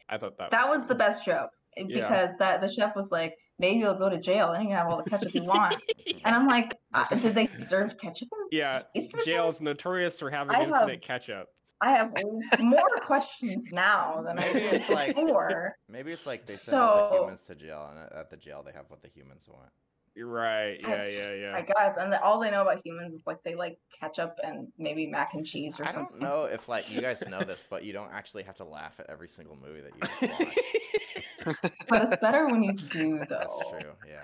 I 0.09 0.17
thought 0.17 0.39
that 0.39 0.51
that 0.51 0.67
was, 0.67 0.79
was 0.79 0.89
the 0.89 0.95
best 0.95 1.27
joke 1.27 1.51
eh, 1.77 1.85
Yeah. 1.89 2.09
because 2.09 2.39
that 2.39 2.63
the 2.63 2.69
chef 2.73 2.97
was 2.97 3.11
like, 3.11 3.37
maybe 3.61 3.79
you'll 3.81 3.95
go 3.95 4.09
to 4.09 4.19
jail 4.19 4.53
and 4.53 4.63
you 4.65 4.71
can 4.71 4.77
have 4.79 4.89
all 4.89 5.03
the 5.03 5.09
ketchup 5.09 5.35
you 5.35 5.45
want. 5.45 5.77
And 6.25 6.35
I'm 6.35 6.47
like, 6.49 6.77
uh, 6.93 7.07
did 7.15 7.35
they 7.35 7.49
serve 7.69 7.97
ketchup? 7.99 8.29
yeah. 8.51 8.79
space 8.81 9.07
prison? 9.07 9.33
Jail's 9.33 9.61
notorious 9.61 10.19
for 10.19 10.29
having 10.31 10.55
I 10.55 10.61
have- 10.65 10.69
infinite 10.73 11.03
ketchup. 11.03 11.47
I 11.83 11.93
have 11.93 12.13
more 12.61 12.89
questions 13.01 13.71
now 13.73 14.23
than 14.27 14.39
I 14.39 14.53
did 14.53 14.75
it's 14.75 14.91
like- 14.91 15.15
before. 15.17 15.77
Maybe 15.89 16.13
it's 16.13 16.27
like 16.27 16.45
they 16.45 16.55
send 16.55 16.83
all 16.83 17.09
the 17.11 17.17
humans 17.17 17.45
to 17.47 17.55
jail, 17.55 17.87
and 17.91 17.99
at- 18.01 18.13
at 18.13 18.31
the 18.31 18.37
jail 18.37 18.63
they 18.67 18.73
have 18.73 18.85
what 18.89 19.01
the 19.03 19.09
humans 19.09 19.47
want. 19.49 19.71
You're 20.15 20.27
right. 20.27 20.81
I- 20.85 20.91
Yeah, 20.91 21.09
yeah, 21.09 21.35
yeah. 21.35 21.57
I 21.57 21.63
guess, 21.63 21.97
and 21.97 22.13
the, 22.13 22.21
all 22.23 22.41
they 22.41 22.51
know 22.51 22.63
about 22.63 22.85
humans 22.85 23.15
is 23.15 23.23
like 23.27 23.43
they 23.45 23.55
like 23.55 23.79
ketchup 23.99 24.39
and 24.43 24.69
maybe 24.79 25.07
mac 25.07 25.35
and 25.35 25.47
cheese 25.47 25.79
or 25.79 25.85
I 25.85 25.93
something. 25.93 26.17
I 26.25 26.29
don't 26.29 26.37
know 26.37 26.45
if 26.45 26.69
like 26.69 26.91
you 26.93 27.01
guys 27.01 27.27
know 27.29 27.45
this, 27.45 27.65
but 27.69 27.85
you 27.85 27.93
don't 27.93 28.13
actually 28.13 28.43
have 28.45 28.57
to 28.57 28.65
laugh 28.65 28.99
at 29.01 29.09
every 29.09 29.29
single 29.29 29.57
movie 29.57 29.81
that 29.81 29.93
you 30.23 30.29
watch. 31.47 31.57
But 31.89 32.05
it's 32.13 32.21
better 32.21 32.47
when 32.47 32.63
you 32.63 32.73
do, 32.73 33.19
though. 33.29 33.39
That's 33.39 33.71
true. 33.71 33.93
Yeah. 34.09 34.23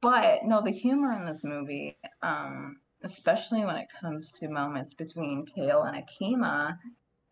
But 0.00 0.44
no, 0.44 0.60
the 0.62 0.70
humor 0.70 1.12
in 1.12 1.24
this 1.24 1.44
movie, 1.44 1.96
um, 2.22 2.76
especially 3.04 3.64
when 3.64 3.76
it 3.76 3.88
comes 4.00 4.32
to 4.32 4.48
moments 4.48 4.94
between 4.94 5.46
Kale 5.46 5.82
and 5.84 6.04
Akima, 6.04 6.76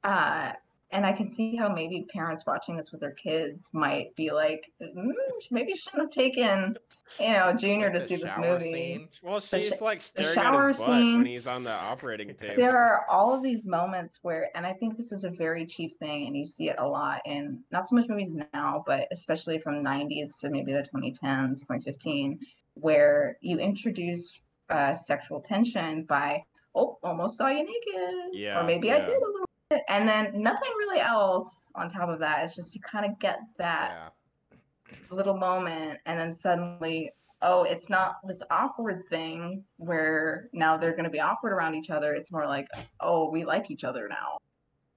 uh, 0.04 0.52
and 0.92 1.06
I 1.06 1.12
can 1.12 1.30
see 1.30 1.54
how 1.56 1.68
maybe 1.72 2.06
parents 2.12 2.44
watching 2.46 2.76
this 2.76 2.90
with 2.92 3.00
their 3.00 3.12
kids 3.12 3.70
might 3.72 4.14
be 4.16 4.30
like, 4.32 4.70
mm, 4.82 5.12
maybe 5.50 5.74
shouldn't 5.74 6.02
have 6.02 6.10
taken, 6.10 6.76
you 7.20 7.32
know, 7.32 7.52
Junior 7.54 7.92
Like 7.92 8.02
to 8.02 8.08
see 8.08 8.16
this 8.16 8.36
movie. 8.38 8.72
scene. 8.72 9.08
well, 9.22 9.40
she's 9.40 9.68
sh- 9.68 9.80
like 9.80 10.00
staring 10.00 10.36
at 10.38 10.66
his 10.68 10.78
butt 10.78 10.88
when 10.88 11.00
scene- 11.00 11.24
he's 11.26 11.46
on 11.46 11.62
the 11.62 11.72
operating 11.72 12.34
table. 12.34 12.54
There 12.56 12.76
are 12.76 13.04
all 13.08 13.32
of 13.32 13.42
these 13.42 13.66
moments 13.66 14.18
where, 14.22 14.50
and 14.56 14.66
I 14.66 14.72
think 14.72 14.96
this 14.96 15.12
is 15.12 15.24
a 15.24 15.30
very 15.30 15.64
cheap 15.64 15.96
thing, 15.98 16.26
and 16.26 16.36
you 16.36 16.44
see 16.46 16.68
it 16.70 16.76
a 16.78 16.88
lot 16.88 17.20
in 17.24 17.60
not 17.70 17.88
so 17.88 17.94
much 17.96 18.08
movies 18.08 18.34
now, 18.52 18.82
but 18.86 19.06
especially 19.12 19.58
from 19.58 19.84
90s 19.84 20.36
to 20.40 20.50
maybe 20.50 20.72
the 20.72 20.82
2010s, 20.82 21.60
2015, 21.60 22.38
where 22.74 23.36
you 23.40 23.58
introduce 23.58 24.40
uh, 24.70 24.94
sexual 24.94 25.40
tension 25.40 26.02
by, 26.04 26.42
oh, 26.74 26.98
almost 27.02 27.36
saw 27.36 27.48
you 27.48 27.64
naked. 27.64 28.14
Yeah, 28.32 28.60
Or 28.60 28.64
maybe 28.64 28.90
I 28.92 28.98
did 28.98 29.08
a 29.08 29.26
little. 29.26 29.46
And 29.88 30.08
then 30.08 30.32
nothing 30.34 30.70
really 30.78 31.00
else 31.00 31.70
on 31.76 31.88
top 31.88 32.08
of 32.08 32.18
that. 32.20 32.44
It's 32.44 32.56
just 32.56 32.74
you 32.74 32.80
kind 32.80 33.06
of 33.06 33.18
get 33.18 33.40
that 33.58 33.90
Yeah. 33.90 34.08
little 35.10 35.36
moment 35.36 36.00
and 36.06 36.18
then 36.18 36.32
suddenly 36.32 37.12
oh 37.42 37.62
it's 37.62 37.88
not 37.88 38.16
this 38.26 38.42
awkward 38.50 39.02
thing 39.08 39.64
where 39.76 40.48
now 40.52 40.76
they're 40.76 40.92
going 40.92 41.04
to 41.04 41.10
be 41.10 41.20
awkward 41.20 41.52
around 41.52 41.74
each 41.74 41.90
other 41.90 42.12
it's 42.12 42.32
more 42.32 42.44
like 42.46 42.66
oh 43.00 43.30
we 43.30 43.44
like 43.44 43.70
each 43.70 43.84
other 43.84 44.08
now 44.08 44.38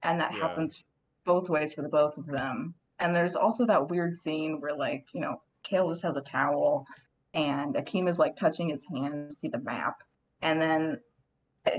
and 0.02 0.20
that 0.20 0.32
Yeah. 0.32 0.40
happens 0.40 0.82
both 1.24 1.48
ways 1.48 1.72
for 1.72 1.82
the 1.82 1.88
both 1.88 2.18
of 2.18 2.26
them 2.26 2.74
and 2.98 3.14
there's 3.14 3.36
also 3.36 3.64
that 3.66 3.88
weird 3.88 4.16
scene 4.16 4.60
where 4.60 4.74
like 4.74 5.06
you 5.14 5.20
know 5.20 5.40
kale 5.62 5.88
just 5.90 6.02
has 6.02 6.16
a 6.16 6.20
towel 6.22 6.86
and 7.32 7.74
Akeem 7.76 8.02
akima's 8.04 8.18
like 8.18 8.34
touching 8.36 8.68
his 8.68 8.84
hand 8.84 9.30
to 9.30 9.34
see 9.34 9.48
the 9.48 9.60
map 9.60 10.02
and 10.42 10.60
then 10.60 11.00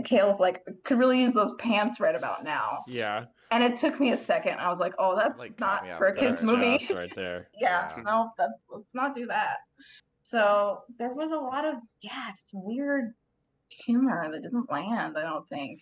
kale's 0.04 0.40
like 0.40 0.64
could 0.84 0.98
really 0.98 1.22
use 1.22 1.34
those 1.34 1.54
pants 1.60 2.00
right 2.00 2.16
about 2.16 2.44
now 2.44 2.70
Yeah. 2.88 3.26
and 3.52 3.64
it 3.64 3.78
took 3.78 4.00
me 4.00 4.12
a 4.12 4.18
second 4.18 4.58
i 4.60 4.70
was 4.70 4.80
like 4.80 4.94
oh 4.98 5.16
that's 5.16 5.38
Like, 5.40 5.60
not 5.60 5.86
for 5.98 6.08
a 6.08 6.16
kids 6.16 6.44
movie 6.44 6.88
right 6.94 7.14
there. 7.16 7.50
yeah, 7.56 7.92
Yeah. 7.98 8.04
no, 8.04 8.32
that's 8.38 8.54
let's 8.70 8.96
not 8.96 9.14
do 9.16 9.28
that. 9.28 9.58
So 10.24 10.82
there 10.98 11.14
was 11.14 11.32
a 11.32 11.38
lot 11.38 11.66
of 11.66 11.76
yeah, 12.02 12.32
just 12.32 12.50
weird 12.54 13.14
humor 13.70 14.30
that 14.32 14.42
didn't 14.42 14.72
land. 14.72 15.18
I 15.18 15.22
don't 15.22 15.48
think. 15.48 15.82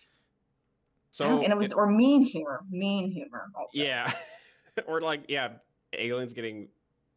I 1.20 1.24
don't- 1.26 1.38
So 1.38 1.42
and 1.42 1.50
it 1.52 1.56
was 1.56 1.72
or 1.72 1.86
mean 1.90 2.22
humor, 2.22 2.60
mean 2.70 3.10
humor 3.10 3.50
also. 3.58 3.80
yeah, 3.80 4.12
or 4.86 5.00
like 5.00 5.24
yeah, 5.28 5.48
aliens 5.94 6.34
getting 6.34 6.68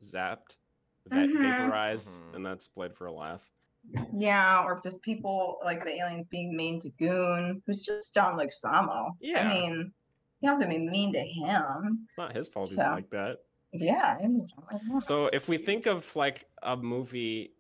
zapped, 0.06 0.56
va- 1.08 1.16
Mhm. 1.18 1.42
vaporized, 1.42 2.10
Mhm. 2.10 2.36
and 2.38 2.46
that's 2.46 2.68
played 2.70 2.96
for 2.96 3.08
a 3.08 3.12
laugh. 3.12 3.42
Yeah, 4.14 4.64
or 4.64 4.80
just 4.84 5.02
people 5.02 5.60
like 5.64 5.84
the 5.86 5.96
aliens 5.96 6.28
being 6.28 6.56
mean 6.56 6.80
to 6.82 6.90
Gune, 7.00 7.62
who's 7.66 7.82
just 7.84 8.14
John 8.14 8.38
Leguizamo. 8.38 9.12
Yeah. 9.22 9.42
I 9.42 9.48
mean, 9.48 9.92
you 10.42 10.50
have 10.50 10.60
to 10.60 10.68
be 10.68 10.78
mean 10.78 11.14
to 11.14 11.20
him. 11.22 12.08
It's 12.10 12.18
not 12.18 12.36
his 12.36 12.48
fault 12.48 12.70
he's 12.70 12.78
like 12.78 13.10
that. 13.12 13.38
Yeah. 13.74 14.18
it 14.20 14.28
is 14.30 14.48
John 14.52 14.64
Leguizamo. 14.72 15.02
So 15.02 15.28
if 15.28 15.48
we 15.50 15.58
think 15.58 15.86
of 15.86 16.14
like 16.16 16.46
a 16.64 16.76
movie 16.76 17.54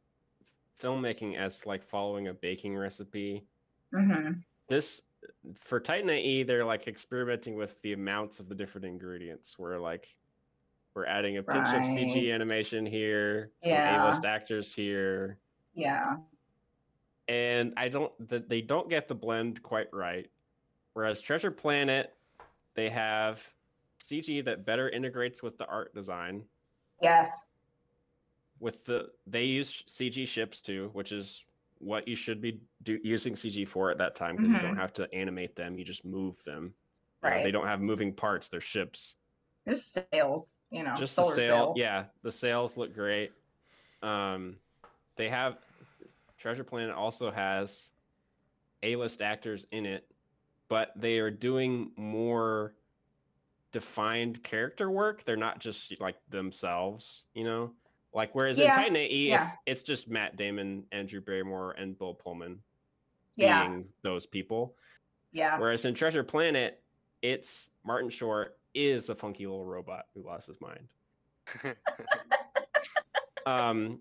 filmmaking 0.82 1.38
as 1.38 1.65
like 1.65 1.84
following 1.84 2.28
a 2.28 2.34
baking 2.34 2.75
recipe, 2.78 3.45
Mhm. 3.93 4.43
this 4.67 5.01
for 5.55 5.80
Titan 5.80 6.09
AE, 6.09 6.43
they're 6.43 6.65
like 6.65 6.88
experimenting 6.88 7.55
with 7.55 7.82
the 7.82 7.93
amounts 7.93 8.39
of 8.39 8.49
the 8.49 8.55
different 8.55 8.86
ingredients. 8.86 9.57
We're 9.57 9.78
like 9.80 10.15
we're 10.93 11.05
adding 11.05 11.38
a 11.38 11.43
pinch 11.43 11.67
of 11.67 11.84
CG 11.84 12.32
animation 12.34 12.84
here, 12.86 13.51
Yeah. 13.63 14.03
A-list 14.07 14.25
actors 14.25 14.73
here, 14.73 15.38
Yeah. 15.78 16.17
and 17.28 17.73
I 17.78 17.88
don't 17.88 18.11
that 18.30 18.49
they 18.49 18.61
don't 18.61 18.89
get 18.89 19.07
the 19.07 19.15
blend 19.15 19.61
quite 19.61 19.88
right. 19.93 20.30
Whereas 20.93 21.21
Treasure 21.21 21.51
Planet, 21.51 22.13
they 22.73 22.89
have 22.89 23.41
CG 24.03 24.43
that 24.45 24.65
better 24.65 24.89
integrates 24.89 25.43
with 25.43 25.57
the 25.57 25.67
art 25.67 25.93
design. 25.93 26.43
Yes. 27.01 27.47
With 28.59 28.86
the 28.86 29.09
they 29.28 29.43
use 29.43 29.84
CG 29.88 30.28
ships 30.28 30.61
too, 30.61 30.89
which 30.93 31.11
is 31.11 31.45
what 31.78 32.07
you 32.07 32.15
should 32.15 32.41
be 32.41 32.59
do, 32.82 32.99
using 33.03 33.34
CG 33.34 33.67
for 33.67 33.91
at 33.91 33.99
that 33.99 34.15
time 34.15 34.36
because 34.36 34.51
you 34.51 34.67
don't 34.67 34.78
have 34.78 34.93
to 34.93 35.13
animate 35.13 35.55
them; 35.55 35.78
you 35.78 35.86
just 35.86 36.03
move 36.03 36.43
them. 36.43 36.73
Right. 37.21 37.43
they 37.43 37.51
don't 37.51 37.67
have 37.67 37.82
moving 37.82 38.13
parts; 38.13 38.47
they're 38.47 38.61
ships. 38.61 39.15
There's 39.65 39.84
sails, 39.84 40.59
you 40.71 40.82
know, 40.82 40.95
just 40.95 41.15
the 41.17 41.23
sail 41.25 41.36
sails. 41.36 41.78
yeah 41.78 42.05
the 42.23 42.32
sails 42.32 42.78
look 42.78 42.95
great 42.95 43.34
um 44.01 44.55
they 45.17 45.28
have 45.28 45.57
treasure 46.38 46.63
planet 46.63 46.95
also 46.95 47.31
has 47.31 47.89
a-list 48.83 49.21
actors 49.21 49.65
in 49.71 49.85
it 49.85 50.07
but 50.69 50.91
they 50.95 51.19
are 51.19 51.31
doing 51.31 51.91
more 51.95 52.73
defined 53.71 54.41
character 54.43 54.89
work 54.91 55.23
they're 55.25 55.35
not 55.35 55.59
just 55.59 55.99
like 55.99 56.15
themselves 56.29 57.25
you 57.33 57.43
know 57.43 57.71
like 58.13 58.33
whereas 58.33 58.59
in 58.59 58.67
titan 58.67 58.95
ae 58.95 59.07
yeah. 59.29 59.43
it's, 59.65 59.81
it's 59.81 59.81
just 59.83 60.09
matt 60.09 60.35
damon 60.38 60.83
and 60.91 61.09
drew 61.09 61.21
barrymore 61.21 61.71
and 61.77 61.97
bill 61.97 62.13
pullman 62.13 62.59
Yeah. 63.35 63.67
being 63.67 63.85
those 64.03 64.25
people 64.25 64.75
Yeah. 65.33 65.59
Whereas 65.59 65.85
in 65.85 65.93
Treasure 65.93 66.23
Planet, 66.23 66.81
it's 67.21 67.69
Martin 67.83 68.09
Short 68.09 68.57
is 68.73 69.09
a 69.09 69.15
funky 69.15 69.45
little 69.45 69.65
robot 69.65 70.05
who 70.13 70.23
lost 70.23 70.47
his 70.47 70.57
mind. 70.61 70.88
Um, 73.45 73.99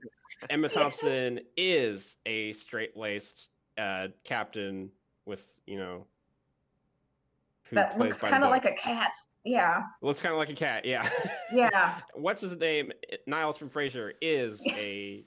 Emma 0.51 0.69
Thompson 0.69 1.41
is 1.57 2.17
a 2.27 2.53
straight 2.55 2.97
laced 2.97 3.51
uh, 3.79 4.09
captain 4.25 4.91
with 5.25 5.45
you 5.67 5.79
know 5.79 6.07
who 7.65 7.77
that 7.77 7.99
looks 7.99 8.19
kind 8.19 8.45
of 8.45 8.51
like 8.51 8.65
a 8.65 8.73
cat. 8.73 9.13
Yeah. 9.45 9.83
looks 10.03 10.21
kind 10.21 10.33
of 10.33 10.39
like 10.39 10.51
a 10.51 10.55
cat. 10.55 10.85
Yeah. 10.85 11.09
Yeah. 11.53 11.95
What's 12.15 12.41
his 12.41 12.57
name? 12.57 12.93
Niles 13.27 13.57
from 13.57 13.71
Frasier 13.71 14.13
is 14.21 14.61
a 14.67 15.25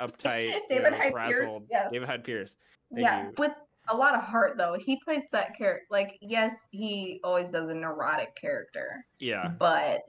uptight, 0.00 0.44
you 0.52 0.62
David 0.68 0.92
know, 0.92 0.98
Hyde 0.98 1.14
Pierce, 1.14 1.36
frazzled 1.36 1.66
yes. 1.70 1.92
David 1.92 2.08
Hyde 2.08 2.24
Pierce. 2.24 2.56
Thank 2.92 3.02
yeah. 3.02 3.24
you. 3.24 3.34
With 3.38 3.52
a 3.88 3.96
lot 3.96 4.14
of 4.14 4.22
heart 4.22 4.56
though. 4.56 4.74
He 4.74 5.00
plays 5.04 5.22
that 5.32 5.56
character 5.56 5.86
like 5.90 6.18
yes, 6.20 6.66
he 6.70 7.20
always 7.24 7.50
does 7.50 7.70
a 7.70 7.74
neurotic 7.74 8.34
character, 8.36 9.04
Yeah. 9.18 9.48
but 9.58 10.02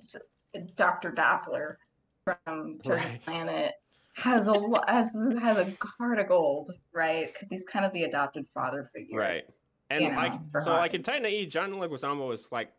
Dr. 0.76 1.12
Doppler 1.12 1.76
from 2.24 2.80
Right. 2.86 3.24
Planet 3.26 3.74
has 4.20 4.48
a 4.48 4.54
has 4.88 5.14
has 5.42 5.58
a 5.58 5.74
heart 5.98 6.20
of 6.20 6.28
gold, 6.28 6.72
right? 6.94 7.32
Because 7.32 7.50
he's 7.50 7.64
kind 7.64 7.86
of 7.86 7.94
the 7.94 8.04
adopted 8.04 8.46
father 8.54 8.90
figure. 8.94 9.20
Right. 9.20 9.44
And 9.90 10.02
you 10.04 10.12
know, 10.12 10.18
like 10.18 10.34
so 10.62 10.72
like 10.74 10.94
in. 10.94 11.02
Titan 11.04 11.26
AE, 11.26 11.46
John 11.48 11.72
Leguizamo 11.72 12.32
is 12.34 12.48
like 12.52 12.72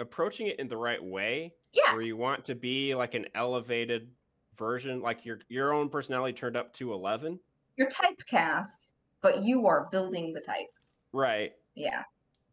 approaching 0.00 0.46
it 0.46 0.58
in 0.58 0.68
the 0.68 0.76
right 0.76 1.02
way 1.02 1.52
Yeah. 1.72 1.92
where 1.92 2.02
you 2.02 2.16
want 2.16 2.44
to 2.46 2.54
be 2.54 2.94
like 2.94 3.14
an 3.14 3.26
elevated 3.34 4.08
version, 4.54 5.00
like 5.00 5.24
your 5.24 5.40
your 5.48 5.72
own 5.72 5.88
personality 5.88 6.32
turned 6.32 6.56
up 6.56 6.72
to 6.74 6.92
eleven. 6.92 7.38
You're 7.76 7.88
typecast, 7.90 8.92
but 9.20 9.42
you 9.42 9.66
are 9.66 9.88
building 9.90 10.32
the 10.32 10.40
type. 10.40 10.68
Right. 11.12 11.52
Yeah. 11.74 12.04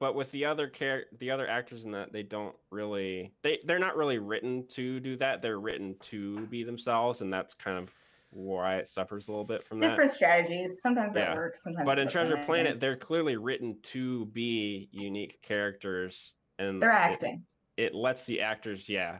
But 0.02 0.16
with 0.16 0.32
the 0.32 0.46
other 0.46 0.68
char- 0.68 1.06
the 1.20 1.30
other 1.30 1.48
actors 1.48 1.84
in 1.84 1.92
that, 1.92 2.12
they 2.12 2.24
don't 2.24 2.56
really 2.72 3.32
they 3.44 3.60
they're 3.66 3.78
not 3.78 3.96
really 3.96 4.18
written 4.18 4.66
to 4.70 5.00
do 5.00 5.16
that. 5.18 5.44
They're 5.44 5.60
written 5.60 5.96
to 6.10 6.40
be 6.48 6.64
themselves, 6.64 7.22
and 7.22 7.32
that's 7.32 7.54
kind 7.54 7.78
of 7.78 7.94
why 8.32 8.78
it 8.78 8.90
suffers 8.90 9.28
a 9.28 9.32
little 9.32 9.46
bit 9.46 9.64
from 9.64 9.80
that. 9.80 9.90
Different 9.90 10.12
strategies. 10.12 10.82
Sometimes 10.82 11.14
that 11.14 11.36
works. 11.36 11.62
Sometimes. 11.62 11.86
But 11.86 12.00
in 12.00 12.08
Treasure 12.08 12.32
doesn't. 12.32 12.48
Planet, 12.48 12.80
they're 12.80 12.98
clearly 12.98 13.36
written 13.38 13.78
to 13.92 14.26
be 14.28 14.90
unique 14.92 15.40
characters, 15.44 16.34
and 16.58 16.82
they're 16.82 16.90
it- 16.90 16.96
acting. 16.96 17.44
It, 17.78 17.94
lets 17.96 18.26
the 18.26 18.42
actors, 18.42 18.90
yeah, 18.90 19.20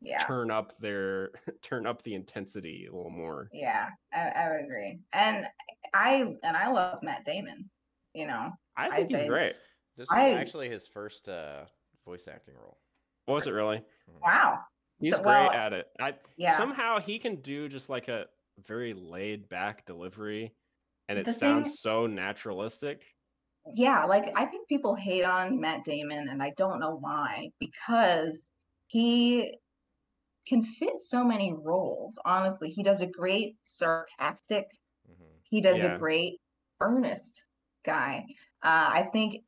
Yeah. 0.00 0.18
turn 0.18 0.50
up 0.50 0.76
their 0.78 1.32
turn 1.62 1.86
up 1.86 2.02
the 2.02 2.14
intensity 2.14 2.86
a 2.90 2.96
little 2.96 3.10
more. 3.10 3.50
Yeah, 3.52 3.88
I, 4.10 4.28
I 4.30 4.50
would 4.50 4.64
agree. 4.64 5.00
And 5.12 5.46
I 5.92 6.34
and 6.42 6.56
I 6.56 6.70
love 6.70 7.02
Matt 7.02 7.26
Damon. 7.26 7.68
You 8.14 8.26
know, 8.26 8.52
I 8.76 8.88
I 8.88 8.96
think 8.96 9.10
he's 9.10 9.18
think- 9.20 9.30
great. 9.30 9.56
This 9.96 10.08
is 10.08 10.12
I- 10.14 10.30
actually 10.32 10.68
his 10.68 10.86
first 10.86 11.28
uh, 11.28 11.64
voice 12.04 12.28
acting 12.28 12.54
role. 12.54 12.78
Was 13.26 13.46
it 13.46 13.52
really? 13.52 13.82
wow. 14.22 14.60
He's 14.98 15.12
So- 15.14 15.22
great 15.22 15.26
well, 15.32 15.50
at 15.52 15.72
it. 15.72 15.88
I 16.00 16.14
Yeah. 16.36 16.56
somehow 16.56 17.00
he 17.00 17.18
can 17.18 17.36
do 17.36 17.68
just 17.68 17.88
like 17.88 18.08
a 18.08 18.26
very 18.66 18.94
laid 18.94 19.48
back 19.48 19.84
delivery, 19.86 20.54
and 21.08 21.18
it 21.18 21.26
The 21.26 21.32
sounds 21.32 21.68
thing- 21.68 21.76
so 21.76 22.06
naturalistic. 22.06 23.06
yeah, 23.72 24.04
like 24.04 24.32
I 24.36 24.46
think 24.46 24.68
people 24.68 24.94
hate 24.94 25.24
on 25.24 25.60
Matt 25.60 25.84
Damon, 25.84 26.28
and 26.28 26.42
I 26.42 26.50
don't 26.56 26.78
know 26.80 26.96
why, 26.96 27.50
because 27.58 28.52
he 28.86 29.58
can 30.46 30.62
fit 30.64 31.00
so 31.00 31.24
many 31.24 31.52
roles. 31.52 32.16
Honestly, 32.24 32.70
he 32.70 32.82
does 32.82 33.00
a 33.00 33.06
great 33.06 33.56
sarcastic. 33.62 34.70
hmm 35.06 35.24
He 35.42 35.60
does 35.60 35.78
Yeah. 35.78 35.94
a 35.94 35.98
great 35.98 36.40
earnest 36.80 37.42
guy. 37.86 38.26
Uh, 38.62 38.90
I 38.92 39.08
think 39.12 39.42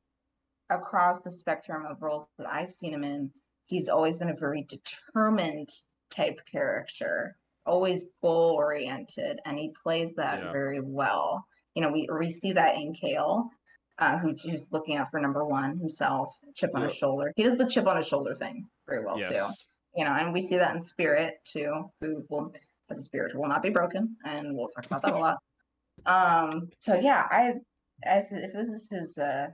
across 0.71 1.23
the 1.23 1.31
spectrum 1.31 1.85
of 1.85 2.01
roles 2.03 2.27
that 2.39 2.47
I've 2.49 2.71
seen 2.71 2.95
him 2.95 3.05
in, 3.05 3.31
he's 3.67 3.89
always 3.89 4.19
been 4.19 4.31
a 4.31 4.37
very 4.37 4.63
determined 4.63 5.69
type 6.11 6.41
character, 6.51 7.37
always 7.67 8.07
goal 8.23 8.55
oriented, 8.57 9.41
and 9.45 9.59
he 9.59 9.75
plays 9.83 10.15
that 10.15 10.43
Yeah. 10.43 10.53
very 10.53 10.81
well. 10.81 11.47
You 11.75 11.83
know, 11.83 11.91
we 11.91 12.09
we 12.19 12.31
see 12.31 12.53
that 12.53 12.77
in 12.77 12.95
Kale, 12.95 13.51
uh, 13.99 14.17
who, 14.19 14.35
who's 14.43 14.73
looking 14.73 14.97
out 14.97 15.11
for 15.11 15.21
number 15.21 15.45
one 15.45 15.77
himself, 15.79 16.35
chip 16.55 16.71
on 16.75 16.83
his 16.83 16.95
shoulder. 16.95 17.33
He 17.37 17.43
does 17.43 17.59
the 17.59 17.69
chip 17.69 17.87
on 17.87 17.97
his 17.97 18.07
shoulder 18.07 18.35
thing 18.35 18.67
very 18.87 19.05
well 19.05 19.19
too 19.19 19.53
you 19.99 20.05
know, 20.05 20.13
and 20.13 20.33
we 20.33 20.41
see 20.41 20.57
that 20.57 20.75
in 20.75 20.81
Spirit 20.81 21.41
too, 21.45 21.91
who 22.01 22.25
will 22.29 22.55
as 22.91 22.99
a 22.99 23.03
spirit 23.03 23.35
will 23.35 23.49
not 23.49 23.63
be 23.63 23.71
broken, 23.71 24.17
and 24.25 24.57
we'll 24.57 24.69
talk 24.69 24.87
about 24.87 25.03
that 25.03 25.13
a 25.13 25.19
lot. 25.19 25.37
Um, 26.07 26.69
so 26.81 26.95
yeah, 26.95 27.27
I 27.29 27.55
as 28.05 28.33
if 28.33 28.53
this 28.53 28.69
is 28.69 28.89
his 28.91 29.19
uh 29.19 29.49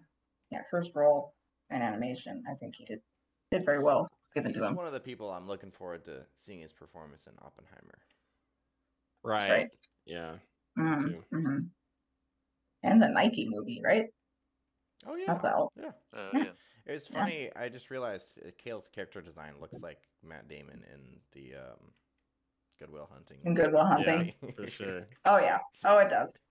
yeah 0.51 0.61
first 0.71 0.93
role 0.95 1.35
in 1.71 1.83
animation, 1.83 2.43
I 2.51 2.55
think 2.55 2.75
he 2.77 2.85
did 2.85 3.01
did 3.51 3.65
very 3.65 3.83
well 3.83 4.07
given 4.35 4.53
He's 4.53 4.63
to 4.63 4.69
him. 4.69 4.75
one 4.75 4.87
of 4.87 4.93
the 4.93 5.01
people 5.01 5.31
I'm 5.31 5.47
looking 5.47 5.71
forward 5.71 6.05
to 6.07 6.27
seeing 6.35 6.61
his 6.61 6.73
performance 6.73 7.27
in 7.27 7.35
Oppenheimer. 7.41 7.99
Right. 9.23 9.51
right. 9.51 9.69
Yeah. 10.05 10.35
Mhm, 10.79 11.03
too. 11.03 11.25
mhm. 11.33 11.69
And 12.83 13.01
the 13.03 13.09
Nike 13.09 13.49
movie, 13.49 13.81
right? 13.85 14.07
Oh 15.07 15.15
yeah, 15.15 15.33
That's 15.33 15.45
out. 15.45 15.73
yeah. 15.81 15.91
Uh, 16.13 16.31
Yeah. 16.35 16.45
yeah. 16.45 16.51
It's 16.87 17.09
Yeah. 17.11 17.19
funny. 17.19 17.51
I 17.57 17.69
just 17.69 17.91
realized 17.91 18.39
uh, 18.45 18.51
Kale's 18.59 18.89
character 18.89 19.23
design 19.23 19.55
looks 19.61 19.83
like 19.83 19.99
Matt 20.23 20.49
Damon 20.49 20.85
in 20.93 21.21
the 21.33 21.55
um, 21.57 21.93
Goodwill 22.79 23.09
Hunting. 23.11 23.39
In 23.45 23.55
Good 23.55 23.73
Will 23.73 23.85
Hunting. 23.87 24.35
Yeah, 24.43 24.51
for 24.55 24.67
sure. 24.67 25.07
Oh 25.25 25.39
yeah. 25.39 25.59
Oh, 25.85 25.99
it 25.99 26.11
does. 26.11 26.45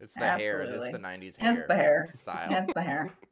It's 0.00 0.14
the 0.14 0.26
hair. 0.26 0.62
It's 0.62 0.90
the 0.92 0.98
'90s 0.98 1.36
hair. 1.38 1.58
It's 1.58 1.68
the 1.68 1.74
hair. 1.74 2.08
style. 2.12 2.50
That's 2.50 2.72
the 2.74 2.82
hair. 2.82 3.10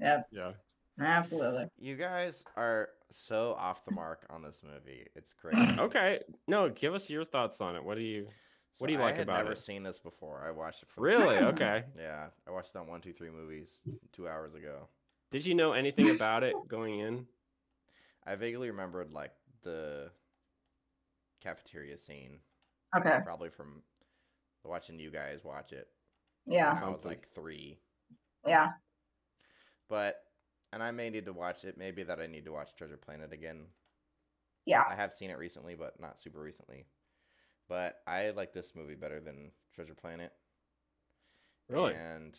Yep. 0.00 0.26
Yeah. 0.30 0.52
Absolutely. 1.00 1.66
You 1.76 1.96
guys 1.96 2.44
are 2.56 2.90
so 3.10 3.56
off 3.58 3.84
the 3.84 3.90
mark 3.90 4.24
on 4.30 4.42
this 4.42 4.62
movie. 4.62 5.06
It's 5.16 5.32
great. 5.42 5.56
Okay. 5.56 6.20
No, 6.46 6.68
give 6.68 6.94
us 6.94 7.10
your 7.10 7.24
thoughts 7.24 7.60
on 7.60 7.74
it. 7.74 7.82
What 7.82 7.96
do 7.96 8.02
you? 8.02 8.26
So 8.74 8.86
do 8.86 8.92
you 8.92 8.98
I 9.00 9.02
like 9.02 9.16
had 9.16 9.24
about 9.24 9.42
never 9.42 9.56
seen 9.56 9.82
this 9.82 9.98
before. 9.98 10.44
I 10.46 10.52
watched 10.52 10.84
it 10.84 10.88
for 10.88 11.00
Really? 11.00 11.36
first 11.36 11.54
Okay. 11.54 11.82
Yeah, 11.96 12.28
I 12.46 12.50
watched 12.52 12.76
it 12.76 12.78
on 12.78 12.86
one, 12.86 13.00
two, 13.00 13.12
three 13.12 13.30
movies 13.30 13.82
two 14.12 14.28
hours 14.28 14.54
ago. 14.54 14.86
Did 15.32 15.44
you 15.44 15.56
know 15.56 15.72
anything 15.72 16.10
about 16.10 16.44
it 16.44 16.54
going 16.68 17.00
in? 17.00 17.26
I 18.24 18.36
vaguely 18.36 18.70
remembered 18.70 19.10
like 19.10 19.32
the 19.62 20.12
cafeteria 21.42 21.96
scene, 21.96 22.38
Okay. 22.96 23.18
probably 23.24 23.48
from 23.50 23.82
watching 24.64 24.98
you 24.98 25.10
guys 25.10 25.44
watch 25.44 25.72
it. 25.72 25.88
Yeah. 26.46 26.74
when 26.74 26.84
I 26.84 26.88
was 26.88 27.04
like 27.04 27.28
three, 27.34 27.78
Yeah. 28.46 28.68
but 29.88 30.16
and 30.72 30.82
I 30.82 30.90
may 30.90 31.10
need 31.10 31.26
to 31.26 31.32
watch 31.32 31.64
it. 31.64 31.76
Maybe 31.78 32.02
that 32.04 32.20
I 32.20 32.26
need 32.26 32.44
to 32.46 32.52
watch 32.52 32.74
Treasure 32.74 32.96
Planet 32.96 33.32
again. 33.32 33.66
Yeah. 34.66 34.84
I 34.88 34.94
have 34.94 35.12
seen 35.12 35.30
it 35.30 35.38
recently, 35.38 35.74
but 35.74 35.98
not 36.00 36.18
super 36.20 36.40
recently. 36.40 36.86
But 37.68 37.96
I 38.06 38.30
like 38.30 38.52
this 38.52 38.74
movie 38.74 38.94
better 38.94 39.20
than 39.20 39.52
Treasure 39.74 39.94
Planet. 39.94 40.32
Really? 41.68 41.94
And 41.94 42.38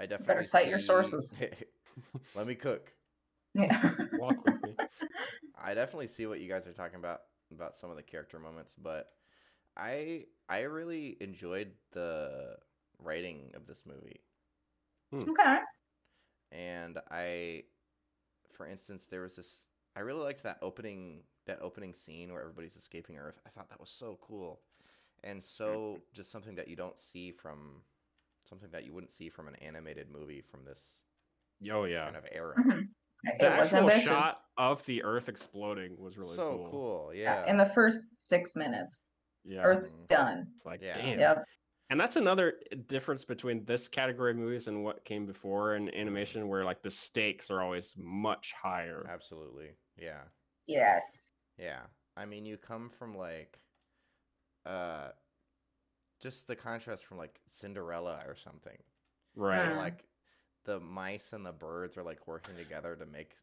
I 0.00 0.04
definitely 0.06 0.26
better 0.34 0.42
cite 0.42 0.68
your 0.68 0.78
sources. 0.78 1.40
Let 2.34 2.46
me 2.46 2.54
cook. 2.54 2.92
Yeah. 3.54 3.92
Walk 4.14 4.44
with 4.44 4.62
me. 4.62 4.76
I 5.62 5.74
definitely 5.74 6.06
see 6.06 6.26
what 6.26 6.40
you 6.40 6.48
guys 6.48 6.66
are 6.66 6.72
talking 6.72 6.98
about 6.98 7.20
about 7.52 7.76
some 7.76 7.90
of 7.90 7.96
the 7.96 8.02
character 8.02 8.38
moments, 8.38 8.74
but 8.74 9.08
I 9.78 10.26
I 10.48 10.62
really 10.62 11.16
enjoyed 11.22 11.74
the 11.92 12.58
writing 12.98 13.52
of 13.54 13.66
this 13.66 13.86
movie. 13.86 14.22
okay. 15.28 15.58
And 16.50 16.98
I 17.10 17.64
for 18.52 18.66
instance, 18.66 19.06
there 19.06 19.22
was 19.22 19.36
this 19.36 19.68
I 19.96 20.00
really 20.00 20.24
liked 20.24 20.44
that 20.44 20.58
opening 20.62 21.24
that 21.46 21.62
opening 21.62 21.94
scene 21.94 22.32
where 22.32 22.42
everybody's 22.42 22.76
escaping 22.76 23.18
Earth. 23.18 23.40
I 23.46 23.50
thought 23.50 23.70
that 23.70 23.80
was 23.80 23.90
so 23.90 24.18
cool. 24.22 24.62
And 25.24 25.42
so 25.44 26.04
just 26.12 26.30
something 26.30 26.56
that 26.56 26.68
you 26.68 26.76
don't 26.76 26.98
see 26.98 27.32
from 27.32 27.84
something 28.44 28.70
that 28.70 28.84
you 28.84 28.92
wouldn't 28.94 29.12
see 29.12 29.28
from 29.30 29.48
an 29.48 29.56
animated 29.56 30.10
movie 30.10 30.42
from 30.42 30.64
this 30.64 31.04
Oh 31.70 31.84
yeah. 31.84 32.12
kind 32.12 32.16
of 32.16 32.26
era. 32.32 32.58
Mhm. 32.58 32.88
It 33.24 33.40
The 33.40 33.50
was 33.56 33.74
actual 33.74 33.74
ambitious. 33.74 34.30
shot 34.30 34.42
of 34.56 34.84
the 34.86 35.02
Earth 35.04 35.28
exploding 35.28 35.98
was 35.98 36.18
really 36.18 36.40
so 36.40 36.60
cool. 36.60 36.70
cool. 36.70 37.12
Yeah, 37.14 37.40
Yeah. 37.44 37.44
In 37.46 37.56
the 37.56 37.66
first 37.66 38.08
six 38.18 38.54
minutes, 38.56 39.12
Yeah. 39.48 39.62
Earth's 39.62 39.96
done. 40.08 40.48
It's 40.54 40.66
like 40.66 40.80
Yeah. 40.82 40.94
damn. 40.94 41.18
Yep. 41.18 41.44
And 41.90 41.98
that's 41.98 42.16
another 42.16 42.60
difference 42.86 43.24
between 43.24 43.64
this 43.64 43.88
category 43.88 44.32
of 44.32 44.36
movies 44.36 44.68
and 44.68 44.84
what 44.84 45.04
came 45.04 45.24
before 45.24 45.74
in 45.74 45.92
animation, 45.94 46.46
where 46.48 46.64
like 46.64 46.82
the 46.82 46.90
stakes 46.90 47.50
are 47.50 47.62
always 47.62 47.94
much 47.96 48.52
higher. 48.52 49.06
Absolutely. 49.08 49.70
Yeah. 49.96 50.24
Yes. 50.66 51.30
Yeah. 51.56 51.80
I 52.16 52.26
mean, 52.26 52.44
you 52.44 52.58
come 52.58 52.88
from 52.90 53.16
like 53.16 53.58
uh 54.66 55.08
just 56.20 56.46
the 56.46 56.56
contrast 56.56 57.06
from 57.06 57.16
like 57.16 57.40
Cinderella 57.46 58.22
or 58.26 58.34
something. 58.34 58.76
Right. 59.34 59.66
Where, 59.68 59.76
Mm. 59.76 59.78
like 59.78 60.04
the 60.64 60.80
mice 60.80 61.32
and 61.32 61.46
the 61.46 61.52
birds 61.52 61.96
are 61.96 62.02
like 62.02 62.26
working 62.26 62.56
together 62.56 62.96
to 62.96 63.06
make 63.06 63.34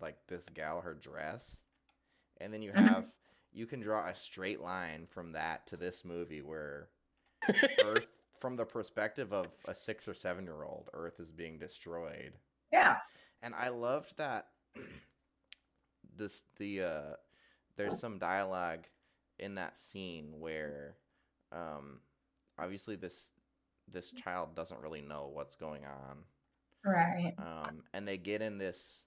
like 0.00 0.16
this 0.26 0.48
gal 0.48 0.80
her 0.80 0.94
dress. 0.94 1.62
And 2.40 2.52
then 2.52 2.62
you 2.62 2.72
Mhm. 2.72 2.88
have 2.88 3.12
you 3.52 3.66
can 3.66 3.80
draw 3.80 4.06
a 4.06 4.14
straight 4.14 4.60
line 4.60 5.06
from 5.08 5.32
that 5.32 5.66
to 5.68 5.76
this 5.76 6.04
movie 6.04 6.42
where 6.42 6.88
Earth 7.84 8.06
from 8.38 8.56
the 8.56 8.64
perspective 8.64 9.32
of 9.32 9.48
a 9.66 9.74
6 9.74 10.08
or 10.08 10.14
7 10.14 10.44
year 10.44 10.62
old, 10.62 10.88
Earth 10.94 11.18
is 11.20 11.30
being 11.30 11.58
destroyed. 11.58 12.32
Yeah. 12.72 12.96
and 13.42 13.54
I 13.54 13.68
loved 13.70 14.16
that 14.18 14.46
this 16.16 16.44
the 16.58 16.82
uh 16.82 17.14
there's 17.76 17.98
some 17.98 18.18
dialogue 18.18 18.86
in 19.38 19.54
that 19.54 19.76
scene 19.78 20.34
where 20.38 20.96
um 21.52 22.00
obviously 22.58 22.96
this 22.96 23.30
this 23.90 24.10
child 24.12 24.54
doesn't 24.54 24.80
really 24.82 25.00
know 25.00 25.30
what's 25.32 25.56
going 25.56 25.82
on 25.84 26.18
Right. 26.84 27.34
um 27.38 27.82
and 27.92 28.06
they 28.06 28.16
get 28.18 28.42
in 28.42 28.58
this 28.58 29.06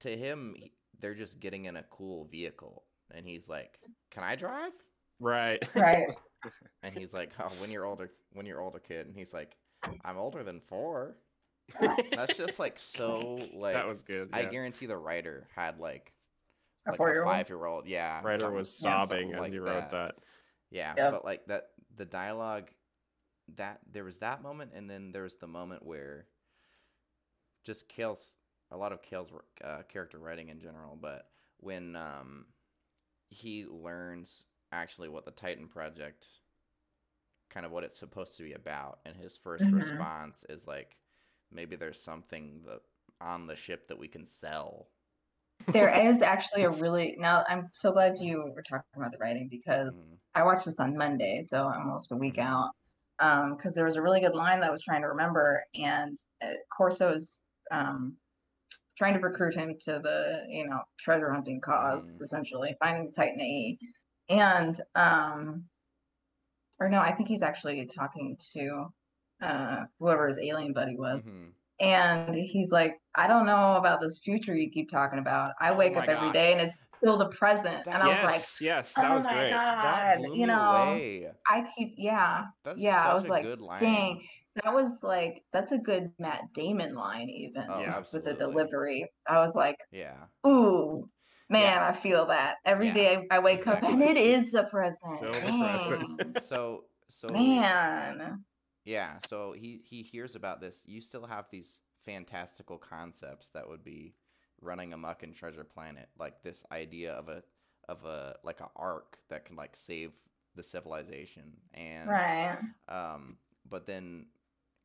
to 0.00 0.08
him 0.16 0.54
he- 0.56 0.72
they're 0.98 1.14
just 1.14 1.40
getting 1.40 1.64
in 1.64 1.76
a 1.76 1.82
cool 1.84 2.24
vehicle 2.26 2.84
and 3.14 3.26
he's 3.26 3.48
like 3.48 3.78
can 4.10 4.22
i 4.22 4.34
drive 4.36 4.72
right. 5.20 5.62
Right. 5.74 6.08
and 6.82 6.96
he's 6.96 7.14
like 7.14 7.32
oh 7.40 7.50
when 7.60 7.70
you're 7.70 7.84
older 7.84 8.10
when 8.32 8.46
you're 8.46 8.60
older 8.60 8.78
kid 8.80 9.06
and 9.06 9.16
he's 9.16 9.32
like 9.32 9.56
i'm 10.04 10.16
older 10.16 10.42
than 10.42 10.60
four 10.60 11.16
that's 12.16 12.36
just 12.36 12.58
like 12.58 12.78
so 12.78 13.38
like 13.54 13.74
that 13.74 13.86
was 13.86 14.02
good. 14.02 14.28
I 14.32 14.44
guarantee 14.44 14.86
the 14.86 14.96
writer 14.96 15.46
had 15.54 15.78
like 15.78 16.12
A 16.86 16.90
like 16.90 16.94
a 16.94 16.96
four-year-old. 16.96 17.30
five 17.32 17.48
year 17.48 17.64
old. 17.64 17.86
Yeah, 17.86 18.20
Writer 18.22 18.50
was 18.50 18.76
sobbing 18.76 19.06
something 19.06 19.34
as 19.34 19.40
like 19.40 19.52
he 19.52 19.58
wrote 19.60 19.90
that. 19.92 20.16
Yeah, 20.70 20.92
Yep. 20.96 21.12
but 21.12 21.24
like 21.24 21.46
that, 21.46 21.68
the 21.96 22.04
dialogue, 22.04 22.68
that 23.54 23.78
there 23.90 24.02
was 24.04 24.18
that 24.18 24.42
moment, 24.42 24.72
and 24.74 24.90
then 24.90 25.12
there 25.12 25.22
was 25.22 25.36
the 25.36 25.46
moment 25.46 25.86
where 25.86 26.26
just 27.64 27.88
Kale's 27.88 28.36
a 28.70 28.76
lot 28.76 28.92
of 28.92 29.00
Kale's 29.00 29.30
uh, 29.62 29.82
character 29.88 30.18
writing 30.18 30.48
in 30.48 30.58
general, 30.60 30.98
but 31.00 31.26
when 31.58 31.94
um 31.96 32.46
he 33.32 33.66
learns 33.66 34.44
actually 34.70 35.08
what 35.08 35.24
the 35.24 35.30
Titan 35.30 35.68
Project, 35.68 36.28
kind 37.50 37.66
of 37.66 37.72
what 37.72 37.84
it's 37.84 37.98
supposed 37.98 38.36
to 38.36 38.42
be 38.44 38.52
about, 38.52 39.00
and 39.04 39.16
his 39.16 39.36
1st 39.36 39.72
Mhm. 39.72 39.72
response 39.72 40.44
is 40.48 40.66
like, 40.66 40.98
maybe 41.50 41.76
there's 41.76 42.00
something 42.02 42.62
that 42.64 42.82
on 43.20 43.46
the 43.46 43.56
ship 43.56 43.86
that 43.88 43.98
we 43.98 44.08
can 44.08 44.24
sell. 44.26 44.88
There 45.72 45.88
is 46.08 46.22
actually 46.22 46.62
a 46.64 46.70
really 46.70 47.14
now. 47.18 47.44
I'm 47.48 47.68
so 47.72 47.92
glad 47.92 48.18
you 48.18 48.52
were 48.54 48.62
talking 48.62 48.84
about 48.96 49.12
the 49.12 49.18
writing 49.18 49.48
because 49.48 50.04
Mhm. 50.04 50.20
I 50.34 50.42
watched 50.44 50.64
this 50.64 50.80
on 50.80 50.96
Monday, 50.96 51.42
so 51.42 51.66
I'm 51.68 51.86
almost 51.88 52.12
a 52.12 52.16
week 52.16 52.38
Mhm. 52.38 52.38
out. 52.38 52.70
Um, 53.18 53.56
because 53.56 53.74
there 53.74 53.84
was 53.84 53.96
a 53.96 54.02
really 54.02 54.20
good 54.20 54.34
line 54.34 54.58
that 54.60 54.68
I 54.68 54.72
was 54.72 54.82
trying 54.82 55.02
to 55.02 55.08
remember, 55.08 55.64
and 55.74 56.18
uh, 56.40 56.54
Corso's 56.76 57.38
um 57.70 58.16
trying 58.96 59.14
to 59.14 59.20
recruit 59.20 59.54
him 59.54 59.76
to 59.82 59.98
the 60.02 60.44
you 60.48 60.66
know 60.66 60.80
treasure 60.98 61.32
hunting 61.32 61.60
cause, 61.60 62.12
Mhm. 62.12 62.22
essentially 62.22 62.76
finding 62.82 63.06
the 63.06 63.12
Titan 63.12 63.40
AE, 63.40 63.78
and 64.28 64.80
um, 64.94 65.68
or 66.80 66.88
no, 66.88 66.98
I 67.00 67.12
think 67.14 67.28
he's 67.28 67.42
actually 67.42 67.84
talking 67.86 68.36
to 68.54 68.92
uh 69.40 69.84
whoever 69.98 70.28
his 70.28 70.38
alien 70.38 70.72
buddy 70.72 70.96
was, 70.96 71.24
Mhm. 71.24 71.52
and 71.80 72.34
he's 72.34 72.70
like, 72.72 73.00
I 73.14 73.26
don't 73.26 73.46
know 73.46 73.74
about 73.76 74.00
this 74.00 74.18
future 74.20 74.54
you 74.54 74.70
keep 74.70 74.88
talking 74.90 75.18
about. 75.18 75.52
I 75.60 75.70
Oh 75.70 75.76
wake 75.76 75.96
up 75.96 76.08
every 76.08 76.30
day 76.32 76.52
gosh. 76.52 76.60
and 76.60 76.68
it's 76.68 76.78
still 76.98 77.16
the 77.18 77.30
present. 77.30 77.84
That- 77.84 77.94
and 77.94 78.02
I 78.04 78.08
was 78.08 78.32
like, 78.32 78.60
yes, 78.60 78.92
that 78.94 79.10
oh 79.10 79.14
was 79.14 79.24
my 79.24 79.32
great. 79.32 79.50
That 79.50 80.18
god, 80.18 80.24
blew 80.26 80.36
you 80.36 80.46
know, 80.46 80.60
away. 80.60 81.32
I 81.48 81.66
keep 81.76 81.94
yeah, 81.96 82.46
That's 82.62 82.80
yeah. 82.80 83.04
I 83.04 83.14
was 83.14 83.24
a 83.24 83.28
like, 83.28 83.42
good 83.42 83.60
line. 83.60 83.80
dang, 83.80 84.28
that 84.56 84.72
was 84.74 85.02
like 85.02 85.42
that's 85.52 85.72
a 85.72 85.78
good 85.78 86.10
Matt 86.18 86.52
Damon 86.54 86.94
line, 86.94 87.28
even 87.28 87.64
Oh, 87.68 87.84
just 87.84 88.12
with 88.14 88.24
the 88.24 88.34
delivery. 88.34 89.10
I 89.28 89.38
was 89.38 89.54
like, 89.54 89.76
Yeah. 89.90 90.24
ooh. 90.46 91.08
Man, 91.48 91.82
Yeah. 91.82 91.88
I 91.88 91.92
feel 91.92 92.26
that 92.26 92.56
every 92.64 92.86
Yeah, 92.86 92.94
day 92.94 93.26
I 93.30 93.38
wake 93.40 93.66
up 93.66 93.82
and 93.82 94.02
it 94.02 94.16
is 94.16 94.52
the 94.52 94.64
present. 94.64 95.18
Still 95.18 95.32
the 95.32 95.58
present. 95.58 96.36
So 96.42 96.84
so 97.08 97.28
Man. 97.28 98.44
Yeah, 98.84 99.18
so 99.18 99.52
he 99.52 99.80
he 99.88 100.02
hears 100.02 100.34
about 100.34 100.60
this. 100.60 100.84
You 100.86 101.00
still 101.00 101.26
have 101.26 101.46
these 101.50 101.80
fantastical 102.04 102.78
concepts 102.78 103.50
that 103.50 103.68
would 103.68 103.84
be 103.84 104.14
running 104.60 104.92
amok 104.92 105.22
in 105.22 105.32
Treasure 105.32 105.64
Planet, 105.64 106.08
like 106.18 106.42
this 106.42 106.64
idea 106.72 107.12
of 107.12 107.28
a 107.28 107.42
of 107.88 108.04
a 108.04 108.36
like 108.42 108.60
a 108.60 108.70
arc 108.76 109.18
that 109.28 109.44
can 109.44 109.56
like 109.56 109.76
save 109.76 110.12
the 110.54 110.62
civilization 110.62 111.52
and 111.74 112.08
Right. 112.08 112.58
um 112.88 113.38
but 113.68 113.86
then 113.86 114.26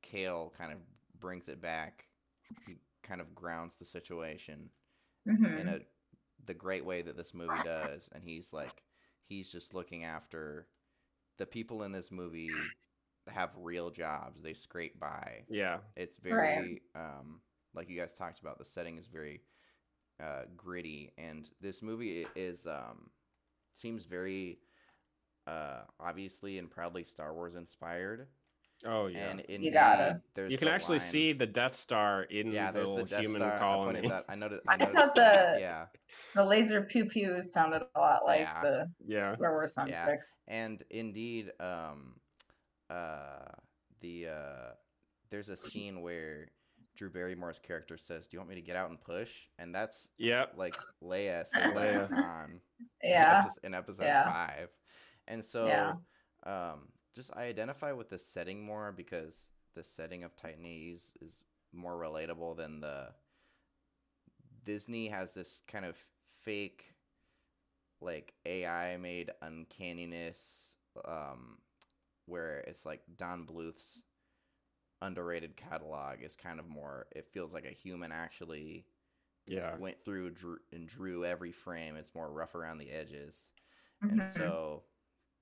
Kale 0.07 0.53
kind 0.57 0.71
of 0.73 0.79
brings 1.19 1.49
it 1.49 1.61
back. 1.61 2.05
He 2.65 2.77
kind 3.03 3.21
of 3.21 3.35
grounds 3.35 3.75
the 3.75 3.85
situation 3.85 4.71
hmm 5.27 5.57
in 5.57 5.67
a 5.67 5.79
the 6.45 6.53
great 6.53 6.85
way 6.85 7.01
that 7.01 7.17
this 7.17 7.33
movie 7.33 7.59
does 7.61 8.09
and 8.13 8.23
he's 8.23 8.53
like 8.53 8.83
he's 9.27 9.51
just 9.51 9.73
looking 9.73 10.03
after 10.03 10.67
the 11.37 11.45
people 11.45 11.83
in 11.83 11.91
this 11.91 12.11
movie 12.11 12.73
have 13.27 13.51
real 13.57 13.89
jobs. 13.91 14.41
They 14.43 14.53
scrape 14.53 14.99
by. 14.99 15.45
Yeah, 15.49 15.79
it's 15.95 16.17
Right. 16.29 16.71
very 16.75 16.83
um 16.95 17.41
like 17.73 17.89
you 17.89 17.97
guys 17.99 18.13
talked 18.13 18.39
about 18.39 18.57
the 18.59 18.65
setting 18.65 18.97
is 18.97 19.07
very 19.07 19.41
uh 20.21 20.43
gritty 20.55 21.11
and 21.17 21.49
this 21.61 21.81
movie 21.81 22.25
is 22.35 22.67
um 22.67 23.09
seems 23.73 24.05
very 24.05 24.59
uh 25.47 25.81
obviously 25.99 26.57
and 26.57 26.69
proudly 26.71 27.03
star 27.03 27.33
wars 27.33 27.55
inspired 27.55 28.27
oh 28.85 29.07
yeah. 29.07 29.35
and 29.49 29.63
You 29.63 29.71
gotta. 29.71 30.21
there's 30.35 30.51
you 30.51 30.57
can 30.57 30.67
actually 30.67 30.99
line- 30.99 31.07
see 31.07 31.33
the 31.33 31.45
Death 31.47 31.75
Star 31.75 32.23
in 32.23 32.51
yeah 32.51 32.71
the 32.71 32.77
there's 32.77 32.87
the 32.89 32.93
little 32.93 33.07
Death 33.09 33.21
human 33.21 33.41
Star. 33.41 33.53
I 33.55 33.59
colony. 33.59 33.93
pointed 34.01 34.11
that 34.11 34.25
I 34.29 34.35
noticed 34.35 34.61
I 34.67 34.73
I 34.75 34.77
thought 34.85 35.15
that. 35.15 35.55
the- 35.55 35.59
yeah 35.61 35.85
The 36.35 36.43
laser 36.45 36.81
pew 36.81 37.05
pews 37.05 37.51
sounded 37.51 37.83
a 37.95 37.99
lot 37.99 38.25
like 38.25 38.41
Yeah. 38.41 38.61
the 38.61 38.91
yeah, 39.05 39.35
Star 39.35 39.51
Wars 39.51 39.73
sound 39.73 39.89
Yeah. 39.89 40.03
effects. 40.03 40.43
And 40.47 40.81
indeed, 40.89 41.51
um, 41.59 42.15
uh, 42.89 43.51
the 44.01 44.27
uh, 44.27 44.71
there's 45.29 45.49
a 45.49 45.57
scene 45.57 46.01
where 46.01 46.47
Drew 46.95 47.09
Barrymore's 47.09 47.59
character 47.59 47.97
says, 47.97 48.27
"Do 48.27 48.35
you 48.35 48.39
want 48.39 48.49
me 48.49 48.55
to 48.55 48.61
get 48.61 48.75
out 48.75 48.89
and 48.89 48.99
push?" 49.01 49.47
And 49.59 49.73
that's 49.75 50.09
yep. 50.17 50.53
like 50.55 50.75
Leia 51.03 51.45
says 51.47 51.73
that 51.73 51.73
to 51.73 51.79
Leia. 52.07 52.09
Han 52.13 52.61
in 53.01 53.09
Yeah. 53.11 53.45
in 53.63 53.73
episode 53.73 54.05
Yeah. 54.05 54.23
five. 54.25 54.69
And 55.27 55.43
so, 55.43 55.67
Yeah. 55.67 55.93
um, 56.43 56.87
just 57.17 57.35
I 57.37 57.43
identify 57.45 57.93
with 57.93 58.09
the 58.09 58.19
setting 58.19 58.65
more 58.65 58.93
because 58.93 59.51
the 59.75 59.83
setting 59.83 60.23
of 60.23 60.37
Titan 60.37 60.65
AE's 60.65 61.13
is 61.21 61.43
more 61.73 61.95
relatable 61.95 62.57
than 62.57 62.81
the 62.81 63.15
Disney 64.63 65.07
has 65.07 65.33
this 65.33 65.61
kind 65.67 65.85
of 65.85 65.97
fake 66.25 66.93
like 68.01 68.33
AI 68.45 68.97
made 68.97 69.31
uncanniness 69.41 70.75
um 71.05 71.57
where 72.25 72.59
it's 72.67 72.85
like 72.85 73.01
Don 73.17 73.45
Bluth's 73.45 74.03
underrated 75.01 75.55
catalog 75.57 76.23
is 76.23 76.35
kind 76.35 76.59
of 76.59 76.67
more 76.67 77.07
it 77.15 77.27
feels 77.33 77.53
like 77.53 77.65
a 77.65 77.69
human 77.73 78.11
actually 78.11 78.85
Yeah. 79.47 79.77
went 79.77 80.03
through 80.03 80.31
drew, 80.31 80.57
and 80.73 80.87
drew 80.87 81.25
every 81.25 81.51
frame 81.53 81.95
it's 81.97 82.15
more 82.15 82.31
rough 82.31 82.55
around 82.55 82.79
the 82.79 82.91
edges 82.91 83.53
Mhm. 84.01 84.19
and 84.19 84.27
so 84.27 84.83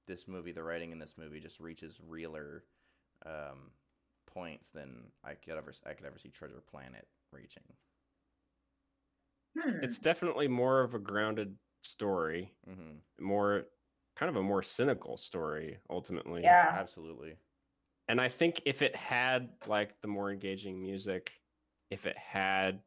this 0.07 0.27
movie 0.27 0.51
the 0.51 0.63
writing 0.63 0.91
in 0.91 0.99
this 0.99 1.17
movie 1.17 1.39
just 1.39 1.59
reaches 1.59 2.01
realer 2.01 2.65
um 3.25 3.73
points 4.27 4.71
than 4.71 5.11
I 5.23 5.35
could 5.35 5.57
ever 5.57 5.71
I 5.85 5.93
could 5.93 6.05
ever 6.05 6.17
see 6.19 6.29
Treasure 6.29 6.61
Planet 6.61 7.07
reaching 7.31 7.77
Hmm. 9.57 9.79
It's 9.81 9.99
definitely 9.99 10.47
more 10.47 10.81
of 10.81 10.93
a 10.93 10.99
grounded 10.99 11.57
story, 11.83 12.55
hmm 12.65 12.97
more 13.19 13.67
kind 14.15 14.29
of 14.29 14.35
a 14.37 14.43
more 14.43 14.63
cynical 14.63 15.17
story 15.17 15.79
ultimately. 15.89 16.59
yeah. 16.67 16.69
absolutely 16.71 17.37
And 18.07 18.21
I 18.21 18.29
think 18.29 18.61
if 18.65 18.81
it 18.81 18.95
had 18.95 19.57
like 19.65 19.99
the 20.01 20.07
more 20.07 20.31
engaging 20.31 20.79
music, 20.81 21.41
if 21.89 22.05
it 22.05 22.17
had 22.17 22.83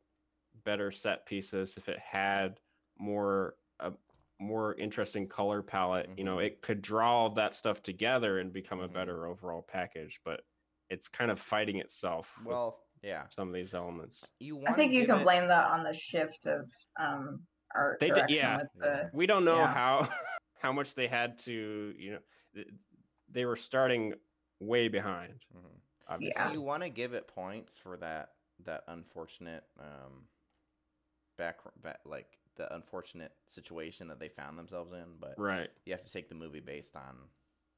better 0.55 0.93
set 0.93 1.27
pieces, 1.27 1.77
if 1.77 1.89
it 1.89 1.99
had 1.99 2.61
more 2.99 3.57
a 3.81 3.95
more 4.41 4.75
interesting 4.77 5.29
color 5.29 5.63
palette, 5.63 6.11
you 6.17 6.25
know, 6.25 6.39
Mhm. 6.39 6.47
it 6.47 6.63
could 6.63 6.83
draw 6.83 7.13
all 7.23 7.31
that 7.31 7.55
stuff 7.55 7.83
together 7.83 8.39
and 8.39 8.53
become 8.53 8.81
a 8.81 8.89
Mhm. 8.89 8.93
better 8.93 9.27
overall 9.27 9.63
package, 9.63 10.21
but 10.25 10.43
it's 10.91 11.09
kind 11.09 11.31
of 11.31 11.41
fighting 11.41 11.77
itself 11.79 12.43
well 12.45 12.87
yeah 13.03 13.29
some 13.29 13.47
of 13.49 13.55
these 13.55 13.75
elements. 13.75 14.33
you 14.41 14.65
I 14.67 14.73
think 14.73 14.93
you 14.93 15.07
can 15.07 15.21
it, 15.21 15.25
blame 15.25 15.47
that 15.49 15.67
on 15.71 15.83
the 15.85 15.93
shift 15.93 16.47
of 16.47 16.71
um 16.99 17.47
art 17.75 18.01
They 18.01 18.11
did- 18.11 18.31
yeah. 18.31 18.63
the 18.75 19.11
We 19.13 19.27
don't 19.27 19.45
know 19.45 19.59
Yeah. 19.59 19.75
how 19.75 20.09
how 20.59 20.73
much 20.73 20.95
they 20.95 21.07
had 21.09 21.39
to, 21.41 21.95
you 21.97 22.13
know, 22.55 22.65
they 23.29 23.45
were 23.45 23.57
starting 23.57 24.15
way 24.61 24.89
behind, 24.89 25.45
Mhm. 25.55 25.81
obviously. 26.07 26.43
Yeah. 26.47 26.53
you 26.53 26.63
want 26.63 26.83
to 26.83 26.89
give 26.91 27.15
it 27.15 27.29
points 27.29 27.79
for 27.79 27.97
that 27.99 28.35
that 28.61 28.85
unfortunate 28.89 29.65
um 29.79 30.29
back, 31.39 31.61
back 31.81 32.01
like 32.05 32.39
the 32.59 32.73
unfortunate 32.75 33.33
situation 33.47 34.09
that 34.09 34.21
they 34.21 34.29
found 34.29 34.59
themselves 34.59 34.93
in 34.93 35.17
but 35.19 35.35
Right. 35.39 35.71
you 35.87 35.93
have 35.95 36.03
to 36.03 36.13
take 36.13 36.29
the 36.29 36.35
movie 36.35 36.61
based 36.61 36.95
on 36.97 37.17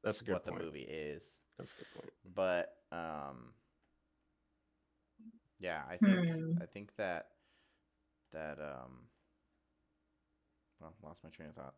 That's 0.02 0.20
a 0.20 0.24
good 0.24 0.32
what 0.32 0.44
point. 0.44 0.58
the 0.58 0.64
movie 0.64 0.82
is 0.82 1.40
That's 1.58 1.72
a 1.72 1.76
good 1.76 1.90
point. 1.94 2.12
but 2.34 2.74
um 2.90 3.52
yeah 5.60 5.82
i 5.88 5.96
think 5.96 6.18
Hmm. 6.32 6.52
i 6.60 6.66
think 6.66 6.94
that 6.96 7.28
that 8.32 8.58
um 8.60 9.06
well 10.80 10.94
lost 11.02 11.22
my 11.24 11.30
train 11.30 11.48
of 11.50 11.54
thought 11.54 11.74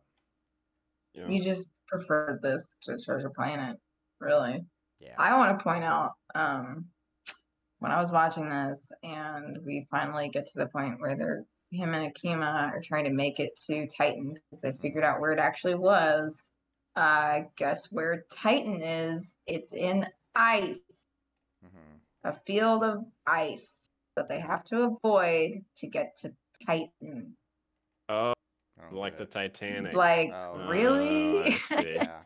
Yeah. 1.13 1.27
you 1.29 1.43
just 1.43 1.75
preferred 1.87 2.41
this 2.41 2.77
to 2.83 2.97
Treasure 2.97 3.29
Planet, 3.29 3.77
really. 4.19 4.65
yeah 4.99 5.13
I 5.17 5.37
want 5.37 5.57
to 5.59 5.63
point 5.63 5.83
out 5.83 6.13
um 6.33 6.85
when 7.79 7.91
I 7.91 7.99
was 7.99 8.11
watching 8.11 8.49
this 8.49 8.91
and 9.03 9.59
we 9.65 9.85
finally 9.91 10.29
get 10.29 10.47
to 10.47 10.57
the 10.59 10.67
point 10.67 10.99
where 10.99 11.15
they're 11.17 11.43
him 11.73 11.93
and 11.93 12.13
Akima 12.13 12.71
are 12.71 12.81
trying 12.81 13.05
to 13.05 13.09
make 13.09 13.39
it 13.39 13.55
to 13.67 13.87
Titan 13.87 14.33
because 14.33 14.61
they 14.61 14.71
figured 14.73 15.03
out 15.03 15.19
where 15.19 15.31
it 15.31 15.39
actually 15.39 15.75
was. 15.75 16.51
Uh 16.95 17.41
guess 17.57 17.91
where 17.91 18.25
Titan 18.31 18.81
is? 18.81 19.37
It's 19.47 19.73
in 19.73 20.05
ice. 20.35 21.05
hmm 21.61 21.97
a 22.25 22.33
field 22.45 22.85
of 22.85 23.03
ice 23.27 23.85
that 24.15 24.29
they 24.29 24.39
have 24.39 24.63
to 24.63 24.83
avoid 25.03 25.65
to 25.75 25.87
get 25.87 26.15
to 26.17 26.31
Titan. 26.65 27.35
Oh, 28.07 28.33
like 28.91 29.17
the. 29.17 29.25
Titanic. 29.25 29.93
Like, 29.93 30.29
Oh, 30.31 30.53
Oh, 30.63 30.69
really? 30.69 31.39
I 31.43 31.49
see. 31.65 31.95
yeah 31.95 32.21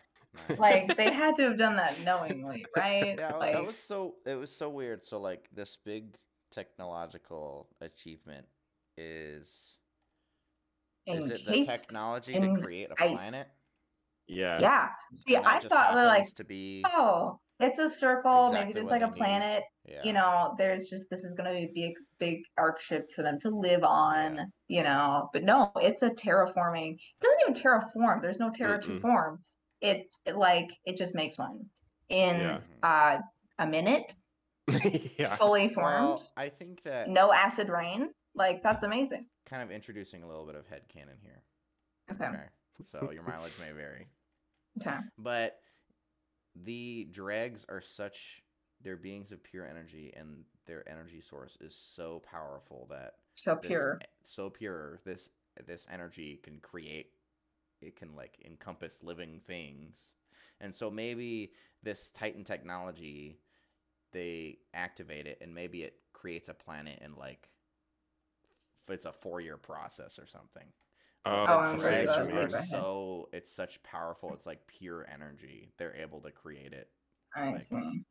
nice. 0.49 0.59
like 0.59 0.97
they 0.97 1.11
had 1.11 1.35
to 1.37 1.43
have 1.43 1.57
done 1.57 1.75
that 1.77 1.99
knowingly, 2.01 2.65
right? 2.75 3.15
yeah 3.17 3.35
like, 3.35 3.53
that 3.53 3.65
was 3.65 3.77
so 3.77 4.15
it 4.25 4.35
was 4.35 4.51
so 4.51 4.69
weird 4.69 5.03
so 5.03 5.19
like 5.19 5.47
this 5.53 5.77
big 5.77 6.15
technological 6.51 7.67
achievement 7.81 8.45
is 8.97 9.79
is 11.05 11.29
it 11.29 11.45
the 11.45 11.65
technology 11.65 12.33
to 12.33 12.53
create 12.61 12.89
a 12.91 13.03
ice. 13.03 13.21
planet 13.21 13.47
Yeah. 14.27 14.59
Yeah. 14.59 14.89
See, 15.15 15.37
I 15.37 15.59
just 15.59 15.69
thought 15.73 15.93
well, 15.93 16.05
like, 16.07 16.17
happens 16.17 16.33
to 16.33 16.43
be 16.43 16.83
oh, 16.85 17.39
it's 17.59 17.79
a 17.79 17.89
circle. 17.89 18.47
Exactly 18.47 18.59
maybe 18.59 18.73
there's 18.73 18.91
like 18.91 19.01
a 19.01 19.11
planet. 19.11 19.63
yeah 19.85 20.01
You 20.03 20.13
know, 20.13 20.53
there's 20.57 20.89
just 20.89 21.09
this 21.09 21.23
is 21.23 21.33
going 21.33 21.49
to 21.49 21.55
be 21.55 21.63
a 21.63 21.87
big, 21.87 21.93
big 22.19 22.41
arc 22.57 22.79
ship 22.81 23.09
for 23.15 23.23
them 23.23 23.39
to 23.39 23.49
live 23.49 23.83
on. 23.83 24.35
Yeah. 24.35 24.45
You 24.67 24.83
know, 24.83 25.29
but 25.33 25.43
no, 25.43 25.71
it's 25.77 26.01
a 26.03 26.09
terraforming. 26.09 26.93
It 26.95 27.21
doesn't 27.21 27.41
even 27.41 27.53
terraform. 27.53 28.21
There's 28.21 28.39
no 28.39 28.51
terra 28.51 28.81
to 28.81 28.89
Mm-mm. 28.89 29.01
form. 29.01 29.39
It, 29.81 30.07
it 30.25 30.35
like 30.35 30.69
it 30.85 30.97
just 30.97 31.15
makes 31.15 31.37
one 31.37 31.65
in 32.09 32.37
Yeah. 32.37 32.59
uh 32.83 33.17
a 33.59 33.67
minute 33.67 34.13
yeah. 35.17 35.35
fully 35.35 35.69
formed, 35.69 35.87
Well, 35.87 36.31
I 36.35 36.49
think 36.49 36.81
that 36.83 37.09
no 37.09 37.31
acid 37.31 37.69
rain. 37.69 38.09
Like 38.37 38.63
that's 38.63 38.83
amazing. 38.83 39.25
kind 39.45 39.63
of 39.63 39.71
introducing 39.71 40.23
a 40.23 40.27
little 40.27 40.45
bit 40.45 40.55
of 40.55 40.65
headcanon 40.67 41.19
here. 41.23 41.43
Okay. 42.11 42.25
Okay. 42.25 42.43
So 42.83 43.11
your 43.11 43.23
mileage 43.23 43.53
may 43.59 43.71
vary. 43.71 44.07
Okay. 44.79 44.97
But 45.17 45.59
the 46.55 47.07
dregs 47.11 47.65
are 47.69 47.81
such 47.81 48.43
they're 48.81 48.95
beings 48.95 49.31
of 49.31 49.43
pure 49.43 49.65
energy 49.65 50.13
and 50.15 50.43
their 50.67 50.87
energy 50.87 51.19
source 51.21 51.57
is 51.61 51.75
so 51.75 52.21
powerful 52.31 52.87
that 52.91 53.13
So 53.33 53.55
this- 53.61 53.69
pure. 53.69 53.99
so 54.23 54.49
pure 54.49 54.99
this 55.03 55.29
this 55.65 55.87
energy 55.91 56.39
can 56.43 56.59
create 56.59 57.11
it 57.81 57.95
can 57.95 58.15
like 58.15 58.37
encompass 58.45 59.01
living 59.03 59.39
things 59.43 60.13
and 60.61 60.73
so 60.73 60.91
maybe 60.91 61.51
this 61.81 62.11
titan 62.11 62.43
technology 62.43 63.39
they 64.11 64.59
activate 64.73 65.25
it 65.25 65.39
and 65.41 65.53
maybe 65.55 65.81
it 65.83 65.95
creates 66.13 66.49
a 66.49 66.53
planet 66.53 66.99
in 67.03 67.13
like 67.15 67.49
it's 68.89 69.05
a 69.05 69.11
four 69.11 69.41
year 69.41 69.57
process 69.57 70.19
or 70.19 70.27
something. 70.27 70.67
Oh, 71.25 71.31
Oh, 71.31 71.45
I'm 71.45 71.71
that's 71.73 71.83
right, 71.83 72.05
dregs 72.05 72.27
that's 72.27 72.29
you 72.29 72.35
are 72.35 72.49
so 72.49 73.29
it's 73.33 73.51
such 73.51 73.81
powerful 73.83 74.33
it's 74.33 74.45
like 74.45 74.65
pure 74.67 75.05
energy. 75.11 75.69
They're 75.77 75.95
able 75.95 76.21
to 76.21 76.31
create 76.31 76.73
it. 76.73 76.89
I 77.35 77.51
like- 77.51 77.61
see. 77.61 78.03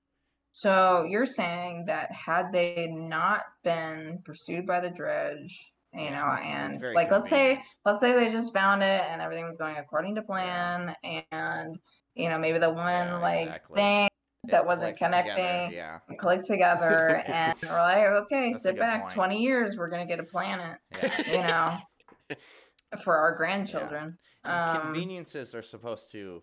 So 0.52 1.04
you're 1.04 1.26
saying 1.26 1.84
that 1.86 2.10
had 2.12 2.50
they 2.50 2.86
not 2.86 3.42
been 3.62 4.22
pursued 4.24 4.66
by 4.66 4.80
the 4.80 4.88
Drej, 4.90 5.50
you 5.92 6.04
Yeah, 6.04 6.10
know, 6.14 6.32
and 6.42 6.80
very 6.80 6.94
like 6.94 7.10
let's 7.10 7.28
say 7.28 7.62
let's 7.84 8.00
say 8.00 8.12
they 8.14 8.32
just 8.32 8.54
found 8.54 8.82
it 8.82 9.02
and 9.08 9.20
everything 9.20 9.44
was 9.46 9.58
going 9.58 9.76
according 9.76 10.14
to 10.14 10.22
plan 10.22 10.94
and 11.02 11.78
you 12.14 12.30
know 12.30 12.38
maybe 12.38 12.58
the 12.58 12.70
one 12.70 12.78
Yeah, 12.86 13.18
like 13.18 13.48
exactly. 13.48 13.80
thing 13.80 14.06
It 14.06 14.12
that 14.48 14.66
wasn't 14.66 14.98
clicked 14.98 15.12
together, 15.12 15.34
connecting 15.36 15.76
yeah. 15.76 15.98
clicked 16.18 16.46
together 16.46 17.22
and 17.26 17.54
we're 17.62 17.68
like 17.70 18.06
okay 18.06 18.52
That's 18.52 18.62
sit 18.62 18.78
back 18.78 19.02
point. 19.02 19.14
20 19.14 19.42
years 19.42 19.76
we're 19.76 19.88
gonna 19.88 20.06
get 20.06 20.20
a 20.20 20.24
planet 20.24 20.78
yeah. 21.02 21.22
you 21.26 21.38
know? 21.38 22.36
For 23.02 23.16
our 23.16 23.34
grandchildren 23.34 24.18
And 24.44 24.52
um 24.52 24.82
conveniences 24.82 25.54
are 25.54 25.62
supposed 25.62 26.10
to 26.12 26.42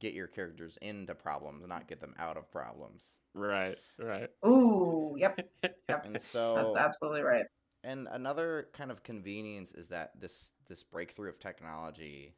get 0.00 0.14
your 0.14 0.26
characters 0.26 0.78
into 0.82 1.14
problems, 1.14 1.66
not 1.66 1.88
get 1.88 2.00
them 2.00 2.14
out 2.18 2.36
of 2.36 2.50
problems. 2.50 3.20
Right, 3.34 3.78
right. 3.98 4.28
ooh 4.46 5.14
yep. 5.18 5.38
Yep. 5.88 6.04
And 6.04 6.20
so, 6.20 6.54
that's 6.56 6.76
absolutely 6.76 7.22
right. 7.22 7.46
and 7.84 8.08
another 8.10 8.68
kind 8.72 8.90
of 8.90 9.02
convenience 9.02 9.72
is 9.72 9.88
that 9.88 10.20
this 10.20 10.50
this 10.68 10.82
breakthrough 10.82 11.28
of 11.28 11.38
technology 11.38 12.34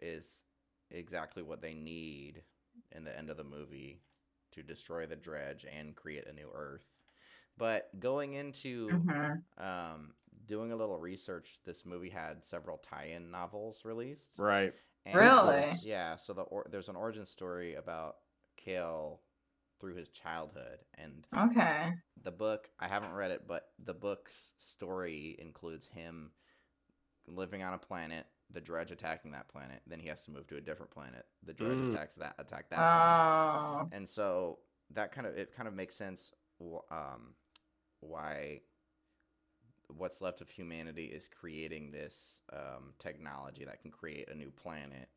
is 0.00 0.42
exactly 0.90 1.42
what 1.42 1.62
they 1.62 1.74
need 1.74 2.42
in 2.92 3.04
the 3.04 3.16
end 3.16 3.30
of 3.30 3.36
the 3.36 3.44
movie 3.44 4.00
to 4.52 4.62
destroy 4.62 5.06
the 5.06 5.16
Drej 5.16 5.64
and 5.70 5.94
create 5.96 6.26
a 6.26 6.32
new 6.32 6.50
Earth. 6.52 6.86
But 7.58 7.98
going 7.98 8.34
into 8.34 8.88
Mhm. 8.88 9.42
um, 9.58 10.14
doing 10.44 10.72
a 10.72 10.76
little 10.76 10.98
research, 10.98 11.58
this 11.64 11.84
movie 11.86 12.10
had 12.10 12.44
several 12.44 12.78
tie-in 12.78 13.30
novels 13.30 13.84
released. 13.84 14.32
Right. 14.38 14.74
And- 15.04 15.14
Really? 15.16 15.72
Yeah. 15.82 16.16
So 16.16 16.32
the 16.32 16.42
or- 16.42 16.66
there's 16.70 16.88
an 16.88 16.96
origin 16.96 17.26
story 17.26 17.74
about 17.74 18.18
Kale 18.56 19.22
through 19.78 19.94
his 19.96 20.08
childhood, 20.08 20.84
and 20.94 21.26
okay 21.36 21.92
the 22.16 22.32
book 22.32 22.70
I 22.78 22.88
haven't 22.88 23.12
read 23.12 23.30
it, 23.30 23.46
but 23.46 23.72
the 23.78 23.92
book's 23.94 24.54
story 24.56 25.36
includes 25.38 25.86
him 25.88 26.32
living 27.26 27.62
on 27.62 27.74
a 27.74 27.78
planet, 27.78 28.26
the 28.50 28.60
Drej 28.60 28.90
attacking 28.90 29.32
that 29.32 29.48
planet, 29.48 29.82
then 29.86 29.98
he 29.98 30.08
has 30.08 30.22
to 30.22 30.30
move 30.30 30.46
to 30.48 30.56
a 30.56 30.60
different 30.60 30.90
planet. 30.90 31.26
The 31.42 31.52
Drej 31.54 31.80
Mm. 31.80 31.92
attacks 31.92 32.14
that 32.16 32.34
attack 32.38 32.70
that 32.70 32.76
planet, 32.76 33.20
oh 33.20 33.88
and 33.92 34.08
so 34.08 34.60
that 34.90 35.12
kind 35.12 35.26
of 35.26 35.36
it 35.36 35.52
kind 35.52 35.68
of 35.68 35.74
makes 35.74 35.94
sense. 35.94 36.32
Um, 36.90 37.34
why 38.00 38.62
what's 39.88 40.20
left 40.20 40.40
of 40.40 40.50
humanity 40.50 41.04
is 41.04 41.28
creating 41.28 41.90
this 41.90 42.40
um, 42.52 42.94
technology 42.98 43.64
that 43.64 43.80
can 43.80 43.90
create 43.90 44.28
a 44.28 44.34
new 44.34 44.50
planet. 44.50 45.08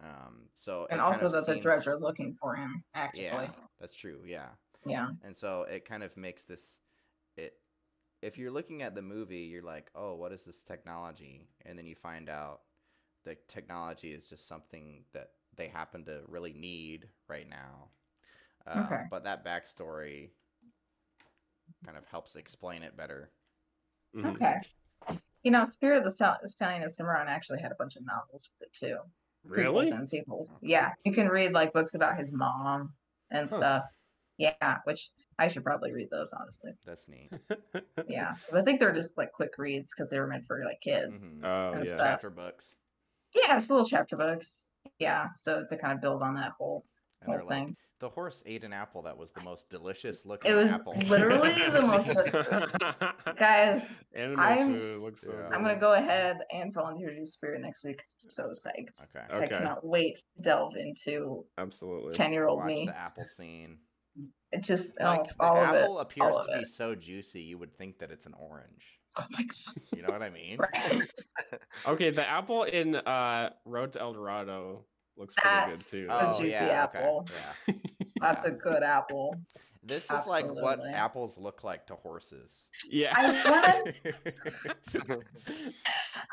Um, 0.00 0.48
so 0.54 0.86
and 0.90 1.00
also 1.00 1.26
of 1.26 1.32
that 1.32 1.46
the 1.46 1.60
Drej 1.60 1.86
are 1.86 1.98
looking 1.98 2.34
for 2.34 2.54
him 2.54 2.84
actually 2.94 3.24
yeah, 3.24 3.50
that's 3.80 3.96
true. 3.96 4.20
Yeah, 4.24 4.50
yeah 4.86 5.08
and 5.24 5.36
so 5.36 5.62
it 5.62 5.84
kind 5.84 6.02
of 6.02 6.16
makes 6.16 6.44
this 6.44 6.60
it. 6.62 6.87
If 8.20 8.36
you're 8.36 8.50
looking 8.50 8.82
at 8.82 8.94
the 8.94 9.02
movie, 9.02 9.42
you're 9.42 9.62
like, 9.62 9.90
"Oh, 9.94 10.14
what 10.14 10.32
is 10.32 10.44
this 10.44 10.62
technology?" 10.62 11.48
And 11.64 11.78
then 11.78 11.86
you 11.86 11.94
find 11.94 12.28
out 12.28 12.62
the 13.24 13.36
technology 13.46 14.12
is 14.12 14.28
just 14.28 14.46
something 14.46 15.04
that 15.12 15.32
they 15.54 15.68
happen 15.68 16.04
to 16.06 16.22
really 16.28 16.52
need 16.52 17.08
right 17.28 17.48
now. 17.48 17.90
Uh, 18.66 18.84
Okay. 18.86 19.04
But 19.10 19.24
that 19.24 19.44
backstory 19.44 20.30
kind 21.84 21.96
of 21.96 22.06
helps 22.06 22.36
explain 22.36 22.82
it 22.82 22.96
better. 22.96 23.30
Mhm. 24.14 24.34
Okay. 24.34 24.60
You 25.42 25.50
know, 25.52 25.64
Spirit 25.64 25.98
of 25.98 26.04
the 26.04 26.10
Stal- 26.10 26.46
Stallion 26.48 26.82
and 26.82 26.92
Cimarron 26.92 27.28
actually 27.28 27.60
had 27.60 27.72
a 27.72 27.76
bunch 27.76 27.96
of 27.96 28.04
novels 28.04 28.50
with 28.50 28.68
it 28.68 28.72
too. 28.72 28.98
Really? 29.44 29.86
Prequels 29.86 29.92
and 29.96 30.08
sequels. 30.08 30.50
Yeah. 30.60 30.94
You 31.04 31.12
can 31.12 31.28
read 31.28 31.52
like 31.52 31.72
books 31.72 31.94
about 31.94 32.18
his 32.18 32.32
mom 32.32 32.94
and 33.30 33.48
Huh. 33.48 33.56
stuff. 33.56 33.84
Yeah, 34.36 34.80
which 34.84 35.10
I 35.38 35.46
should 35.48 35.62
probably 35.64 35.92
read 35.92 36.10
those, 36.10 36.32
honestly. 36.32 36.72
That's 36.84 37.08
neat. 37.08 37.30
Yeah. 38.08 38.34
'cause 38.46 38.54
I 38.54 38.62
think 38.62 38.80
they're 38.80 38.92
just 38.92 39.16
like 39.16 39.32
quick 39.32 39.56
reads 39.58 39.92
because 39.94 40.10
they 40.10 40.18
were 40.18 40.26
meant 40.26 40.44
for 40.46 40.62
like 40.64 40.80
kids. 40.80 41.24
Mhm. 41.24 41.44
Oh 41.44 41.74
yeah. 41.78 41.84
stuff. 41.84 42.00
Chapter 42.00 42.30
books, 42.30 42.76
Yeah, 43.34 43.56
it's 43.56 43.70
little 43.70 43.86
chapter 43.86 44.16
books. 44.16 44.70
Yeah. 44.98 45.28
So 45.34 45.64
to 45.68 45.76
kind 45.76 45.92
of 45.92 46.00
build 46.00 46.22
on 46.22 46.34
that 46.34 46.52
whole 46.58 46.84
and 47.20 47.26
whole 47.28 47.34
they're 47.36 47.44
like, 47.44 47.66
thing. 47.66 47.76
"The 48.00 48.08
horse 48.08 48.42
ate 48.46 48.64
an 48.64 48.72
apple 48.72 49.02
that 49.02 49.16
was 49.18 49.32
the 49.32 49.40
most 49.42 49.68
delicious 49.70 50.24
looking 50.24 50.50
It 50.50 50.54
was 50.54 50.68
apple." 50.68 50.94
literally 51.06 51.52
the 51.70 53.12
most- 53.26 53.36
Guys, 53.36 53.82
Animal 54.14 54.44
I'm- 54.44 54.72
food 54.72 55.02
looks 55.02 55.20
so. 55.22 55.32
Yeah. 55.32 55.48
I'm 55.54 55.62
gonna 55.62 55.78
go 55.78 55.92
ahead 55.92 56.38
and 56.52 56.72
volunteer 56.72 57.10
to 57.10 57.16
do 57.16 57.26
Spirit 57.26 57.60
next 57.60 57.84
week 57.84 57.98
'cause 57.98 58.14
I'm 58.24 58.30
so 58.30 58.48
psyched. 58.50 59.14
Okay. 59.14 59.26
I 59.42 59.46
cannot 59.46 59.84
wait 59.86 60.16
to 60.16 60.42
delve 60.42 60.76
into 60.76 61.44
Absolutely. 61.58 62.12
ten 62.12 62.32
year 62.32 62.46
old 62.46 62.64
me. 62.64 62.86
the 62.86 62.96
apple 62.96 63.24
scene. 63.24 63.78
It 64.52 64.62
just 64.62 64.98
Like 65.00 65.20
oh, 65.20 65.24
the 65.38 65.42
all 65.44 65.56
of 65.64 65.74
it. 65.74 65.78
apple 65.82 65.98
appears 65.98 66.36
of 66.36 66.46
to 66.46 66.58
be 66.60 66.64
so 66.64 66.94
juicy, 66.94 67.42
you 67.42 67.58
would 67.58 67.76
think 67.76 67.98
that 67.98 68.10
it's 68.10 68.26
an 68.26 68.34
orange. 68.38 68.98
Oh 69.18 69.24
my 69.30 69.42
god! 69.42 69.82
You 69.96 70.02
know 70.02 70.10
what 70.10 70.22
I 70.22 70.30
mean? 70.40 70.58
Right. 70.58 71.02
Okay, 71.86 72.10
the 72.10 72.28
apple 72.28 72.64
in 72.64 72.94
uh 72.96 73.50
Road 73.64 73.92
to 73.94 74.00
El 74.00 74.12
Dorado 74.14 74.84
looks 75.16 75.34
pretty 75.36 75.70
good 75.76 75.84
too. 75.84 76.06
a 76.10 76.34
Oh 76.34 76.38
juicy 76.38 76.50
yeah, 76.52 76.82
apple. 76.84 77.26
okay. 77.30 77.34
Yeah. 77.68 77.74
That's 78.20 78.44
Yeah. 78.46 78.52
a 78.52 78.54
good 78.54 78.82
apple. 78.82 79.34
This 79.82 80.10
is 80.10 80.26
like 80.26 80.46
what 80.46 80.80
apples 80.92 81.38
look 81.38 81.64
like 81.64 81.86
to 81.86 81.94
horses. 81.94 82.68
yeah. 82.90 83.12
I 83.16 83.50
wanna, 83.50 85.12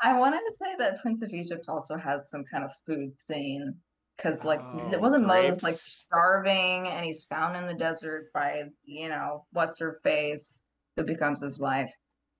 I 0.02 0.18
wanted 0.18 0.40
to 0.40 0.52
say 0.56 0.74
that 0.78 1.00
Prince 1.00 1.22
of 1.22 1.30
Egypt 1.32 1.66
also 1.68 1.96
has 1.96 2.28
some 2.30 2.44
kind 2.44 2.64
of 2.64 2.70
food 2.86 3.16
scene 3.16 3.74
because, 4.16 4.44
like, 4.44 4.60
Oh, 4.62 4.90
it 4.92 5.00
wasn't 5.00 5.26
Moses 5.26 5.62
like 5.62 5.76
starving 5.76 6.86
and 6.88 7.04
he's 7.04 7.24
found 7.24 7.56
in 7.56 7.66
the 7.66 7.74
desert 7.74 8.30
by 8.32 8.64
you 8.84 9.08
know 9.08 9.44
what's 9.52 9.78
her 9.78 9.98
face 10.02 10.62
who 10.96 11.04
becomes 11.04 11.40
his 11.42 11.58
wife, 11.58 11.92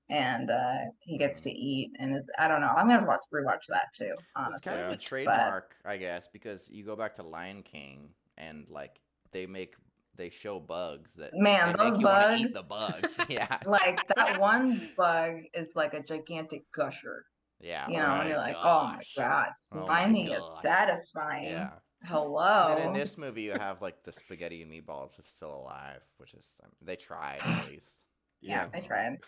and 0.09 0.51
uh 0.51 0.79
he 1.01 1.19
gets 1.19 1.41
to 1.43 1.51
eat 1.51 1.91
and 1.99 2.15
is 2.17 2.31
I 2.39 2.49
don't 2.49 2.61
know. 2.61 2.73
I'm 2.77 2.89
gonna 2.89 3.07
watch 3.07 3.21
rewatch 3.33 3.67
that 3.69 3.89
too. 3.95 4.15
honestly. 4.35 4.57
it's 4.57 4.65
kind 4.65 4.81
of 4.81 4.87
a 4.87 4.91
But- 4.91 5.01
trademark, 5.01 5.77
I 5.85 5.97
guess, 5.99 6.29
because 6.33 6.71
you 6.71 6.85
go 6.85 6.97
back 6.97 7.15
to 7.15 7.23
Lion 7.23 7.63
King 7.63 8.11
and 8.39 8.69
like 8.69 9.01
they 9.33 9.47
make 9.47 9.75
they 10.15 10.31
show 10.31 10.59
bugs 10.59 11.15
that 11.17 11.33
Man, 11.35 11.77
those 11.77 12.01
you 12.01 12.07
wanna 12.07 12.37
eat 12.37 12.43
bugs- 12.45 12.53
the 12.55 12.63
bugs. 12.63 13.27
yeah. 13.29 13.59
like 13.67 13.99
that 14.17 14.41
one 14.41 14.91
bug 14.97 15.41
is 15.53 15.69
like 15.75 15.93
a 15.93 16.03
gigantic 16.03 16.63
gusher. 16.73 17.25
Yeah. 17.61 17.89
You 17.89 17.99
know, 17.99 18.05
oh 18.07 18.21
and 18.21 18.29
you're 18.29 18.39
my 18.39 18.45
like, 18.47 18.57
oh 18.59 18.85
my 18.85 18.95
gosh. 18.97 19.15
god, 19.17 19.49
Oh 19.73 19.77
my 19.81 19.85
slimy 19.87 20.29
yet 20.29 20.43
satisfying. 20.63 21.47
Yeah. 21.47 21.71
Hello. 22.05 22.77
And 22.77 22.85
in 22.85 22.93
this 22.93 23.17
movie, 23.19 23.43
you 23.43 23.53
have 23.53 23.81
like 23.83 24.03
the 24.05 24.13
spaghetti 24.13 24.63
and 24.63 24.71
meatballs 24.71 25.19
is 25.19 25.27
still 25.27 25.55
alive, 25.55 26.01
which 26.19 26.35
is 26.35 26.59
I 26.63 26.67
mean, 26.67 26.75
they 26.83 26.97
tried 26.97 27.41
at 27.45 27.67
least. 27.71 28.05
yeah, 28.41 28.67
they 28.73 28.81
tried. 28.83 29.19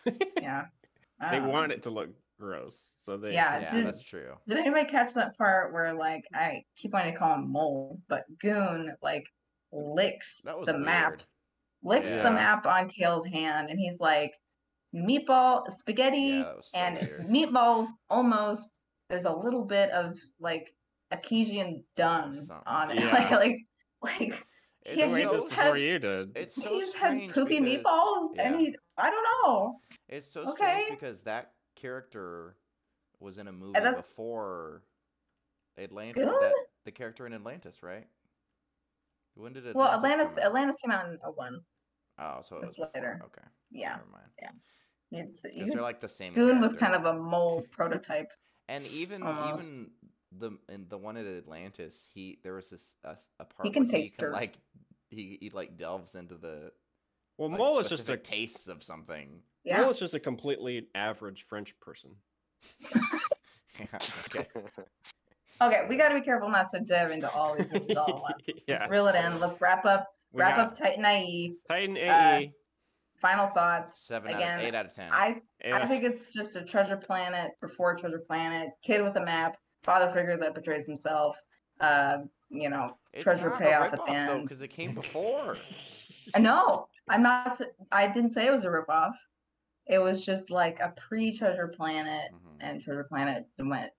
Yeah. 0.41 0.67
they 1.31 1.39
Um, 1.39 1.49
want 1.49 1.73
it 1.73 1.83
to 1.85 1.91
look 1.91 2.11
gross, 2.39 2.93
so 3.01 3.17
they. 3.17 3.33
Yeah, 3.33 3.61
Yeah, 3.61 3.75
did- 3.75 3.87
that's 3.87 4.05
true. 4.05 4.35
Did 4.47 4.59
anybody 4.59 4.85
catch 4.89 5.15
that 5.15 5.37
part 5.37 5.73
where 5.73 5.95
like 5.95 6.25
I 6.35 6.65
keep 6.77 6.93
wanting 6.93 7.15
to 7.15 7.19
call 7.19 7.35
him 7.35 7.51
mole, 7.51 8.01
but 8.09 8.25
Gune 8.39 8.91
like 9.03 9.27
licks 9.73 10.43
That 10.43 10.59
was 10.59 10.67
the 10.67 10.79
map, 10.79 11.23
licks 11.83 12.11
Yeah. 12.11 12.23
the 12.23 12.31
map 12.31 12.67
on 12.67 12.89
Kale's 12.89 13.27
hand, 13.27 13.71
and 13.71 13.79
he's 13.81 13.99
like, 14.01 14.35
meatball, 14.95 15.71
spaghetti, 15.73 16.19
Yeah, 16.45 16.53
so 16.63 16.79
and 16.79 16.99
weird. 16.99 17.29
meatballs 17.29 17.87
almost. 18.11 18.71
There's 19.09 19.25
a 19.25 19.33
little 19.33 19.65
bit 19.65 19.91
of 19.91 20.19
like 20.41 20.75
Akesian 21.11 21.85
dung 21.97 22.35
Something. 22.35 22.63
on 22.67 22.91
it, 22.91 22.99
Yeah. 23.01 23.13
like 23.13 23.31
like 23.31 23.57
like 24.03 24.47
It's 24.85 24.97
Yeah, 24.97 25.07
he 25.17 25.23
so, 25.25 25.33
this 25.33 25.43
just 25.43 25.49
before 25.51 25.65
had- 25.75 25.81
you 25.83 25.99
did. 25.99 26.37
it's 26.37 26.55
so 26.63 26.71
he's 26.75 26.91
strange 26.91 27.25
had 27.27 27.35
poopy 27.35 27.61
because- 27.61 27.83
meatballs, 27.85 28.29
and 28.39 28.55
yeah. 28.61 28.67
he 28.67 28.77
I 28.97 29.11
don't 29.11 29.25
know. 29.47 29.81
It's 30.09 30.27
so 30.31 30.43
Okay. 30.51 30.81
strange 30.81 30.91
because 30.91 31.23
that 31.25 31.53
character 31.77 32.57
was 33.21 33.39
in 33.39 33.49
a 33.49 33.53
movie 33.53 33.79
before 33.81 34.83
Atlantis. 35.79 36.25
That 36.25 36.55
the 36.85 36.93
character 36.93 37.27
in 37.27 37.33
Atlantis, 37.33 37.83
right? 37.83 38.07
When 39.35 39.53
did 39.53 39.67
Atlantis 39.67 39.77
Well, 39.77 39.89
come 40.01 40.11
Atlantis 40.11 40.39
out? 40.39 40.45
Atlantis 40.47 40.77
came 40.83 40.91
out 40.91 41.07
in 41.09 41.19
a 41.23 41.31
01. 41.31 41.61
Oh, 42.19 42.41
so 42.43 42.57
it 42.57 42.65
It's 42.65 42.67
was 42.67 42.77
before. 42.77 42.91
later. 42.95 43.21
Okay. 43.25 43.43
Oh, 43.45 43.51
yeah, 43.71 43.91
Never 43.91 44.11
mind. 44.11 44.25
Yeah. 44.43 44.51
It's 45.11 45.45
you 45.55 45.65
they're 45.67 45.81
like 45.83 46.01
the 46.01 46.09
same. 46.09 46.35
Gune 46.35 46.61
was 46.61 46.75
kind 46.75 46.95
of 46.95 47.05
a 47.07 47.15
mole 47.19 47.65
prototype. 47.71 48.33
And 48.69 48.87
even 48.89 49.23
almost. 49.23 49.65
even 49.67 49.91
the 50.37 50.51
in 50.69 50.87
the 50.89 50.99
one 50.99 51.17
at 51.17 51.27
Atlantis, 51.27 52.07
he 52.13 52.39
there 52.43 52.53
was 52.55 52.69
this 52.69 52.97
a 53.05 53.15
part 53.45 53.73
can 53.73 53.85
where 53.85 53.97
he 53.97 54.03
taste 54.03 54.19
can 54.19 54.27
dirt. 54.27 54.33
like 54.35 54.59
he, 55.09 55.39
he 55.41 55.49
like 55.51 55.77
delves 55.79 56.15
into 56.15 56.35
the 56.35 56.73
Well, 57.39 57.49
like, 57.49 57.59
Mole 57.59 57.79
is 57.79 57.89
just 57.89 58.09
a 58.11 58.19
taste 58.19 58.69
of 58.69 58.83
something. 58.83 59.41
Yeah, 59.65 59.81
Mole 59.81 59.91
is 59.91 59.99
just 59.99 60.13
a 60.13 60.21
completely 60.21 60.89
average 60.95 61.45
French 61.49 61.79
person. 61.81 62.11
okay. 63.81 64.47
Okay, 65.61 65.87
we 65.89 65.97
got 65.97 66.11
to 66.11 66.15
be 66.15 66.21
careful 66.21 66.49
not 66.51 66.71
to 66.71 66.81
dive 66.81 67.11
into 67.11 67.31
all 67.33 67.55
these 67.57 67.73
movies 67.73 67.97
all 67.97 68.09
at 68.09 68.21
once. 68.23 68.43
yeah. 68.67 68.79
Let's 68.81 68.91
reel 68.91 69.07
it 69.09 69.15
in. 69.15 69.41
Let's 69.41 69.61
wrap 69.61 69.85
up. 69.87 70.07
We 70.33 70.41
wrap 70.41 70.57
got 70.57 70.67
up 70.69 70.77
Titan 70.79 71.05
IE. 71.05 71.55
Titan 71.69 71.97
AE. 71.97 72.09
uh, 72.47 72.51
Final 73.21 73.49
thoughts. 73.49 74.01
Seven 74.07 74.31
out 74.31 74.37
Again, 74.37 74.59
of 74.61 74.65
eight 74.65 74.75
out 74.75 74.87
of 74.87 74.95
ten. 74.95 75.09
I 75.11 75.41
I 75.73 75.87
think 75.87 76.05
it's 76.05 76.33
just 76.33 76.55
a 76.55 76.63
treasure 76.63 76.97
planet 76.97 77.53
before 77.61 77.97
treasure 77.97 78.23
planet. 78.25 78.69
Kid 78.83 79.03
with 79.03 79.17
a 79.17 79.25
map. 79.25 79.57
Father 79.83 80.13
figure 80.13 80.37
that 80.37 80.55
betrays 80.55 80.87
himself. 80.87 81.41
Uh, 81.81 82.19
you 82.51 82.69
know, 82.71 82.97
It's 83.13 83.25
treasure 83.25 83.51
not 83.51 83.59
payoff 83.59 83.93
at 83.93 84.05
the 84.07 84.11
end. 84.13 84.43
because 84.43 84.61
it 84.61 84.69
came 84.69 84.95
before. 84.95 85.57
I 86.35 86.39
know. 86.39 86.87
I'm 87.09 87.23
not. 87.23 87.61
I 87.91 88.07
didn't 88.07 88.31
say 88.31 88.47
it 88.47 88.53
was 88.53 88.65
a 88.65 88.69
ripoff. 88.69 89.15
It 89.87 89.99
was 89.99 90.25
just 90.25 90.51
like 90.51 90.79
a 90.81 90.93
pre-treasure 90.97 91.69
planet, 91.69 92.31
Mhm. 92.33 92.57
and 92.61 92.81
treasure 92.83 93.05
planet 93.05 93.47
went 93.59 93.91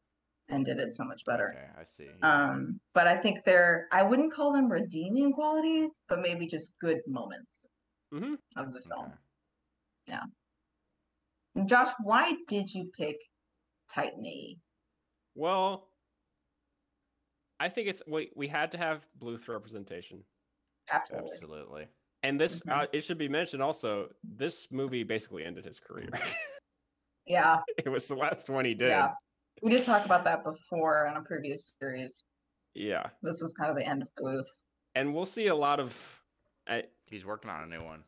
and 0.50 0.66
did 0.66 0.80
it 0.80 0.94
so 0.94 1.04
much 1.06 1.24
better. 1.26 1.54
Okay, 1.56 1.68
I 1.80 1.84
see. 1.84 2.10
Um, 2.22 2.80
but 2.94 3.08
I 3.08 3.16
think 3.18 3.44
they're 3.46 3.88
I 3.92 4.04
wouldn't 4.04 4.34
call 4.34 4.52
them 4.52 4.70
redeeming 4.72 5.32
qualities, 5.34 6.02
but 6.10 6.22
maybe 6.22 6.48
just 6.48 6.72
good 6.80 7.00
moments 7.08 7.68
Mhm. 8.14 8.38
of 8.56 8.74
the 8.74 8.82
film. 8.82 9.14
Okay. 10.10 10.18
And 11.56 11.68
Josh, 11.68 11.90
why 12.04 12.34
did 12.48 12.74
you 12.74 12.92
pick 12.98 13.18
Titan 13.94 14.26
E? 14.26 14.60
Well, 15.36 15.90
I 17.60 17.70
think 17.70 17.88
it's 17.88 18.02
we 18.08 18.32
we 18.36 18.48
had 18.48 18.72
to 18.72 18.78
have 18.78 19.06
Bluth 19.20 19.48
representation, 19.48 20.24
Absolutely. 20.92 21.30
Absolutely. 21.32 21.88
and 22.24 22.40
this 22.40 22.60
Mhm. 22.62 22.72
uh, 22.84 22.88
it 22.94 23.02
should 23.02 23.18
be 23.18 23.30
mentioned 23.30 23.62
also. 23.62 24.10
This 24.24 24.72
movie 24.72 25.04
basically 25.04 25.44
ended 25.46 25.66
his 25.66 25.80
career. 25.80 26.10
Yeah, 27.26 27.58
it 27.78 27.90
was 27.90 28.08
the 28.08 28.16
last 28.16 28.50
one 28.50 28.66
he 28.66 28.74
did. 28.74 28.90
yeah. 28.90 29.14
We 29.62 29.72
did 29.72 29.84
talk 29.84 30.06
about 30.06 30.24
that 30.26 30.44
before 30.44 31.08
in 31.08 31.18
a 31.18 31.22
previous 31.22 31.74
series. 31.82 32.24
Yeah. 32.74 33.08
This 33.22 33.42
was 33.42 33.54
kind 33.54 33.70
of 33.70 33.76
the 33.76 33.86
end 33.86 34.02
of 34.04 34.08
Bluth. 34.20 34.46
and 34.96 35.14
we'll 35.14 35.26
see 35.26 35.48
a 35.48 35.56
lot 35.56 35.80
of. 35.80 35.96
I, 36.68 36.84
He's 37.06 37.26
working 37.26 37.50
on 37.50 37.64
a 37.64 37.68
new 37.68 37.84
one. 37.86 38.04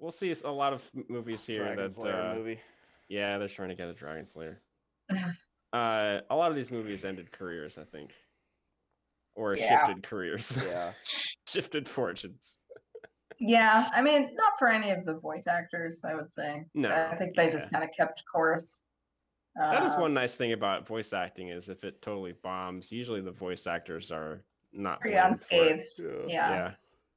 we'll 0.00 0.10
see 0.10 0.34
a 0.44 0.50
lot 0.50 0.72
of 0.72 0.82
movies 1.08 1.46
here 1.46 1.58
Dragon 1.58 1.76
that 1.84 1.92
Slayer 1.92 2.20
uh, 2.20 2.34
movie. 2.34 2.60
yeah 3.08 3.38
they're 3.38 3.46
trying 3.48 3.68
to 3.68 3.74
get 3.76 3.88
a 3.88 3.94
Dragon 3.94 4.26
Slayer. 4.26 4.60
uh, 5.72 6.20
a 6.28 6.34
lot 6.36 6.50
of 6.50 6.56
these 6.56 6.70
movies 6.72 7.04
ended 7.04 7.30
careers, 7.30 7.78
I 7.78 7.84
think, 7.84 8.12
or 9.36 9.54
Yeah. 9.56 9.68
shifted 9.86 10.02
careers, 10.02 10.58
Yeah. 10.66 10.92
shifted 11.48 11.88
fortunes. 11.88 12.58
Yeah, 13.38 13.88
I 13.94 14.00
mean, 14.02 14.30
not 14.34 14.58
for 14.58 14.68
any 14.68 14.90
of 14.90 15.04
the 15.04 15.14
voice 15.14 15.46
actors, 15.46 16.00
I 16.04 16.14
would 16.14 16.32
say. 16.32 16.64
No, 16.74 16.88
I 16.90 17.14
think 17.16 17.36
they 17.36 17.50
just 17.50 17.70
kind 17.70 17.84
of 17.84 17.90
kept 17.96 18.22
course. 18.32 18.82
That 19.56 19.84
is 19.84 19.92
Uh, 19.92 20.00
one 20.00 20.14
nice 20.14 20.36
thing 20.36 20.52
about 20.52 20.86
voice 20.86 21.12
acting 21.12 21.48
is 21.48 21.68
if 21.68 21.84
it 21.84 22.02
totally 22.02 22.32
bombs, 22.32 22.92
usually 22.92 23.20
the 23.20 23.30
voice 23.32 23.66
actors 23.66 24.10
are 24.12 24.44
not 24.72 25.00
pretty 25.00 25.16
blamed 25.16 25.40
for 25.40 25.54
it. 25.54 25.72
unscathed. 25.72 26.28
Yeah. 26.30 26.50
Yeah, 26.50 26.74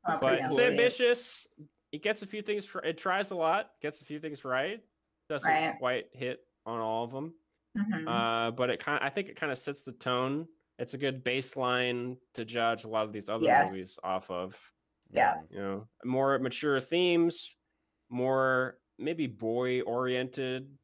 Yeah, 0.07 0.17
but 0.21 0.39
it's 0.39 0.59
ambitious. 0.59 1.47
It 1.91 2.01
gets 2.03 2.21
a 2.21 2.27
few 2.27 2.41
things. 2.41 2.65
For, 2.65 2.81
it 2.83 2.97
tries 2.97 3.31
a 3.31 3.35
lot. 3.35 3.71
Gets 3.81 4.01
a 4.01 4.05
few 4.05 4.19
things 4.19 4.45
right. 4.45 4.81
Doesn't 5.27 5.49
Right. 5.49 5.77
quite 5.77 6.09
hit 6.13 6.47
on 6.65 6.79
all 6.79 7.03
of 7.03 7.11
them. 7.11 7.33
Mhm. 7.77 8.07
Uh, 8.07 8.51
but 8.51 8.69
it 8.69 8.79
kind. 8.79 9.03
I 9.03 9.09
think 9.09 9.27
it 9.29 9.35
kind 9.35 9.51
of 9.51 9.57
sets 9.57 9.81
the 9.83 9.91
tone. 9.93 10.47
It's 10.77 10.93
a 10.93 10.97
good 10.97 11.23
baseline 11.25 12.17
to 12.35 12.45
judge 12.45 12.83
a 12.85 12.87
lot 12.87 13.03
of 13.05 13.11
these 13.13 13.27
other 13.29 13.43
Yes. 13.45 13.71
movies 13.71 13.99
off 14.03 14.29
of. 14.31 14.57
Yeah. 15.11 15.41
You 15.49 15.59
know, 15.59 15.89
more 16.05 16.37
mature 16.39 16.79
themes, 16.79 17.55
more 18.09 18.79
maybe 18.97 19.27
boy 19.27 19.81
oriented 19.81 20.77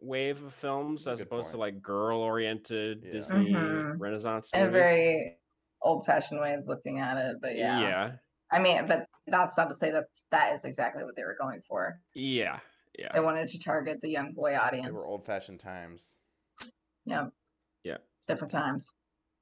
wave 0.00 0.42
of 0.42 0.54
films 0.54 1.06
as 1.06 1.18
Good 1.18 1.26
opposed 1.26 1.50
to 1.50 1.56
like 1.56 1.82
girl 1.82 2.20
oriented 2.20 3.02
Yeah. 3.04 3.12
Disney 3.12 3.52
Mhm. 3.52 3.96
Renaissance 3.98 4.50
In 4.54 4.60
a 4.60 4.64
movies. 4.66 4.80
very 4.82 5.38
old-fashioned 5.82 6.40
way 6.40 6.54
of 6.54 6.66
looking 6.66 6.98
at 7.00 7.16
it, 7.16 7.36
but 7.40 7.56
yeah. 7.56 7.80
yeah, 7.80 8.16
I 8.50 8.58
mean, 8.58 8.84
but 8.86 9.08
that's 9.26 9.56
not 9.56 9.68
to 9.68 9.74
say 9.74 9.90
that 9.90 10.06
that 10.30 10.52
is 10.54 10.64
exactly 10.64 11.04
what 11.04 11.14
they 11.16 11.24
were 11.24 11.36
going 11.40 11.62
for. 11.62 12.00
yeah, 12.14 12.60
Yeah. 12.98 13.12
They 13.12 13.20
wanted 13.20 13.48
to 13.48 13.58
target 13.60 14.00
the 14.00 14.08
young 14.08 14.32
boy 14.32 14.50
They 14.50 14.56
audience. 14.56 14.90
were 14.92 15.04
old 15.04 15.24
fashioned 15.24 15.60
times. 15.60 16.18
Yeah. 17.04 17.28
Yeah. 17.84 17.98
Different 18.26 18.50
times. 18.50 18.92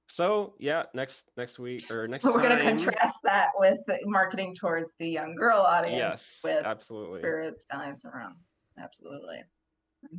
So 0.08 0.54
yeah, 0.58 0.84
next 0.94 1.30
next 1.36 1.58
week 1.58 1.90
or 1.90 2.06
next 2.06 2.22
So 2.22 2.32
we're 2.32 2.42
going 2.42 2.56
to 2.58 2.62
contrast 2.64 3.16
that 3.24 3.50
with 3.56 3.78
marketing 4.04 4.54
towards 4.54 4.94
the 4.98 5.08
young 5.08 5.34
girl 5.34 5.58
audience 5.58 5.96
Yes, 5.96 6.40
with 6.44 6.64
absolutely. 6.64 7.20
Spirit 7.20 7.60
Stallion 7.60 7.94
Cimarron. 7.96 8.36
Absolutely. 8.78 9.42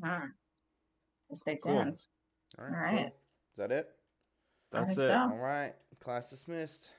Hmm 0.04 0.26
So 1.30 1.36
stay 1.36 1.58
Cool. 1.64 1.84
tuned. 1.84 2.00
All 2.60 2.66
All 2.66 2.72
right. 2.72 2.84
right. 2.84 2.92
cool. 2.92 3.06
Is 3.08 3.58
that 3.58 3.72
it? 3.72 3.90
That's 4.72 4.98
it. 4.98 5.12
so. 5.12 5.16
All 5.16 5.38
right. 5.38 5.74
Class 6.00 6.30
dismissed. 6.30 6.94